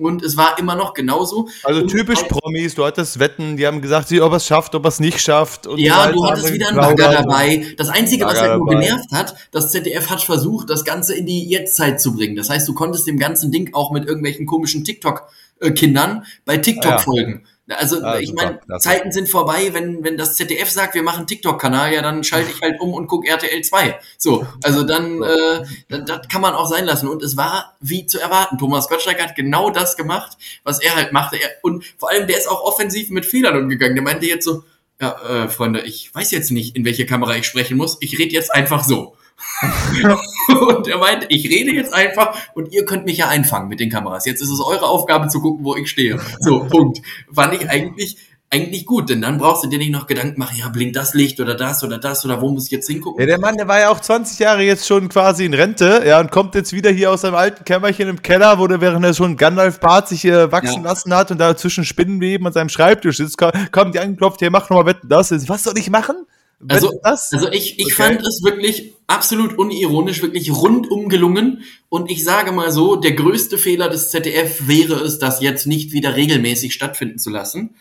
und 0.00 0.22
es 0.22 0.36
war 0.36 0.58
immer 0.58 0.74
noch 0.74 0.94
genauso. 0.94 1.48
Also 1.62 1.82
Und 1.82 1.88
typisch 1.88 2.22
Promis, 2.24 2.74
du 2.74 2.84
hattest 2.84 3.18
Wetten, 3.18 3.56
die 3.56 3.66
haben 3.66 3.80
gesagt, 3.80 4.10
ob 4.12 4.32
er 4.32 4.36
es 4.36 4.46
schafft, 4.46 4.74
ob 4.74 4.84
er 4.84 4.88
es 4.88 5.00
nicht 5.00 5.20
schafft. 5.20 5.66
Und 5.66 5.78
Ja, 5.78 6.10
du 6.10 6.24
hattest 6.26 6.52
wieder 6.52 6.68
einen 6.68 6.76
geplaudert 6.76 6.98
Bagger 7.06 7.22
dabei. 7.22 7.66
Das 7.76 7.88
Einzige, 7.88 8.24
was 8.24 8.34
Bagger 8.34 8.50
halt 8.50 8.58
nur 8.58 8.70
dabei. 8.70 8.80
genervt 8.84 9.12
hat, 9.12 9.34
das 9.52 9.70
ZDF 9.70 10.10
hat 10.10 10.22
versucht, 10.22 10.70
das 10.70 10.84
Ganze 10.84 11.14
in 11.14 11.26
die 11.26 11.48
Jetztzeit 11.48 12.00
zu 12.00 12.14
bringen. 12.14 12.36
Das 12.36 12.50
heißt, 12.50 12.66
du 12.66 12.74
konntest 12.74 13.06
dem 13.06 13.18
ganzen 13.18 13.50
Ding 13.52 13.70
auch 13.74 13.90
mit 13.92 14.06
irgendwelchen 14.06 14.46
komischen 14.46 14.84
TikTok-Kindern 14.84 16.24
bei 16.44 16.56
TikTok 16.58 16.92
Ah, 16.92 16.96
ja. 16.96 16.98
folgen. 16.98 17.42
Also 17.76 18.02
Ah, 18.02 18.18
ich 18.18 18.32
meine. 18.32 18.60
Zeiten 18.78 19.12
sind 19.12 19.28
vorbei, 19.28 19.70
wenn, 19.72 20.02
wenn 20.04 20.16
das 20.16 20.36
ZDF 20.36 20.70
sagt, 20.70 20.94
wir 20.94 21.02
machen 21.02 21.18
einen 21.18 21.26
TikTok-Kanal, 21.26 21.92
ja, 21.92 22.02
dann 22.02 22.24
schalte 22.24 22.50
ich 22.50 22.60
halt 22.60 22.80
um 22.80 22.94
und 22.94 23.06
gucke 23.06 23.28
RTL 23.28 23.62
2. 23.62 23.98
So, 24.18 24.46
also 24.62 24.82
dann, 24.82 25.22
äh, 25.22 25.64
das, 25.88 26.04
das 26.04 26.28
kann 26.28 26.40
man 26.40 26.54
auch 26.54 26.66
sein 26.66 26.84
lassen. 26.84 27.08
Und 27.08 27.22
es 27.22 27.36
war 27.36 27.76
wie 27.80 28.06
zu 28.06 28.20
erwarten. 28.20 28.58
Thomas 28.58 28.88
Gottschalk 28.88 29.22
hat 29.22 29.36
genau 29.36 29.70
das 29.70 29.96
gemacht, 29.96 30.36
was 30.64 30.80
er 30.80 30.96
halt 30.96 31.12
machte. 31.12 31.36
Er, 31.40 31.50
und 31.62 31.84
vor 31.98 32.10
allem, 32.10 32.26
der 32.26 32.38
ist 32.38 32.48
auch 32.48 32.62
offensiv 32.62 33.10
mit 33.10 33.26
Fehlern 33.26 33.56
umgegangen. 33.56 33.94
Der 33.94 34.04
meinte 34.04 34.26
jetzt 34.26 34.44
so, 34.44 34.64
ja, 35.00 35.44
äh, 35.44 35.48
Freunde, 35.48 35.80
ich 35.80 36.14
weiß 36.14 36.30
jetzt 36.30 36.50
nicht, 36.50 36.76
in 36.76 36.84
welche 36.84 37.06
Kamera 37.06 37.36
ich 37.36 37.46
sprechen 37.46 37.76
muss. 37.76 37.96
Ich 38.00 38.18
rede 38.18 38.32
jetzt 38.32 38.54
einfach 38.54 38.84
so. 38.84 39.16
und 40.68 40.88
er 40.88 40.98
meinte, 40.98 41.26
ich 41.28 41.44
rede 41.48 41.72
jetzt 41.72 41.92
einfach 41.94 42.36
und 42.54 42.72
ihr 42.72 42.84
könnt 42.84 43.04
mich 43.04 43.18
ja 43.18 43.28
einfangen 43.28 43.68
mit 43.68 43.80
den 43.80 43.90
Kameras. 43.90 44.26
Jetzt 44.26 44.40
ist 44.42 44.50
es 44.50 44.60
eure 44.60 44.86
Aufgabe 44.86 45.28
zu 45.28 45.40
gucken, 45.40 45.64
wo 45.64 45.76
ich 45.76 45.90
stehe. 45.90 46.18
So, 46.40 46.64
Punkt. 46.64 47.00
Fand 47.32 47.54
ich 47.54 47.68
eigentlich, 47.68 48.16
eigentlich 48.52 48.84
gut, 48.84 49.10
denn 49.10 49.20
dann 49.20 49.38
brauchst 49.38 49.62
du 49.62 49.68
dir 49.68 49.78
nicht 49.78 49.92
noch 49.92 50.06
Gedanken 50.08 50.38
machen, 50.40 50.56
ja, 50.58 50.68
blinkt 50.68 50.96
das 50.96 51.14
Licht 51.14 51.38
oder 51.40 51.54
das 51.54 51.84
oder 51.84 51.98
das 51.98 52.24
oder 52.24 52.40
wo 52.40 52.50
muss 52.50 52.64
ich 52.66 52.72
jetzt 52.72 52.88
hingucken? 52.88 53.20
Ja, 53.20 53.26
der 53.26 53.38
Mann, 53.38 53.56
der 53.56 53.68
war 53.68 53.78
ja 53.78 53.90
auch 53.90 54.00
20 54.00 54.38
Jahre 54.40 54.62
jetzt 54.62 54.86
schon 54.88 55.08
quasi 55.08 55.44
in 55.44 55.54
Rente, 55.54 56.02
ja, 56.04 56.18
und 56.18 56.32
kommt 56.32 56.54
jetzt 56.56 56.72
wieder 56.72 56.90
hier 56.90 57.12
aus 57.12 57.20
seinem 57.20 57.36
alten 57.36 57.64
Kämmerchen 57.64 58.08
im 58.08 58.22
Keller, 58.22 58.58
wo 58.58 58.66
der 58.66 58.80
während 58.80 59.04
er 59.04 59.14
schon 59.14 59.36
Gandalf-Bart 59.36 60.08
sich 60.08 60.24
äh, 60.24 60.50
wachsen 60.50 60.82
Ja. 60.82 60.88
lassen 60.90 61.14
hat 61.14 61.30
und 61.30 61.38
da 61.38 61.56
zwischen 61.56 61.84
Spinnenweben 61.84 62.44
an 62.46 62.52
seinem 62.52 62.70
Schreibtisch 62.70 63.18
sitzt, 63.18 63.38
ko- 63.38 63.52
kommt 63.70 63.94
die 63.94 64.00
angeklopft, 64.00 64.40
hier, 64.40 64.50
mach 64.50 64.68
nochmal 64.68 64.86
Wetten, 64.86 65.08
das. 65.08 65.30
Was 65.48 65.62
soll 65.62 65.78
ich 65.78 65.88
machen? 65.90 66.26
Also? 66.68 67.00
Also 67.02 67.50
ich, 67.52 67.78
ich 67.78 67.86
Okay. 67.86 67.94
fand 67.94 68.20
es 68.20 68.42
wirklich 68.44 68.92
absolut 69.06 69.58
unironisch, 69.58 70.22
wirklich 70.22 70.50
rundum 70.50 71.08
gelungen. 71.08 71.64
Und 71.88 72.10
ich 72.10 72.22
sage 72.22 72.52
mal 72.52 72.70
so, 72.70 72.96
der 72.96 73.12
größte 73.12 73.58
Fehler 73.58 73.88
des 73.88 74.10
ZDF 74.10 74.68
wäre 74.68 74.94
es, 75.00 75.18
das 75.18 75.40
jetzt 75.40 75.66
nicht 75.66 75.92
wieder 75.92 76.16
regelmäßig 76.16 76.74
stattfinden 76.74 77.18
zu 77.18 77.30
lassen. 77.30 77.74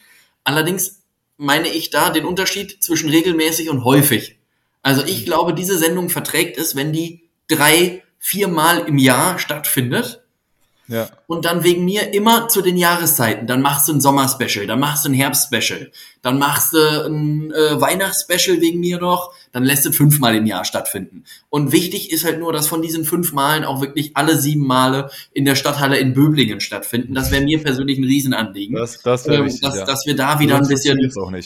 Allerdings 0.43 1.01
meine 1.37 1.67
ich 1.69 1.89
da 1.89 2.09
den 2.09 2.25
Unterschied 2.25 2.81
zwischen 2.81 3.09
regelmäßig 3.09 3.69
und 3.69 3.83
häufig. 3.83 4.37
Also 4.81 5.03
ich 5.03 5.25
glaube, 5.25 5.53
diese 5.53 5.77
Sendung 5.77 6.09
verträgt 6.09 6.57
es, 6.57 6.75
wenn 6.75 6.93
die 6.93 7.23
drei, 7.47 8.03
viermal 8.17 8.87
im 8.87 8.97
Jahr 8.97 9.39
stattfindet 9.39 10.18
ja. 10.89 11.09
und 11.27 11.45
dann 11.45 11.63
wegen 11.63 11.85
mir 11.85 12.13
immer 12.13 12.47
zu 12.47 12.61
den 12.61 12.75
Jahreszeiten. 12.75 13.47
Dann 13.47 13.61
machst 13.61 13.87
du 13.87 13.93
ein 13.93 14.01
Sommerspecial, 14.01 14.67
dann 14.67 14.79
machst 14.79 15.05
du 15.05 15.09
ein 15.09 15.13
Herbstspecial, 15.13 15.91
dann 16.21 16.37
machst 16.39 16.73
du 16.73 16.77
ein 16.77 17.51
äh, 17.51 17.79
Weihnachtsspecial 17.79 18.59
wegen 18.59 18.79
mir 18.79 18.99
noch, 18.99 19.33
dann 19.51 19.63
lässt 19.63 19.85
es 19.85 19.95
fünfmal 19.95 20.35
im 20.35 20.45
Jahr 20.45 20.65
stattfinden. 20.65 21.23
Und 21.49 21.71
wichtig 21.71 22.11
ist 22.11 22.25
halt 22.25 22.39
nur, 22.39 22.51
dass 22.51 22.67
von 22.67 22.81
diesen 22.81 23.05
fünf 23.05 23.31
Malen 23.31 23.63
auch 23.63 23.81
wirklich 23.81 24.17
alle 24.17 24.37
sieben 24.37 24.65
Male 24.65 25.09
in 25.31 25.45
der 25.45 25.55
Stadthalle 25.55 25.97
in 25.99 26.13
Böblingen 26.13 26.59
stattfinden. 26.59 27.13
Das 27.13 27.31
wäre 27.31 27.43
mir 27.43 27.61
persönlich 27.61 27.97
ein 27.97 28.03
Riesenanliegen. 28.03 28.75
Das, 28.75 29.01
das 29.01 29.27
wäre 29.27 29.37
ähm, 29.37 29.45
wichtig, 29.45 29.61
dass, 29.61 29.75
ja. 29.75 29.85
dass 29.85 30.05
wir 30.05 30.15
da 30.15 30.39
wieder 30.39 30.57
ein 30.57 30.67
bisschen, 30.67 30.97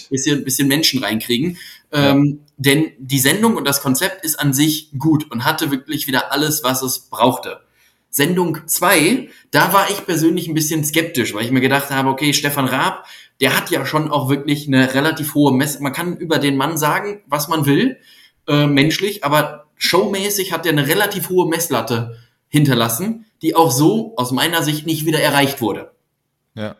bisschen, 0.10 0.44
bisschen 0.44 0.68
Menschen 0.68 1.04
reinkriegen. 1.04 1.58
Ähm, 1.92 2.40
denn 2.58 2.92
die 2.98 3.20
Sendung 3.20 3.56
und 3.56 3.68
das 3.68 3.82
Konzept 3.82 4.26
ist 4.26 4.40
an 4.40 4.54
sich 4.54 4.90
gut 4.98 5.30
und 5.30 5.46
hatte 5.46 5.70
wirklich 5.70 6.08
wieder 6.08 6.32
alles, 6.32 6.64
was 6.64 6.82
es 6.82 7.00
brauchte. 7.00 7.60
Sendung 8.16 8.60
2, 8.68 9.30
da 9.50 9.74
war 9.74 9.90
ich 9.90 10.06
persönlich 10.06 10.48
ein 10.48 10.54
bisschen 10.54 10.86
skeptisch, 10.86 11.34
weil 11.34 11.46
ich 11.46 11.52
mir 11.52 11.62
gedacht 11.62 11.90
habe, 11.90 12.10
okay, 12.10 12.32
Stefan 12.32 12.68
Raab, 12.68 13.08
der 13.42 13.58
hat 13.58 13.72
ja 13.72 13.88
schon 13.88 14.12
auch 14.12 14.30
wirklich 14.30 14.68
eine 14.68 14.94
relativ 14.94 15.34
hohe 15.34 15.52
Mess. 15.52 15.80
Man 15.80 15.94
kann 15.94 16.16
über 16.18 16.38
den 16.38 16.56
Mann 16.56 16.78
sagen, 16.78 17.24
was 17.26 17.48
man 17.48 17.66
will, 17.66 17.98
äh, 18.48 18.68
menschlich, 18.68 19.24
aber 19.24 19.66
showmäßig 19.78 20.54
hat 20.54 20.68
er 20.68 20.74
eine 20.74 20.88
relativ 20.88 21.30
hohe 21.30 21.50
Messlatte 21.50 22.20
hinterlassen, 22.50 23.26
die 23.42 23.56
auch 23.56 23.72
so 23.72 24.14
aus 24.16 24.32
meiner 24.32 24.62
Sicht 24.62 24.86
nicht 24.86 25.08
wieder 25.08 25.20
erreicht 25.20 25.60
wurde. 25.60 25.92
Ja. 26.54 26.76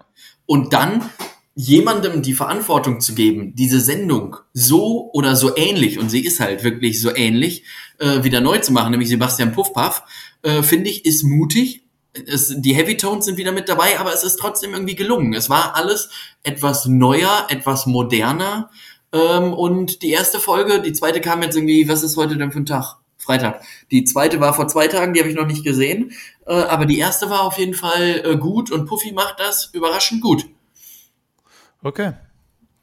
Und 0.46 0.72
dann 0.74 1.10
jemandem 1.56 2.22
die 2.22 2.34
Verantwortung 2.34 3.02
zu 3.02 3.16
geben, 3.16 3.56
diese 3.56 3.80
Sendung 3.80 4.38
so 4.54 5.10
oder 5.14 5.36
so 5.36 5.56
ähnlich, 5.56 5.98
und 5.98 6.10
sie 6.10 6.24
ist 6.24 6.40
halt 6.40 6.64
wirklich 6.64 7.02
so 7.02 7.16
ähnlich, 7.16 7.64
äh, 7.98 8.24
wieder 8.24 8.40
neu 8.40 8.60
zu 8.60 8.72
machen, 8.72 8.92
nämlich 8.92 9.10
Sebastian 9.10 9.52
Puffpaff, 9.52 10.04
äh, 10.44 10.64
finde 10.64 10.90
ich, 10.90 11.06
ist 11.06 11.24
mutig. 11.24 11.84
Es, 12.14 12.54
die 12.56 12.76
Heavy 12.76 12.96
Tones 12.96 13.26
sind 13.26 13.38
wieder 13.38 13.52
mit 13.52 13.68
dabei, 13.68 14.00
aber 14.00 14.14
es 14.14 14.24
ist 14.24 14.38
trotzdem 14.38 14.74
irgendwie 14.74 14.96
gelungen. 14.96 15.34
Es 15.34 15.50
war 15.50 15.76
alles 15.76 16.10
etwas 16.44 16.86
neuer, 16.86 17.48
etwas 17.50 17.88
moderner. 17.88 18.70
Ähm, 19.12 19.54
und 19.54 20.02
die 20.04 20.12
erste 20.12 20.40
Folge, 20.40 20.82
die 20.82 20.94
zweite 20.94 21.22
kam 21.22 21.42
jetzt 21.42 21.56
irgendwie, 21.56 21.88
was 21.90 22.04
ist 22.04 22.18
heute 22.18 22.38
denn 22.38 22.52
für 22.52 22.60
ein 22.60 22.66
Tag? 22.66 22.98
Freitag. 23.18 23.62
Die 23.90 24.04
zweite 24.04 24.40
war 24.42 24.54
vor 24.54 24.68
zwei 24.68 24.88
Tagen, 24.88 25.14
die 25.14 25.22
habe 25.22 25.30
ich 25.30 25.36
noch 25.36 25.48
nicht 25.48 25.64
gesehen. 25.64 26.12
Äh, 26.46 26.54
aber 26.54 26.86
die 26.86 27.00
erste 27.00 27.30
war 27.30 27.44
auf 27.44 27.58
jeden 27.58 27.74
Fall 27.74 28.22
äh, 28.26 28.36
gut 28.36 28.70
und 28.70 28.86
Puffy 28.86 29.14
macht 29.14 29.40
das 29.40 29.70
überraschend 29.74 30.22
gut. 30.22 30.46
Okay. 31.82 32.14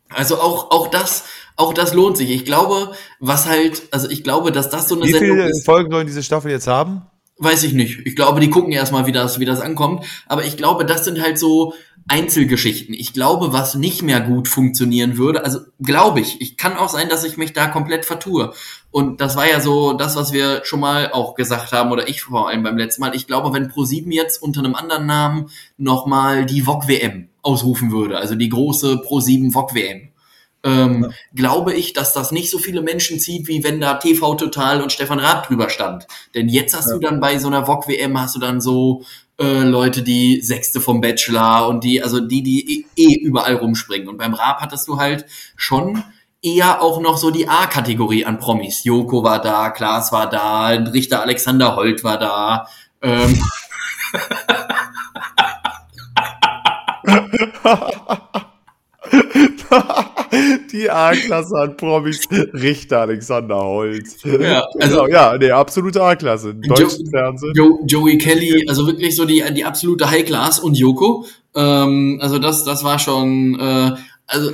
Also 0.08 0.40
auch, 0.40 0.70
auch 0.70 0.88
das, 0.88 1.24
auch 1.56 1.74
das 1.74 1.94
lohnt 1.94 2.16
sich. 2.16 2.30
Ich 2.30 2.44
glaube, 2.44 2.92
was 3.20 3.46
halt, 3.46 3.82
also 3.90 4.08
ich 4.08 4.24
glaube, 4.24 4.50
dass 4.50 4.70
das 4.70 4.88
so 4.88 4.96
eine 4.96 5.04
Wie 5.04 5.12
Sendung 5.12 5.36
viele 5.36 5.50
ist, 5.50 5.64
Folgen 5.64 5.90
sollen 5.90 6.06
diese 6.06 6.22
Staffel 6.22 6.50
jetzt 6.50 6.66
haben? 6.66 7.02
Weiß 7.40 7.64
ich 7.64 7.72
nicht. 7.72 8.00
Ich 8.04 8.14
glaube, 8.14 8.40
die 8.40 8.50
gucken 8.50 8.72
erstmal, 8.72 9.06
wie 9.06 9.12
das, 9.12 9.40
wie 9.40 9.44
das 9.44 9.60
ankommt. 9.60 10.04
Aber 10.26 10.44
ich 10.44 10.56
glaube, 10.56 10.84
das 10.84 11.04
sind 11.04 11.20
halt 11.20 11.38
so 11.38 11.74
Einzelgeschichten. 12.06 12.94
Ich 12.94 13.12
glaube, 13.12 13.52
was 13.52 13.74
nicht 13.74 14.02
mehr 14.02 14.20
gut 14.20 14.48
funktionieren 14.48 15.16
würde, 15.16 15.44
also 15.44 15.60
glaube 15.80 16.20
ich, 16.20 16.40
ich 16.40 16.56
kann 16.56 16.76
auch 16.76 16.88
sein, 16.88 17.08
dass 17.08 17.24
ich 17.24 17.36
mich 17.36 17.52
da 17.52 17.66
komplett 17.66 18.04
vertue. 18.04 18.52
Und 18.90 19.20
das 19.20 19.36
war 19.36 19.48
ja 19.48 19.60
so 19.60 19.92
das, 19.92 20.16
was 20.16 20.32
wir 20.32 20.62
schon 20.64 20.80
mal 20.80 21.12
auch 21.12 21.34
gesagt 21.34 21.72
haben, 21.72 21.92
oder 21.92 22.08
ich 22.08 22.22
vor 22.22 22.48
allem 22.48 22.62
beim 22.62 22.76
letzten 22.76 23.02
Mal. 23.02 23.14
Ich 23.14 23.26
glaube, 23.26 23.52
wenn 23.52 23.70
Pro7 23.70 24.12
jetzt 24.12 24.42
unter 24.42 24.60
einem 24.60 24.74
anderen 24.74 25.06
Namen 25.06 25.50
nochmal 25.78 26.46
die 26.46 26.62
VOG 26.62 26.88
WM 26.88 27.28
ausrufen 27.42 27.90
würde, 27.90 28.18
also 28.18 28.34
die 28.34 28.48
große 28.48 29.02
Pro7 29.06 29.52
VOG 29.52 29.74
WM, 29.74 30.09
ähm, 30.64 31.12
glaube 31.34 31.74
ich, 31.74 31.92
dass 31.92 32.12
das 32.12 32.32
nicht 32.32 32.50
so 32.50 32.58
viele 32.58 32.82
Menschen 32.82 33.18
zieht, 33.18 33.48
wie 33.48 33.64
wenn 33.64 33.80
da 33.80 33.94
TV 33.94 34.34
Total 34.34 34.82
und 34.82 34.92
Stefan 34.92 35.18
Raab 35.18 35.46
drüber 35.46 35.70
stand. 35.70 36.06
Denn 36.34 36.48
jetzt 36.48 36.76
hast 36.76 36.88
Ja. 36.88 36.94
du 36.94 37.00
dann 37.00 37.20
bei 37.20 37.38
so 37.38 37.46
einer 37.48 37.66
VOG 37.66 37.88
WM 37.88 38.20
hast 38.20 38.36
du 38.36 38.40
dann 38.40 38.60
so 38.60 39.02
äh, 39.40 39.62
Leute, 39.62 40.02
die 40.02 40.42
Sechste 40.42 40.80
vom 40.82 41.00
Bachelor 41.00 41.66
und 41.68 41.82
die, 41.82 42.02
also 42.02 42.20
die, 42.20 42.42
die 42.42 42.84
eh- 42.96 43.02
eh 43.02 43.14
überall 43.22 43.54
rumspringen. 43.54 44.08
Und 44.08 44.18
beim 44.18 44.34
Raab 44.34 44.60
hattest 44.60 44.86
du 44.86 44.98
halt 44.98 45.24
schon 45.56 46.02
eher 46.42 46.82
auch 46.82 47.00
noch 47.00 47.16
so 47.16 47.30
die 47.30 47.48
A-Kategorie 47.48 48.26
an 48.26 48.38
Promis. 48.38 48.84
Joko 48.84 49.24
war 49.24 49.40
da, 49.40 49.70
Klaas 49.70 50.12
war 50.12 50.28
da, 50.28 50.66
Richter 50.68 51.22
Alexander 51.22 51.74
Holt 51.76 52.04
war 52.04 52.18
da. 52.18 52.66
Ähm, 53.02 53.42
Die 60.72 60.88
A-Klasse 60.90 61.54
an 61.56 61.76
Promis 61.76 62.20
Richter 62.30 63.00
Alexander 63.00 63.56
Holz. 63.62 64.18
Ja, 64.22 64.64
also 64.80 65.02
Genau, 65.04 65.06
ja, 65.08 65.36
nee, 65.38 65.50
absolute 65.50 66.02
A-Klasse. 66.02 66.54
Deutschen 66.54 67.10
Fernsehen. 67.10 67.52
Jo 67.54 67.80
Joey 67.86 68.18
Kelly, 68.18 68.64
also 68.68 68.86
wirklich 68.86 69.16
so 69.16 69.24
die, 69.24 69.42
die 69.54 69.64
absolute 69.64 70.08
High 70.10 70.24
Class 70.24 70.60
und 70.60 70.76
Yoko. 70.78 71.26
Ähm, 71.54 72.18
also 72.22 72.38
das, 72.38 72.64
das 72.64 72.84
war 72.84 72.98
schon, 72.98 73.58
äh, 73.58 73.92
also 74.26 74.52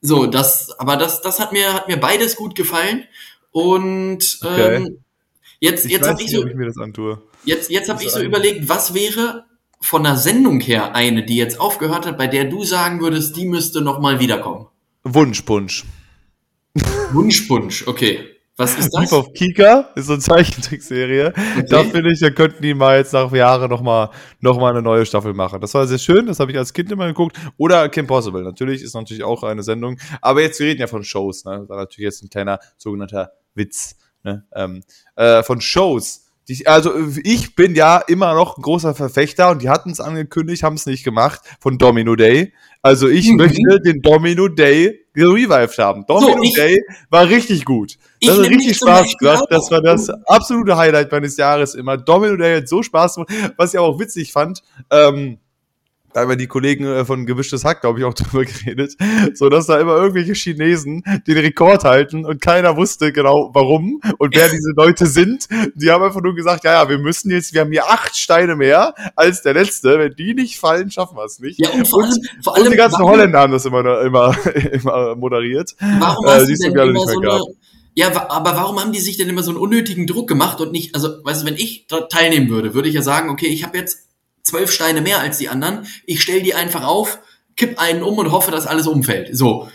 so, 0.00 0.26
das, 0.26 0.70
aber 0.78 0.96
das, 0.96 1.22
das 1.22 1.40
hat 1.40 1.52
mir, 1.52 1.72
hat 1.72 1.88
mir 1.88 1.96
beides 1.96 2.36
gut 2.36 2.54
gefallen. 2.54 3.04
Und 3.50 4.38
Okay. 4.44 4.76
ähm, 4.76 4.98
jetzt, 5.58 5.86
Ich 5.86 5.92
jetzt 5.92 6.08
habe 6.08 6.22
ich 6.22 6.30
so, 6.30 6.46
ich 6.46 6.54
mir 6.54 6.66
das 6.66 6.76
antue. 6.76 7.22
jetzt, 7.44 7.70
jetzt 7.70 7.88
habe 7.88 8.02
ich 8.02 8.10
so 8.10 8.18
ein- 8.20 8.26
überlegt, 8.26 8.68
was 8.68 8.92
wäre 8.94 9.44
von 9.80 10.02
der 10.04 10.16
Sendung 10.16 10.60
her 10.60 10.94
eine, 10.94 11.24
die 11.24 11.36
jetzt 11.36 11.60
aufgehört 11.60 12.06
hat, 12.06 12.18
bei 12.18 12.26
der 12.26 12.44
du 12.44 12.64
sagen 12.64 13.00
würdest, 13.00 13.36
die 13.36 13.46
müsste 13.46 13.80
noch 13.80 14.00
mal 14.00 14.20
wiederkommen. 14.20 14.66
Wunschpunsch. 15.14 15.84
Wunschpunsch, 17.12 17.86
okay. 17.86 18.38
Was 18.58 18.76
ist 18.76 18.92
Lief 18.92 19.10
das? 19.10 19.12
auf 19.12 19.32
Kika, 19.34 19.90
ist 19.94 20.06
so 20.06 20.14
eine 20.14 20.22
Zeichentrickserie. 20.22 21.32
Da 21.68 21.84
finde 21.84 22.10
ich, 22.10 22.18
da 22.18 22.30
könnten 22.30 22.60
die 22.60 22.74
mal 22.74 22.98
jetzt 22.98 23.12
nach 23.12 23.32
Jahren 23.32 23.70
nochmal 23.70 24.10
noch 24.40 24.58
mal 24.58 24.70
eine 24.70 24.82
neue 24.82 25.06
Staffel 25.06 25.32
machen. 25.32 25.60
Das 25.60 25.74
war 25.74 25.86
sehr 25.86 25.98
schön, 25.98 26.26
das 26.26 26.40
habe 26.40 26.50
ich 26.50 26.58
als 26.58 26.72
Kind 26.72 26.90
immer 26.90 27.06
geguckt. 27.06 27.36
Oder 27.56 27.88
Kim 27.88 28.08
Possible, 28.08 28.42
natürlich, 28.42 28.82
ist 28.82 28.94
natürlich 28.94 29.22
auch 29.22 29.44
eine 29.44 29.62
Sendung. 29.62 29.96
Aber 30.20 30.42
jetzt, 30.42 30.58
wir 30.58 30.66
reden 30.66 30.80
ja 30.80 30.88
von 30.88 31.04
Shows, 31.04 31.44
ne? 31.44 31.60
Das 31.60 31.68
war 31.68 31.76
natürlich 31.76 32.04
jetzt 32.04 32.24
ein 32.24 32.30
kleiner 32.30 32.58
sogenannter 32.76 33.30
Witz. 33.54 33.94
Ne? 34.24 34.44
Ähm, 34.52 34.82
äh, 35.14 35.44
von 35.44 35.60
Shows. 35.60 36.24
Die, 36.48 36.66
also 36.66 36.92
ich 37.22 37.54
bin 37.54 37.74
ja 37.74 37.98
immer 37.98 38.32
noch 38.34 38.56
ein 38.56 38.62
großer 38.62 38.94
Verfechter 38.94 39.50
und 39.50 39.60
die 39.62 39.68
hatten 39.68 39.90
es 39.90 40.00
angekündigt, 40.00 40.62
haben 40.62 40.76
es 40.76 40.86
nicht 40.86 41.04
gemacht, 41.04 41.40
von 41.60 41.76
Domino 41.76 42.16
Day. 42.16 42.52
Also 42.80 43.06
ich 43.08 43.28
Mhm. 43.28 43.36
möchte 43.36 43.80
den 43.84 44.00
Domino 44.00 44.48
Day 44.48 45.00
gerevived 45.12 45.76
haben. 45.78 46.04
Domino 46.06 46.42
ich- 46.42 46.54
Day 46.54 46.80
war 47.10 47.28
richtig 47.28 47.64
gut. 47.64 47.96
Das 48.22 48.38
hat 48.38 48.46
richtig 48.48 48.76
Spaß 48.76 49.16
gemacht. 49.18 49.44
Das 49.50 49.70
war 49.70 49.82
das 49.82 50.08
absolute 50.26 50.76
Highlight 50.76 51.12
meines 51.12 51.36
Jahres 51.36 51.74
immer. 51.74 51.96
Domino 51.98 52.36
Day 52.36 52.58
hat 52.58 52.68
so 52.68 52.82
Spaß 52.82 53.16
gemacht. 53.16 53.30
Was 53.56 53.74
ich 53.74 53.78
aber 53.78 53.88
auch 53.88 53.98
witzig 54.00 54.32
fand, 54.32 54.62
ähm, 54.90 55.38
da 56.12 56.20
haben 56.22 56.30
ja 56.30 56.36
die 56.36 56.46
Kollegen 56.46 56.84
äh, 56.84 57.04
von 57.04 57.26
Gemischtes 57.26 57.64
Hack, 57.64 57.80
glaube 57.82 57.98
ich, 57.98 58.04
auch 58.04 58.14
drüber 58.14 58.44
geredet, 58.44 58.96
so 59.34 59.48
dass 59.48 59.66
da 59.66 59.78
immer 59.80 59.96
irgendwelche 59.96 60.32
Chinesen 60.34 61.02
den 61.26 61.38
Rekord 61.38 61.84
halten 61.84 62.24
und 62.24 62.40
keiner 62.40 62.76
wusste 62.76 63.12
genau 63.12 63.50
warum 63.52 64.00
und 64.18 64.34
wer 64.34 64.48
diese 64.48 64.72
Leute 64.76 65.06
sind. 65.06 65.48
Die 65.74 65.90
haben 65.90 66.02
einfach 66.02 66.22
nur 66.22 66.34
gesagt, 66.34 66.64
ja, 66.64 66.82
ja, 66.82 66.88
wir 66.88 66.98
müssen 66.98 67.30
jetzt, 67.30 67.52
wir 67.54 67.60
haben 67.62 67.70
hier 67.72 67.86
acht 67.88 68.16
Steine 68.16 68.56
mehr 68.56 68.94
als 69.16 69.42
der 69.42 69.54
letzte. 69.54 69.98
Wenn 69.98 70.14
die 70.14 70.34
nicht 70.34 70.58
fallen, 70.58 70.90
schaffen 70.90 71.16
wir 71.16 71.24
es 71.24 71.38
nicht. 71.40 71.60
Ja, 71.60 71.70
und 71.70 71.86
vor 71.86 72.02
allem, 72.04 72.12
vor 72.42 72.52
Und 72.54 72.60
allem 72.62 72.70
die 72.72 72.76
ganzen 72.76 72.98
warum- 73.00 73.10
Holländer 73.12 73.40
haben 73.40 73.52
das 73.52 73.64
immer, 73.64 74.00
immer, 74.02 74.36
immer 74.72 75.16
moderiert. 75.16 75.74
Warum 75.98 76.24
Äh, 76.26 76.28
hast 76.30 76.48
du 76.48 76.54
denn 76.56 76.88
immer 76.88 77.06
so 77.06 77.20
eine, 77.20 77.40
ja, 77.94 78.08
aber 78.30 78.54
warum 78.56 78.80
haben 78.80 78.92
die 78.92 79.00
sich 79.00 79.16
denn 79.16 79.28
immer 79.28 79.42
so 79.42 79.50
einen 79.50 79.58
unnötigen 79.58 80.06
Druck 80.06 80.28
gemacht 80.28 80.60
und 80.60 80.70
nicht, 80.72 80.94
also, 80.94 81.08
weißt 81.24 81.42
du, 81.42 81.46
wenn 81.46 81.56
ich 81.56 81.86
teilnehmen 82.10 82.48
würde, 82.48 82.72
würde 82.74 82.88
ich 82.88 82.94
ja 82.94 83.02
sagen, 83.02 83.28
okay, 83.28 83.46
ich 83.48 83.64
habe 83.64 83.76
jetzt 83.76 84.07
zwölf 84.48 84.72
Steine 84.72 85.00
mehr 85.00 85.20
als 85.20 85.38
die 85.38 85.48
anderen, 85.48 85.86
ich 86.06 86.22
stell 86.22 86.42
die 86.42 86.54
einfach 86.54 86.84
auf, 86.84 87.20
kipp 87.58 87.78
einen 87.78 88.02
um 88.04 88.16
und 88.16 88.30
hoffe, 88.30 88.50
dass 88.52 88.66
alles 88.66 88.86
umfällt. 88.86 89.36
So. 89.36 89.68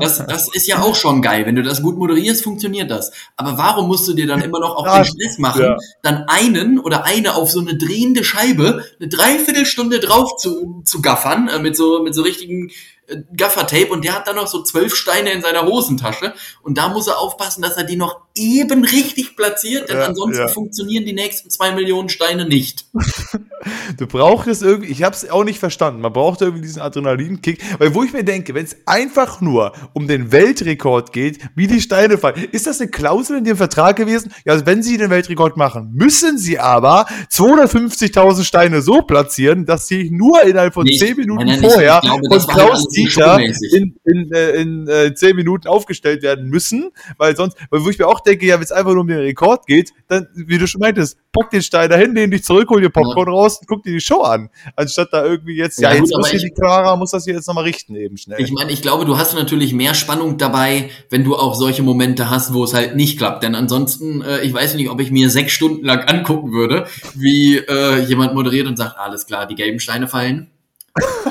Das, 0.00 0.26
das 0.26 0.48
ist 0.52 0.66
ja 0.66 0.80
auch 0.80 0.94
schon 0.94 1.20
geil. 1.20 1.44
Wenn 1.44 1.54
du 1.54 1.62
das 1.62 1.82
gut 1.82 1.98
moderierst, 1.98 2.42
funktioniert 2.42 2.90
das. 2.90 3.12
Aber 3.36 3.58
warum 3.58 3.86
musst 3.86 4.08
du 4.08 4.14
dir 4.14 4.26
dann 4.26 4.40
immer 4.40 4.58
noch 4.58 4.74
auch 4.76 4.96
den 4.96 5.04
Stress 5.04 5.38
machen, 5.38 5.62
ja. 5.62 5.76
dann 6.02 6.24
einen 6.26 6.78
oder 6.80 7.04
eine 7.04 7.34
auf 7.34 7.50
so 7.50 7.60
eine 7.60 7.76
drehende 7.76 8.24
Scheibe 8.24 8.82
eine 8.98 9.08
Dreiviertelstunde 9.08 10.00
drauf 10.00 10.36
zu, 10.36 10.82
zu 10.84 11.02
gaffern, 11.02 11.48
äh, 11.48 11.58
mit 11.58 11.76
so, 11.76 12.02
mit 12.02 12.14
so 12.14 12.22
richtigen 12.22 12.70
Gaffertape 13.36 13.88
und 13.88 14.04
der 14.04 14.14
hat 14.14 14.28
dann 14.28 14.36
noch 14.36 14.46
so 14.46 14.62
zwölf 14.62 14.94
Steine 14.94 15.32
in 15.32 15.40
seiner 15.40 15.64
Hosentasche 15.64 16.34
und 16.62 16.76
da 16.76 16.88
muss 16.88 17.06
er 17.06 17.18
aufpassen, 17.18 17.62
dass 17.62 17.76
er 17.76 17.84
die 17.84 17.96
noch 17.96 18.20
eben 18.34 18.84
richtig 18.84 19.36
platziert, 19.36 19.88
denn 19.88 19.98
Ja, 19.98 20.06
ansonsten 20.06 20.42
ja. 20.42 20.48
funktionieren 20.48 21.04
die 21.04 21.12
nächsten 21.12 21.50
zwei 21.50 21.72
Millionen 21.72 22.08
Steine 22.08 22.46
nicht. 22.46 22.86
Du 23.98 24.06
brauchtest 24.06 24.62
irgendwie, 24.62 24.90
ich 24.90 25.02
habe 25.02 25.14
es 25.14 25.28
auch 25.28 25.44
nicht 25.44 25.58
verstanden, 25.58 26.00
man 26.00 26.12
braucht 26.12 26.40
irgendwie 26.40 26.62
diesen 26.62 26.80
Adrenalinkick, 26.80 27.60
weil 27.78 27.94
wo 27.94 28.04
ich 28.04 28.12
mir 28.12 28.24
denke, 28.24 28.54
wenn 28.54 28.64
es 28.64 28.76
einfach 28.86 29.40
nur 29.40 29.72
um 29.92 30.06
den 30.06 30.30
Weltrekord 30.30 31.12
geht, 31.12 31.38
wie 31.54 31.66
die 31.66 31.80
Steine 31.80 32.18
fallen, 32.18 32.48
ist 32.52 32.66
das 32.66 32.80
eine 32.80 32.90
Klausel 32.90 33.38
in 33.38 33.44
dem 33.44 33.56
Vertrag 33.56 33.96
gewesen? 33.96 34.32
Ja, 34.44 34.52
also 34.52 34.64
wenn 34.64 34.82
sie 34.82 34.96
den 34.96 35.10
Weltrekord 35.10 35.56
machen, 35.56 35.90
müssen 35.92 36.38
sie 36.38 36.58
aber 36.58 37.06
250.000 37.30 38.44
Steine 38.44 38.80
so 38.80 39.02
platzieren, 39.02 39.66
dass 39.66 39.86
sie 39.86 40.10
nur 40.10 40.42
innerhalb 40.42 40.74
von 40.74 40.86
10 40.86 41.16
Minuten 41.16 41.60
vorher 41.60 42.00
von 42.00 42.46
Klaus 42.46 42.86
Dieter 43.04 43.38
in, 43.72 43.96
in, 44.04 44.32
äh, 44.32 44.50
in 44.60 44.88
äh, 44.88 45.14
10 45.14 45.36
Minuten 45.36 45.68
aufgestellt 45.68 46.22
werden 46.22 46.48
müssen, 46.48 46.90
weil 47.16 47.36
sonst, 47.36 47.56
weil 47.70 47.84
wo 47.84 47.90
ich 47.90 47.98
mir 47.98 48.06
auch 48.06 48.20
denke, 48.20 48.46
ja, 48.46 48.56
wenn 48.56 48.62
es 48.64 48.72
einfach 48.72 48.92
nur 48.92 49.00
um 49.02 49.06
den 49.08 49.18
Rekord 49.18 49.66
geht, 49.66 49.92
dann, 50.08 50.26
wie 50.34 50.58
du 50.58 50.66
schon 50.66 50.80
meintest, 50.80 51.18
pack 51.32 51.50
den 51.50 51.62
Stein 51.62 51.90
dahin, 51.90 52.14
lehn 52.14 52.30
dich 52.30 52.44
zurück, 52.44 52.68
hol 52.70 52.80
dir 52.80 52.90
Popcorn 52.90 53.28
raus 53.28 53.58
und 53.60 53.66
guck 53.68 53.82
dir 53.82 53.92
die 53.92 54.00
Show 54.00 54.22
an. 54.22 54.48
Anstatt 54.76 55.08
da 55.12 55.24
irgendwie 55.24 55.56
jetzt, 55.56 55.78
ja, 55.80 55.92
Ja, 55.92 55.98
gut, 56.00 56.08
jetzt 56.08 56.16
muss 56.16 56.28
hier 56.30 56.36
ich- 56.38 56.44
die 56.44 56.50
Clara, 56.50 56.96
muss 56.96 57.10
das 57.10 57.24
hier 57.24 57.34
jetzt 57.34 57.46
nochmal 57.46 57.64
richten 57.64 57.94
eben 57.94 58.16
schnell. 58.16 58.40
Ich 58.40 58.52
meine, 58.52 58.70
ich 58.72 58.82
glaube, 58.82 59.04
du 59.04 59.18
hast 59.18 59.34
natürlich 59.34 59.72
mehr 59.72 59.94
Spannung 59.94 60.38
dabei, 60.38 60.90
wenn 61.10 61.24
du 61.24 61.36
auch 61.36 61.54
solche 61.54 61.82
Momente 61.82 62.30
hast, 62.30 62.54
wo 62.54 62.64
es 62.64 62.74
halt 62.74 62.96
nicht 62.96 63.18
klappt. 63.18 63.42
Denn 63.42 63.54
ansonsten, 63.54 64.22
äh, 64.22 64.40
ich 64.40 64.52
weiß 64.52 64.74
nicht, 64.74 64.90
ob 64.90 65.00
ich 65.00 65.10
mir 65.10 65.30
sechs 65.30 65.52
Stunden 65.52 65.84
lang 65.84 66.00
angucken 66.08 66.52
würde, 66.52 66.86
wie 67.14 67.56
äh, 67.58 68.00
jemand 68.00 68.34
moderiert 68.34 68.66
und 68.66 68.76
sagt, 68.76 68.98
alles 68.98 69.26
klar, 69.26 69.46
die 69.46 69.54
gelben 69.54 69.80
Steine 69.80 70.08
fallen. 70.08 70.50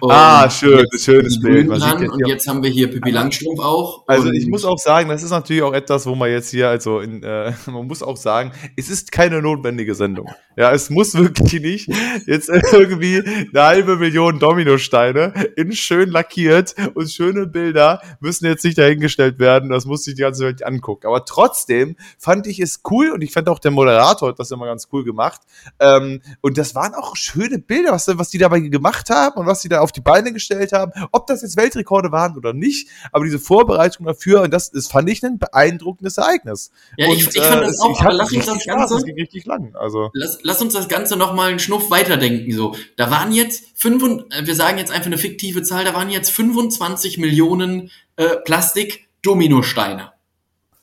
Und 0.00 0.12
ah, 0.12 0.48
schön, 0.48 0.86
schönes 0.98 1.34
die 1.34 1.40
Bild. 1.40 1.70
Sieht 1.70 1.82
dran, 1.82 2.02
jetzt 2.02 2.12
und 2.12 2.26
jetzt 2.26 2.48
haben 2.48 2.62
wir 2.62 2.70
hier 2.70 2.90
Pippi 2.90 3.10
Langstrumpf 3.10 3.60
auch. 3.60 4.04
Also 4.06 4.30
ich 4.30 4.46
muss 4.46 4.64
auch 4.64 4.78
sagen, 4.78 5.08
das 5.08 5.22
ist 5.22 5.30
natürlich 5.30 5.62
auch 5.62 5.74
etwas, 5.74 6.06
wo 6.06 6.14
man 6.14 6.30
jetzt 6.30 6.50
hier, 6.50 6.68
also 6.68 7.00
in, 7.00 7.22
äh, 7.22 7.52
man 7.66 7.86
muss 7.86 8.02
auch 8.02 8.16
sagen, 8.16 8.52
es 8.76 8.88
ist 8.88 9.12
keine 9.12 9.42
notwendige 9.42 9.94
Sendung. 9.94 10.30
Ja, 10.56 10.72
es 10.72 10.90
muss 10.90 11.14
wirklich 11.14 11.60
nicht 11.60 11.90
jetzt 12.26 12.48
irgendwie 12.72 13.22
eine 13.24 13.62
halbe 13.62 13.96
Million 13.96 14.38
Dominosteine 14.38 15.32
in 15.56 15.72
schön 15.72 16.10
lackiert 16.10 16.74
und 16.94 17.10
schöne 17.10 17.46
Bilder 17.46 18.00
müssen 18.20 18.46
jetzt 18.46 18.64
nicht 18.64 18.78
dahingestellt 18.78 19.38
werden. 19.38 19.70
Das 19.70 19.84
muss 19.84 20.04
sich 20.04 20.14
die 20.14 20.22
ganze 20.22 20.44
Welt 20.44 20.64
angucken. 20.64 21.06
Aber 21.06 21.24
trotzdem 21.24 21.96
fand 22.18 22.46
ich 22.46 22.60
es 22.60 22.80
cool 22.90 23.10
und 23.10 23.22
ich 23.22 23.32
fand 23.32 23.48
auch 23.48 23.58
der 23.58 23.70
Moderator 23.70 24.30
hat 24.30 24.38
das 24.38 24.50
immer 24.50 24.66
ganz 24.66 24.88
cool 24.92 25.04
gemacht. 25.04 25.40
Ähm, 25.78 26.20
und 26.40 26.58
das 26.58 26.74
waren 26.74 26.94
auch 26.94 27.16
schöne 27.16 27.58
Bilder, 27.58 27.92
was, 27.92 28.06
was 28.18 28.30
die 28.30 28.38
dabei 28.38 28.60
gemacht 28.60 29.10
haben 29.10 29.38
und 29.38 29.46
was 29.46 29.62
sie 29.62 29.68
da 29.68 29.80
auf 29.80 29.89
die 29.92 30.00
Beine 30.00 30.32
gestellt 30.32 30.72
haben. 30.72 30.92
Ob 31.12 31.26
das 31.26 31.42
jetzt 31.42 31.56
Weltrekorde 31.56 32.10
waren 32.12 32.36
oder 32.36 32.52
nicht, 32.52 32.88
aber 33.12 33.24
diese 33.24 33.38
Vorbereitung 33.38 34.06
dafür, 34.06 34.42
und 34.42 34.52
das, 34.52 34.70
das 34.70 34.86
fand 34.88 35.08
ich 35.10 35.22
ein 35.24 35.38
beeindruckendes 35.38 36.18
Ereignis. 36.18 36.70
Ja, 36.96 37.06
ich- 37.12 37.26
und, 37.26 37.36
ich 37.36 37.42
fand 37.42 37.62
das 37.62 37.72
es- 37.74 37.80
auch, 37.80 38.00
aber 38.00 38.12
lass 38.12 38.32
uns 38.32 38.46
das 38.46 38.62
Spaß, 38.62 38.76
Ganze- 38.76 38.94
Das 38.94 39.04
ging 39.04 39.14
richtig 39.16 39.44
lang. 39.46 39.74
Also. 39.74 40.10
Lass, 40.12 40.38
lass 40.42 40.60
uns 40.62 40.74
das 40.74 40.88
Ganze 40.88 41.16
noch 41.16 41.34
mal 41.34 41.50
einen 41.50 41.58
Schnuff 41.58 41.90
weiterdenken. 41.90 42.52
So, 42.52 42.74
da 42.96 43.10
waren 43.10 43.32
jetzt 43.32 43.64
fünf 43.74 44.02
und, 44.02 44.32
äh, 44.34 44.46
wir 44.46 44.54
sagen 44.54 44.78
jetzt 44.78 44.90
einfach 44.92 45.06
eine 45.06 45.18
fiktive 45.18 45.62
Zahl, 45.62 45.84
da 45.84 45.94
waren 45.94 46.10
jetzt 46.10 46.30
25 46.30 47.18
Millionen 47.18 47.90
äh, 48.16 48.36
Plastik-Dominosteine. 48.44 50.12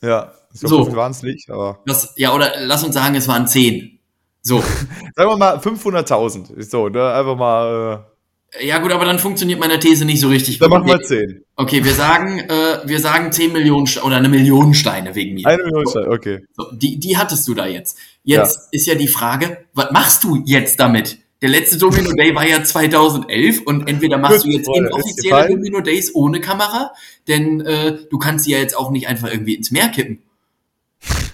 Ja, 0.02 0.32
So. 0.52 0.66
so 0.84 0.96
waren 0.96 1.12
es 1.12 1.22
nicht, 1.22 1.50
aber 1.50 1.80
Das, 1.86 2.14
ja, 2.16 2.34
oder 2.34 2.52
lass 2.60 2.82
uns 2.84 2.94
sagen, 2.94 3.14
es 3.14 3.28
waren 3.28 3.46
10. 3.46 3.98
So. 4.42 4.58
sagen 5.16 5.30
wir 5.30 5.36
mal 5.36 5.58
500.000. 5.58 6.54
Ist 6.54 6.70
So, 6.70 6.88
ne? 6.88 7.12
einfach 7.12 7.36
mal, 7.36 8.06
Ja 8.60 8.78
gut, 8.78 8.92
aber 8.92 9.04
dann 9.04 9.18
funktioniert 9.18 9.60
meine 9.60 9.78
These 9.78 10.04
nicht 10.04 10.20
so 10.20 10.28
richtig. 10.28 10.58
dann 10.58 10.70
gut. 10.70 10.78
machen 10.78 10.88
wir 10.88 10.94
okay, 10.96 11.26
10. 11.26 11.44
okay, 11.56 11.84
wir 11.84 11.92
sagen, 11.92 12.38
äh, 12.38 12.80
wir 12.86 12.98
sagen 12.98 13.30
10 13.30 13.52
Millionen 13.52 13.86
Ste 13.86 14.02
oder 14.02 14.16
eine 14.16 14.28
Million 14.28 14.72
Steine 14.72 15.14
wegen 15.14 15.34
mir. 15.34 15.46
Eine 15.46 15.64
Million 15.64 15.86
Steine, 15.86 16.08
okay. 16.08 16.40
So, 16.52 16.66
die, 16.72 16.98
die 16.98 17.18
hattest 17.18 17.46
du 17.46 17.54
da 17.54 17.66
jetzt. 17.66 17.98
Jetzt 18.24 18.68
ist 18.72 18.86
ja 18.86 18.94
die 18.94 19.08
Frage, 19.08 19.66
was 19.74 19.90
machst 19.90 20.24
du 20.24 20.42
jetzt 20.46 20.80
damit? 20.80 21.18
Der 21.40 21.50
letzte 21.50 21.78
Domino 21.78 22.12
Day 22.12 22.34
war 22.34 22.46
ja 22.46 22.64
2011 22.64 23.60
und 23.64 23.88
entweder 23.88 24.18
machst 24.18 24.44
du 24.44 24.50
jetzt 24.50 24.68
inoffizielle. 24.74 25.48
Domino 25.48 25.80
Days 25.80 26.12
ohne 26.14 26.40
Kamera, 26.40 26.92
denn 27.28 27.60
äh, 27.60 27.98
du 28.10 28.18
kannst 28.18 28.46
sie 28.46 28.52
ja 28.52 28.58
jetzt 28.58 28.76
auch 28.76 28.90
nicht 28.90 29.06
einfach 29.06 29.30
irgendwie 29.30 29.54
ins 29.54 29.70
Meer 29.70 29.88
kippen. 29.88 30.22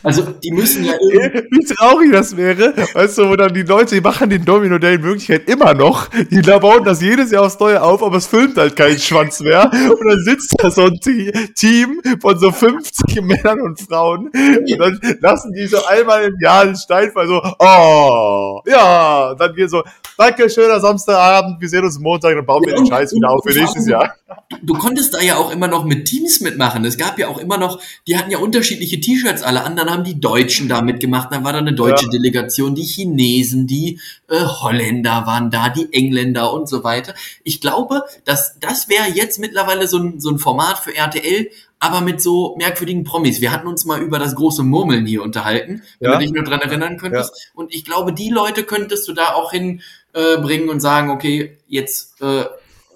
Also 0.05 0.23
die 0.23 0.53
müssen 0.53 0.85
ja 0.85 0.93
irgendwie... 1.01 1.43
Wie 1.51 1.65
traurig 1.75 2.13
das 2.13 2.37
wäre, 2.37 2.75
weißt 2.93 3.19
du, 3.19 3.31
wo 3.31 3.37
dann 3.37 3.55
die 3.55 3.63
Leute, 3.63 3.95
die 3.95 4.01
machen 4.01 4.29
den 4.29 4.45
Domino 4.45 4.79
Day 4.79 4.97
in 4.97 5.03
Wirklichkeit 5.03 5.49
immer 5.49 5.73
noch, 5.75 6.09
die 6.31 6.43
bauen 6.43 6.85
das 6.85 7.01
jedes 7.01 7.31
Jahr 7.31 7.45
aufs 7.47 7.59
Neue 7.59 7.83
auf, 7.83 8.03
aber 8.03 8.19
es 8.19 8.27
filmt 8.27 8.57
halt 8.59 8.77
keinen 8.77 8.99
Schwanz 8.99 9.41
mehr 9.41 9.71
und 9.73 10.07
dann 10.07 10.19
sitzt 10.25 10.55
da 10.59 10.71
so 10.71 10.83
ein 10.83 11.01
Te- 11.01 11.33
Team 11.55 12.01
von 12.21 12.39
so 12.39 12.53
50 12.53 13.23
Männern 13.23 13.61
und 13.63 13.81
Frauen 13.81 14.29
und 14.29 14.79
dann 14.79 15.01
lassen 15.21 15.53
die 15.53 15.67
so 15.67 15.85
einmal 15.87 16.25
im 16.25 16.35
Jahr 16.41 16.67
den 16.67 16.77
Steinfall 16.77 17.27
so, 17.27 17.41
oh, 17.59 18.61
ja, 18.67 19.35
dann 19.39 19.55
geht 19.55 19.71
so, 19.71 19.83
danke, 20.19 20.51
schöner 20.51 20.81
Samstagabend, 20.81 21.61
wir 21.61 21.69
sehen 21.69 21.85
uns 21.85 21.99
Montag, 21.99 22.35
dann 22.35 22.45
bauen 22.45 22.63
wir 22.67 22.75
den 22.75 22.87
Scheiß 22.87 23.13
wieder 23.15 23.31
auf 23.31 23.43
für 23.43 23.59
nächstes 23.59 23.87
Jahr. 23.89 24.15
Du 24.63 24.75
konntest 24.75 25.15
da 25.15 25.21
ja 25.21 25.37
auch 25.37 25.51
immer 25.51 25.69
noch 25.69 25.85
mit 25.85 26.07
Teams 26.07 26.41
mitmachen. 26.41 26.85
Es 26.85 26.99
gab 26.99 27.19
ja 27.19 27.29
auch 27.29 27.39
immer 27.39 27.57
noch, 27.57 27.81
die 28.07 28.19
hatten 28.19 28.31
ja 28.31 28.39
unterschiedliche 28.39 29.01
T-Shirts 29.01 29.43
alle. 29.43 29.63
Anderen 29.65 29.89
haben 29.95 30.05
die 30.05 30.21
Deutschen 30.21 30.69
da 30.69 30.83
mitgemacht, 30.83 31.33
dann 31.33 31.45
war 31.45 31.53
da 31.53 31.59
eine 31.61 31.73
deutsche 31.73 32.05
Ja. 32.05 32.11
Delegation, 32.11 32.75
die 32.75 32.83
Chinesen, 32.83 33.67
die 33.67 34.01
äh, 34.29 34.41
Holländer 34.45 35.25
waren 35.27 35.51
da, 35.51 35.71
die 35.71 35.91
Engländer 35.93 36.53
und 36.53 36.69
so 36.69 36.85
weiter. 36.85 37.15
Ich 37.45 37.61
glaube, 37.61 38.03
dass 38.27 38.59
das 38.61 38.89
wäre 38.91 39.09
jetzt 39.15 39.39
mittlerweile 39.39 39.89
so 39.89 39.99
ein, 39.99 40.21
so 40.21 40.31
ein 40.31 40.39
Format 40.39 40.79
für 40.81 40.95
RTL, 40.95 41.49
aber 41.79 42.01
mit 42.01 42.21
so 42.21 42.55
merkwürdigen 42.57 43.05
Promis. 43.05 43.41
Wir 43.41 43.53
hatten 43.53 43.67
uns 43.67 43.85
mal 43.85 44.01
über 44.03 44.19
das 44.19 44.35
große 44.35 44.63
Murmeln 44.63 45.07
hier 45.07 45.23
unterhalten, 45.23 45.83
wenn 46.01 46.11
Ja. 46.11 46.17
du 46.19 46.23
dich 46.25 46.33
nur 46.33 46.45
dran 46.45 46.61
erinnern 46.61 46.99
könntest. 46.99 47.51
Und 47.55 47.75
ich 47.75 47.85
glaube, 47.85 48.13
die 48.13 48.31
Leute 48.31 48.65
könntest 48.65 49.07
du 49.09 49.13
da 49.13 49.35
auch 49.35 49.53
hinbringen 49.53 50.69
äh, 50.69 50.71
und 50.71 50.81
sagen, 50.81 51.11
okay, 51.11 51.59
jetzt 51.67 52.21
äh, 52.21 52.45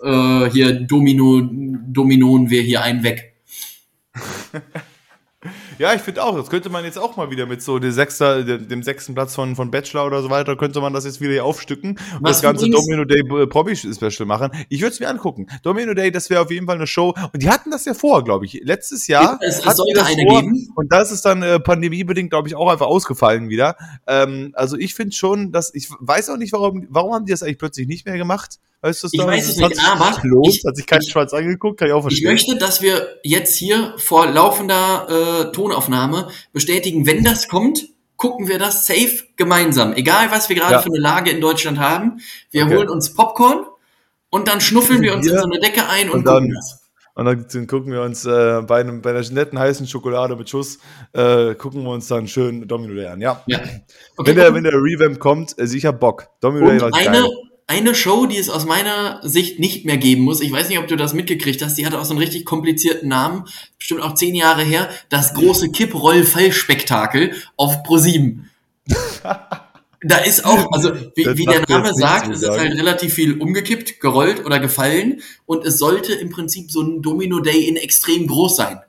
äh, 0.03 0.51
hier 0.51 0.73
Domino, 0.73 1.43
dominoen 1.43 2.51
wir 2.51 2.63
hier 2.63 2.83
einen 2.83 3.03
weg. 3.03 3.35
Ja, 5.79 5.95
ich 5.95 6.01
finde 6.03 6.25
auch, 6.25 6.37
das 6.37 6.51
könnte 6.51 6.71
man 6.71 6.85
jetzt 6.85 6.99
auch 6.99 7.17
mal 7.17 7.31
wieder 7.31 7.47
mit 7.47 7.63
so 7.63 7.79
dem, 7.79 7.93
Sechster, 7.93 8.43
dem, 8.43 8.83
sechsten 8.83 9.15
Platz 9.15 9.35
von, 9.35 9.55
von 9.57 9.71
Bachelor 9.71 10.07
oder 10.07 10.23
so 10.23 10.31
weiter, 10.31 10.57
könnte 10.57 10.81
man 10.81 10.93
das 10.93 11.05
jetzt 11.05 11.21
wieder 11.21 11.33
hier 11.33 11.45
aufstücken 11.45 11.91
und 11.91 11.99
Was 12.21 12.33
das 12.39 12.43
ganze 12.43 12.69
Domino 12.69 13.05
Day 13.05 13.21
äh, 13.21 13.47
Promi 13.47 13.77
Special 13.77 14.27
machen. 14.27 14.51
Ich 14.69 14.81
würde 14.81 14.93
es 14.93 15.01
mir 15.01 15.09
angucken. 15.09 15.47
Domino 15.63 15.95
Day, 15.95 16.11
das 16.11 16.29
wäre 16.31 16.41
auf 16.43 16.51
jeden 16.51 16.67
Fall 16.67 16.77
eine 16.77 16.87
Show. 16.87 17.15
Und 17.33 17.43
die 17.43 17.49
hatten 17.49 17.71
das 17.71 17.85
ja 17.85 17.95
vor, 17.95 18.25
glaube 18.25 18.45
ich. 18.47 18.61
Letztes 18.65 19.07
Jahr. 19.07 19.39
Es- 19.41 19.65
es 19.65 19.77
sollte 19.77 20.05
eine 20.05 20.23
vor, 20.23 20.41
geben. 20.43 20.69
Und 20.75 20.93
das 20.93 21.13
ist 21.13 21.25
dann 21.25 21.43
äh, 21.43 21.61
pandemiebedingt, 21.61 22.31
glaube 22.31 22.49
ich, 22.49 22.55
auch 22.57 22.69
einfach 22.71 22.87
ausgefallen 22.87 23.49
wieder. 23.49 23.77
Ähm, 24.07 24.51
also 24.55 24.77
ich 24.77 24.95
finde 24.95 25.15
schon, 25.15 25.53
dass 25.53 25.73
ich 25.75 25.89
weiß 26.01 26.31
auch 26.31 26.37
nicht, 26.37 26.53
warum, 26.53 26.87
warum 26.91 27.15
haben 27.15 27.25
die 27.27 27.33
das 27.33 27.43
eigentlich 27.43 27.59
plötzlich 27.59 27.87
nicht 27.87 28.05
mehr 28.07 28.17
gemacht? 28.19 28.59
Weißt 28.81 29.03
du, 29.03 29.09
Ich 29.11 29.19
weiß 29.21 29.49
es 29.49 29.57
nicht, 29.57 29.81
aber 29.91 30.21
gelohnt, 30.21 30.49
ich- 30.55 30.65
hat 30.65 30.77
sich 30.77 30.87
kein 30.87 31.01
ich- 31.03 31.11
Schwarz 31.11 31.33
angeguckt, 31.35 31.79
kann 31.81 31.89
ich 31.89 31.95
auch 31.95 31.99
Ich 32.07 32.21
verstehen. 32.21 32.31
möchte, 32.31 32.57
dass 32.59 32.81
wir 32.81 33.09
jetzt 33.25 33.57
hier 33.57 33.95
vor 33.97 34.27
laufender 34.27 35.49
äh, 35.49 35.53
Tonaufnahme 35.53 36.29
bestätigen, 36.53 37.05
wenn 37.07 37.25
das 37.25 37.49
kommt, 37.49 37.89
gucken 38.17 38.47
wir 38.49 38.59
das 38.59 38.87
safe 38.87 39.25
gemeinsam. 39.37 39.95
Egal, 39.95 40.31
was 40.31 40.49
wir 40.49 40.57
gerade 40.57 40.75
Ja. 40.75 40.81
für 40.83 40.89
eine 40.91 40.99
Lage 41.01 41.31
in 41.31 41.41
Deutschland 41.41 41.79
haben. 41.79 42.21
Wir 42.51 42.67
Okay. 42.67 42.77
holen 42.77 42.89
uns 42.89 43.15
Popcorn 43.15 43.65
und 44.31 44.47
dann 44.49 44.61
schnuffeln 44.61 45.03
wir 45.03 45.15
uns 45.15 45.27
in 45.27 45.33
Bier 45.33 45.41
so 45.41 45.47
eine 45.47 45.59
Decke 45.61 45.89
ein 45.89 46.09
und, 46.11 46.19
und 46.21 46.25
dann- 46.27 46.35
gucken 46.45 46.55
das. 46.55 46.81
Und 47.15 47.25
dann, 47.25 47.67
gucken 47.67 47.91
wir 47.93 48.03
uns 48.03 48.25
äh, 48.27 48.63
bei, 48.65 48.79
einem, 48.79 49.03
bei 49.03 49.11
einer 49.11 49.29
netten 49.29 49.59
heißen 49.59 49.89
Schokolade 49.89 50.37
mit 50.37 50.49
Schuss, 50.49 50.79
äh, 51.15 51.57
gucken 51.57 51.83
wir 51.83 51.91
uns 51.91 52.07
dann 52.07 52.29
schön 52.29 52.69
Domino 52.69 52.95
Day 52.95 53.09
an. 53.09 53.21
Ja. 53.21 53.43
Ja. 53.49 53.59
Okay, 54.17 54.29
wenn, 54.29 54.37
der, 54.37 54.55
wenn 54.55 54.63
der 54.63 54.75
Revamp 54.75 55.19
kommt, 55.19 55.59
also 55.59 55.77
ich 55.77 55.85
hab 55.85 55.99
Bock. 55.99 56.29
Domino 56.41 56.69
Day 56.71 56.81
war 56.81 56.93
geil. 56.93 57.27
Eine 57.69 57.95
Show, 57.95 58.27
die 58.27 58.39
es 58.39 58.49
aus 58.49 58.65
meiner 58.65 59.21
Sicht 59.23 59.61
nicht 59.61 59.85
mehr 59.85 59.99
geben 59.99 60.23
muss, 60.23 60.41
ich 60.41 60.51
weiß 60.51 60.69
nicht, 60.69 60.79
ob 60.79 60.89
du 60.89 60.97
das 60.97 61.13
mitgekriegt 61.13 61.63
hast, 61.63 61.77
die 61.77 61.87
hatte 61.87 62.01
auch 62.01 62.05
so 62.05 62.13
einen 62.13 62.23
richtig 62.23 62.45
komplizierten 62.47 63.09
Namen, 63.09 63.45
bestimmt 63.79 64.03
auch 64.03 64.15
zehn 64.15 64.35
Jahre 64.35 64.63
her, 64.63 64.89
das 65.11 65.35
große 65.35 65.71
Kipproll-Fallspektakel 65.71 67.35
auf 67.57 67.83
ProSieben. 67.83 68.51
Da 70.01 70.19
ist 70.19 70.45
auch, 70.45 70.73
also 70.73 70.95
wie, 71.15 71.27
wie 71.37 71.45
der 71.45 71.65
Name 71.69 71.93
sagt, 71.93 72.33
es 72.33 72.43
ist 72.43 72.49
halt 72.49 72.73
relativ 72.73 73.15
viel 73.15 73.41
umgekippt, 73.41 74.01
gerollt 74.01 74.47
oder 74.47 74.61
gefallen. 74.61 75.21
Und 75.45 75.67
es 75.67 75.79
sollte 75.79 76.15
im 76.15 76.31
Prinzip 76.31 76.71
so 76.71 76.83
ein 76.83 77.03
Domino 77.03 77.41
Day 77.41 77.65
in 77.65 77.77
extrem 77.77 78.29
groß 78.29 78.57
sein. 78.57 78.81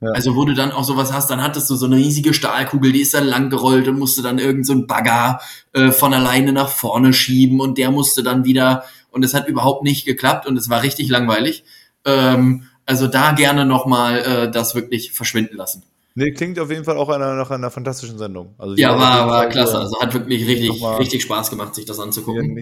Ja. 0.00 0.12
Also 0.12 0.34
wo 0.34 0.44
du 0.44 0.54
dann 0.54 0.72
auch 0.72 0.84
sowas 0.84 1.12
hast, 1.12 1.30
dann 1.30 1.42
hattest 1.42 1.68
du 1.68 1.76
so 1.76 1.86
eine 1.86 1.96
riesige 1.96 2.32
Stahlkugel, 2.32 2.92
die 2.92 3.02
ist 3.02 3.12
dann 3.12 3.26
lang 3.26 3.50
gerollt 3.50 3.86
und 3.86 3.98
musste 3.98 4.22
dann 4.22 4.38
irgend 4.38 4.66
so 4.66 4.72
ein 4.72 4.86
Bagger 4.86 5.40
äh, 5.72 5.90
von 5.92 6.14
alleine 6.14 6.52
nach 6.52 6.70
vorne 6.70 7.12
schieben 7.12 7.60
und 7.60 7.76
der 7.76 7.90
musste 7.90 8.22
dann 8.22 8.44
wieder 8.44 8.84
und 9.10 9.24
es 9.24 9.34
hat 9.34 9.46
überhaupt 9.48 9.82
nicht 9.82 10.06
geklappt 10.06 10.46
und 10.46 10.56
es 10.56 10.70
war 10.70 10.82
richtig 10.82 11.10
langweilig. 11.10 11.64
Ähm, 12.04 12.68
also 12.86 13.06
da 13.08 13.32
gerne 13.32 13.66
nochmal 13.66 14.18
äh, 14.18 14.50
das 14.50 14.74
wirklich 14.74 15.12
verschwinden 15.12 15.56
lassen. 15.56 15.82
Nee, 16.16 16.32
klingt 16.32 16.58
auf 16.58 16.70
jeden 16.70 16.84
Fall 16.84 16.96
auch 16.96 17.08
einer, 17.08 17.34
nach 17.34 17.50
einer 17.50 17.70
fantastischen 17.70 18.18
Sendung. 18.18 18.54
Also 18.58 18.74
Ja, 18.74 18.98
war, 18.98 19.28
war 19.28 19.46
klasse. 19.48 19.78
Also 19.78 19.96
hat 20.00 20.12
wirklich 20.12 20.46
richtig, 20.46 20.68
nochmal- 20.68 20.96
richtig 20.96 21.22
Spaß 21.22 21.50
gemacht, 21.50 21.74
sich 21.74 21.84
das 21.84 22.00
anzugucken. 22.00 22.54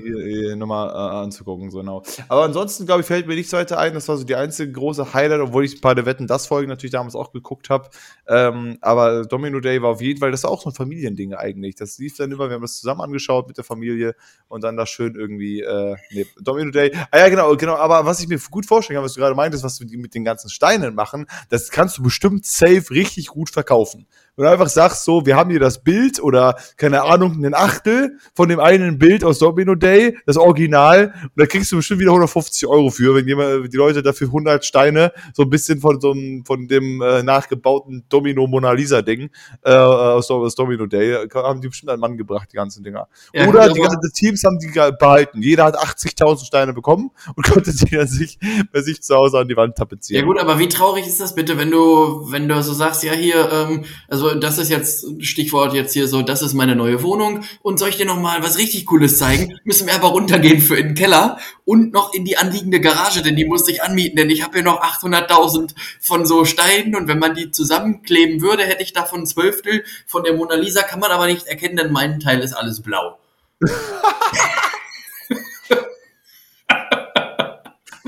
nochmal 0.58 0.90
äh, 0.90 1.16
anzugucken, 1.24 1.70
so 1.70 1.78
genau. 1.78 2.02
Aber 2.28 2.42
ansonsten, 2.44 2.84
glaube 2.84 3.00
ich, 3.00 3.06
fällt 3.06 3.26
mir 3.26 3.34
nichts 3.34 3.52
weiter 3.52 3.78
ein. 3.78 3.94
Das 3.94 4.06
war 4.08 4.18
so 4.18 4.24
die 4.24 4.34
einzige 4.36 4.70
große 4.72 5.14
Highlight, 5.14 5.40
obwohl 5.40 5.64
ich 5.64 5.76
ein 5.76 5.80
paar 5.80 5.94
der 5.94 6.04
Wetten 6.04 6.26
das 6.26 6.46
Folgen 6.46 6.68
natürlich 6.68 6.92
damals 6.92 7.14
auch 7.14 7.32
geguckt 7.32 7.70
habe. 7.70 7.88
Ähm, 8.26 8.76
aber 8.82 9.24
Domino 9.24 9.60
Day 9.60 9.80
war 9.80 9.90
auf 9.90 10.02
jeden 10.02 10.20
Fall, 10.20 10.30
das 10.30 10.44
war 10.44 10.50
auch 10.50 10.60
so 10.62 10.68
ein 10.68 10.74
Familiending 10.74 11.32
eigentlich. 11.34 11.74
Das 11.74 11.96
lief 11.98 12.16
dann 12.16 12.30
immer, 12.30 12.48
wir 12.48 12.54
haben 12.56 12.62
das 12.62 12.78
zusammen 12.78 13.00
angeschaut 13.00 13.48
mit 13.48 13.56
der 13.56 13.64
Familie 13.64 14.14
und 14.48 14.62
dann 14.62 14.76
da 14.76 14.84
schön 14.84 15.14
irgendwie, 15.14 15.62
äh, 15.62 15.96
nee, 16.10 16.26
Domino 16.40 16.70
Day. 16.70 16.92
Ah 17.10 17.18
ja, 17.18 17.28
genau, 17.30 17.56
genau. 17.56 17.76
Aber 17.76 18.04
was 18.04 18.20
ich 18.20 18.28
mir 18.28 18.38
gut 18.50 18.66
vorstellen 18.66 18.96
kann, 18.96 19.04
was 19.04 19.14
du 19.14 19.20
gerade 19.20 19.34
meintest, 19.34 19.64
was 19.64 19.80
wir 19.80 19.98
mit 19.98 20.14
den 20.14 20.24
ganzen 20.24 20.50
Steinen 20.50 20.94
machen, 20.94 21.26
das 21.48 21.70
kannst 21.70 21.96
du 21.96 22.02
bestimmt 22.02 22.44
safe 22.44 22.90
richtig 22.90 23.28
gut 23.28 23.47
verkaufen. 23.50 24.06
Du 24.38 24.44
einfach 24.44 24.68
sagst, 24.68 25.04
so, 25.04 25.26
wir 25.26 25.34
haben 25.34 25.50
hier 25.50 25.58
das 25.58 25.82
Bild 25.82 26.22
oder, 26.22 26.54
keine 26.76 27.02
Ahnung, 27.02 27.32
einen 27.32 27.54
Achtel 27.54 28.18
von 28.36 28.48
dem 28.48 28.60
einen 28.60 28.96
Bild 28.96 29.24
aus 29.24 29.40
Domino 29.40 29.74
Day, 29.74 30.16
das 30.26 30.36
Original, 30.36 31.12
und 31.24 31.32
da 31.34 31.46
kriegst 31.46 31.72
du 31.72 31.76
bestimmt 31.76 31.98
wieder 31.98 32.12
150 32.12 32.68
Euro 32.68 32.90
für, 32.90 33.16
wenn 33.16 33.26
jemand, 33.26 33.72
die 33.72 33.76
Leute 33.76 34.00
dafür 34.00 34.28
100 34.28 34.64
Steine 34.64 35.12
so 35.34 35.42
ein 35.42 35.50
bisschen 35.50 35.80
von 35.80 36.00
so 36.00 36.12
einem, 36.12 36.44
von 36.44 36.68
dem 36.68 37.02
äh, 37.02 37.24
nachgebauten 37.24 38.04
Domino 38.08 38.46
Mona 38.46 38.70
Lisa 38.70 39.02
Ding 39.02 39.28
äh, 39.62 39.72
aus, 39.72 40.30
aus 40.30 40.54
Domino 40.54 40.86
Day, 40.86 41.14
äh, 41.14 41.28
haben 41.34 41.60
die 41.60 41.66
bestimmt 41.66 41.90
einen 41.90 42.00
Mann 42.00 42.16
gebracht, 42.16 42.48
die 42.52 42.56
ganzen 42.56 42.84
Dinger. 42.84 43.08
Ja, 43.32 43.48
Oder 43.48 43.72
die 43.72 43.80
ganzen 43.80 44.12
Teams 44.12 44.44
haben 44.44 44.60
die 44.60 44.68
behalten. 44.68 45.42
Jeder 45.42 45.64
hat 45.64 45.76
80.000 45.76 46.44
Steine 46.44 46.72
bekommen 46.72 47.10
und 47.34 47.44
konnte 47.50 47.74
die 47.74 47.90
dann 47.90 48.06
sich 48.06 48.38
bei 48.72 48.82
sich 48.82 49.02
zu 49.02 49.16
Hause 49.16 49.40
an 49.40 49.48
die 49.48 49.56
Wand 49.56 49.70
Ja 49.70 49.82
tapezieren. 49.82 50.26
gut, 50.26 50.38
aber 50.38 50.60
wie 50.60 50.68
traurig 50.68 51.08
ist 51.08 51.20
das 51.20 51.34
bitte, 51.34 51.58
wenn 51.58 51.72
du, 51.72 52.30
wenn 52.30 52.48
du 52.48 52.62
so 52.62 52.72
sagst, 52.72 53.02
ja 53.02 53.14
hier, 53.14 53.50
ähm, 53.50 53.84
also 54.06 54.27
das 54.34 54.58
ist 54.58 54.70
jetzt 54.70 55.06
Stichwort 55.24 55.74
jetzt 55.74 55.92
hier 55.92 56.08
so, 56.08 56.22
das 56.22 56.42
ist 56.42 56.54
meine 56.54 56.76
neue 56.76 57.02
Wohnung 57.02 57.44
und 57.62 57.78
soll 57.78 57.90
ich 57.90 57.96
dir 57.96 58.06
noch 58.06 58.18
mal 58.18 58.42
was 58.42 58.58
richtig 58.58 58.86
Cooles 58.86 59.18
zeigen? 59.18 59.58
Müssen 59.64 59.86
wir 59.86 59.94
aber 59.94 60.08
runtergehen 60.08 60.60
für 60.60 60.76
in 60.76 60.88
den 60.88 60.94
Keller 60.94 61.38
und 61.64 61.92
noch 61.92 62.14
in 62.14 62.24
die 62.24 62.36
anliegende 62.36 62.80
Garage, 62.80 63.22
denn 63.22 63.36
die 63.36 63.44
musste 63.44 63.70
ich 63.70 63.82
anmieten, 63.82 64.16
denn 64.16 64.30
ich 64.30 64.42
habe 64.42 64.54
hier 64.54 64.64
noch 64.64 64.82
800.000 64.82 65.74
von 66.00 66.26
so 66.26 66.44
Steinen 66.44 66.94
und 66.96 67.08
wenn 67.08 67.18
man 67.18 67.34
die 67.34 67.50
zusammenkleben 67.50 68.40
würde, 68.40 68.64
hätte 68.64 68.82
ich 68.82 68.92
davon 68.92 69.20
ein 69.20 69.26
Zwölftel 69.26 69.84
von 70.06 70.24
der 70.24 70.34
Mona 70.34 70.54
Lisa, 70.54 70.82
kann 70.82 71.00
man 71.00 71.10
aber 71.10 71.26
nicht 71.26 71.46
erkennen, 71.46 71.76
denn 71.76 71.92
mein 71.92 72.20
Teil 72.20 72.40
ist 72.40 72.52
alles 72.52 72.80
blau. 72.80 73.18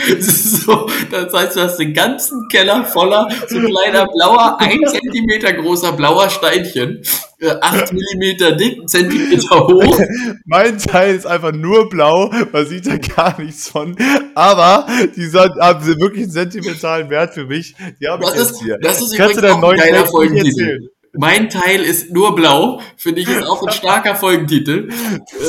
Das 0.08 0.26
ist 0.26 0.62
so, 0.62 0.88
das 1.10 1.32
heißt, 1.32 1.56
du 1.56 1.60
hast 1.60 1.76
den 1.76 1.94
ganzen 1.94 2.48
Keller 2.48 2.84
voller 2.84 3.28
so 3.48 3.60
kleiner 3.60 4.06
blauer, 4.06 4.56
ein 4.60 4.78
Zentimeter 4.86 5.52
großer 5.52 5.92
blauer 5.92 6.30
Steinchen, 6.30 7.02
äh, 7.40 7.50
acht 7.60 7.92
Millimeter 7.92 8.52
dick, 8.52 8.88
Zentimeter 8.88 9.66
hoch. 9.66 10.00
Mein 10.46 10.78
Teil 10.78 11.14
ist 11.14 11.26
einfach 11.26 11.52
nur 11.52 11.88
blau, 11.88 12.30
man 12.52 12.66
sieht 12.66 12.86
da 12.86 12.96
gar 12.96 13.40
nichts 13.40 13.68
von. 13.68 13.96
Aber 14.34 14.86
die 15.16 15.30
haben 15.32 15.86
wirklich 15.86 16.24
einen 16.24 16.32
sentimentalen 16.32 17.10
Wert 17.10 17.34
für 17.34 17.46
mich. 17.46 17.74
Die 18.00 18.08
habe 18.08 18.24
ich 18.24 18.30
jetzt 18.30 18.52
ist, 18.52 18.62
hier. 18.62 18.78
das 18.80 19.00
ist 19.00 19.16
Kannst 19.16 19.36
du 19.36 19.40
übrigens 19.40 19.40
deinen 19.40 19.50
auch 19.52 19.56
ein 19.56 19.60
neuen 19.60 19.78
geiler 19.78 20.06
Folgentitel. 20.06 20.90
Mein 21.12 21.50
Teil 21.50 21.82
ist 21.82 22.12
nur 22.12 22.36
blau, 22.36 22.80
finde 22.96 23.20
ich, 23.20 23.28
ist 23.28 23.42
auch 23.42 23.66
ein 23.66 23.72
starker 23.72 24.14
Folgentitel. 24.14 24.90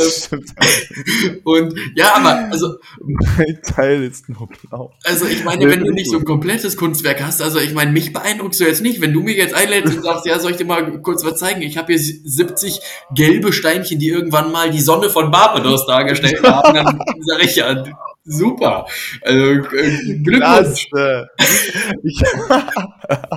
Stimmt. 0.10 0.50
Und 1.44 1.76
ja, 1.96 2.16
aber 2.16 2.50
also, 2.52 2.78
Mein 3.00 3.60
Teil 3.64 4.04
ist 4.04 4.28
nur 4.28 4.48
blau. 4.48 4.92
also 5.04 5.26
ich 5.26 5.44
meine, 5.44 5.70
wenn 5.70 5.84
du 5.84 5.92
nicht 5.92 6.10
so 6.10 6.18
ein 6.18 6.26
komplettes 6.26 6.78
Kunstwerk 6.78 7.22
hast, 7.22 7.42
also 7.42 7.60
ich 7.60 7.74
meine, 7.74 7.92
mich 7.92 8.12
beeindruckst 8.12 8.60
du 8.60 8.64
jetzt 8.64 8.82
nicht, 8.82 9.02
wenn 9.02 9.14
du 9.14 9.22
mir 9.22 9.36
jetzt 9.36 9.54
einlädst 9.54 9.96
und 9.96 10.04
sagst, 10.04 10.26
ja, 10.26 10.40
soll 10.40 10.52
ich 10.52 10.58
dir 10.58 10.66
mal 10.66 11.00
kurz 11.02 11.24
was 11.24 11.38
zeigen? 11.38 11.62
Ich 11.62 11.78
habe 11.78 11.94
hier 11.94 12.00
70 12.00 12.80
gelbe 13.14 13.54
Steinchen, 13.54 14.00
die 14.00 14.10
irgendwann 14.10 14.52
mal 14.52 14.72
die 14.72 14.82
Sonne 14.82 15.10
von 15.10 15.30
Barbados 15.30 15.86
dargestellt 15.86 16.42
haben, 16.44 16.74
dann 16.74 17.00
sage 17.22 17.44
ich 17.44 17.56
ja, 17.58 17.84
super. 18.24 18.88
Also 19.22 19.40
äh, 19.40 19.58
Glückwunsch. 20.24 20.88
Klasse. 20.90 21.30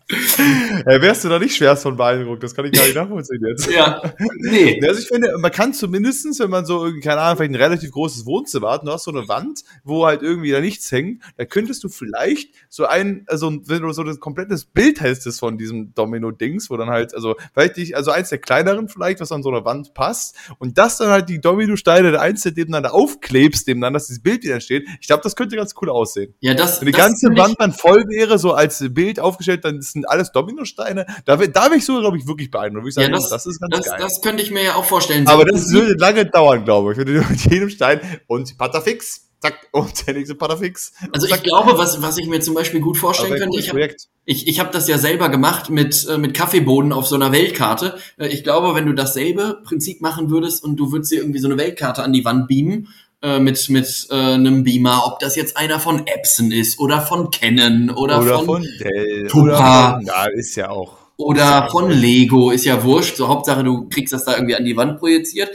Ja, 0.89 1.01
wärst 1.01 1.23
du 1.23 1.29
da 1.29 1.39
nicht 1.39 1.55
schwerst 1.55 1.83
von 1.83 1.97
beeindruckt? 1.97 2.43
Das 2.43 2.53
kann 2.53 2.65
ich 2.65 2.71
gar 2.71 2.83
nicht 2.83 2.95
nachvollziehen 2.95 3.41
jetzt. 3.47 3.69
Ja, 3.75 4.01
nee. 4.37 4.79
Also 4.87 5.01
ich 5.01 5.07
finde, 5.07 5.35
man 5.39 5.51
kann 5.51 5.73
zumindestens, 5.73 6.39
wenn 6.39 6.49
man 6.49 6.65
so, 6.65 6.85
irgendwie, 6.85 7.01
keine 7.01 7.21
Ahnung, 7.21 7.37
vielleicht 7.37 7.53
ein 7.53 7.61
relativ 7.61 7.91
großes 7.91 8.25
Wohnzimmer 8.25 8.71
hat 8.71 8.81
und 8.81 8.87
du 8.87 8.93
hast 8.93 9.03
so 9.05 9.11
eine 9.11 9.27
Wand, 9.27 9.63
wo 9.83 10.05
halt 10.05 10.21
irgendwie 10.21 10.51
da 10.51 10.61
nichts 10.61 10.91
hängt, 10.91 11.23
da 11.37 11.45
könntest 11.45 11.83
du 11.83 11.89
vielleicht 11.89 12.53
so 12.69 12.85
ein, 12.85 13.25
also 13.27 13.51
wenn 13.65 13.81
du 13.81 13.91
so 13.93 14.03
ein 14.03 14.19
komplettes 14.19 14.65
Bild 14.65 15.01
hättest 15.01 15.39
von 15.39 15.57
diesem 15.57 15.93
Domino-Dings, 15.95 16.69
wo 16.69 16.77
dann 16.77 16.89
halt, 16.89 17.15
also 17.15 17.35
vielleicht 17.53 17.77
nicht, 17.77 17.95
also 17.95 18.11
eins 18.11 18.29
der 18.29 18.37
kleineren 18.37 18.87
vielleicht, 18.87 19.19
was 19.19 19.31
an 19.31 19.41
so 19.41 19.49
einer 19.49 19.65
Wand 19.65 19.93
passt 19.93 20.35
und 20.59 20.77
das 20.77 20.97
dann 20.97 21.09
halt 21.09 21.29
die 21.29 21.41
Domino-Steine 21.41 22.11
der 22.11 22.21
einzeln 22.21 22.53
nebeneinander 22.55 22.93
aufklebst, 22.93 23.67
nebeneinander, 23.67 23.97
dass 23.97 24.07
dieses 24.07 24.21
Bild 24.21 24.43
wieder 24.43 24.55
entsteht. 24.55 24.87
Ich 25.01 25.07
glaube, 25.07 25.23
das 25.23 25.35
könnte 25.35 25.55
ganz 25.55 25.73
cool 25.81 25.89
aussehen. 25.89 26.35
Ja, 26.39 26.53
das, 26.53 26.79
Wenn 26.79 26.87
die 26.87 26.91
das 26.91 27.01
ganze 27.01 27.35
Wand 27.35 27.55
dann 27.59 27.73
voll 27.73 28.05
wäre, 28.07 28.37
so 28.37 28.53
als 28.53 28.85
Bild 28.93 29.19
aufgestellt, 29.19 29.65
dann 29.65 29.81
sind 29.81 30.07
alles 30.07 30.31
Dominosteine. 30.31 30.74
Da, 30.75 31.39
wär- 31.39 31.47
da 31.47 31.63
wäre 31.65 31.75
ich 31.77 31.85
so, 31.85 31.99
glaube 31.99 32.17
ich, 32.17 32.27
wirklich 32.27 32.51
beeindruckt. 32.51 32.87
Ich 32.89 32.95
Ja, 32.95 33.03
sagen, 33.03 33.13
das, 33.13 33.29
das, 33.29 33.45
ist 33.45 33.59
ganz 33.59 33.75
das, 33.77 33.85
geil. 33.87 33.99
das 34.01 34.21
könnte 34.21 34.43
ich 34.43 34.51
mir 34.51 34.63
ja 34.63 34.75
auch 34.75 34.85
vorstellen. 34.85 35.27
Aber 35.27 35.45
das 35.45 35.71
würde 35.71 35.93
lange 35.97 36.25
dauern, 36.25 36.65
glaube 36.65 36.91
ich. 36.91 36.97
Wenn 36.97 37.05
du 37.07 37.13
mit 37.29 37.41
jedem 37.51 37.69
Stein 37.69 37.99
und 38.27 38.57
Patafix. 38.57 39.21
zack, 39.41 39.67
und 39.71 40.07
der 40.07 40.13
nächste 40.15 40.35
Patafix. 40.35 40.93
Also 41.11 41.27
zack. 41.27 41.37
ich 41.37 41.43
glaube, 41.43 41.77
was, 41.77 42.01
was 42.01 42.17
ich 42.17 42.27
mir 42.27 42.39
zum 42.41 42.55
Beispiel 42.55 42.79
gut 42.81 42.97
vorstellen 42.97 43.37
könnte, 43.37 43.59
ich 43.59 43.69
habe 43.69 43.87
ich, 44.27 44.47
ich 44.47 44.59
hab 44.59 44.71
das 44.71 44.87
ja 44.87 44.97
selber 44.97 45.29
gemacht 45.29 45.69
mit, 45.69 46.07
äh, 46.09 46.17
mit 46.17 46.33
Kaffeebohnen 46.33 46.91
auf 46.93 47.05
so 47.05 47.13
einer 47.15 47.31
Weltkarte. 47.31 47.97
Äh, 48.17 48.27
Ich 48.29 48.43
glaube, 48.43 48.73
wenn 48.73 48.87
du 48.87 48.93
dasselbe 48.93 49.61
Prinzip 49.63 50.01
machen 50.01 50.29
würdest 50.31 50.63
und 50.63 50.77
du 50.77 50.91
würdest 50.91 51.11
dir 51.11 51.17
irgendwie 51.19 51.39
so 51.39 51.47
eine 51.47 51.57
Weltkarte 51.57 52.01
an 52.03 52.11
die 52.11 52.25
Wand 52.25 52.47
beamen, 52.47 52.87
äh, 53.25 53.39
mit, 53.39 53.69
mit 53.69 54.07
äh, 54.11 54.15
einem 54.15 54.63
Beamer, 54.63 55.01
ob 55.07 55.17
das 55.17 55.35
jetzt 55.35 55.57
einer 55.57 55.79
von 55.79 56.05
Epson 56.05 56.51
ist 56.51 56.77
oder 56.79 57.01
von 57.01 57.31
Canon 57.31 57.89
oder, 57.89 58.21
Oder 58.21 58.37
von, 58.37 58.45
von 58.45 58.67
Dell. 58.79 59.27
Tupa. 59.27 59.41
Oder 59.43 59.93
von, 59.95 60.05
ja, 60.05 60.25
ist 60.25 60.55
ja 60.55 60.69
auch. 60.69 60.97
oder 61.17 61.67
von 61.71 61.89
Lego, 61.89 62.51
ist 62.51 62.65
ja 62.65 62.83
wurscht. 62.83 63.17
So 63.17 63.27
Hauptsache, 63.27 63.63
du 63.63 63.89
kriegst 63.89 64.13
das 64.13 64.25
da 64.25 64.35
irgendwie 64.35 64.55
an 64.55 64.63
die 64.63 64.77
Wand 64.77 64.99
projiziert 64.99 65.49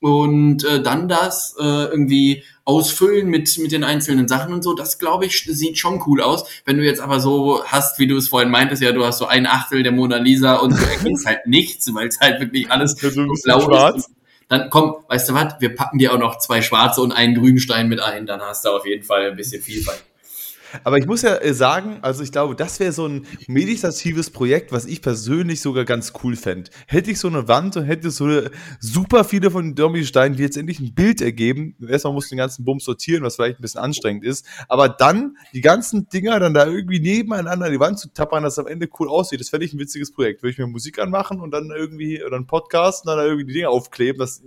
und 0.00 0.64
äh, 0.64 0.82
dann 0.82 1.08
das 1.08 1.56
äh, 1.58 1.62
irgendwie 1.64 2.42
ausfüllen 2.66 3.28
mit 3.28 3.56
mit 3.56 3.72
den 3.72 3.84
einzelnen 3.84 4.28
Sachen 4.28 4.52
und 4.52 4.62
so. 4.62 4.74
Das 4.74 4.98
glaube 4.98 5.24
ich 5.24 5.44
sieht 5.48 5.78
schon 5.78 6.02
cool 6.06 6.20
aus. 6.20 6.44
Wenn 6.66 6.76
du 6.76 6.84
jetzt 6.84 7.00
aber 7.00 7.20
so 7.20 7.64
hast, 7.64 7.98
wie 7.98 8.06
du 8.06 8.18
es 8.18 8.28
vorhin 8.28 8.50
meintest, 8.50 8.82
ja, 8.82 8.92
du 8.92 9.02
hast 9.02 9.16
so 9.16 9.26
ein 9.26 9.46
Achtel 9.46 9.82
der 9.82 9.92
Mona 9.92 10.18
Lisa 10.18 10.56
und 10.56 10.72
du 10.72 10.84
erkennst 10.84 11.24
halt 11.26 11.46
nichts, 11.46 11.94
weil 11.94 12.08
es 12.08 12.20
halt 12.20 12.38
wirklich 12.40 12.70
alles 12.70 12.96
so 13.00 13.10
blau 13.44 13.60
schwarz. 13.60 13.96
ist. 13.96 14.10
Dann 14.48 14.70
komm, 14.70 14.96
weißt 15.08 15.28
du 15.28 15.34
was? 15.34 15.54
Wir 15.60 15.74
packen 15.74 15.98
dir 15.98 16.12
auch 16.12 16.18
noch 16.18 16.38
zwei 16.38 16.62
schwarze 16.62 17.00
und 17.00 17.12
einen 17.12 17.34
grünen 17.34 17.58
Stein 17.58 17.88
mit 17.88 18.00
ein. 18.00 18.26
Dann 18.26 18.40
hast 18.40 18.64
du 18.64 18.70
auf 18.70 18.86
jeden 18.86 19.04
Fall 19.04 19.30
ein 19.30 19.36
bisschen 19.36 19.62
Vielfalt. 19.62 20.02
Aber 20.82 20.98
ich 20.98 21.06
muss 21.06 21.22
ja 21.22 21.36
äh, 21.36 21.54
sagen, 21.54 21.98
also 22.02 22.22
ich 22.22 22.32
glaube, 22.32 22.56
das 22.56 22.80
wäre 22.80 22.92
so 22.92 23.06
ein 23.06 23.26
meditatives 23.46 24.30
Projekt, 24.30 24.72
was 24.72 24.86
ich 24.86 25.02
persönlich 25.02 25.60
sogar 25.60 25.84
ganz 25.84 26.12
cool 26.22 26.36
fände. 26.36 26.70
Hätte 26.86 27.10
ich 27.10 27.18
so 27.18 27.28
eine 27.28 27.46
Wand 27.48 27.76
und 27.76 27.84
hätte 27.84 28.10
so 28.10 28.42
super 28.80 29.24
viele 29.24 29.50
von 29.50 29.64
den 29.64 29.74
Dominosteinen, 29.74 30.36
die 30.36 30.42
jetzt 30.42 30.56
endlich 30.56 30.80
ein 30.80 30.94
Bild 30.94 31.20
ergeben. 31.20 31.76
Erstmal 31.86 32.14
muss 32.14 32.28
den 32.28 32.38
ganzen 32.38 32.64
Bums 32.64 32.84
sortieren, 32.84 33.22
was 33.22 33.36
vielleicht 33.36 33.58
ein 33.58 33.62
bisschen 33.62 33.80
anstrengend 33.80 34.24
ist. 34.24 34.46
Aber 34.68 34.88
dann 34.88 35.36
die 35.52 35.60
ganzen 35.60 36.08
Dinger 36.08 36.40
dann 36.40 36.54
da 36.54 36.66
irgendwie 36.66 37.00
nebeneinander 37.00 37.66
an 37.66 37.72
die 37.72 37.80
Wand 37.80 37.98
zu 37.98 38.12
tappern, 38.12 38.42
dass 38.42 38.54
es 38.54 38.58
am 38.58 38.66
Ende 38.66 38.88
cool 38.98 39.08
aussieht. 39.08 39.40
Das 39.40 39.50
fände 39.50 39.66
ich 39.66 39.72
ein 39.72 39.78
witziges 39.78 40.12
Projekt. 40.12 40.42
Würde 40.42 40.52
ich 40.52 40.58
mir 40.58 40.66
Musik 40.66 40.98
anmachen 40.98 41.40
und 41.40 41.50
dann 41.50 41.70
irgendwie, 41.70 42.22
oder 42.24 42.36
einen 42.36 42.46
Podcast 42.46 43.04
und 43.04 43.10
dann 43.10 43.18
da 43.18 43.24
irgendwie 43.24 43.46
die 43.46 43.52
Dinger 43.54 43.70
aufkleben, 43.70 44.18
das 44.18 44.42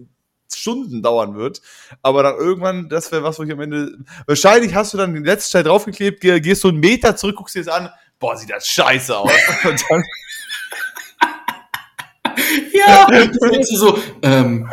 Stunden 0.55 1.01
dauern 1.01 1.35
wird. 1.35 1.61
Aber 2.01 2.23
dann 2.23 2.35
irgendwann, 2.35 2.89
das 2.89 3.11
wäre 3.11 3.23
was, 3.23 3.37
wo 3.39 3.43
ich 3.43 3.51
am 3.51 3.59
Ende. 3.61 3.97
Wahrscheinlich 4.25 4.73
hast 4.75 4.93
du 4.93 4.97
dann 4.97 5.13
den 5.13 5.23
letzten 5.25 5.53
Teil 5.53 5.63
draufgeklebt, 5.63 6.21
geh- 6.21 6.39
gehst 6.39 6.61
so 6.61 6.69
einen 6.69 6.79
Meter 6.79 7.15
zurück, 7.15 7.35
guckst 7.37 7.55
dir 7.55 7.63
das 7.63 7.73
an. 7.73 7.89
Boah, 8.19 8.35
sieht 8.37 8.49
das 8.49 8.67
scheiße 8.67 9.15
aus. 9.17 9.31
Und 9.63 9.83
dann, 9.89 10.03
Ja, 12.77 13.07
das 13.57 13.69
so, 13.69 13.97
ähm, 14.21 14.69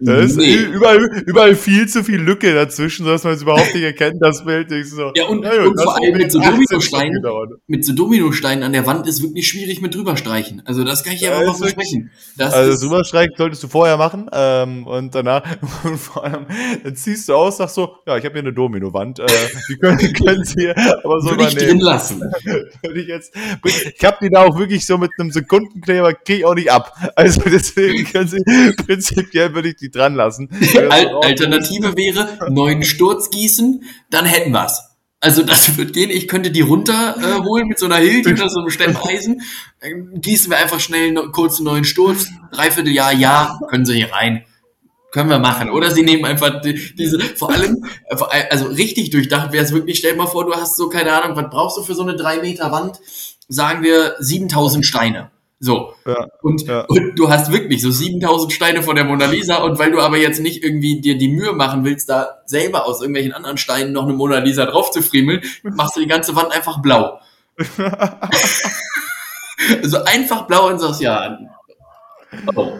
da 0.00 0.16
ist 0.18 0.36
nee. 0.36 0.54
überall, 0.54 0.98
überall 1.26 1.54
viel 1.54 1.86
zu 1.88 2.02
viel 2.04 2.20
Lücke 2.20 2.54
dazwischen, 2.54 3.04
sodass 3.04 3.24
man 3.24 3.34
es 3.34 3.42
überhaupt 3.42 3.74
nicht 3.74 3.84
erkennt, 3.84 4.16
das 4.20 4.44
Bild. 4.44 4.70
Du 4.70 4.82
so, 4.84 5.12
Ja, 5.14 5.26
und- 5.26 5.44
ja, 5.44 5.62
und 5.64 5.80
vor 5.80 5.96
allem 5.96 6.16
mit 6.16 6.30
so 6.32 6.40
18 6.40 6.52
Dominosteinen. 6.52 7.22
Mit 7.66 7.84
so 7.84 7.92
Dominosteinen 7.92 8.64
an 8.64 8.72
der 8.72 8.86
Wand 8.86 9.06
ist 9.06 9.22
wirklich 9.22 9.48
schwierig 9.48 9.80
mit 9.80 9.94
drüber 9.94 10.16
streichen. 10.16 10.62
Also 10.64 10.84
das 10.84 11.02
kann 11.04 11.14
ich 11.14 11.20
Ja, 11.20 11.38
wirklich- 11.40 11.56
versprechen. 11.58 12.10
Das 12.36 12.52
Also 12.54 12.72
ist, 12.72 12.82
das 12.82 12.90
Rüberstreichen 12.90 13.34
solltest 13.36 13.62
du 13.62 13.68
vorher 13.68 13.96
machen 13.96 14.28
ähm, 14.32 14.86
und 14.86 15.14
danach 15.14 15.42
und 15.84 15.98
vor 15.98 16.24
allem 16.24 16.46
dann 16.84 16.96
ziehst 16.96 17.28
du 17.28 17.34
aus, 17.34 17.58
sagst 17.58 17.74
so, 17.74 17.96
ja, 18.06 18.16
ich 18.16 18.24
habe 18.24 18.34
hier 18.34 18.42
eine 18.42 18.52
Domino-Wand, 18.52 19.18
äh, 19.20 19.26
die 19.68 19.76
können, 19.76 19.98
können 20.12 20.44
Sie 20.44 20.60
hier 20.62 20.74
aber 21.04 21.20
so 21.20 21.30
würde 21.30 21.44
ich 21.44 21.48
drin 21.54 21.62
übernehmen. 21.64 21.80
lassen. 21.80 22.20
Würde 22.82 23.00
ich 23.00 23.06
jetzt, 23.08 23.34
ich 23.64 24.04
habe 24.04 24.16
die 24.22 24.30
da 24.30 24.44
auch 24.44 24.58
wirklich 24.58 24.84
so 24.86 24.98
mit 24.98 25.10
einem 25.18 25.30
Sekundenkleber, 25.30 26.14
krieg 26.14 26.38
ich 26.38 26.44
auch 26.44 26.54
nicht 26.54 26.70
ab. 26.70 26.92
Also 27.16 27.31
deswegen 27.36 28.04
können 28.12 28.28
Sie, 28.28 28.42
prinzipiell 28.84 29.54
würde 29.54 29.68
ich 29.68 29.76
die 29.76 29.90
dran 29.90 30.14
lassen. 30.14 30.48
Al 30.90 31.08
Alternative 31.22 31.96
wäre, 31.96 32.50
neuen 32.50 32.82
Sturz 32.84 33.30
gießen, 33.30 33.84
dann 34.10 34.24
hätten 34.24 34.52
wir's. 34.52 34.80
Also 35.20 35.44
das 35.44 35.76
wird 35.76 35.92
gehen. 35.92 36.10
Ich 36.10 36.26
könnte 36.26 36.50
die 36.50 36.62
runterholen 36.62 37.66
äh, 37.66 37.68
mit 37.68 37.78
so 37.78 37.86
einer 37.86 37.96
Hilti 37.96 38.32
oder 38.32 38.48
so 38.48 38.58
einem 38.58 38.70
Stemmeisen. 38.70 39.40
Gießen 40.14 40.50
wir 40.50 40.58
einfach 40.58 40.80
schnell 40.80 41.16
einen 41.16 41.30
neuen 41.60 41.84
Sturz. 41.84 42.26
Dreiviertel 42.50 42.92
Jahr, 42.92 43.12
ja, 43.12 43.56
können 43.68 43.86
Sie 43.86 43.94
hier 43.94 44.12
rein. 44.12 44.44
Können 45.12 45.28
wir 45.28 45.38
machen. 45.38 45.70
Oder 45.70 45.90
sie 45.90 46.02
nehmen 46.02 46.24
einfach 46.24 46.62
die, 46.62 46.96
diese, 46.96 47.20
vor 47.20 47.50
allem, 47.50 47.84
äh, 48.08 48.16
also 48.50 48.66
richtig 48.66 49.10
durchdacht 49.10 49.52
wäre 49.52 49.62
es 49.62 49.72
wirklich, 49.72 49.98
stell 49.98 50.16
mal 50.16 50.26
vor, 50.26 50.46
du 50.46 50.54
hast 50.54 50.76
so, 50.76 50.88
keine 50.88 51.12
Ahnung, 51.12 51.36
was 51.36 51.50
brauchst 51.50 51.76
du 51.76 51.82
für 51.82 51.94
so 51.94 52.02
eine 52.02 52.16
drei 52.16 52.38
Meter 52.38 52.72
Wand? 52.72 52.98
Sagen 53.46 53.84
wir 53.84 54.16
7000 54.18 54.86
Steine. 54.86 55.30
So. 55.64 55.94
Ja, 56.04 56.26
Und, 56.42 56.66
ja. 56.66 56.84
und 56.86 57.16
du 57.16 57.30
hast 57.30 57.52
wirklich 57.52 57.82
so 57.82 57.92
7000 57.92 58.52
Steine 58.52 58.82
von 58.82 58.96
der 58.96 59.04
Mona 59.04 59.26
Lisa 59.26 59.58
und 59.58 59.78
weil 59.78 59.92
du 59.92 60.00
aber 60.00 60.16
jetzt 60.16 60.40
nicht 60.40 60.64
irgendwie 60.64 61.00
dir 61.00 61.16
die 61.16 61.28
Mühe 61.28 61.52
machen 61.52 61.84
willst, 61.84 62.08
da 62.08 62.42
selber 62.46 62.84
aus 62.84 63.00
irgendwelchen 63.00 63.32
anderen 63.32 63.58
Steinen 63.58 63.92
noch 63.92 64.02
eine 64.02 64.12
Mona 64.12 64.38
Lisa 64.38 64.66
drauf 64.66 64.90
zu 64.90 65.02
friemeln, 65.02 65.40
machst 65.62 65.94
du 65.94 66.00
die 66.00 66.08
ganze 66.08 66.34
Wand 66.34 66.50
einfach 66.50 66.82
blau. 66.82 67.20
also 69.82 70.02
einfach 70.02 70.48
blau 70.48 70.68
und 70.68 70.80
sagst, 70.80 71.00
ja. 71.00 71.38
Oh. 72.56 72.72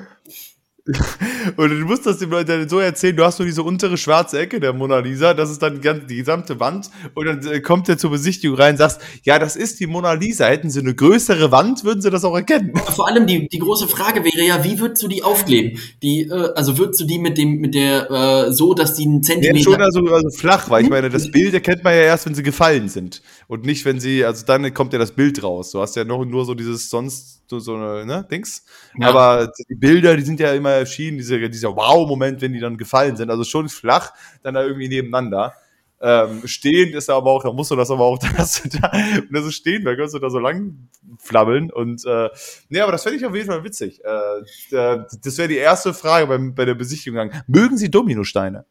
Und 1.56 1.68
du 1.70 1.76
musst 1.86 2.06
das 2.06 2.18
den 2.18 2.30
Leuten 2.30 2.68
so 2.68 2.80
erzählen, 2.80 3.14
du 3.14 3.24
hast 3.24 3.38
nur 3.38 3.46
diese 3.46 3.62
untere 3.62 3.96
schwarze 3.96 4.40
Ecke 4.40 4.58
der 4.58 4.72
Mona 4.72 4.98
Lisa, 4.98 5.32
das 5.32 5.48
ist 5.50 5.62
dann 5.62 5.80
die, 5.80 6.16
gesamte 6.16 6.58
Wand 6.58 6.90
und 7.14 7.26
dann 7.26 7.46
äh, 7.46 7.60
kommt 7.60 7.86
der 7.86 7.98
zur 7.98 8.10
Besichtigung 8.10 8.56
rein 8.56 8.72
und 8.72 8.78
sagst, 8.78 9.00
ja, 9.22 9.38
das 9.38 9.54
ist 9.54 9.78
die 9.78 9.86
Mona 9.86 10.14
Lisa, 10.14 10.46
hätten 10.46 10.70
sie 10.70 10.80
eine 10.80 10.92
größere 10.92 11.52
Wand, 11.52 11.84
würden 11.84 12.02
sie 12.02 12.10
das 12.10 12.24
auch 12.24 12.34
erkennen. 12.34 12.72
Vor 12.76 13.06
allem 13.06 13.28
die, 13.28 13.46
die 13.46 13.58
große 13.60 13.86
Frage 13.86 14.24
wäre 14.24 14.44
ja, 14.44 14.64
wie 14.64 14.80
würdest 14.80 15.04
du 15.04 15.08
die 15.08 15.22
aufkleben? 15.22 15.78
Die, 16.02 16.22
äh, 16.22 16.52
also 16.56 16.76
würdest 16.78 17.00
du 17.00 17.04
die 17.04 17.20
mit 17.20 17.38
dem, 17.38 17.60
mit 17.60 17.76
der, 17.76 18.10
äh, 18.10 18.52
so, 18.52 18.74
dass 18.74 18.94
die 18.94 19.04
einen 19.04 19.22
Ja, 19.22 19.22
Zentimeter. 19.22 19.62
schon 19.62 19.80
also, 19.80 20.00
also 20.12 20.30
flach, 20.30 20.68
weil 20.68 20.82
ich 20.82 20.90
meine, 20.90 21.10
das 21.10 21.30
Bild 21.30 21.54
erkennt 21.54 21.84
man 21.84 21.94
ja 21.94 22.00
erst, 22.00 22.26
wenn 22.26 22.34
sie 22.34 22.42
gefallen 22.42 22.88
sind. 22.88 23.22
Und 23.52 23.66
nicht, 23.66 23.84
wenn 23.84 24.00
sie, 24.00 24.24
also 24.24 24.46
dann 24.46 24.72
kommt 24.72 24.94
ja 24.94 24.98
das 24.98 25.12
Bild 25.12 25.42
raus. 25.42 25.72
Du 25.72 25.82
hast 25.82 25.94
ja 25.94 26.04
noch 26.04 26.24
nur 26.24 26.46
so 26.46 26.54
dieses 26.54 26.88
sonst, 26.88 27.42
so, 27.50 27.58
so 27.58 27.74
eine, 27.74 28.06
ne, 28.06 28.26
Dings. 28.30 28.64
Ja. 28.98 29.08
Aber 29.08 29.52
die 29.68 29.74
Bilder, 29.74 30.16
die 30.16 30.22
sind 30.22 30.40
ja 30.40 30.54
immer 30.54 30.70
erschienen, 30.70 31.18
diese, 31.18 31.50
dieser 31.50 31.76
Wow-Moment, 31.76 32.40
wenn 32.40 32.54
die 32.54 32.60
dann 32.60 32.78
gefallen 32.78 33.14
sind. 33.14 33.28
Also 33.28 33.44
schon 33.44 33.68
flach, 33.68 34.14
dann 34.42 34.54
da 34.54 34.62
irgendwie 34.62 34.88
nebeneinander. 34.88 35.52
Ähm, 36.00 36.40
stehend 36.46 36.94
ist 36.94 37.10
aber 37.10 37.30
auch, 37.30 37.42
da 37.42 37.52
musst 37.52 37.70
du 37.70 37.76
das 37.76 37.90
aber 37.90 38.04
auch, 38.04 38.18
da 38.18 38.32
hast 38.38 38.64
du 38.64 38.70
da, 38.70 38.90
wenn 38.90 39.28
du 39.30 39.42
so 39.42 39.50
stehen, 39.50 39.84
da 39.84 39.96
kannst 39.96 40.14
du 40.14 40.18
da 40.18 40.30
so 40.30 40.38
lang 40.38 40.88
flabbeln 41.18 41.70
und, 41.70 42.06
äh, 42.06 42.30
nee, 42.70 42.80
aber 42.80 42.92
das 42.92 43.02
fände 43.02 43.18
ich 43.18 43.26
auf 43.26 43.34
jeden 43.34 43.48
Fall 43.48 43.64
witzig. 43.64 44.00
Äh, 44.02 45.04
das 45.22 45.36
wäre 45.36 45.48
die 45.48 45.56
erste 45.56 45.92
Frage 45.92 46.26
beim, 46.26 46.54
bei 46.54 46.64
der 46.64 46.74
Besichtigung. 46.74 47.30
Mögen 47.46 47.76
Sie 47.76 47.90
Dominosteine? 47.90 48.64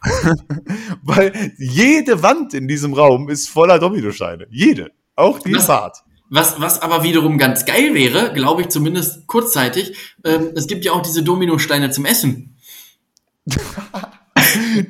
Weil 1.02 1.52
jede 1.58 2.22
Wand 2.22 2.54
in 2.54 2.68
diesem 2.68 2.94
Raum 2.94 3.28
ist 3.28 3.48
voller 3.48 3.78
Dominosteine. 3.78 4.46
Jede. 4.50 4.92
Auch 5.16 5.38
die 5.38 5.54
Was? 5.54 5.66
Fahrt. 5.66 5.98
Was, 6.30 6.60
was 6.60 6.80
aber 6.80 7.02
wiederum 7.02 7.36
ganz 7.36 7.66
geil 7.66 7.94
wäre, 7.94 8.32
glaube 8.32 8.62
ich 8.62 8.68
zumindest 8.68 9.26
kurzzeitig, 9.26 9.94
ähm, 10.24 10.52
es 10.54 10.66
gibt 10.66 10.84
ja 10.84 10.92
auch 10.92 11.02
diese 11.02 11.22
Dominosteine 11.22 11.90
zum 11.90 12.06
Essen. 12.06 12.56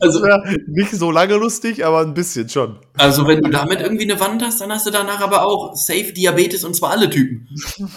Das 0.01 0.21
wäre 0.23 0.57
nicht 0.67 0.91
so 0.91 1.11
lange 1.11 1.35
lustig, 1.37 1.85
aber 1.85 2.01
ein 2.01 2.15
bisschen 2.15 2.49
schon. 2.49 2.81
Also 2.97 3.27
wenn 3.29 3.43
du 3.43 3.51
damit 3.51 3.81
irgendwie 3.81 4.11
eine 4.11 4.19
Wand 4.19 4.43
hast, 4.43 4.61
dann 4.61 4.73
hast 4.73 4.87
du 4.87 4.91
danach 4.91 5.21
aber 5.21 5.47
auch 5.47 5.77
Safe 5.77 6.13
Diabetes 6.13 6.65
und 6.65 6.75
zwar 6.75 6.91
alle 6.91 7.11
Typen. 7.11 7.49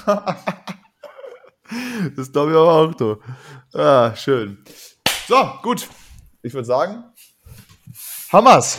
Das 2.16 2.32
glaube 2.32 2.52
ich 2.52 2.58
aber 2.58 2.74
auch, 2.74 2.94
du. 2.94 3.18
Ah, 3.74 4.16
schön. 4.16 4.60
So, 5.28 5.36
gut. 5.64 5.88
Ich 6.46 6.54
würde 6.54 6.66
sagen, 6.66 7.04
Hamas. 8.32 8.78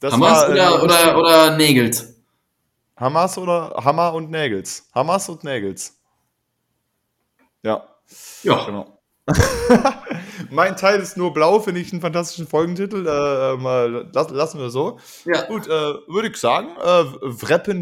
Das 0.00 0.12
Hamas 0.12 0.42
war, 0.42 0.50
äh, 0.50 0.52
oder, 0.52 0.82
oder, 0.84 1.18
oder 1.18 1.56
Nägels? 1.56 2.14
Hamas 2.94 3.38
oder 3.38 3.74
Hammer 3.82 4.12
und 4.12 4.30
Nägels. 4.30 4.86
Hamas 4.94 5.30
und 5.30 5.44
Nägels. 5.44 5.98
Ja, 7.62 7.86
Ja. 8.42 8.64
genau. 8.66 9.00
mein 10.50 10.76
Teil 10.76 11.00
ist 11.00 11.16
nur 11.16 11.32
blau, 11.32 11.58
finde 11.60 11.80
ich 11.80 11.90
einen 11.90 12.02
fantastischen 12.02 12.46
Folgentitel. 12.46 13.06
Äh, 13.06 13.56
mal, 13.56 14.10
lass, 14.12 14.28
lassen 14.30 14.60
wir 14.60 14.68
so. 14.68 15.00
ja. 15.24 15.46
Gut, 15.46 15.66
äh, 15.66 15.70
würde 15.70 16.28
ich 16.28 16.36
sagen, 16.36 16.68
äh, 16.78 17.04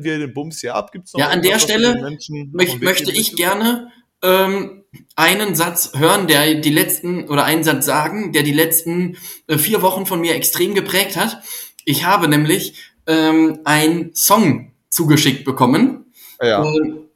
wir 0.05 0.19
den 0.19 0.33
Bums 0.33 0.61
hier 0.61 0.77
ab. 0.77 0.93
Gibt's 0.93 1.13
noch 1.13 1.19
Ja, 1.21 1.29
an 1.31 1.43
der 1.43 1.59
Stelle 1.59 1.89
wir 1.89 1.95
den 1.95 2.03
Menschen 2.05 2.51
Möch, 2.53 2.69
auf 2.69 2.73
den 2.75 2.81
Weg 2.83 2.89
möchte 2.89 3.11
ich 3.13 3.35
gerne 3.35 3.91
ähm, 4.23 4.84
einen 5.17 5.55
Satz 5.55 5.93
hören, 5.95 6.27
der 6.27 6.57
die 6.57 6.71
letzten, 6.71 7.29
oder 7.29 7.45
einen 7.45 7.65
Satz 7.65 7.87
sagen, 7.87 8.33
der 8.33 8.43
die 8.43 8.53
letzten 8.53 9.17
äh, 9.47 9.59
vier 9.59 9.83
Wochen 9.83 10.07
von 10.07 10.21
mir 10.21 10.35
extrem 10.35 10.75
geprägt 10.75 11.17
hat. 11.17 11.43
Ich 11.85 12.05
habe 12.05 12.29
nämlich 12.29 12.93
ähm, 13.07 13.61
einen 13.65 14.15
Song 14.15 14.73
zugeschickt 14.91 15.45
bekommen. 15.45 16.13
Ja. 16.41 16.65
Ähm, 16.65 17.09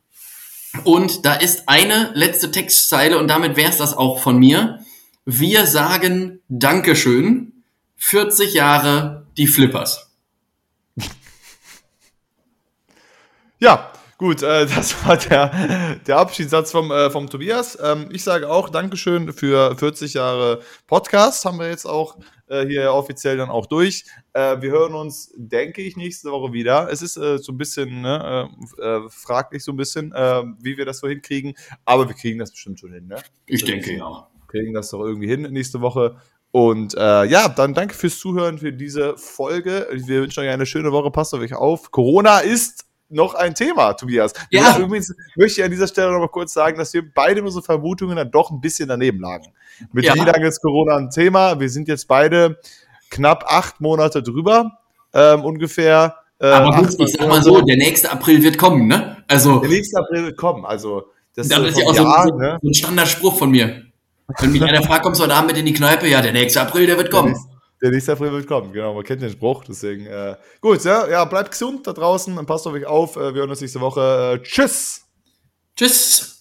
Und 0.84 1.24
da 1.24 1.34
ist 1.34 1.68
eine 1.68 2.10
letzte 2.14 2.50
Textzeile 2.50 3.18
und 3.18 3.28
damit 3.28 3.56
wär's 3.56 3.78
das 3.78 3.96
auch 3.96 4.20
von 4.20 4.38
mir. 4.38 4.84
Wir 5.24 5.66
sagen 5.66 6.40
Dankeschön. 6.48 7.64
40 7.96 8.54
Jahre 8.54 9.26
die 9.36 9.48
Flippers. 9.48 10.10
ja, 13.58 13.92
gut, 14.18 14.42
äh, 14.42 14.66
das 14.66 15.06
war 15.06 15.16
der, 15.16 15.96
der 16.06 16.18
Abschiedssatz 16.18 16.70
vom, 16.70 16.90
äh, 16.90 17.08
vom 17.10 17.30
Tobias. 17.30 17.78
Ähm, 17.82 18.08
ich 18.10 18.22
sage 18.22 18.50
auch 18.50 18.68
Dankeschön 18.68 19.32
für 19.32 19.74
40 19.76 20.14
Jahre 20.14 20.60
Podcast. 20.86 21.44
Haben 21.44 21.58
wir 21.58 21.70
jetzt 21.70 21.86
auch 21.86 22.18
äh, 22.48 22.66
hier 22.66 22.92
offiziell 22.92 23.36
dann 23.36 23.48
auch 23.48 23.66
durch. 23.66 24.04
Äh, 24.32 24.60
wir 24.60 24.70
hören 24.70 24.94
uns, 24.94 25.32
denke 25.36 25.80
ich, 25.82 25.96
nächste 25.96 26.30
Woche 26.30 26.52
wieder. 26.52 26.90
Es 26.90 27.00
ist 27.00 27.16
äh, 27.16 27.38
so 27.38 27.52
ein 27.52 27.58
bisschen 27.58 28.02
ne, 28.02 28.50
äh, 28.78 28.82
äh, 28.82 29.08
fraglich, 29.08 29.64
so 29.64 29.72
ein 29.72 29.76
bisschen, 29.76 30.12
äh, 30.12 30.42
wie 30.60 30.76
wir 30.76 30.84
das 30.84 30.98
so 30.98 31.08
hinkriegen. 31.08 31.54
Aber 31.84 32.08
wir 32.08 32.14
kriegen 32.14 32.38
das 32.38 32.50
bestimmt 32.50 32.80
schon 32.80 32.92
hin. 32.92 33.06
Ne? 33.06 33.16
Ich 33.46 33.64
denke, 33.64 33.96
ja. 33.96 34.28
Kriegen 34.48 34.74
das 34.74 34.90
doch 34.90 35.00
irgendwie 35.00 35.28
hin 35.28 35.42
nächste 35.42 35.80
Woche. 35.80 36.16
Und 36.50 36.94
äh, 36.94 37.24
ja, 37.24 37.48
dann 37.48 37.74
danke 37.74 37.94
fürs 37.94 38.18
Zuhören 38.18 38.58
für 38.58 38.72
diese 38.72 39.16
Folge. 39.18 39.86
Wir 39.92 40.22
wünschen 40.22 40.40
euch 40.40 40.48
eine 40.48 40.64
schöne 40.64 40.92
Woche. 40.92 41.10
Passt 41.10 41.34
auf 41.34 41.40
euch 41.40 41.54
auf. 41.54 41.90
Corona 41.90 42.38
ist 42.38 42.87
noch 43.10 43.34
ein 43.34 43.54
Thema, 43.54 43.92
Tobias. 43.94 44.32
Ja. 44.50 44.78
Übrigens 44.78 45.14
möchte 45.36 45.60
ich 45.60 45.64
an 45.64 45.70
dieser 45.70 45.86
Stelle 45.86 46.12
noch 46.12 46.18
mal 46.20 46.28
kurz 46.28 46.52
sagen, 46.52 46.78
dass 46.78 46.92
wir 46.94 47.02
beide 47.14 47.42
unsere 47.42 47.62
Vermutungen 47.62 48.16
dann 48.16 48.30
doch 48.30 48.50
ein 48.50 48.60
bisschen 48.60 48.88
daneben 48.88 49.20
lagen. 49.20 49.46
Mit 49.92 50.04
Ja. 50.04 50.14
wie 50.14 50.20
lange 50.20 50.46
ist 50.46 50.60
Corona 50.60 50.96
ein 50.96 51.10
Thema? 51.10 51.58
Wir 51.58 51.70
sind 51.70 51.88
jetzt 51.88 52.06
beide 52.08 52.58
knapp 53.10 53.44
acht 53.48 53.80
Monate 53.80 54.22
drüber, 54.22 54.72
ähm, 55.14 55.44
ungefähr. 55.44 56.16
Äh, 56.40 56.46
Aber 56.46 56.76
gut, 56.76 56.94
ich 56.98 57.12
sag 57.12 57.26
mal 57.28 57.42
so, 57.42 57.60
der 57.62 57.76
nächste 57.76 58.10
April 58.12 58.42
wird 58.42 58.58
kommen, 58.58 58.86
ne? 58.86 59.16
Also, 59.26 59.58
Der 59.60 59.70
nächste 59.70 59.98
April 59.98 60.24
wird 60.26 60.36
kommen. 60.36 60.64
Also, 60.64 61.04
das, 61.34 61.48
das 61.48 61.58
ist 61.60 61.78
ja 61.78 61.86
auch 61.86 61.94
Jahr, 61.94 62.28
so, 62.28 62.34
ne? 62.36 62.58
so 62.62 62.68
ein 62.68 62.74
Standardspruch 62.74 63.36
von 63.38 63.50
mir. 63.50 63.82
Wenn 64.40 64.52
mich 64.52 64.62
einer 64.62 64.82
fragt, 64.82 65.04
kommst 65.04 65.20
du 65.20 65.24
heute 65.24 65.34
Abend 65.34 65.50
mit 65.50 65.58
in 65.58 65.66
die 65.66 65.72
Kneipe? 65.72 66.06
Ja, 66.06 66.20
der 66.20 66.32
nächste 66.32 66.60
April, 66.60 66.86
der 66.86 66.96
wird 66.98 67.10
kommen. 67.10 67.30
nächste, 67.30 67.48
der 67.82 67.90
nächste 67.90 68.12
April 68.12 68.32
wird 68.32 68.46
kommen, 68.46 68.72
genau. 68.72 68.94
Man 68.94 69.04
kennt 69.04 69.22
den 69.22 69.30
Spruch, 69.30 69.64
deswegen. 69.64 70.06
Äh, 70.06 70.36
gut, 70.60 70.84
ja, 70.84 71.08
ja, 71.08 71.24
bleibt 71.24 71.52
gesund 71.52 71.86
da 71.86 71.92
draußen 71.92 72.36
und 72.36 72.46
passt 72.46 72.66
auf 72.66 72.72
euch 72.72 72.86
auf. 72.86 73.16
Äh, 73.16 73.34
wir 73.34 73.40
hören 73.40 73.50
uns 73.50 73.60
nächste 73.60 73.80
Woche. 73.80 74.40
Äh, 74.40 74.42
tschüss! 74.42 75.02
Tschüss! 75.76 76.37